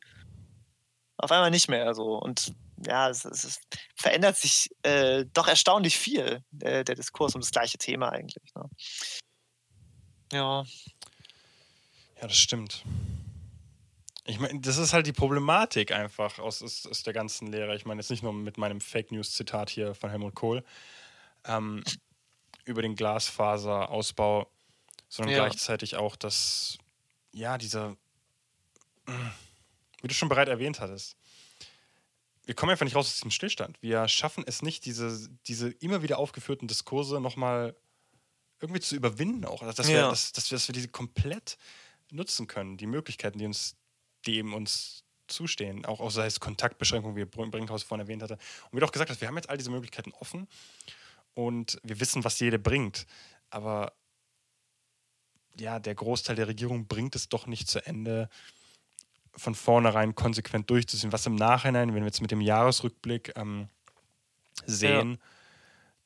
auf 1.18 1.32
einmal 1.32 1.50
nicht 1.50 1.68
mehr 1.68 1.96
so. 1.96 2.16
Und 2.20 2.54
ja, 2.86 3.10
es, 3.10 3.26
es 3.26 3.60
verändert 3.96 4.38
sich 4.38 4.70
äh, 4.84 5.26
doch 5.34 5.48
erstaunlich 5.48 5.98
viel, 5.98 6.44
äh, 6.62 6.84
der 6.84 6.96
Diskurs 6.96 7.36
um 7.36 7.42
das 7.42 7.52
gleiche 7.52 7.78
Thema 7.78 8.10
eigentlich. 8.10 8.54
Ne? 8.56 8.70
Ja. 10.32 10.64
Ja, 12.22 12.28
das 12.28 12.38
stimmt. 12.38 12.84
Ich 14.26 14.40
meine, 14.40 14.62
das 14.62 14.78
ist 14.78 14.94
halt 14.94 15.06
die 15.06 15.14
Problematik 15.14 15.92
einfach 15.92 16.40
aus, 16.40 16.64
aus, 16.64 16.88
aus 16.88 17.04
der 17.04 17.12
ganzen 17.12 17.48
Lehre. 17.48 17.76
Ich 17.76 17.86
meine, 17.86 18.00
jetzt 18.00 18.10
nicht 18.10 18.24
nur 18.24 18.32
mit 18.32 18.58
meinem 18.58 18.80
Fake 18.80 19.12
News-Zitat 19.12 19.70
hier 19.70 19.94
von 19.94 20.10
Helmut 20.10 20.34
Kohl 20.34 20.64
ähm, 21.46 21.84
über 22.64 22.82
den 22.82 22.96
Glasfaserausbau, 22.96 24.50
sondern 25.10 25.36
ja. 25.36 25.46
gleichzeitig 25.46 25.98
auch, 25.98 26.16
dass, 26.16 26.78
ja, 27.34 27.58
dieser, 27.58 27.98
wie 30.02 30.08
du 30.08 30.14
schon 30.14 30.30
bereits 30.30 30.50
erwähnt 30.50 30.80
hattest, 30.80 31.18
wir 32.46 32.56
kommen 32.56 32.72
einfach 32.72 32.86
nicht 32.86 32.96
raus 32.96 33.08
aus 33.08 33.16
diesem 33.16 33.32
Stillstand. 33.32 33.82
Wir 33.82 34.08
schaffen 34.08 34.44
es 34.46 34.62
nicht, 34.62 34.86
diese, 34.86 35.30
diese 35.48 35.70
immer 35.70 36.02
wieder 36.02 36.20
aufgeführten 36.20 36.68
Diskurse 36.68 37.22
nochmal 37.22 37.76
irgendwie 38.60 38.82
zu 38.82 38.96
überwinden, 38.96 39.46
auch. 39.46 39.62
Dass, 39.62 39.88
ja. 39.88 39.96
wir, 39.96 40.10
dass, 40.10 40.32
dass, 40.34 40.52
wir, 40.52 40.58
dass 40.58 40.68
wir 40.68 40.74
diese 40.74 40.90
komplett 40.90 41.58
nutzen 42.12 42.48
können, 42.48 42.78
die 42.78 42.88
Möglichkeiten, 42.88 43.38
die 43.40 43.46
uns, 43.46 43.76
die 44.26 44.38
eben 44.38 44.54
uns 44.54 45.04
zustehen, 45.28 45.86
auch, 45.86 46.00
auch 46.00 46.12
sei 46.12 46.26
es 46.26 46.40
Kontaktbeschränkungen, 46.40 47.16
wie 47.16 47.26
Brinkhaus 47.26 47.84
vorhin 47.84 48.06
erwähnt 48.06 48.24
hatte. 48.24 48.36
Und 48.36 48.74
wie 48.74 48.80
du 48.80 48.86
auch 48.86 48.92
gesagt 48.92 49.10
hast, 49.10 49.22
wir 49.22 49.28
haben 49.28 49.36
jetzt 49.36 49.50
all 49.50 49.58
diese 49.58 49.72
Möglichkeiten 49.72 50.12
offen 50.20 50.48
und 51.34 51.80
wir 51.84 52.00
wissen, 52.00 52.24
was 52.24 52.40
jede 52.40 52.60
bringt. 52.60 53.06
Aber 53.50 53.94
ja, 55.58 55.80
der 55.80 55.96
Großteil 55.96 56.36
der 56.36 56.48
Regierung 56.48 56.88
bringt 56.88 57.16
es 57.16 57.30
doch 57.30 57.48
nicht 57.48 57.68
zu 57.68 57.86
Ende, 57.86 58.30
von 59.36 59.56
vornherein 59.56 60.16
konsequent 60.16 60.70
durchzuziehen. 60.70 61.12
Was 61.12 61.26
im 61.26 61.36
Nachhinein, 61.36 61.94
wenn 61.94 62.04
wir 62.04 62.08
jetzt 62.08 62.22
mit 62.22 62.32
dem 62.32 62.42
Jahresrückblick 62.42 63.34
ähm, 63.36 63.68
sehen, 64.66 65.12
ja. 65.12 65.18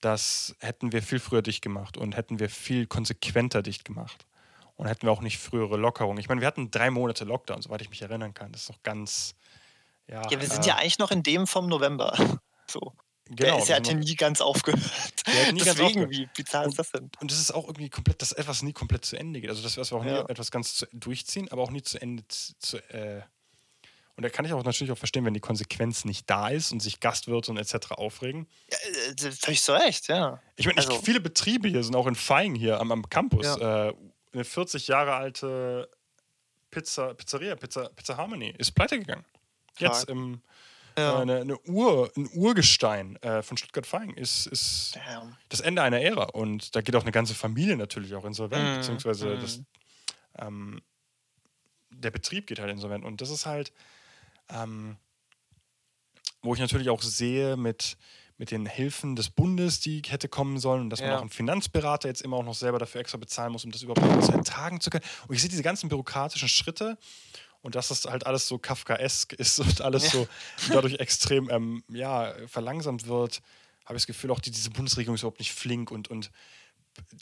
das 0.02 0.56
hätten 0.60 0.92
wir 0.92 1.02
viel 1.02 1.20
früher 1.20 1.42
dicht 1.42 1.62
gemacht 1.62 1.98
und 1.98 2.16
hätten 2.16 2.40
wir 2.40 2.50
viel 2.50 2.88
konsequenter 2.88 3.62
dicht 3.62 3.86
gemacht. 3.86 4.26
Und 4.76 4.86
hätten 4.86 5.08
wir 5.08 5.12
auch 5.12 5.22
nicht 5.22 5.40
frühere 5.40 5.76
Lockerungen. 5.76 6.20
Ich 6.20 6.30
meine, 6.30 6.40
wir 6.40 6.48
hatten 6.48 6.70
drei 6.70 6.92
Monate 6.92 7.26
Lockdown, 7.26 7.64
soweit 7.64 7.82
ich 7.82 7.90
mich 7.90 8.04
erinnern 8.04 8.36
kann. 8.36 8.52
Das 8.52 8.62
ist 8.64 8.70
noch 8.70 8.84
ganz. 8.84 9.34
Ja, 10.06 10.22
ja 10.30 10.40
wir 10.40 10.48
sind 10.48 10.66
äh, 10.66 10.70
ja 10.70 10.76
eigentlich 10.76 11.00
noch 11.00 11.10
in 11.10 11.24
dem 11.24 11.48
vom 11.48 11.68
November. 11.68 12.14
So. 12.70 12.92
Genau, 13.30 13.64
der 13.66 13.82
ja 13.82 13.94
nie 13.94 14.16
ganz 14.16 14.42
aufgehört. 14.42 14.82
Nie 15.54 15.60
Deswegen, 15.60 16.02
ganz 16.02 16.12
wie 16.12 16.30
bizarr 16.36 16.66
ist 16.66 16.80
das 16.80 16.92
denn? 16.92 17.10
Und 17.20 17.32
das 17.32 17.40
ist 17.40 17.52
auch 17.52 17.66
irgendwie 17.66 17.90
komplett, 17.90 18.22
dass 18.22 18.32
etwas 18.32 18.64
nie 18.64 18.74
komplett 18.74 19.06
zu 19.06 19.18
Ende 19.18 19.42
geht. 19.42 19.50
Also, 19.50 19.62
dass 19.62 19.76
wir 19.76 19.98
auch 19.98 20.06
ja. 20.06 20.24
nie 20.24 20.30
etwas 20.30 20.52
ganz 20.52 20.76
zu, 20.76 20.88
durchziehen, 20.94 21.50
aber 21.52 21.64
auch 21.64 21.72
nie 21.72 21.82
zu 21.82 22.02
Ende 22.02 22.24
zu. 22.28 22.78
Äh 22.90 23.22
und 24.18 24.24
da 24.24 24.30
kann 24.30 24.46
ich 24.46 24.54
auch 24.54 24.64
natürlich 24.64 24.92
auch 24.92 24.98
verstehen, 24.98 25.26
wenn 25.26 25.36
die 25.36 25.40
Konsequenz 25.40 26.04
nicht 26.04 26.28
da 26.28 26.48
ist 26.48 26.72
und 26.72 26.80
sich 26.80 27.00
Gastwirte 27.00 27.52
und 27.52 27.58
etc. 27.58 27.92
aufregen. 27.92 28.48
Ja, 28.72 28.78
äh, 29.28 29.32
völlig 29.32 29.62
zu 29.62 29.74
Recht, 29.74 30.08
ja. 30.08 30.42
Ich 30.56 30.66
meine, 30.66 30.80
also, 30.80 31.00
viele 31.02 31.20
Betriebe 31.20 31.68
hier 31.68 31.84
sind 31.84 31.96
auch 31.96 32.08
in 32.08 32.16
Feing 32.16 32.56
hier 32.56 32.80
am, 32.80 32.92
am 32.92 33.08
Campus. 33.10 33.46
Ja. 33.46 33.90
Äh, 33.90 33.94
eine 34.34 34.44
40 34.44 34.88
Jahre 34.88 35.14
alte 35.14 35.90
Pizza, 36.72 37.14
Pizzeria, 37.14 37.56
Pizza, 37.56 37.90
Pizza 37.90 38.18
Harmony, 38.18 38.56
ist 38.58 38.72
pleite 38.72 38.98
gegangen. 38.98 39.26
Jetzt 39.78 40.10
im 40.10 40.42
ja. 40.98 41.20
eine, 41.20 41.42
eine, 41.42 41.60
Ur, 41.62 42.12
ein 42.16 42.30
Urgestein 42.34 43.16
äh, 43.18 43.42
von 43.42 43.58
Stuttgart-Feing 43.58 44.12
ist, 44.14 44.48
ist 44.48 44.98
das 45.50 45.60
Ende 45.60 45.82
einer 45.82 46.02
Ära. 46.02 46.26
Und 46.26 46.76
da 46.76 46.82
geht 46.82 46.96
auch 46.96 47.04
eine 47.04 47.12
ganze 47.12 47.36
Familie 47.36 47.78
natürlich 47.78 48.16
auch 48.16 48.26
insolvent, 48.26 48.64
mm. 48.64 48.76
beziehungsweise 48.78 49.36
mm. 49.36 49.42
Das, 49.42 49.62
ähm, 50.40 50.82
der 51.90 52.12
Betrieb 52.12 52.48
geht 52.48 52.60
halt 52.60 52.72
insolvent. 52.72 53.06
Und 53.06 53.22
das 53.22 53.30
ist 53.30 53.46
halt, 53.46 53.72
ähm, 54.50 54.98
wo 56.42 56.54
ich 56.54 56.60
natürlich 56.60 56.90
auch 56.90 57.02
sehe 57.02 57.58
mit, 57.58 57.98
mit 58.38 58.52
den 58.52 58.66
Hilfen 58.66 59.16
des 59.16 59.30
Bundes, 59.30 59.80
die 59.80 60.02
hätte 60.08 60.30
kommen 60.30 60.60
sollen 60.60 60.82
und 60.82 60.90
dass 60.90 61.00
ja. 61.00 61.08
man 61.08 61.16
auch 61.18 61.22
einen 61.22 61.30
Finanzberater 61.30 62.08
jetzt 62.08 62.22
immer 62.22 62.38
auch 62.38 62.44
noch 62.44 62.54
selber 62.54 62.80
dafür 62.80 63.02
extra 63.02 63.18
bezahlen 63.18 63.52
muss, 63.52 63.66
um 63.66 63.72
das 63.72 63.82
überhaupt 63.82 64.30
ertragen 64.30 64.80
zu 64.80 64.90
können. 64.90 65.04
Und 65.28 65.36
ich 65.36 65.42
sehe 65.42 65.50
diese 65.50 65.64
ganzen 65.64 65.90
bürokratischen 65.90 66.48
Schritte 66.48 66.98
und 67.62 67.76
dass 67.76 67.90
das 67.90 68.06
halt 68.06 68.26
alles 68.26 68.48
so 68.48 68.58
Kafkaesk 68.58 69.34
ist 69.34 69.60
und 69.60 69.82
alles 69.82 70.06
ja. 70.06 70.10
so 70.12 70.28
dadurch 70.72 70.96
extrem 70.96 71.50
ähm, 71.50 71.84
ja, 71.90 72.34
verlangsamt 72.48 73.08
wird, 73.08 73.42
habe 73.86 73.96
ich 73.96 74.04
das 74.04 74.08
Gefühl, 74.08 74.32
auch 74.32 74.40
die, 74.40 74.52
diese 74.52 74.70
Bundesregierung 74.70 75.16
ist 75.16 75.22
überhaupt 75.22 75.40
nicht 75.40 75.54
flink 75.54 75.92
und, 75.92 76.10
und 76.10 76.32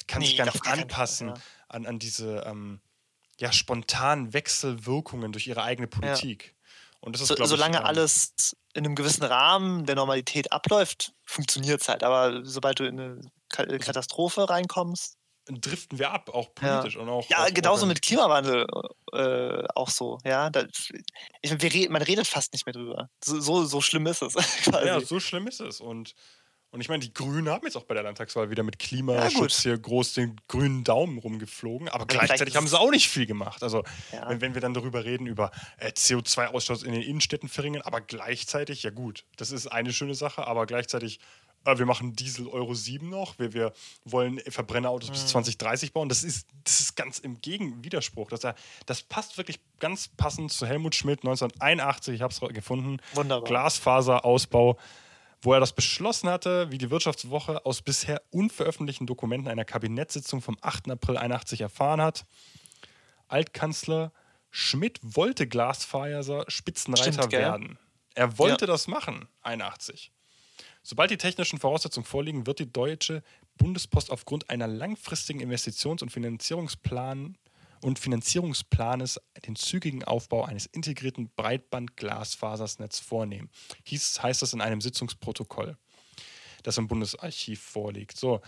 kann 0.07 0.21
nee, 0.21 0.27
sich 0.27 0.37
gar 0.37 0.45
nicht 0.45 0.65
anpassen 0.65 1.29
ja. 1.29 1.33
an, 1.67 1.85
an 1.85 1.99
diese 1.99 2.43
ähm, 2.47 2.79
ja, 3.39 3.51
spontanen 3.51 4.33
Wechselwirkungen 4.33 5.31
durch 5.31 5.47
ihre 5.47 5.63
eigene 5.63 5.87
Politik. 5.87 6.45
Ja. 6.45 6.51
Und 7.01 7.13
das 7.13 7.21
ist, 7.21 7.27
so, 7.27 7.45
solange 7.45 7.75
ich, 7.75 7.81
ähm, 7.81 7.85
alles 7.85 8.55
in 8.73 8.85
einem 8.85 8.95
gewissen 8.95 9.23
Rahmen 9.23 9.85
der 9.85 9.95
Normalität 9.95 10.51
abläuft, 10.51 11.13
funktioniert 11.23 11.81
es 11.81 11.89
halt. 11.89 12.03
Aber 12.03 12.43
sobald 12.43 12.79
du 12.79 12.85
in 12.85 12.99
eine 12.99 13.79
Katastrophe 13.79 14.49
reinkommst, 14.49 15.17
driften 15.47 15.99
wir 15.99 16.11
ab, 16.11 16.29
auch 16.29 16.53
politisch. 16.55 16.95
Ja, 16.95 17.01
und 17.01 17.09
auch, 17.09 17.29
ja 17.29 17.49
genauso 17.49 17.85
mit 17.85 18.01
Klimawandel 18.01 18.65
äh, 19.13 19.63
auch 19.75 19.89
so. 19.89 20.19
Ja, 20.23 20.49
da, 20.49 20.65
ich, 21.41 21.61
wir, 21.61 21.89
man 21.91 22.01
redet 22.01 22.27
fast 22.27 22.53
nicht 22.53 22.65
mehr 22.65 22.73
drüber. 22.73 23.09
So, 23.23 23.39
so, 23.39 23.65
so 23.65 23.81
schlimm 23.81 24.07
ist 24.07 24.21
es. 24.21 24.33
Quasi. 24.63 24.87
Ja, 24.87 24.99
so 25.01 25.19
schlimm 25.19 25.47
ist 25.47 25.61
es. 25.61 25.81
Und, 25.81 26.15
und 26.71 26.81
ich 26.81 26.89
meine, 26.89 27.01
die 27.01 27.13
Grünen 27.13 27.47
haben 27.49 27.65
jetzt 27.65 27.77
auch 27.77 27.83
bei 27.83 27.93
der 27.93 28.03
Landtagswahl 28.03 28.49
wieder 28.49 28.63
mit 28.63 28.79
Klimaschutz 28.79 29.63
ja, 29.63 29.71
hier 29.71 29.77
groß 29.77 30.13
den 30.13 30.41
grünen 30.47 30.83
Daumen 30.83 31.19
rumgeflogen, 31.19 31.89
aber 31.89 32.05
gleichzeitig 32.05 32.55
haben 32.55 32.67
sie 32.67 32.79
auch 32.79 32.91
nicht 32.91 33.07
viel 33.07 33.27
gemacht. 33.27 33.61
Also, 33.61 33.83
ja. 34.11 34.27
wenn, 34.27 34.41
wenn 34.41 34.53
wir 34.55 34.61
dann 34.61 34.73
darüber 34.73 35.05
reden, 35.05 35.27
über 35.27 35.51
äh, 35.77 35.89
CO2-Ausstoß 35.91 36.83
in 36.83 36.91
den 36.91 37.03
Innenstädten 37.03 37.49
verringern, 37.49 37.83
aber 37.83 38.01
gleichzeitig, 38.01 38.83
ja 38.83 38.89
gut, 38.89 39.25
das 39.37 39.51
ist 39.51 39.67
eine 39.67 39.93
schöne 39.93 40.15
Sache, 40.15 40.47
aber 40.47 40.65
gleichzeitig 40.65 41.19
wir 41.65 41.85
machen 41.85 42.15
Diesel 42.15 42.47
Euro 42.47 42.73
7 42.73 43.09
noch, 43.09 43.39
wir, 43.39 43.53
wir 43.53 43.73
wollen 44.05 44.39
Verbrennerautos 44.47 45.09
mhm. 45.09 45.13
bis 45.13 45.27
2030 45.27 45.93
bauen. 45.93 46.09
Das 46.09 46.23
ist, 46.23 46.47
das 46.63 46.79
ist 46.79 46.95
ganz 46.95 47.19
im 47.19 47.41
Gegenwiderspruch. 47.41 48.29
Das, 48.29 48.41
das 48.85 49.01
passt 49.03 49.37
wirklich 49.37 49.59
ganz 49.79 50.07
passend 50.07 50.51
zu 50.51 50.65
Helmut 50.65 50.95
Schmidt 50.95 51.19
1981, 51.19 52.15
ich 52.15 52.21
habe 52.21 52.33
es 52.33 52.39
gefunden. 52.53 52.97
Wunderbar. 53.13 53.47
Glasfaserausbau, 53.47 54.77
wo 55.41 55.53
er 55.53 55.59
das 55.59 55.73
beschlossen 55.73 56.29
hatte, 56.29 56.71
wie 56.71 56.77
die 56.77 56.89
Wirtschaftswoche 56.89 57.65
aus 57.65 57.81
bisher 57.81 58.21
unveröffentlichten 58.31 59.07
Dokumenten 59.07 59.49
einer 59.49 59.65
Kabinettssitzung 59.65 60.41
vom 60.41 60.57
8. 60.61 60.91
April 60.91 61.17
81 61.17 61.61
erfahren 61.61 62.01
hat. 62.01 62.25
Altkanzler 63.27 64.11
Schmidt 64.51 64.99
wollte 65.01 65.47
Glasfaser 65.47 66.45
Spitzenreiter 66.47 67.13
Stimmt, 67.13 67.31
werden. 67.31 67.79
Er 68.13 68.37
wollte 68.37 68.65
ja. 68.65 68.71
das 68.71 68.87
machen, 68.87 69.27
81. 69.41 70.13
Sobald 70.87 71.09
die 71.09 71.17
technischen 71.17 71.57
Voraussetzungen 71.57 72.05
vorliegen, 72.05 72.45
wird 72.45 72.59
die 72.59 72.71
Deutsche 72.71 73.23
Bundespost 73.57 74.11
aufgrund 74.11 74.51
einer 74.51 74.67
langfristigen 74.67 75.41
Investitions- 75.41 76.03
und 76.03 76.11
Finanzierungsplan 76.11 77.39
und 77.81 77.97
Finanzierungsplanes 77.97 79.19
den 79.47 79.55
zügigen 79.55 80.03
Aufbau 80.03 80.43
eines 80.43 80.67
integrierten 80.67 81.31
Breitband-Glasfasersnetz 81.35 82.99
vornehmen. 82.99 83.49
Hieß, 83.85 84.21
heißt 84.21 84.43
das 84.43 84.53
in 84.53 84.61
einem 84.61 84.79
Sitzungsprotokoll, 84.79 85.75
das 86.61 86.77
im 86.77 86.87
Bundesarchiv 86.87 87.61
vorliegt. 87.61 88.19
So, 88.19 88.41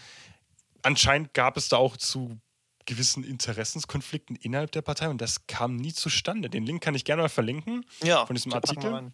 anscheinend 0.84 1.34
gab 1.34 1.58
es 1.58 1.70
da 1.70 1.78
auch 1.78 1.98
zu 1.98 2.40
gewissen 2.86 3.24
Interessenskonflikten 3.24 4.36
innerhalb 4.36 4.72
der 4.74 4.84
Partei 4.84 5.10
und 5.10 5.22
das 5.22 5.48
kam 5.48 5.76
nie 5.76 5.92
zustande. 5.92 6.52
Den 6.52 6.68
Link 6.68 6.84
kann 6.84 6.94
ich 6.94 7.04
gerne 7.04 7.24
mal 7.24 7.30
verlinken 7.30 7.84
ja, 8.04 8.28
von 8.28 8.36
diesem 8.36 8.54
Artikel 8.54 9.12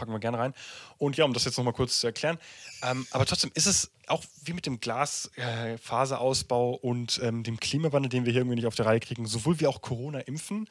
packen 0.00 0.12
wir 0.12 0.18
gerne 0.18 0.38
rein. 0.38 0.54
Und 0.98 1.16
ja, 1.16 1.24
um 1.24 1.34
das 1.34 1.44
jetzt 1.44 1.58
nochmal 1.58 1.74
kurz 1.74 2.00
zu 2.00 2.06
erklären, 2.06 2.38
ähm, 2.82 3.06
aber 3.10 3.26
trotzdem 3.26 3.50
ist 3.54 3.66
es 3.66 3.90
auch 4.06 4.24
wie 4.44 4.54
mit 4.54 4.66
dem 4.66 4.80
Glasfaserausbau 4.80 6.74
äh, 6.74 6.78
und 6.78 7.20
ähm, 7.22 7.42
dem 7.42 7.60
Klimawandel, 7.60 8.08
den 8.08 8.24
wir 8.24 8.32
hier 8.32 8.40
irgendwie 8.40 8.56
nicht 8.56 8.66
auf 8.66 8.74
der 8.74 8.86
Reihe 8.86 9.00
kriegen, 9.00 9.26
sowohl 9.26 9.60
wie 9.60 9.66
auch 9.66 9.82
Corona 9.82 10.20
impfen, 10.20 10.68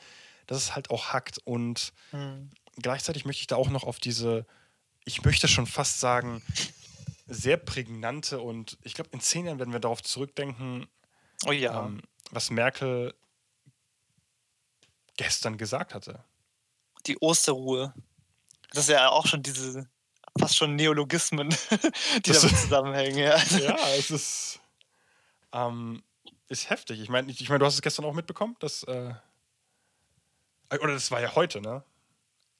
dass 0.47 0.57
es 0.57 0.75
halt 0.75 0.89
auch 0.89 1.13
hackt. 1.13 1.37
Und 1.45 1.93
mhm. 2.11 2.49
gleichzeitig 2.81 3.25
möchte 3.25 3.41
ich 3.41 3.47
da 3.47 3.55
auch 3.55 3.69
noch 3.69 3.83
auf 3.83 3.99
diese, 3.99 4.45
ich 5.05 5.23
möchte 5.23 5.47
schon 5.47 5.67
fast 5.67 5.99
sagen, 5.99 6.41
sehr 7.27 7.57
prägnante 7.57 8.41
und 8.41 8.77
ich 8.83 8.95
glaube, 8.95 9.11
in 9.13 9.19
zehn 9.19 9.45
Jahren 9.45 9.59
werden 9.59 9.71
wir 9.71 9.79
darauf 9.79 10.01
zurückdenken, 10.01 10.87
oh 11.45 11.51
ja. 11.51 11.85
ähm, 11.85 12.01
was 12.31 12.49
Merkel 12.49 13.13
gestern 15.15 15.57
gesagt 15.57 15.93
hatte. 15.93 16.23
Die 17.05 17.17
Osterruhe. 17.19 17.93
Das 18.71 18.83
ist 18.83 18.89
ja 18.89 19.09
auch 19.09 19.25
schon 19.25 19.41
diese 19.41 19.87
fast 20.37 20.55
schon 20.55 20.75
Neologismen, 20.75 21.49
die 22.25 22.31
das 22.31 22.41
damit 22.41 22.57
zusammenhängen. 22.57 23.17
Ja, 23.17 23.37
ja 23.37 23.77
es 23.97 24.11
ist, 24.11 24.59
ähm, 25.51 26.03
ist 26.47 26.69
heftig. 26.69 26.99
Ich 26.99 27.09
meine, 27.09 27.31
ich 27.31 27.49
mein, 27.49 27.59
du 27.59 27.65
hast 27.65 27.75
es 27.75 27.81
gestern 27.81 28.05
auch 28.05 28.13
mitbekommen, 28.13 28.55
dass. 28.59 28.83
Äh, 28.83 29.13
oder 30.71 30.93
das 30.93 31.09
war 31.09 31.19
ja 31.19 31.33
heute, 31.35 31.61
ne? 31.61 31.83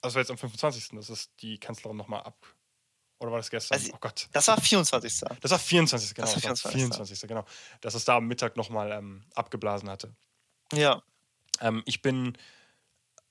Also 0.01 0.15
war 0.15 0.21
jetzt 0.21 0.31
am 0.31 0.37
25. 0.37 0.89
Das 0.93 1.09
ist 1.09 1.31
die 1.41 1.59
Kanzlerin 1.59 1.97
nochmal 1.97 2.23
ab. 2.23 2.35
Oder 3.19 3.31
war 3.31 3.37
das 3.37 3.49
gestern? 3.49 3.77
Also, 3.77 3.91
oh 3.93 3.97
Gott. 3.99 4.29
Das 4.31 4.47
war 4.47 4.59
24. 4.59 5.21
Das 5.41 5.51
war 5.51 5.59
24. 5.59 6.15
Genau. 6.15 6.25
Das 6.25 6.35
war 6.35 6.41
24. 6.41 6.63
Das 6.63 6.71
24. 6.71 7.27
Genau. 7.27 7.45
Dass 7.81 7.93
es 7.93 8.05
da 8.05 8.15
am 8.15 8.27
Mittag 8.27 8.55
nochmal 8.55 8.91
ähm, 8.91 9.25
abgeblasen 9.35 9.89
hatte. 9.89 10.15
Ja. 10.73 11.03
Ähm, 11.59 11.83
ich 11.85 12.01
bin 12.01 12.37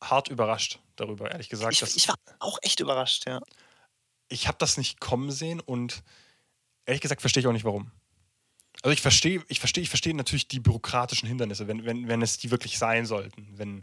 hart 0.01 0.29
überrascht 0.29 0.81
darüber, 0.97 1.31
ehrlich 1.31 1.49
gesagt. 1.49 1.73
Ich, 1.73 1.97
ich 1.97 2.09
war 2.09 2.16
auch 2.39 2.59
echt 2.62 2.81
überrascht, 2.81 3.27
ja. 3.27 3.41
Ich 4.29 4.47
habe 4.47 4.59
das 4.59 4.77
nicht 4.77 5.01
kommen 5.01 5.31
sehen 5.31 5.61
und 5.61 6.03
ehrlich 6.87 7.01
gesagt 7.01 7.20
verstehe 7.20 7.41
ich 7.41 7.47
auch 7.47 7.53
nicht, 7.53 7.65
warum. 7.65 7.91
Also 8.83 8.93
ich 8.93 9.03
verstehe, 9.03 9.43
ich 9.49 9.59
verstehe, 9.59 9.83
ich 9.83 9.89
verstehe 9.89 10.15
natürlich 10.15 10.49
die 10.49 10.61
bürokratischen 10.61 11.29
Hindernisse, 11.29 11.66
wenn, 11.66 11.85
wenn, 11.85 12.09
wenn 12.09 12.23
es 12.23 12.39
die 12.39 12.51
wirklich 12.51 12.79
sein 12.79 13.07
sollten. 13.07 13.49
Wenn, 13.57 13.79
mm. 13.79 13.83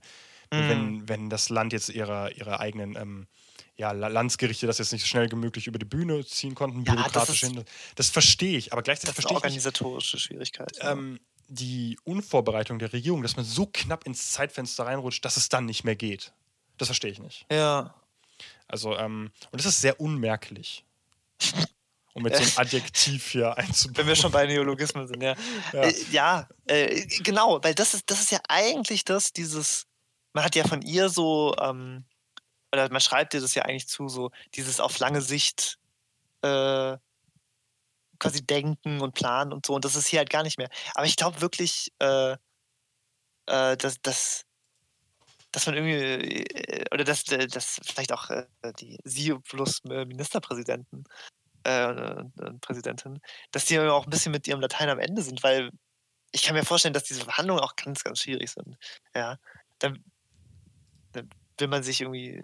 wenn, 0.52 1.10
wenn 1.10 1.30
das 1.30 1.50
Land 1.50 1.74
jetzt 1.74 1.90
ihre, 1.90 2.32
ihre 2.32 2.60
eigenen 2.60 2.96
ähm, 2.96 3.28
ja, 3.76 3.92
Landsgerichte 3.92 4.68
das 4.68 4.78
jetzt 4.78 4.94
nicht 4.94 5.02
so 5.02 5.08
schnell 5.08 5.30
wie 5.32 5.36
möglich 5.36 5.68
über 5.68 5.80
die 5.80 5.86
Bühne 5.86 6.26
ziehen 6.26 6.56
konnten, 6.56 6.86
bürokratische 6.86 7.48
ja, 7.48 7.54
das, 7.54 7.66
das 7.96 8.10
verstehe 8.10 8.58
ich, 8.58 8.72
aber 8.72 8.84
gleichzeitig 8.84 9.16
verstehe 9.16 9.38
ich. 9.38 9.44
Organisatorische 9.44 10.18
Schwierigkeit. 10.18 10.78
Ähm, 10.80 11.20
die 11.48 11.98
Unvorbereitung 12.04 12.80
der 12.80 12.92
Regierung, 12.94 13.22
dass 13.22 13.36
man 13.36 13.46
so 13.46 13.68
knapp 13.72 14.06
ins 14.06 14.32
Zeitfenster 14.32 14.86
reinrutscht, 14.86 15.24
dass 15.24 15.38
es 15.38 15.50
dann 15.50 15.66
nicht 15.66 15.84
mehr 15.84 15.96
geht. 15.96 16.34
Das 16.78 16.88
verstehe 16.88 17.12
ich 17.12 17.20
nicht. 17.20 17.46
Ja. 17.52 17.94
Also, 18.68 18.98
ähm, 18.98 19.32
und 19.52 19.60
das 19.60 19.66
ist 19.66 19.82
sehr 19.82 20.00
unmerklich. 20.00 20.84
Um 22.14 22.24
mit 22.24 22.36
so 22.36 22.42
einem 22.42 22.52
Adjektiv 22.56 23.28
hier 23.28 23.58
einzubauen. 23.58 23.98
Wenn 23.98 24.08
wir 24.08 24.16
schon 24.16 24.32
bei 24.32 24.48
Neologismen 24.48 25.08
sind, 25.08 25.22
ja. 25.22 25.36
Ja, 25.74 25.82
äh, 25.82 25.94
ja 26.12 26.50
äh, 26.66 27.06
genau, 27.24 27.64
weil 27.64 27.76
das 27.76 27.94
ist, 27.94 28.10
das 28.10 28.22
ist 28.22 28.32
ja 28.32 28.40
eigentlich 28.48 29.06
das, 29.06 29.34
dieses, 29.34 29.86
man 30.34 30.44
hat 30.44 30.56
ja 30.56 30.66
von 30.66 30.82
ihr 30.82 31.10
so, 31.10 31.56
ähm, 31.60 32.06
oder 32.72 32.90
man 32.90 33.02
schreibt 33.02 33.34
dir 33.34 33.42
das 33.42 33.56
ja 33.56 33.64
eigentlich 33.64 33.88
zu, 33.88 34.10
so 34.10 34.32
dieses 34.56 34.80
auf 34.80 34.98
lange 35.00 35.22
Sicht 35.22 35.78
äh, 36.42 36.98
quasi 38.20 38.46
denken 38.46 39.02
und 39.02 39.14
planen 39.14 39.54
und 39.54 39.66
so. 39.66 39.74
Und 39.76 39.86
das 39.86 39.96
ist 39.96 40.08
hier 40.08 40.20
halt 40.20 40.30
gar 40.30 40.44
nicht 40.44 40.58
mehr. 40.58 40.70
Aber 40.96 41.06
ich 41.06 41.16
glaube 41.16 41.42
wirklich, 41.42 41.92
äh, 42.00 42.36
äh, 43.48 43.78
dass, 43.78 44.02
dass, 44.02 44.46
dass 45.52 45.66
man 45.68 45.76
irgendwie, 45.76 46.44
äh, 46.44 46.86
oder 46.92 47.04
dass, 47.04 47.30
äh, 47.32 47.48
dass 47.48 47.80
vielleicht 47.84 48.12
auch 48.12 48.30
äh, 48.30 48.46
die 48.80 48.98
sie 49.04 49.34
plus 49.36 49.84
Ministerpräsidenten 49.84 51.04
äh, 51.64 52.24
Präsidentin, 52.62 53.20
dass 53.52 53.66
die 53.66 53.80
auch 53.80 54.06
ein 54.06 54.10
bisschen 54.10 54.32
mit 54.32 54.48
ihrem 54.48 54.62
Latein 54.62 54.90
am 54.90 55.00
Ende 55.00 55.22
sind, 55.22 55.44
weil 55.44 55.72
ich 56.32 56.44
kann 56.44 56.56
mir 56.56 56.66
vorstellen, 56.66 56.94
dass 56.94 57.06
diese 57.06 57.24
Verhandlungen 57.24 57.64
auch 57.64 57.76
ganz, 57.76 58.04
ganz 58.04 58.20
schwierig 58.20 58.52
sind. 58.52 58.76
Ja, 59.16 59.38
dann, 59.80 60.04
dann 61.14 61.30
will 61.58 61.68
man 61.68 61.84
sich 61.84 62.02
irgendwie, 62.02 62.44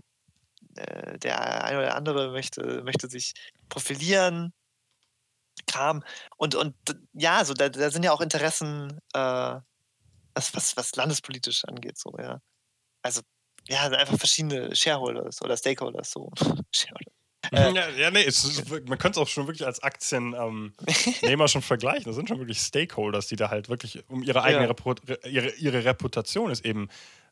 äh, 0.76 1.20
der 1.20 1.64
eine 1.66 1.80
oder 1.80 1.96
andere 1.96 2.32
möchte, 2.32 2.84
möchte 2.84 3.10
sich 3.10 3.34
profilieren, 3.70 4.54
Kram. 5.68 6.04
Und, 6.38 6.56
und 6.56 6.76
ja, 7.14 7.44
so, 7.46 7.54
da, 7.54 7.70
da 7.70 7.90
sind 7.92 8.04
ja 8.04 8.12
auch 8.12 8.22
Interessen, 8.22 9.00
äh, 9.14 9.20
was, 10.34 10.56
was, 10.56 10.78
was 10.78 10.96
landespolitisch 10.96 11.66
angeht, 11.66 11.98
so, 11.98 12.16
ja. 12.18 12.40
Also, 13.02 13.22
ja, 13.68 13.84
einfach 13.84 14.18
verschiedene 14.18 14.76
Shareholders 14.76 15.42
oder 15.42 15.58
Stakeholders, 15.58 16.12
so. 16.12 16.32
Äh, 17.52 17.74
ja, 17.74 17.90
ja, 17.90 18.12
nee, 18.12 18.22
ist, 18.22 18.70
man 18.70 19.00
könnte 19.00 19.12
es 19.12 19.18
auch 19.18 19.28
schon 19.28 19.48
wirklich 19.48 19.66
als 19.66 19.82
Aktiennehmer 19.82 20.72
ähm, 21.24 21.48
schon 21.48 21.62
vergleichen. 21.64 22.06
Das 22.06 22.16
sind 22.16 22.30
schon 22.30 22.38
wirklich 22.38 22.60
Stakeholders, 22.60 23.28
die 23.28 23.36
da 23.36 23.50
halt 23.50 23.68
wirklich 23.68 24.08
um 24.10 24.22
ihre 24.22 24.44
eigene 24.44 24.66
ja. 24.66 24.70
Repu 24.70 24.94
ihre, 25.26 25.50
ihre 25.56 25.84
Reputation 25.84 26.52
ist 26.52 26.64
eben 26.64 26.88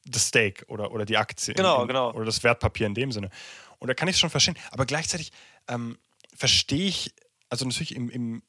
das 0.06 0.27
Stake 0.27 0.65
oder, 0.68 0.91
oder 0.91 1.06
die 1.06 1.18
Aktie. 1.18 1.53
Genau, 1.53 1.84
in, 1.84 1.88
genau. 1.88 2.11
Oder 2.14 2.26
das 2.26 2.43
Wertpapier 2.43 2.88
in 2.88 2.95
dem 2.95 3.11
Sinne. 3.11 3.30
Und 3.77 3.88
da 3.88 3.93
kann 3.93 4.07
ich 4.07 4.15
es 4.15 4.19
schon 4.19 4.30
verstehen. 4.30 4.57
Aber 4.72 4.85
gleichzeitig 4.85 5.31
ähm, 5.68 5.97
verstehe 6.35 6.88
ich 6.88 7.14
also 7.50 7.66
natürlich 7.66 7.96
im, 7.96 8.10
im, 8.10 8.44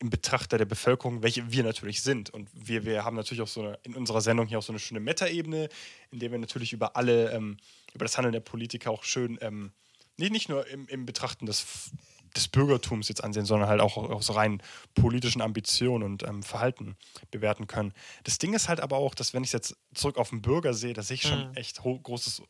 im 0.00 0.10
Betrachter 0.10 0.58
der 0.58 0.64
Bevölkerung, 0.64 1.22
welche 1.22 1.52
wir 1.52 1.62
natürlich 1.62 2.02
sind. 2.02 2.30
Und 2.30 2.48
wir, 2.52 2.84
wir 2.84 3.04
haben 3.04 3.16
natürlich 3.16 3.42
auch 3.42 3.48
so 3.48 3.62
eine, 3.62 3.78
in 3.82 3.94
unserer 3.94 4.20
Sendung 4.20 4.46
hier 4.46 4.58
auch 4.58 4.62
so 4.62 4.72
eine 4.72 4.78
schöne 4.78 5.00
Metaebene, 5.00 5.68
in 6.10 6.18
der 6.18 6.30
wir 6.30 6.38
natürlich 6.38 6.72
über 6.72 6.96
alle, 6.96 7.30
ähm, 7.32 7.58
über 7.94 8.04
das 8.04 8.16
Handeln 8.16 8.32
der 8.32 8.40
Politiker 8.40 8.90
auch 8.90 9.04
schön, 9.04 9.38
ähm, 9.40 9.72
nicht, 10.16 10.32
nicht 10.32 10.48
nur 10.48 10.66
im, 10.68 10.86
im 10.88 11.06
Betrachten 11.06 11.46
des, 11.46 11.92
des 12.36 12.48
Bürgertums 12.48 13.08
jetzt 13.08 13.22
ansehen, 13.24 13.44
sondern 13.44 13.68
halt 13.68 13.80
auch 13.80 13.96
aus 13.96 14.34
rein 14.34 14.62
politischen 14.94 15.42
Ambitionen 15.42 16.02
und 16.02 16.22
ähm, 16.22 16.42
Verhalten 16.42 16.96
bewerten 17.30 17.66
können. 17.66 17.92
Das 18.24 18.38
Ding 18.38 18.54
ist 18.54 18.68
halt 18.68 18.80
aber 18.80 18.96
auch, 18.96 19.14
dass 19.14 19.34
wenn 19.34 19.44
ich 19.44 19.52
jetzt 19.52 19.76
zurück 19.94 20.16
auf 20.16 20.30
den 20.30 20.42
Bürger 20.42 20.74
sehe, 20.74 20.94
da 20.94 21.02
sehe 21.02 21.16
ich 21.16 21.22
schon 21.22 21.48
mhm. 21.50 21.54
echt 21.54 21.82
großes 21.82 22.42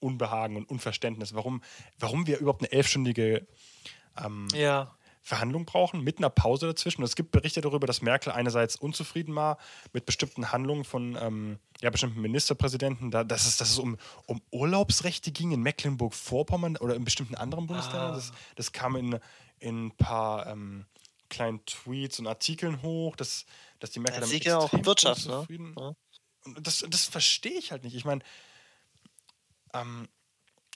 Unbehagen 0.00 0.56
und 0.56 0.68
Unverständnis, 0.68 1.34
warum, 1.34 1.62
warum 1.98 2.26
wir 2.26 2.38
überhaupt 2.38 2.62
eine 2.62 2.72
elfstündige 2.72 3.46
ähm, 4.22 4.48
ja. 4.54 4.94
Verhandlungen 5.24 5.64
brauchen, 5.64 6.04
mit 6.04 6.18
einer 6.18 6.28
Pause 6.28 6.66
dazwischen. 6.66 7.00
Und 7.00 7.06
es 7.06 7.16
gibt 7.16 7.30
Berichte 7.30 7.62
darüber, 7.62 7.86
dass 7.86 8.02
Merkel 8.02 8.30
einerseits 8.30 8.76
unzufrieden 8.76 9.34
war 9.34 9.56
mit 9.94 10.04
bestimmten 10.04 10.52
Handlungen 10.52 10.84
von 10.84 11.16
ähm, 11.18 11.58
ja, 11.80 11.88
bestimmten 11.88 12.20
Ministerpräsidenten, 12.20 13.10
da, 13.10 13.24
dass, 13.24 13.46
es, 13.46 13.56
dass 13.56 13.70
es 13.70 13.78
um, 13.78 13.96
um 14.26 14.42
Urlaubsrechte 14.50 15.32
ging 15.32 15.52
in 15.52 15.62
Mecklenburg-Vorpommern 15.62 16.76
oder 16.76 16.94
in 16.94 17.04
bestimmten 17.04 17.36
anderen 17.36 17.66
Bundesländern. 17.66 18.12
Ah. 18.12 18.14
Das, 18.14 18.32
das, 18.54 18.72
kam 18.72 18.96
in, 18.96 19.18
in 19.60 19.86
ein 19.86 19.96
paar 19.96 20.46
ähm, 20.46 20.84
kleinen 21.30 21.64
Tweets 21.64 22.18
und 22.18 22.26
Artikeln 22.26 22.82
hoch, 22.82 23.16
dass, 23.16 23.46
dass 23.80 23.92
die 23.92 24.00
Merkel 24.00 24.20
das 24.20 24.28
damit 24.28 24.44
ja 24.44 24.58
auch 24.58 24.72
Wirtschaft, 24.72 25.26
ne? 25.26 25.46
Ja. 25.78 25.94
Und 26.44 26.66
das, 26.66 26.84
das 26.86 27.06
verstehe 27.06 27.58
ich 27.58 27.72
halt 27.72 27.82
nicht. 27.82 27.96
Ich 27.96 28.04
meine, 28.04 28.20
ähm, 29.72 30.06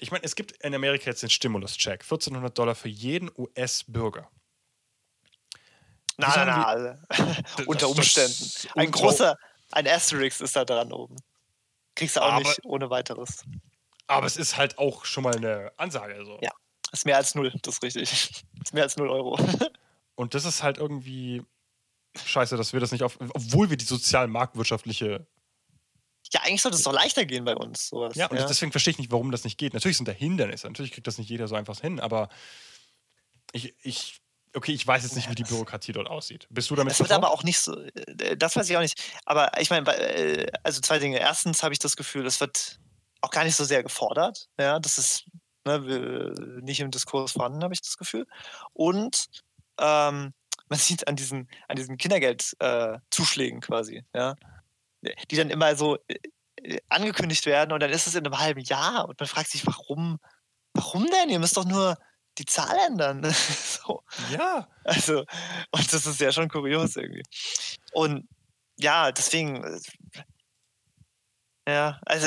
ich 0.00 0.10
meine, 0.10 0.24
es 0.24 0.36
gibt 0.36 0.52
in 0.64 0.74
Amerika 0.74 1.10
jetzt 1.10 1.22
den 1.22 1.28
Stimulus-Check, 1.28 2.02
1400 2.02 2.56
Dollar 2.56 2.74
für 2.74 2.88
jeden 2.88 3.30
US-Bürger. 3.36 4.30
Na, 6.18 6.34
na, 6.36 6.44
na, 6.44 6.64
also, 6.64 6.94
unter 7.66 7.88
Umständen. 7.88 8.50
Ein 8.74 8.90
großer, 8.90 9.38
ein 9.70 9.86
Asterisk 9.86 10.40
ist 10.40 10.56
da 10.56 10.64
dran 10.64 10.92
oben. 10.92 11.16
Kriegst 11.94 12.16
du 12.16 12.20
auch 12.20 12.32
aber, 12.32 12.40
nicht 12.40 12.64
ohne 12.64 12.90
weiteres. 12.90 13.44
Aber 14.08 14.26
es 14.26 14.36
ist 14.36 14.56
halt 14.56 14.78
auch 14.78 15.04
schon 15.04 15.22
mal 15.22 15.36
eine 15.36 15.72
Ansage. 15.76 16.14
Also. 16.14 16.38
Ja, 16.42 16.50
ist 16.92 17.06
mehr 17.06 17.16
als 17.16 17.36
null, 17.36 17.52
das 17.62 17.74
ist 17.74 17.82
richtig. 17.82 18.44
Ist 18.64 18.74
mehr 18.74 18.82
als 18.82 18.96
null 18.96 19.08
Euro. 19.08 19.38
Und 20.16 20.34
das 20.34 20.44
ist 20.44 20.64
halt 20.64 20.78
irgendwie 20.78 21.44
scheiße, 22.16 22.56
dass 22.56 22.72
wir 22.72 22.80
das 22.80 22.90
nicht 22.90 23.04
auf, 23.04 23.16
obwohl 23.20 23.70
wir 23.70 23.76
die 23.76 23.84
sozial-marktwirtschaftliche 23.84 25.26
ja, 26.32 26.40
eigentlich 26.42 26.60
sollte 26.60 26.76
es 26.76 26.82
doch 26.82 26.92
leichter 26.92 27.24
gehen 27.24 27.44
bei 27.44 27.56
uns. 27.56 27.88
Sowas. 27.88 28.14
Ja, 28.14 28.26
und 28.26 28.36
ja. 28.36 28.46
deswegen 28.46 28.70
verstehe 28.70 28.90
ich 28.90 28.98
nicht, 28.98 29.10
warum 29.10 29.30
das 29.30 29.44
nicht 29.44 29.56
geht. 29.56 29.72
Natürlich 29.72 29.96
sind 29.96 30.08
da 30.08 30.12
Hindernisse, 30.12 30.66
natürlich 30.66 30.92
kriegt 30.92 31.06
das 31.06 31.16
nicht 31.16 31.30
jeder 31.30 31.48
so 31.48 31.54
einfach 31.54 31.80
hin, 31.80 32.00
aber 32.00 32.28
ich, 33.52 33.74
ich 33.80 34.20
okay, 34.58 34.72
ich 34.72 34.86
weiß 34.86 35.04
jetzt 35.04 35.16
nicht, 35.16 35.30
wie 35.30 35.34
die 35.34 35.44
Bürokratie 35.44 35.92
dort 35.92 36.08
aussieht. 36.08 36.46
Bist 36.50 36.68
du 36.68 36.74
damit 36.74 36.90
Das 36.90 37.00
wird 37.00 37.12
aber 37.12 37.30
auch 37.30 37.44
nicht 37.44 37.58
so, 37.58 37.80
äh, 37.80 38.36
das 38.36 38.56
weiß 38.56 38.68
ich 38.68 38.76
auch 38.76 38.82
nicht. 38.82 39.00
Aber 39.24 39.58
ich 39.58 39.70
meine, 39.70 39.90
äh, 39.96 40.46
also 40.62 40.80
zwei 40.80 40.98
Dinge. 40.98 41.18
Erstens 41.18 41.62
habe 41.62 41.72
ich 41.72 41.78
das 41.78 41.96
Gefühl, 41.96 42.26
es 42.26 42.40
wird 42.40 42.78
auch 43.20 43.30
gar 43.30 43.44
nicht 43.44 43.56
so 43.56 43.64
sehr 43.64 43.82
gefordert. 43.82 44.48
Ja, 44.58 44.78
das 44.80 44.98
ist 44.98 45.24
ne, 45.64 46.34
nicht 46.60 46.80
im 46.80 46.90
Diskurs 46.90 47.32
vorhanden, 47.32 47.62
habe 47.62 47.72
ich 47.72 47.80
das 47.80 47.96
Gefühl. 47.96 48.26
Und 48.72 49.28
ähm, 49.80 50.34
man 50.68 50.78
sieht 50.78 51.08
an 51.08 51.16
diesen, 51.16 51.48
an 51.68 51.76
diesen 51.76 51.96
Kindergeldzuschlägen 51.96 53.58
äh, 53.58 53.62
quasi, 53.62 54.04
ja, 54.14 54.34
die 55.30 55.36
dann 55.36 55.50
immer 55.50 55.76
so 55.76 55.98
äh, 56.08 56.78
angekündigt 56.88 57.46
werden 57.46 57.72
und 57.72 57.80
dann 57.80 57.90
ist 57.90 58.06
es 58.06 58.14
in 58.14 58.26
einem 58.26 58.38
halben 58.38 58.60
Jahr 58.60 59.08
und 59.08 59.18
man 59.18 59.28
fragt 59.28 59.50
sich, 59.50 59.66
warum, 59.66 60.18
warum 60.74 61.06
denn? 61.06 61.30
Ihr 61.30 61.38
müsst 61.38 61.56
doch 61.56 61.64
nur 61.64 61.96
die 62.38 62.46
Zahl 62.46 62.76
ändern. 62.86 63.22
so. 63.32 64.02
Ja. 64.30 64.68
Also, 64.84 65.24
und 65.70 65.92
das 65.92 66.06
ist 66.06 66.20
ja 66.20 66.32
schon 66.32 66.48
kurios 66.48 66.96
irgendwie. 66.96 67.22
Und 67.92 68.28
ja, 68.76 69.12
deswegen, 69.12 69.64
äh, 69.64 69.80
ja, 71.68 72.00
also 72.06 72.26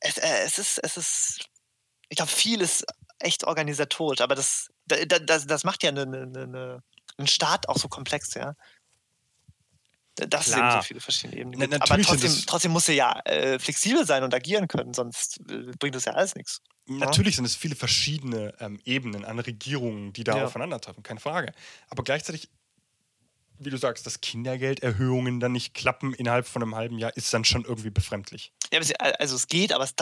es, 0.00 0.18
es 0.18 0.58
ist, 0.58 0.78
es 0.82 0.96
ist, 0.96 1.48
ich 2.08 2.16
glaube, 2.16 2.30
viel 2.30 2.60
ist 2.60 2.84
echt 3.18 3.44
organisatorisch, 3.44 4.20
aber 4.20 4.34
das, 4.34 4.68
das, 4.86 5.46
das 5.46 5.64
macht 5.64 5.82
ja 5.82 5.90
eine, 5.90 6.02
eine, 6.02 6.22
eine, 6.22 6.82
einen 7.16 7.26
Staat 7.26 7.68
auch 7.68 7.78
so 7.78 7.88
komplex, 7.88 8.34
ja. 8.34 8.54
Das 10.28 10.46
Klar. 10.46 10.72
sind 10.72 10.82
so 10.82 10.86
viele 10.86 11.00
verschiedene 11.00 11.40
Ebenen. 11.40 11.70
Na, 11.70 11.76
aber 11.80 12.02
trotzdem, 12.02 12.32
trotzdem 12.46 12.72
muss 12.72 12.88
er 12.88 12.94
ja 12.94 13.20
äh, 13.24 13.58
flexibel 13.58 14.06
sein 14.06 14.22
und 14.22 14.34
agieren 14.34 14.68
können, 14.68 14.92
sonst 14.94 15.40
äh, 15.50 15.72
bringt 15.78 15.94
das 15.94 16.04
ja 16.04 16.12
alles 16.12 16.34
nichts. 16.34 16.60
Natürlich 16.86 17.36
sind 17.36 17.44
es 17.44 17.54
viele 17.54 17.76
verschiedene 17.76 18.54
ähm, 18.58 18.80
Ebenen 18.84 19.24
an 19.24 19.38
Regierungen, 19.38 20.12
die 20.12 20.24
da 20.24 20.36
ja. 20.36 20.44
aufeinandertreffen, 20.46 21.02
keine 21.02 21.20
Frage. 21.20 21.52
Aber 21.88 22.02
gleichzeitig, 22.02 22.50
wie 23.58 23.70
du 23.70 23.76
sagst, 23.76 24.06
dass 24.06 24.20
Kindergelderhöhungen 24.20 25.38
dann 25.38 25.52
nicht 25.52 25.74
klappen 25.74 26.14
innerhalb 26.14 26.48
von 26.48 26.62
einem 26.62 26.74
halben 26.74 26.98
Jahr, 26.98 27.16
ist 27.16 27.32
dann 27.32 27.44
schon 27.44 27.64
irgendwie 27.64 27.90
befremdlich. 27.90 28.52
Ja, 28.72 28.80
also 29.18 29.36
es 29.36 29.46
geht, 29.46 29.72
aber 29.72 29.84
es, 29.84 29.94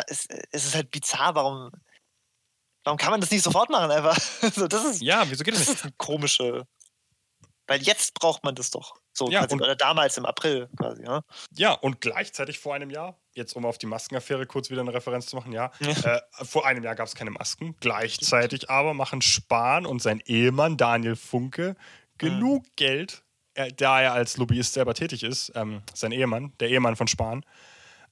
es 0.50 0.64
ist 0.64 0.74
halt 0.74 0.90
bizarr, 0.90 1.34
warum, 1.34 1.70
warum 2.84 2.96
kann 2.96 3.10
man 3.10 3.20
das 3.20 3.30
nicht 3.30 3.42
sofort 3.42 3.68
machen 3.70 3.90
einfach? 3.90 4.18
Also 4.42 4.66
das 4.66 4.84
ist, 4.84 5.02
ja, 5.02 5.28
wieso 5.28 5.44
geht 5.44 5.54
das, 5.54 5.60
das 5.60 5.68
nicht? 5.68 5.78
Ist 5.78 5.84
eine 5.84 5.94
komische. 5.98 6.66
Weil 7.68 7.82
jetzt 7.82 8.14
braucht 8.14 8.44
man 8.44 8.54
das 8.54 8.70
doch. 8.70 8.96
So 9.12 9.30
ja, 9.30 9.46
quasi, 9.46 9.62
oder 9.62 9.76
damals 9.76 10.16
im 10.16 10.24
April 10.24 10.68
quasi, 10.76 11.04
ja. 11.04 11.22
Ja, 11.54 11.72
und 11.72 12.00
gleichzeitig 12.00 12.58
vor 12.58 12.74
einem 12.74 12.90
Jahr, 12.90 13.18
jetzt 13.34 13.54
um 13.54 13.66
auf 13.66 13.76
die 13.76 13.86
Maskenaffäre 13.86 14.46
kurz 14.46 14.70
wieder 14.70 14.80
eine 14.80 14.94
Referenz 14.94 15.26
zu 15.26 15.36
machen, 15.36 15.52
ja, 15.52 15.70
ja. 15.80 16.16
Äh, 16.16 16.20
vor 16.44 16.66
einem 16.66 16.82
Jahr 16.82 16.94
gab 16.94 17.06
es 17.06 17.14
keine 17.14 17.30
Masken. 17.30 17.76
Gleichzeitig 17.80 18.70
aber 18.70 18.94
machen 18.94 19.20
Spahn 19.20 19.84
und 19.84 20.00
sein 20.00 20.20
Ehemann 20.24 20.78
Daniel 20.78 21.14
Funke 21.14 21.76
genug 22.16 22.64
mhm. 22.64 22.72
Geld, 22.76 23.22
äh, 23.54 23.70
da 23.72 24.00
er 24.00 24.14
als 24.14 24.38
Lobbyist 24.38 24.72
selber 24.72 24.94
tätig 24.94 25.22
ist, 25.22 25.52
ähm, 25.54 25.82
sein 25.92 26.12
Ehemann, 26.12 26.54
der 26.60 26.70
Ehemann 26.70 26.96
von 26.96 27.06
Spahn, 27.06 27.44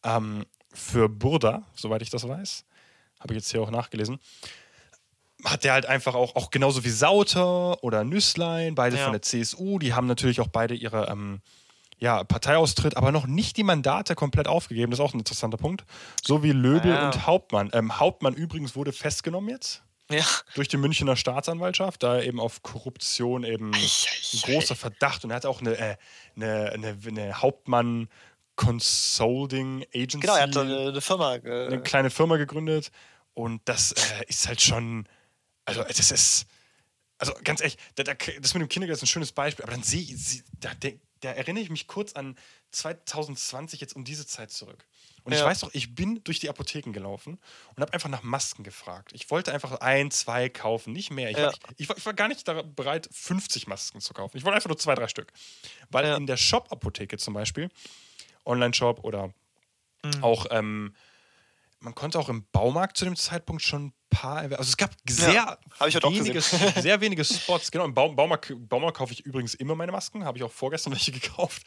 ähm, 0.04 0.44
für 0.74 1.08
Burda, 1.08 1.62
soweit 1.74 2.02
ich 2.02 2.10
das 2.10 2.28
weiß, 2.28 2.66
habe 3.20 3.32
ich 3.32 3.38
jetzt 3.38 3.50
hier 3.50 3.62
auch 3.62 3.70
nachgelesen, 3.70 4.20
hat 5.44 5.64
der 5.64 5.72
halt 5.72 5.86
einfach 5.86 6.14
auch, 6.14 6.34
auch 6.36 6.50
genauso 6.50 6.84
wie 6.84 6.90
Sauter 6.90 7.82
oder 7.82 8.04
Nüsslein, 8.04 8.74
beide 8.74 8.96
ja. 8.96 9.04
von 9.04 9.12
der 9.12 9.22
CSU, 9.22 9.78
die 9.78 9.94
haben 9.94 10.06
natürlich 10.06 10.40
auch 10.40 10.48
beide 10.48 10.74
ihre 10.74 11.08
ähm, 11.08 11.40
ja, 11.98 12.24
Parteiaustritt, 12.24 12.96
aber 12.96 13.12
noch 13.12 13.26
nicht 13.26 13.56
die 13.56 13.62
Mandate 13.62 14.14
komplett 14.14 14.48
aufgegeben. 14.48 14.90
Das 14.90 15.00
ist 15.00 15.04
auch 15.04 15.14
ein 15.14 15.20
interessanter 15.20 15.56
Punkt. 15.56 15.84
So 16.22 16.42
wie 16.42 16.52
Löbel 16.52 16.92
ja. 16.92 17.06
und 17.06 17.26
Hauptmann. 17.26 17.70
Ähm, 17.72 17.98
Hauptmann 17.98 18.34
übrigens 18.34 18.76
wurde 18.76 18.92
festgenommen 18.92 19.48
jetzt. 19.48 19.82
Ja. 20.10 20.24
Durch 20.54 20.68
die 20.68 20.76
Münchner 20.76 21.16
Staatsanwaltschaft, 21.16 22.02
da 22.02 22.20
eben 22.20 22.38
auf 22.38 22.62
Korruption 22.62 23.42
eben 23.44 23.72
ein 23.74 24.40
großer 24.42 24.76
Verdacht 24.76 25.24
und 25.24 25.30
er 25.30 25.36
hat 25.36 25.46
auch 25.46 25.60
eine, 25.60 25.76
äh, 25.76 25.96
eine, 26.36 26.70
eine, 26.72 26.98
eine 27.06 27.42
Hauptmann 27.42 28.08
Consulting 28.54 29.84
Agency. 29.94 30.20
Genau, 30.20 30.36
er 30.36 30.42
hat 30.44 30.56
eine, 30.56 30.78
eine 30.78 31.00
Firma. 31.00 31.34
Äh, 31.36 31.66
eine 31.66 31.82
kleine 31.82 32.10
Firma 32.10 32.36
gegründet 32.36 32.92
und 33.34 33.60
das 33.64 33.92
äh, 33.92 34.24
ist 34.28 34.46
halt 34.46 34.60
schon 34.60 35.08
also, 35.66 35.82
das 35.84 36.10
ist. 36.10 36.46
Also, 37.18 37.32
ganz 37.44 37.60
ehrlich, 37.60 37.78
da, 37.94 38.02
da, 38.02 38.14
das 38.14 38.54
mit 38.54 38.60
dem 38.60 38.68
Kindergarten 38.68 38.98
ist 38.98 39.02
ein 39.02 39.06
schönes 39.06 39.32
Beispiel, 39.32 39.64
aber 39.64 39.72
dann 39.72 39.82
sehe 39.82 40.02
ich, 40.02 40.42
da, 40.60 40.72
da, 41.20 41.32
erinnere 41.32 41.62
ich 41.62 41.70
mich 41.70 41.86
kurz 41.86 42.12
an 42.12 42.36
2020 42.72 43.80
jetzt 43.80 43.96
um 43.96 44.04
diese 44.04 44.26
Zeit 44.26 44.50
zurück. 44.50 44.86
Und 45.24 45.32
ja. 45.32 45.38
ich 45.38 45.44
weiß 45.44 45.60
doch, 45.60 45.70
ich 45.72 45.94
bin 45.94 46.22
durch 46.22 46.38
die 46.38 46.48
Apotheken 46.48 46.92
gelaufen 46.92 47.40
und 47.74 47.80
habe 47.80 47.92
einfach 47.92 48.08
nach 48.08 48.22
Masken 48.22 48.62
gefragt. 48.62 49.10
Ich 49.12 49.28
wollte 49.30 49.52
einfach 49.52 49.80
ein, 49.80 50.12
zwei 50.12 50.48
kaufen, 50.48 50.92
nicht 50.92 51.10
mehr. 51.10 51.30
Ich, 51.30 51.36
ja. 51.36 51.46
war, 51.46 51.54
ich, 51.76 51.90
ich, 51.90 52.06
war, 52.06 52.14
gar 52.14 52.28
nicht 52.28 52.44
bereit, 52.76 53.08
50 53.10 53.66
Masken 53.66 54.00
zu 54.00 54.14
kaufen. 54.14 54.36
Ich 54.36 54.44
wollte 54.44 54.54
einfach 54.54 54.68
nur 54.68 54.78
zwei, 54.78 54.94
drei 54.94 55.08
Stück. 55.08 55.32
Weil 55.90 56.04
ja. 56.04 56.16
in 56.16 56.26
der 56.26 56.36
Shop-Apotheke 56.36 57.18
zum 57.18 57.34
Beispiel, 57.34 57.70
Online-Shop 58.44 59.02
oder 59.02 59.34
mhm. 60.04 60.22
auch 60.22 60.46
ähm, 60.50 60.94
man 61.86 61.94
konnte 61.94 62.18
auch 62.18 62.28
im 62.28 62.44
Baumarkt 62.50 62.96
zu 62.96 63.04
dem 63.04 63.14
Zeitpunkt 63.14 63.62
schon 63.62 63.86
ein 63.86 63.94
paar. 64.10 64.38
Also 64.38 64.62
es 64.62 64.76
gab 64.76 64.90
sehr, 65.08 65.32
ja, 65.32 65.58
wenige, 65.78 66.40
sehr 66.80 67.00
wenige 67.00 67.24
Spots. 67.24 67.70
Genau, 67.70 67.84
im 67.84 67.94
Bau, 67.94 68.12
Baumarkt, 68.12 68.52
Baumarkt 68.68 68.96
kaufe 68.96 69.12
ich 69.12 69.20
übrigens 69.20 69.54
immer 69.54 69.76
meine 69.76 69.92
Masken. 69.92 70.24
Habe 70.24 70.36
ich 70.36 70.42
auch 70.42 70.50
vorgestern 70.50 70.92
welche 70.94 71.12
gekauft. 71.12 71.62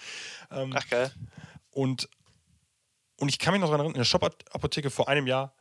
Ähm, 0.51 0.73
Ach 0.75 0.85
geil. 0.89 1.13
Und, 1.69 2.09
und 3.21 3.29
ich 3.29 3.39
kann 3.39 3.53
mich 3.53 3.61
noch 3.61 3.69
daran 3.69 3.79
erinnern, 3.79 3.95
in 3.95 3.99
der 3.99 4.05
Shop-Apotheke 4.05 4.89
vor 4.89 5.07
einem 5.07 5.25
Jahr, 5.25 5.55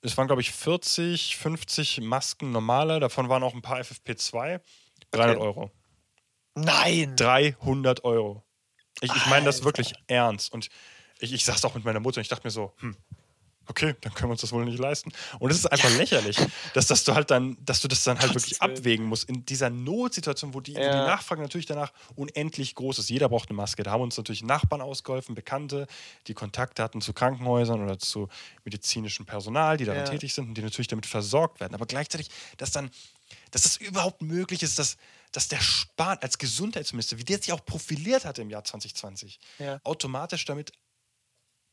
es 0.00 0.16
waren 0.16 0.26
glaube 0.26 0.40
ich 0.40 0.52
40, 0.52 1.36
50 1.36 2.00
Masken 2.00 2.50
normale. 2.50 3.00
Davon 3.00 3.28
waren 3.28 3.42
auch 3.42 3.52
ein 3.52 3.60
paar 3.60 3.78
FFP2. 3.78 4.62
300 5.10 5.36
okay. 5.36 5.46
Euro. 5.46 5.70
Nein! 6.54 7.14
300 7.14 8.04
Euro. 8.04 8.42
Ich, 9.02 9.14
ich 9.14 9.26
meine 9.26 9.44
das 9.44 9.64
wirklich 9.64 9.92
ernst. 10.06 10.50
Und 10.50 10.70
ich, 11.20 11.34
ich 11.34 11.44
saß 11.44 11.62
auch 11.66 11.74
mit 11.74 11.84
meiner 11.84 12.00
Mutter 12.00 12.18
und 12.18 12.22
ich 12.22 12.28
dachte 12.28 12.46
mir 12.46 12.52
so, 12.52 12.72
hm, 12.78 12.96
okay, 13.68 13.94
dann 14.00 14.14
können 14.14 14.30
wir 14.30 14.32
uns 14.32 14.40
das 14.40 14.52
wohl 14.52 14.64
nicht 14.64 14.78
leisten. 14.78 15.12
Und 15.38 15.50
es 15.50 15.58
ist 15.58 15.66
einfach 15.66 15.90
ja. 15.90 15.96
lächerlich, 15.96 16.36
dass, 16.74 16.86
dass 16.86 17.04
du 17.04 17.14
halt 17.14 17.30
dann, 17.30 17.56
dass 17.60 17.80
du 17.80 17.88
das 17.88 18.02
dann 18.04 18.18
halt 18.18 18.34
wirklich 18.34 18.60
abwägen 18.60 19.06
musst 19.06 19.28
in 19.28 19.44
dieser 19.44 19.70
Notsituation, 19.70 20.54
wo 20.54 20.60
die, 20.60 20.72
ja. 20.72 20.80
die 20.80 21.10
Nachfrage 21.10 21.42
natürlich 21.42 21.66
danach 21.66 21.92
unendlich 22.16 22.74
groß 22.74 22.98
ist. 22.98 23.10
Jeder 23.10 23.28
braucht 23.28 23.50
eine 23.50 23.56
Maske. 23.56 23.82
Da 23.82 23.92
haben 23.92 24.02
uns 24.02 24.16
natürlich 24.16 24.42
Nachbarn 24.42 24.80
ausgeholfen, 24.80 25.34
Bekannte, 25.34 25.86
die 26.26 26.34
Kontakte 26.34 26.82
hatten 26.82 27.00
zu 27.00 27.12
Krankenhäusern 27.12 27.82
oder 27.82 27.98
zu 27.98 28.28
medizinischem 28.64 29.26
Personal, 29.26 29.76
die 29.76 29.84
daran 29.84 30.04
ja. 30.04 30.10
tätig 30.10 30.34
sind 30.34 30.48
und 30.48 30.54
die 30.54 30.62
natürlich 30.62 30.88
damit 30.88 31.06
versorgt 31.06 31.60
werden. 31.60 31.74
Aber 31.74 31.86
gleichzeitig, 31.86 32.30
dass 32.56 32.70
dann, 32.70 32.90
dass 33.50 33.62
das 33.62 33.76
überhaupt 33.76 34.22
möglich 34.22 34.62
ist, 34.62 34.78
dass 34.78 34.96
dass 35.32 35.46
der 35.46 35.60
Spahn 35.60 36.16
als 36.22 36.38
Gesundheitsminister, 36.38 37.18
wie 37.18 37.24
der 37.24 37.36
sich 37.36 37.52
auch 37.52 37.62
profiliert 37.62 38.24
hat 38.24 38.38
im 38.38 38.48
Jahr 38.48 38.64
2020, 38.64 39.38
automatisch 39.84 40.46
damit 40.46 40.72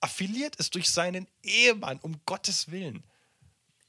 affiliiert 0.06 0.56
ist 0.58 0.76
durch 0.76 0.90
seinen 0.90 1.28
Ehemann, 1.42 2.00
um 2.00 2.22
Gottes 2.26 2.72
Willen. 2.72 3.04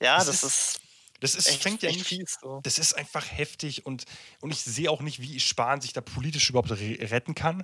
Ja, 0.01 0.17
das, 0.17 0.27
das 0.27 0.43
ist. 0.43 0.81
Das 1.21 1.35
ist, 1.35 1.49
echt, 1.49 1.63
fängt 1.63 1.83
ja 1.83 1.91
nicht, 1.91 2.05
fies, 2.05 2.37
so. 2.43 2.61
das 2.63 2.79
ist 2.79 2.93
einfach 2.93 3.25
heftig 3.31 3.87
und, 3.87 4.05
und 4.43 4.51
ich 4.51 4.61
sehe 4.61 4.91
auch 4.91 5.01
nicht, 5.01 5.19
wie 5.23 5.41
Spahn 5.41 5.81
sich 5.81 5.95
da 5.95 6.03
politisch 6.03 6.51
überhaupt 6.51 6.71
retten 6.71 7.35
kann. 7.35 7.63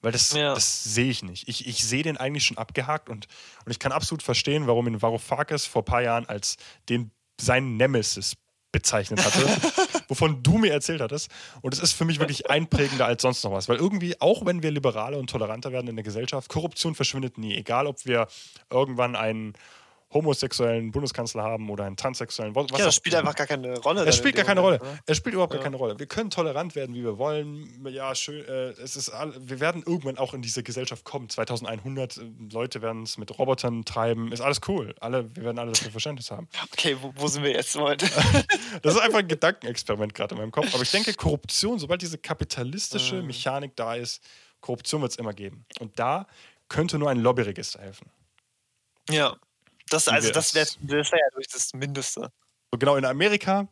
Weil 0.00 0.12
das, 0.12 0.30
ja. 0.30 0.54
das 0.54 0.84
sehe 0.84 1.10
ich 1.10 1.24
nicht. 1.24 1.48
Ich, 1.48 1.66
ich 1.66 1.82
sehe 1.82 2.04
den 2.04 2.16
eigentlich 2.16 2.44
schon 2.44 2.56
abgehakt 2.56 3.08
und, 3.08 3.26
und 3.64 3.72
ich 3.72 3.80
kann 3.80 3.90
absolut 3.90 4.22
verstehen, 4.22 4.68
warum 4.68 4.86
ihn 4.86 5.02
Varoufakis 5.02 5.66
vor 5.66 5.82
ein 5.82 5.86
paar 5.86 6.02
Jahren 6.02 6.26
als 6.26 6.56
den 6.88 7.10
seinen 7.40 7.76
Nemesis 7.76 8.36
bezeichnet 8.74 9.24
hatte, 9.24 9.46
wovon 10.08 10.42
du 10.42 10.58
mir 10.58 10.72
erzählt 10.72 11.00
hattest. 11.00 11.30
Und 11.62 11.72
es 11.72 11.80
ist 11.80 11.92
für 11.92 12.04
mich 12.04 12.18
wirklich 12.18 12.50
einprägender 12.50 13.06
als 13.06 13.22
sonst 13.22 13.44
noch 13.44 13.52
was. 13.52 13.68
Weil 13.68 13.76
irgendwie, 13.76 14.20
auch 14.20 14.44
wenn 14.44 14.64
wir 14.64 14.72
liberaler 14.72 15.16
und 15.18 15.30
toleranter 15.30 15.70
werden 15.70 15.86
in 15.86 15.94
der 15.94 16.02
Gesellschaft, 16.02 16.48
Korruption 16.50 16.96
verschwindet 16.96 17.38
nie. 17.38 17.54
Egal, 17.54 17.86
ob 17.86 18.04
wir 18.04 18.26
irgendwann 18.70 19.14
einen 19.14 19.54
homosexuellen 20.14 20.92
Bundeskanzler 20.92 21.42
haben 21.42 21.68
oder 21.68 21.84
einen 21.84 21.96
transsexuellen. 21.96 22.54
Was 22.54 22.70
ja, 22.70 22.84
das 22.84 22.94
spielt 22.94 23.16
einfach 23.16 23.34
gar 23.34 23.46
keine 23.46 23.76
Rolle. 23.78 24.06
Es 24.06 24.16
spielt 24.16 24.36
gar 24.36 24.44
keine 24.44 24.60
Rolle. 24.60 24.78
Ne? 24.78 24.98
Es 25.06 25.16
spielt 25.16 25.34
überhaupt 25.34 25.52
ja. 25.52 25.58
gar 25.58 25.64
keine 25.64 25.76
Rolle. 25.76 25.98
Wir 25.98 26.06
können 26.06 26.30
tolerant 26.30 26.76
werden, 26.76 26.94
wie 26.94 27.02
wir 27.02 27.18
wollen. 27.18 27.84
Ja, 27.88 28.14
schön. 28.14 28.44
Äh, 28.46 28.70
es 28.70 28.94
ist 28.94 29.10
all, 29.10 29.34
wir 29.38 29.58
werden 29.60 29.82
irgendwann 29.84 30.16
auch 30.16 30.32
in 30.32 30.40
diese 30.40 30.62
Gesellschaft 30.62 31.04
kommen. 31.04 31.28
2100 31.28 32.16
äh, 32.16 32.20
Leute 32.52 32.80
werden 32.80 33.02
es 33.02 33.18
mit 33.18 33.36
Robotern 33.38 33.84
treiben. 33.84 34.30
Ist 34.30 34.40
alles 34.40 34.60
cool. 34.68 34.94
Alle, 35.00 35.34
wir 35.34 35.42
werden 35.42 35.58
alle 35.58 35.72
dafür 35.72 35.90
Verständnis 35.90 36.30
haben. 36.30 36.48
Okay, 36.74 36.96
wo, 37.00 37.12
wo 37.16 37.28
sind 37.28 37.42
wir 37.44 37.52
jetzt 37.52 37.74
heute? 37.76 38.06
das 38.82 38.94
ist 38.94 39.00
einfach 39.00 39.20
ein 39.20 39.28
Gedankenexperiment 39.28 40.12
gerade 40.14 40.34
in 40.34 40.40
meinem 40.40 40.50
Kopf. 40.50 40.74
Aber 40.74 40.82
ich 40.82 40.90
denke, 40.90 41.14
Korruption, 41.14 41.78
sobald 41.78 42.02
diese 42.02 42.18
kapitalistische 42.18 43.20
mhm. 43.20 43.28
Mechanik 43.28 43.76
da 43.76 43.94
ist, 43.94 44.22
Korruption 44.60 45.02
wird 45.02 45.12
es 45.12 45.18
immer 45.18 45.32
geben. 45.32 45.66
Und 45.80 45.98
da 45.98 46.26
könnte 46.68 46.98
nur 46.98 47.10
ein 47.10 47.18
Lobbyregister 47.18 47.80
helfen. 47.80 48.10
Ja. 49.10 49.36
Das, 49.94 50.08
also 50.08 50.30
das 50.32 50.54
wäre 50.54 50.68
wär 50.80 51.02
ja 51.04 51.30
durch 51.34 51.48
das 51.48 51.72
Mindeste. 51.72 52.32
So 52.72 52.78
genau 52.78 52.96
in 52.96 53.04
Amerika, 53.04 53.68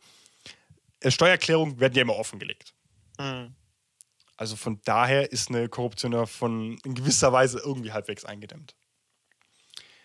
äh, 1.00 1.10
Steuererklärungen 1.10 1.80
werden 1.80 1.94
ja 1.94 2.02
immer 2.02 2.16
offengelegt. 2.16 2.74
Mhm. 3.18 3.54
Also 4.36 4.56
von 4.56 4.80
daher 4.84 5.30
ist 5.30 5.50
eine 5.50 5.68
Korruption 5.68 6.26
von 6.26 6.78
in 6.84 6.94
gewisser 6.94 7.32
Weise 7.32 7.58
irgendwie 7.58 7.92
halbwegs 7.92 8.24
eingedämmt. 8.24 8.74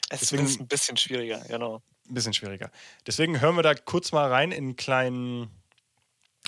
Es 0.09 0.21
Deswegen, 0.21 0.45
ist 0.45 0.59
ein 0.59 0.67
bisschen 0.67 0.97
schwieriger, 0.97 1.39
genau. 1.47 1.81
Ein 2.07 2.13
bisschen 2.13 2.33
schwieriger. 2.33 2.71
Deswegen 3.05 3.41
hören 3.41 3.55
wir 3.55 3.63
da 3.63 3.75
kurz 3.75 4.11
mal 4.11 4.29
rein 4.29 4.51
in 4.51 4.63
einen 4.63 4.75
kleinen 4.75 5.49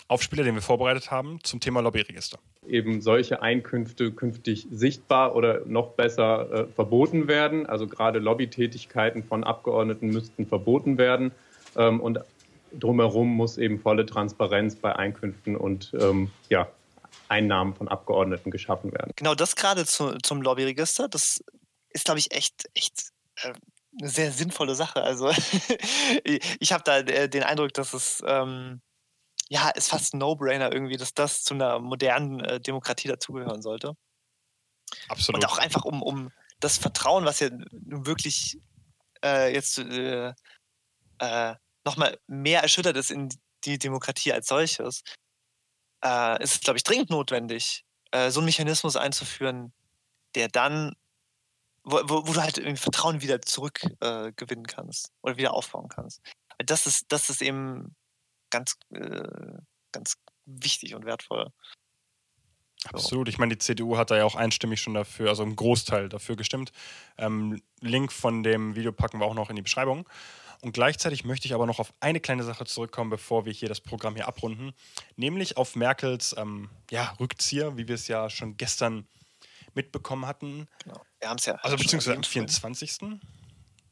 Aufspieler, 0.08 0.44
den 0.44 0.56
wir 0.56 0.62
vorbereitet 0.62 1.12
haben 1.12 1.44
zum 1.44 1.60
Thema 1.60 1.82
Lobbyregister. 1.82 2.40
Eben 2.68 3.02
solche 3.02 3.42
Einkünfte 3.42 4.12
künftig 4.12 4.68
sichtbar 4.70 5.36
oder 5.36 5.62
noch 5.66 5.92
besser 5.92 6.52
äh, 6.52 6.68
verboten 6.68 7.28
werden. 7.28 7.66
Also 7.66 7.88
gerade 7.88 8.20
Lobbytätigkeiten 8.20 9.24
von 9.24 9.44
Abgeordneten 9.44 10.08
müssten 10.08 10.46
verboten 10.46 10.98
werden. 10.98 11.32
Ähm, 11.76 12.00
und 12.00 12.20
drumherum 12.78 13.30
muss 13.30 13.58
eben 13.58 13.80
volle 13.80 14.06
Transparenz 14.06 14.76
bei 14.76 14.96
Einkünften 14.96 15.56
und 15.56 15.92
ähm, 16.00 16.32
ja, 16.50 16.68
Einnahmen 17.28 17.76
von 17.76 17.88
Abgeordneten 17.88 18.52
geschaffen 18.52 18.92
werden. 18.92 19.12
Genau 19.16 19.36
das 19.36 19.56
gerade 19.56 19.86
zu, 19.86 20.18
zum 20.22 20.42
Lobbyregister, 20.42 21.08
das 21.08 21.44
ist, 21.90 22.06
glaube 22.06 22.20
ich, 22.20 22.32
echt, 22.32 22.70
echt 22.74 23.12
äh, 23.44 23.54
eine 24.00 24.10
sehr 24.10 24.32
sinnvolle 24.32 24.76
Sache. 24.76 25.02
Also 25.02 25.30
ich 26.60 26.72
habe 26.72 26.84
da 26.84 27.00
äh, 27.00 27.30
den 27.30 27.44
Eindruck, 27.44 27.74
dass 27.74 27.94
es 27.94 28.24
ähm, 28.26 28.82
ja 29.50 29.70
ist 29.70 29.90
fast 29.90 30.14
ein 30.14 30.20
No-Brainer 30.20 30.72
irgendwie, 30.72 30.98
dass 30.98 31.14
das 31.14 31.44
zu 31.44 31.56
einer 31.56 31.80
modernen 31.80 32.40
äh, 32.40 32.60
Demokratie 32.62 33.08
dazugehören 33.08 33.62
sollte. 33.62 33.94
Absolut. 35.08 35.44
Und 35.44 35.50
auch 35.50 35.58
einfach 35.58 35.86
um, 35.86 36.02
um 36.02 36.32
das 36.60 36.78
Vertrauen, 36.78 37.26
was 37.26 37.40
ja 37.40 37.50
wirklich 37.72 38.60
äh, 39.24 39.54
jetzt 39.54 39.78
äh, 39.80 40.34
äh, 41.20 41.56
nochmal 41.86 42.20
mehr 42.28 42.62
erschüttert 42.62 42.98
ist 42.98 43.12
in 43.12 43.30
die 43.66 43.78
Demokratie 43.78 44.34
als 44.34 44.48
solches, 44.48 45.04
äh, 46.04 46.42
ist 46.44 46.56
es, 46.56 46.62
glaube 46.62 46.78
ich, 46.78 46.84
dringend 46.84 47.10
notwendig, 47.10 47.86
äh, 48.12 48.32
so 48.32 48.40
einen 48.40 48.46
Mechanismus 48.46 48.96
einzuführen, 48.96 49.74
der 50.36 50.48
dann, 50.48 50.96
wo, 51.84 51.98
wo, 52.04 52.28
wo 52.28 52.34
du 52.34 52.42
halt 52.42 52.58
irgendwie 52.58 52.78
Vertrauen 52.78 53.22
wieder 53.22 53.42
zurückgewinnen 53.42 54.66
äh, 54.66 54.74
kannst 54.74 55.12
oder 55.22 55.38
wieder 55.38 55.54
aufbauen 55.54 55.90
kannst. 55.90 56.22
Das 56.58 56.86
ist, 56.86 57.12
das 57.12 57.30
ist 57.30 57.42
eben 57.42 57.96
ganz, 58.50 58.78
äh, 58.92 59.58
ganz 59.92 60.18
wichtig 60.46 60.96
und 60.96 61.06
wertvoll. 61.06 61.52
Absolut. 62.86 63.28
Ich 63.28 63.38
meine, 63.38 63.56
die 63.56 63.60
CDU 63.60 63.98
hat 63.98 64.10
da 64.10 64.18
ja 64.18 64.24
auch 64.24 64.36
einstimmig 64.36 64.82
schon 64.82 64.94
dafür, 64.94 65.30
also 65.30 65.44
im 65.44 65.56
Großteil 65.56 66.08
dafür 66.08 66.38
gestimmt. 66.38 66.72
Ähm, 67.18 67.62
Link 67.82 68.12
von 68.12 68.42
dem 68.42 68.76
Video 68.76 68.94
packen 68.94 69.20
wir 69.20 69.26
auch 69.26 69.34
noch 69.34 69.50
in 69.50 69.58
die 69.58 69.62
Beschreibung. 69.62 70.08
Und 70.62 70.74
gleichzeitig 70.74 71.24
möchte 71.24 71.46
ich 71.46 71.54
aber 71.54 71.66
noch 71.66 71.80
auf 71.80 71.94
eine 72.00 72.20
kleine 72.20 72.44
Sache 72.44 72.66
zurückkommen, 72.66 73.10
bevor 73.10 73.46
wir 73.46 73.54
hier 73.54 73.70
das 73.70 73.80
Programm 73.80 74.16
hier 74.16 74.28
abrunden, 74.28 74.74
nämlich 75.16 75.58
auf 75.58 75.76
Merkels 75.76 76.36
ähm, 76.38 76.70
ja, 76.92 77.16
Rückzieher, 77.20 77.78
wie 77.78 77.88
wir 77.88 77.96
es 77.96 78.08
ja 78.08 78.30
schon 78.30 78.58
gestern 78.58 79.08
mitbekommen 79.74 80.26
hatten. 80.26 80.68
Genau. 80.84 81.02
Wir 81.20 81.30
haben 81.30 81.38
es 81.38 81.46
ja. 81.46 81.56
Also 81.56 81.78
beziehungsweise 81.78 82.18
am 82.18 82.24
24. 82.24 83.00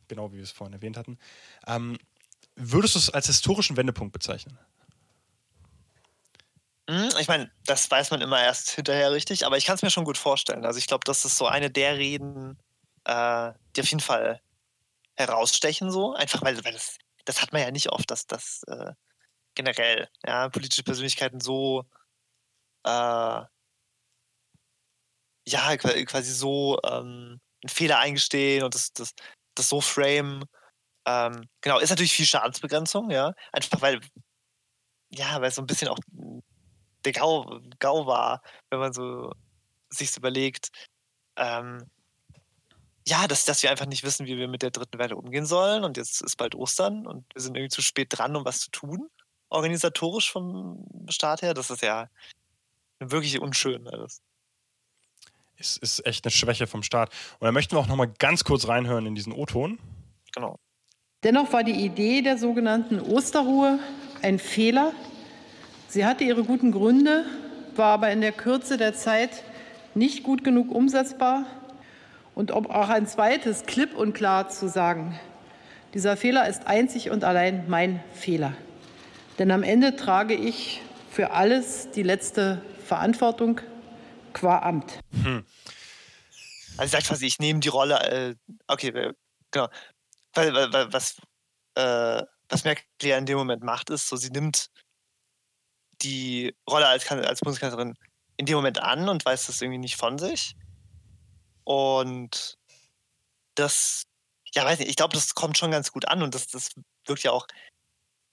Genau 0.08 0.32
wie 0.32 0.38
wir 0.38 0.44
es 0.44 0.52
vorhin 0.52 0.74
erwähnt 0.74 0.98
hatten. 0.98 1.18
Ähm, 1.66 1.98
würdest 2.58 2.96
du 2.96 3.00
es 3.00 3.10
als 3.10 3.28
historischen 3.28 3.78
Wendepunkt 3.78 4.14
bezeichnen? 4.14 4.58
Hm, 6.90 7.10
ich 7.20 7.28
meine, 7.28 7.52
das 7.66 7.90
weiß 7.90 8.12
man 8.12 8.22
immer 8.22 8.42
erst 8.42 8.72
hinterher 8.72 9.12
richtig, 9.12 9.46
aber 9.46 9.58
ich 9.58 9.66
kann 9.66 9.76
es 9.76 9.82
mir 9.82 9.92
schon 9.92 10.06
gut 10.06 10.18
vorstellen. 10.18 10.66
Also 10.66 10.80
ich 10.80 10.88
glaube, 10.88 11.04
das 11.06 11.26
ist 11.26 11.38
so 11.38 11.48
eine 11.48 11.70
der 11.70 11.98
Reden, 11.98 12.58
äh, 13.06 13.52
die 13.76 13.82
auf 13.82 13.90
jeden 13.90 14.00
Fall 14.00 14.42
herausstechen, 15.16 15.92
so. 15.92 16.14
Einfach 16.14 16.42
weil, 16.42 16.64
weil 16.64 16.74
das, 16.74 16.98
das 17.26 17.42
hat 17.42 17.52
man 17.54 17.62
ja 17.62 17.72
nicht 17.72 17.92
oft, 17.92 18.10
dass 18.10 18.26
das 18.26 18.64
äh, 18.68 18.94
generell, 19.56 20.10
ja, 20.26 20.50
politische 20.50 20.84
Persönlichkeiten 20.84 21.42
so 21.42 21.86
äh, 22.86 23.42
ja, 25.48 25.78
quasi 25.78 26.34
so 26.34 26.80
ähm, 26.84 27.40
einen 27.64 27.70
Fehler 27.70 28.00
eingestehen 28.00 28.64
und 28.64 28.76
das, 28.76 28.92
das, 28.94 29.14
das 29.56 29.70
so 29.70 29.82
frame. 29.82 30.46
Ähm, 31.08 31.48
genau, 31.62 31.80
ist 31.80 31.90
natürlich 31.90 32.12
viel 32.12 32.26
Schadensbegrenzung, 32.26 33.10
ja. 33.10 33.34
Einfach 33.54 33.82
weil, 33.82 34.02
ja, 35.10 35.40
weil 35.40 35.48
es 35.48 35.56
so 35.56 35.62
ein 35.62 35.68
bisschen 35.68 35.88
auch 35.88 36.00
der 37.06 37.14
Gau, 37.14 37.62
Gau 37.80 38.06
war, 38.06 38.42
wenn 38.70 38.80
man 38.80 38.92
so 38.92 39.32
sich 39.90 40.16
überlegt. 40.18 40.70
Ähm, 41.38 41.90
ja, 43.08 43.26
dass, 43.26 43.46
dass 43.46 43.64
wir 43.64 43.72
einfach 43.72 43.86
nicht 43.86 44.04
wissen, 44.04 44.26
wie 44.26 44.38
wir 44.38 44.50
mit 44.50 44.62
der 44.62 44.72
dritten 44.72 45.00
Welle 45.00 45.16
umgehen 45.16 45.46
sollen. 45.46 45.86
Und 45.86 45.96
jetzt 45.96 46.22
ist 46.22 46.36
bald 46.36 46.56
Ostern 46.56 47.08
und 47.08 47.24
wir 47.34 47.42
sind 47.42 47.56
irgendwie 47.56 47.74
zu 47.74 47.82
spät 47.82 48.10
dran, 48.10 48.36
um 48.36 48.44
was 48.44 48.60
zu 48.60 48.72
tun, 48.72 49.10
organisatorisch 49.48 50.30
vom 50.30 50.86
Staat 51.08 51.42
her. 51.42 51.54
Das 51.54 51.70
ist 51.70 51.84
ja 51.84 52.10
wirklich 53.00 53.40
unschön 53.40 53.88
alles. 53.88 54.22
Es 55.56 55.78
ist 55.78 56.06
echt 56.06 56.26
eine 56.26 56.32
Schwäche 56.32 56.68
vom 56.68 56.84
Staat. 56.84 57.14
Und 57.40 57.46
da 57.46 57.54
möchten 57.54 57.78
wir 57.78 57.80
auch 57.80 57.88
noch 57.88 57.96
mal 57.96 58.12
ganz 58.20 58.44
kurz 58.44 58.68
reinhören 58.68 59.06
in 59.06 59.16
diesen 59.16 59.32
O-Ton. 59.32 59.80
Genau. 60.34 60.60
Dennoch 61.24 61.52
war 61.52 61.64
die 61.64 61.84
Idee 61.84 62.22
der 62.22 62.38
sogenannten 62.38 63.00
Osterruhe 63.00 63.80
ein 64.22 64.38
Fehler. 64.38 64.94
Sie 65.88 66.06
hatte 66.06 66.24
ihre 66.24 66.44
guten 66.44 66.72
Gründe, 66.72 67.26
war 67.76 67.94
aber 67.94 68.12
in 68.12 68.22
der 68.22 68.32
Kürze 68.32 68.78
der 68.78 68.94
Zeit 68.94 69.44
nicht 69.96 70.24
gut 70.24 70.44
genug 70.44 70.72
umsetzbar 70.72 71.46
und 72.36 72.52
um 72.52 72.70
auch 72.70 72.90
ein 72.90 73.08
zweites 73.08 73.66
klipp 73.66 73.96
und 73.96 74.14
klar 74.14 74.50
zu 74.50 74.70
sagen, 74.70 75.20
dieser 75.96 76.18
Fehler 76.18 76.48
ist 76.48 76.68
einzig 76.68 77.10
und 77.10 77.24
allein 77.24 77.68
mein 77.68 78.04
Fehler. 78.14 78.54
Denn 79.40 79.50
am 79.50 79.64
Ende 79.64 79.96
trage 79.96 80.36
ich 80.36 80.84
für 81.10 81.32
alles 81.32 81.90
die 81.90 82.04
letzte 82.04 82.62
Verantwortung 82.86 83.62
qua 84.34 84.60
Amt. 84.60 85.00
Hm. 85.24 85.44
Also 86.78 86.92
sagt 86.92 87.24
ich 87.24 87.40
nehme 87.40 87.60
die 87.60 87.70
Rolle, 87.70 88.00
äh, 88.12 88.36
okay, 88.68 89.14
genau. 89.50 89.68
Weil, 90.38 90.54
weil, 90.54 90.94
was, 90.94 91.18
äh, 91.76 92.24
was 92.48 92.64
Merkel 92.64 92.86
ja 93.02 93.18
in 93.18 93.26
dem 93.26 93.40
Moment 93.40 93.64
macht, 93.64 93.90
ist, 93.90 94.08
so 94.08 94.16
sie 94.16 94.30
nimmt 94.30 94.70
die 96.04 96.56
Rolle 96.70 96.88
als, 96.88 97.10
als 97.10 97.40
Bundeskanzlerin 97.40 97.96
in 98.38 98.46
dem 98.46 98.56
Moment 98.56 98.80
an 98.80 99.10
und 99.10 99.26
weiß 99.26 99.48
das 99.48 99.62
irgendwie 99.62 99.80
nicht 99.80 99.96
von 99.98 100.20
sich. 100.20 100.56
Und 101.64 102.60
das, 103.56 104.04
ja, 104.54 104.64
weiß 104.64 104.78
nicht, 104.78 104.90
ich 104.90 104.96
glaube, 104.96 105.16
das 105.16 105.34
kommt 105.34 105.58
schon 105.58 105.72
ganz 105.72 105.92
gut 105.92 106.08
an 106.08 106.22
und 106.22 106.36
das, 106.36 106.48
das 106.48 106.70
wirkt 107.08 107.24
ja 107.24 107.32
auch 107.32 107.48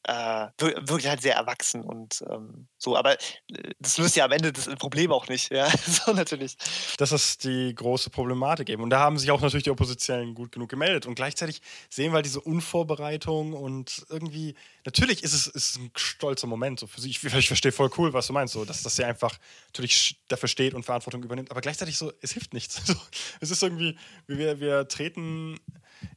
äh, 0.04 0.48
wirklich 0.58 1.08
halt 1.08 1.22
sehr 1.22 1.34
erwachsen 1.34 1.82
und 1.82 2.22
ähm, 2.28 2.68
so, 2.76 2.96
aber 2.96 3.14
äh, 3.14 3.72
das 3.78 3.96
löst 3.96 4.16
ja 4.16 4.26
am 4.26 4.32
Ende 4.32 4.52
das 4.52 4.66
Problem 4.76 5.10
auch 5.12 5.28
nicht, 5.28 5.50
ja, 5.50 5.66
so 5.86 6.12
natürlich. 6.12 6.56
Das 6.98 7.10
ist 7.12 7.44
die 7.44 7.74
große 7.74 8.10
Problematik 8.10 8.68
eben. 8.68 8.82
Und 8.82 8.90
da 8.90 9.00
haben 9.00 9.18
sich 9.18 9.30
auch 9.30 9.40
natürlich 9.40 9.64
die 9.64 9.70
Oppositionellen 9.70 10.34
gut 10.34 10.52
genug 10.52 10.68
gemeldet. 10.68 11.06
Und 11.06 11.14
gleichzeitig 11.14 11.62
sehen 11.88 12.12
wir 12.12 12.16
halt 12.16 12.26
diese 12.26 12.40
Unvorbereitung 12.40 13.54
und 13.54 14.04
irgendwie, 14.10 14.54
natürlich 14.84 15.22
ist 15.22 15.32
es 15.32 15.46
ist 15.46 15.78
ein 15.78 15.90
stolzer 15.96 16.46
Moment 16.46 16.80
so 16.80 16.86
für 16.86 17.00
sie, 17.00 17.10
ich, 17.10 17.24
ich 17.24 17.46
verstehe 17.46 17.72
voll 17.72 17.90
cool, 17.96 18.12
was 18.12 18.26
du 18.26 18.34
meinst, 18.34 18.52
so, 18.52 18.64
dass, 18.64 18.82
dass 18.82 18.96
sie 18.96 19.04
einfach 19.04 19.38
natürlich 19.68 20.20
dafür 20.28 20.48
steht 20.48 20.74
und 20.74 20.84
Verantwortung 20.84 21.22
übernimmt, 21.22 21.50
aber 21.50 21.62
gleichzeitig 21.62 21.96
so, 21.96 22.12
es 22.20 22.32
hilft 22.32 22.52
nichts. 22.52 22.82
Es 23.40 23.50
ist 23.50 23.62
irgendwie, 23.62 23.96
wir, 24.26 24.60
wir 24.60 24.88
treten 24.88 25.58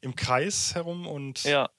im 0.01 0.15
Kreis 0.15 0.75
herum 0.75 1.07
und 1.07 1.43
ja 1.43 1.69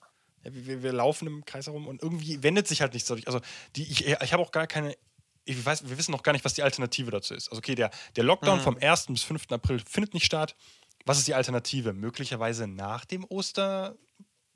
wir, 0.54 0.82
wir, 0.82 0.92
laufen 0.92 1.26
im 1.26 1.44
Kreis 1.44 1.66
herum 1.66 1.86
und 1.86 2.02
irgendwie 2.02 2.42
wendet 2.42 2.68
sich 2.68 2.80
halt 2.80 2.94
nichts 2.94 3.08
dadurch. 3.08 3.26
Also 3.26 3.40
die, 3.76 3.82
ich, 3.82 4.06
ich 4.06 4.32
habe 4.32 4.42
auch 4.42 4.50
gar 4.50 4.66
keine, 4.66 4.96
ich 5.44 5.64
weiß, 5.64 5.88
wir 5.88 5.98
wissen 5.98 6.12
noch 6.12 6.22
gar 6.22 6.32
nicht, 6.32 6.44
was 6.44 6.54
die 6.54 6.62
Alternative 6.62 7.10
dazu 7.10 7.34
ist. 7.34 7.48
Also 7.48 7.58
okay, 7.58 7.74
der, 7.74 7.90
der 8.16 8.24
Lockdown 8.24 8.58
mhm. 8.58 8.62
vom 8.62 8.78
1. 8.78 9.06
bis 9.06 9.22
5. 9.22 9.50
April 9.50 9.80
findet 9.80 10.14
nicht 10.14 10.26
statt. 10.26 10.56
Was 11.04 11.18
ist 11.18 11.28
die 11.28 11.34
Alternative? 11.34 11.92
Möglicherweise 11.92 12.66
nach 12.66 13.04
dem 13.04 13.24
Oster, 13.24 13.96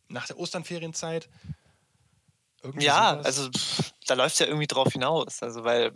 nach 0.08 0.26
der 0.26 0.38
Osternferienzeit? 0.38 1.28
Irgendwie 2.62 2.86
ja, 2.86 3.12
sowas? 3.12 3.26
also 3.26 3.50
da 4.06 4.14
läuft 4.14 4.34
es 4.34 4.38
ja 4.40 4.46
irgendwie 4.46 4.66
drauf 4.66 4.92
hinaus. 4.92 5.42
Also 5.42 5.64
weil 5.64 5.94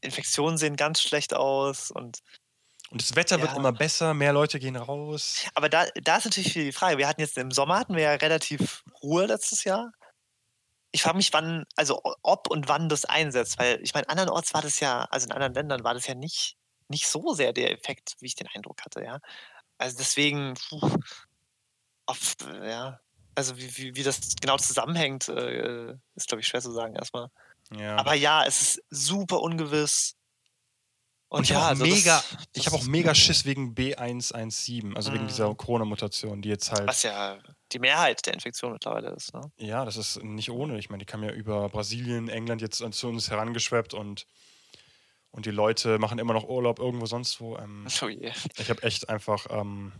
Infektionen 0.00 0.58
sehen 0.58 0.76
ganz 0.76 1.00
schlecht 1.00 1.34
aus 1.34 1.90
und 1.90 2.20
und 2.90 3.02
das 3.02 3.16
Wetter 3.16 3.36
ja. 3.36 3.42
wird 3.42 3.56
immer 3.56 3.72
besser, 3.72 4.14
mehr 4.14 4.32
Leute 4.32 4.58
gehen 4.58 4.76
raus. 4.76 5.44
Aber 5.54 5.68
da, 5.68 5.86
da 6.02 6.16
ist 6.16 6.24
natürlich 6.24 6.52
die 6.52 6.72
Frage. 6.72 6.98
Wir 6.98 7.08
hatten 7.08 7.20
jetzt 7.20 7.36
im 7.36 7.50
Sommer 7.50 7.78
hatten 7.78 7.94
wir 7.94 8.02
ja 8.02 8.12
relativ 8.12 8.84
Ruhe 9.02 9.26
letztes 9.26 9.64
Jahr. 9.64 9.92
Ich 10.92 11.02
frage 11.02 11.16
mich, 11.16 11.32
wann, 11.32 11.64
also 11.74 12.00
ob 12.22 12.48
und 12.48 12.68
wann 12.68 12.88
das 12.88 13.04
einsetzt, 13.04 13.58
weil 13.58 13.80
ich 13.82 13.92
meine, 13.92 14.08
andernorts 14.08 14.54
war 14.54 14.62
das 14.62 14.80
ja, 14.80 15.04
also 15.10 15.26
in 15.26 15.32
anderen 15.32 15.54
Ländern 15.54 15.84
war 15.84 15.94
das 15.94 16.06
ja 16.06 16.14
nicht, 16.14 16.56
nicht 16.88 17.06
so 17.06 17.34
sehr 17.34 17.52
der 17.52 17.72
Effekt, 17.72 18.14
wie 18.20 18.26
ich 18.26 18.36
den 18.36 18.48
Eindruck 18.54 18.82
hatte, 18.84 19.02
ja. 19.02 19.18
Also 19.78 19.98
deswegen, 19.98 20.54
puh, 20.54 20.96
auf, 22.06 22.36
ja, 22.62 23.00
also 23.34 23.58
wie, 23.58 23.76
wie, 23.76 23.96
wie 23.96 24.02
das 24.02 24.36
genau 24.40 24.56
zusammenhängt, 24.56 25.28
äh, 25.28 25.92
ist, 26.14 26.28
glaube 26.28 26.40
ich, 26.40 26.46
schwer 26.46 26.62
zu 26.62 26.72
sagen 26.72 26.94
erstmal. 26.94 27.28
Ja. 27.72 27.96
Aber 27.96 28.14
ja, 28.14 28.44
es 28.44 28.62
ist 28.62 28.82
super 28.90 29.40
ungewiss. 29.42 30.14
Und, 31.28 31.42
ich 31.42 31.50
ja, 31.50 31.56
habe 31.56 31.64
auch, 31.64 31.70
also 31.70 31.84
mega, 31.84 32.22
ich 32.52 32.66
hab 32.66 32.74
auch 32.74 32.84
mega 32.84 33.14
Schiss 33.14 33.44
wegen 33.44 33.74
B117, 33.74 34.94
also 34.94 35.12
wegen 35.12 35.26
dieser 35.26 35.48
mhm. 35.48 35.56
Corona-Mutation, 35.56 36.40
die 36.40 36.48
jetzt 36.48 36.70
halt. 36.70 36.86
Was 36.86 37.02
ja 37.02 37.38
die 37.72 37.80
Mehrheit 37.80 38.24
der 38.26 38.34
Infektion 38.34 38.72
mittlerweile 38.72 39.10
ist. 39.10 39.34
Ne? 39.34 39.40
Ja, 39.56 39.84
das 39.84 39.96
ist 39.96 40.22
nicht 40.22 40.50
ohne. 40.50 40.78
Ich 40.78 40.88
meine, 40.88 41.00
die 41.00 41.06
kam 41.06 41.24
ja 41.24 41.32
über 41.32 41.68
Brasilien, 41.68 42.28
England 42.28 42.62
jetzt 42.62 42.78
zu 42.92 43.08
uns 43.08 43.28
herangeschweppt 43.28 43.92
und, 43.92 44.26
und 45.32 45.46
die 45.46 45.50
Leute 45.50 45.98
machen 45.98 46.20
immer 46.20 46.32
noch 46.32 46.48
Urlaub 46.48 46.78
irgendwo 46.78 47.06
sonst 47.06 47.40
wo. 47.40 47.56
Ähm, 47.56 47.86
oh 48.02 48.08
je. 48.08 48.30
Ich 48.58 48.70
habe 48.70 48.82
echt 48.84 49.08
einfach. 49.08 49.46
Ähm, 49.50 49.92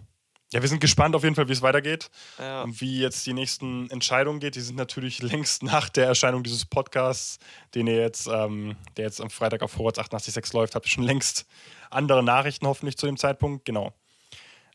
ja, 0.52 0.62
wir 0.62 0.68
sind 0.68 0.80
gespannt 0.80 1.14
auf 1.16 1.22
jeden 1.24 1.34
Fall, 1.34 1.48
wie 1.48 1.52
es 1.52 1.62
weitergeht 1.62 2.08
Ja. 2.38 2.62
und 2.62 2.80
wie 2.80 3.00
jetzt 3.00 3.26
die 3.26 3.32
nächsten 3.32 3.90
Entscheidungen 3.90 4.38
geht. 4.40 4.54
Die 4.54 4.60
sind 4.60 4.76
natürlich 4.76 5.20
längst 5.22 5.62
nach 5.62 5.88
der 5.88 6.06
Erscheinung 6.06 6.42
dieses 6.44 6.64
Podcasts, 6.64 7.38
den 7.74 7.86
ihr 7.88 8.00
jetzt, 8.00 8.26
ähm, 8.28 8.76
der 8.96 9.06
jetzt 9.06 9.20
am 9.20 9.30
Freitag 9.30 9.62
auf 9.62 9.72
Vorwärts 9.72 9.98
88.6 9.98 10.54
läuft, 10.54 10.74
habt 10.74 10.86
ihr 10.86 10.90
schon 10.90 11.04
längst 11.04 11.46
andere 11.90 12.22
Nachrichten 12.22 12.66
hoffentlich 12.66 12.96
zu 12.96 13.06
dem 13.06 13.16
Zeitpunkt. 13.16 13.64
Genau. 13.64 13.92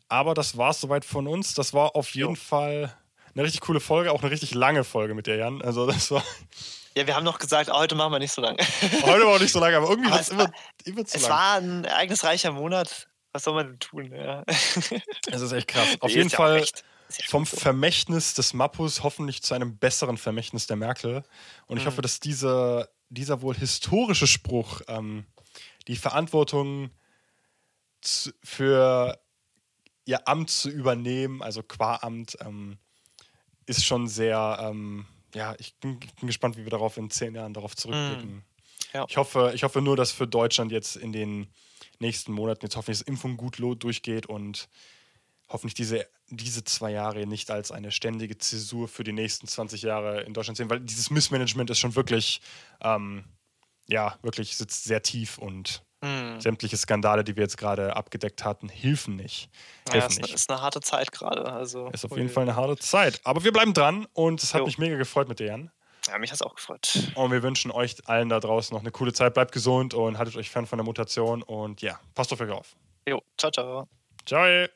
Aber 0.09 0.33
das 0.33 0.57
war 0.57 0.71
es 0.71 0.81
soweit 0.81 1.05
von 1.05 1.25
uns. 1.27 1.53
Das 1.53 1.73
war 1.73 1.95
auf 1.95 2.13
jeden 2.15 2.35
Fall 2.35 2.93
eine 3.33 3.43
richtig 3.43 3.61
coole 3.61 3.79
Folge, 3.79 4.11
auch 4.11 4.21
eine 4.21 4.31
richtig 4.31 4.53
lange 4.53 4.83
Folge 4.83 5.13
mit 5.13 5.25
dir, 5.27 5.37
Jan. 5.37 5.61
Also 5.61 5.85
das 5.87 6.11
war 6.11 6.23
Ja, 6.93 7.07
wir 7.07 7.15
haben 7.15 7.23
noch 7.23 7.39
gesagt, 7.39 7.69
oh, 7.71 7.77
heute 7.77 7.95
machen 7.95 8.11
wir 8.11 8.19
nicht 8.19 8.33
so 8.33 8.41
lange. 8.41 8.57
heute 9.03 9.23
war 9.25 9.35
auch 9.35 9.39
nicht 9.39 9.53
so 9.53 9.61
lange, 9.61 9.77
aber 9.77 9.89
irgendwie 9.89 10.09
Aber 10.11 10.17
wird 10.17 10.23
es 10.23 10.27
es 10.27 10.33
immer, 10.33 10.43
war- 10.43 10.53
immer 10.83 11.05
zu 11.05 11.15
Es 11.17 11.23
lang. 11.23 11.31
war 11.31 11.55
ein 11.55 11.83
ereignisreicher 11.85 12.51
Monat. 12.51 13.07
Was 13.33 13.43
soll 13.45 13.53
man 13.53 13.67
denn 13.67 13.79
tun? 13.79 14.11
Ja. 14.13 14.43
Es 14.47 15.41
ist 15.41 15.51
echt 15.53 15.67
krass. 15.67 15.87
Auf 16.01 16.09
Nee, 16.11 16.17
jeden 16.17 16.29
Fall 16.29 16.59
ja 16.59 16.65
vom 17.27 17.45
so. 17.45 17.57
Vermächtnis 17.57 18.33
des 18.33 18.53
Mappus 18.53 19.03
hoffentlich 19.03 19.41
zu 19.41 19.53
einem 19.53 19.77
besseren 19.77 20.17
Vermächtnis 20.17 20.67
der 20.67 20.77
Merkel. 20.77 21.23
Und 21.67 21.77
ich 21.77 21.83
Mhm. 21.83 21.87
hoffe, 21.89 22.01
dass 22.01 22.19
diese, 22.19 22.89
dieser 23.09 23.41
wohl 23.41 23.55
historische 23.55 24.27
Spruch, 24.27 24.81
ähm, 24.87 25.25
die 25.87 25.95
Verantwortung 25.95 26.91
zu, 28.01 28.31
für 28.43 29.19
ihr 30.05 30.27
Amt 30.27 30.49
zu 30.49 30.69
übernehmen, 30.69 31.41
also 31.41 31.63
qua 31.63 31.97
Amt, 32.01 32.37
ähm, 32.41 32.77
ist 33.65 33.85
schon 33.85 34.07
sehr, 34.07 34.57
ähm, 34.61 35.05
ja, 35.35 35.55
ich 35.59 35.75
bin, 35.79 35.99
bin 35.99 36.27
gespannt, 36.27 36.57
wie 36.57 36.63
wir 36.63 36.71
darauf 36.71 36.97
in 36.97 37.09
zehn 37.09 37.35
Jahren 37.35 37.53
darauf 37.53 37.75
zurückblicken. 37.75 38.35
Mhm. 38.35 38.43
Ja. 38.93 39.05
Ich, 39.07 39.15
hoffe, 39.17 39.51
ich 39.55 39.63
hoffe 39.63 39.81
nur, 39.81 39.95
dass 39.95 40.11
für 40.11 40.27
Deutschland 40.27 40.71
jetzt 40.71 40.95
in 40.97 41.13
den 41.13 41.47
nächsten 42.01 42.31
Monaten 42.33 42.65
jetzt 42.65 42.75
hoffentlich 42.75 42.99
das 42.99 43.07
Impfung 43.07 43.37
gut 43.37 43.59
durchgeht 43.59 44.25
und 44.25 44.67
hoffentlich 45.47 45.73
diese, 45.73 46.07
diese 46.29 46.63
zwei 46.63 46.91
Jahre 46.91 47.25
nicht 47.27 47.51
als 47.51 47.71
eine 47.71 47.91
ständige 47.91 48.37
Zäsur 48.37 48.87
für 48.87 49.03
die 49.03 49.11
nächsten 49.13 49.47
20 49.47 49.81
Jahre 49.81 50.21
in 50.21 50.33
Deutschland 50.33 50.57
sehen, 50.57 50.69
weil 50.69 50.79
dieses 50.79 51.09
Missmanagement 51.09 51.69
ist 51.69 51.79
schon 51.79 51.95
wirklich, 51.95 52.41
ähm, 52.81 53.25
ja, 53.87 54.17
wirklich 54.21 54.55
sitzt 54.57 54.83
sehr 54.85 55.01
tief 55.01 55.37
und 55.37 55.83
Hm. 56.03 56.41
sämtliche 56.41 56.77
Skandale, 56.77 57.23
die 57.23 57.35
wir 57.35 57.43
jetzt 57.43 57.59
gerade 57.59 57.95
abgedeckt 57.95 58.43
hatten, 58.43 58.69
helfen 58.69 59.17
nicht. 59.17 59.51
Ja, 59.89 59.93
Helfen 59.93 60.07
ist, 60.09 60.17
eine, 60.17 60.21
nicht. 60.23 60.33
ist 60.33 60.49
eine 60.49 60.59
harte 60.61 60.79
Zeit 60.81 61.11
gerade. 61.11 61.45
Also, 61.45 61.89
Ist 61.89 62.05
auf 62.05 62.17
jeden 62.17 62.29
Fall 62.29 62.41
eine 62.41 62.55
harte 62.55 62.75
Zeit. 62.77 63.21
Aber 63.23 63.43
wir 63.43 63.51
bleiben 63.53 63.75
dran 63.75 64.07
und 64.13 64.41
es 64.41 64.55
hat 64.55 64.61
Jo. 64.61 64.65
mich 64.65 64.79
mega 64.79 64.97
gefreut 64.97 65.29
mit 65.29 65.37
dir, 65.39 65.45
Jan. 65.45 65.71
Ja, 66.07 66.17
mich 66.17 66.31
hat 66.31 66.35
es 66.35 66.41
auch 66.41 66.55
gefreut. 66.55 67.11
Und 67.15 67.31
wir 67.31 67.43
wünschen 67.43 67.71
euch 67.71 67.95
allen 68.07 68.29
da 68.29 68.39
draußen 68.39 68.73
noch 68.73 68.81
eine 68.81 68.91
coole 68.91 69.13
Zeit. 69.13 69.33
Bleibt 69.33 69.51
gesund 69.51 69.93
und 69.93 70.17
haltet 70.17 70.35
euch 70.35 70.49
fern 70.49 70.65
von 70.65 70.77
der 70.77 70.85
Mutation. 70.85 71.43
Und 71.43 71.81
ja, 71.81 71.99
passt 72.15 72.33
auf 72.33 72.41
euch 72.41 72.49
auf. 72.49 72.75
Jo, 73.07 73.21
ciao, 73.37 73.51
ciao. 73.51 73.87
Ciao. 74.25 74.67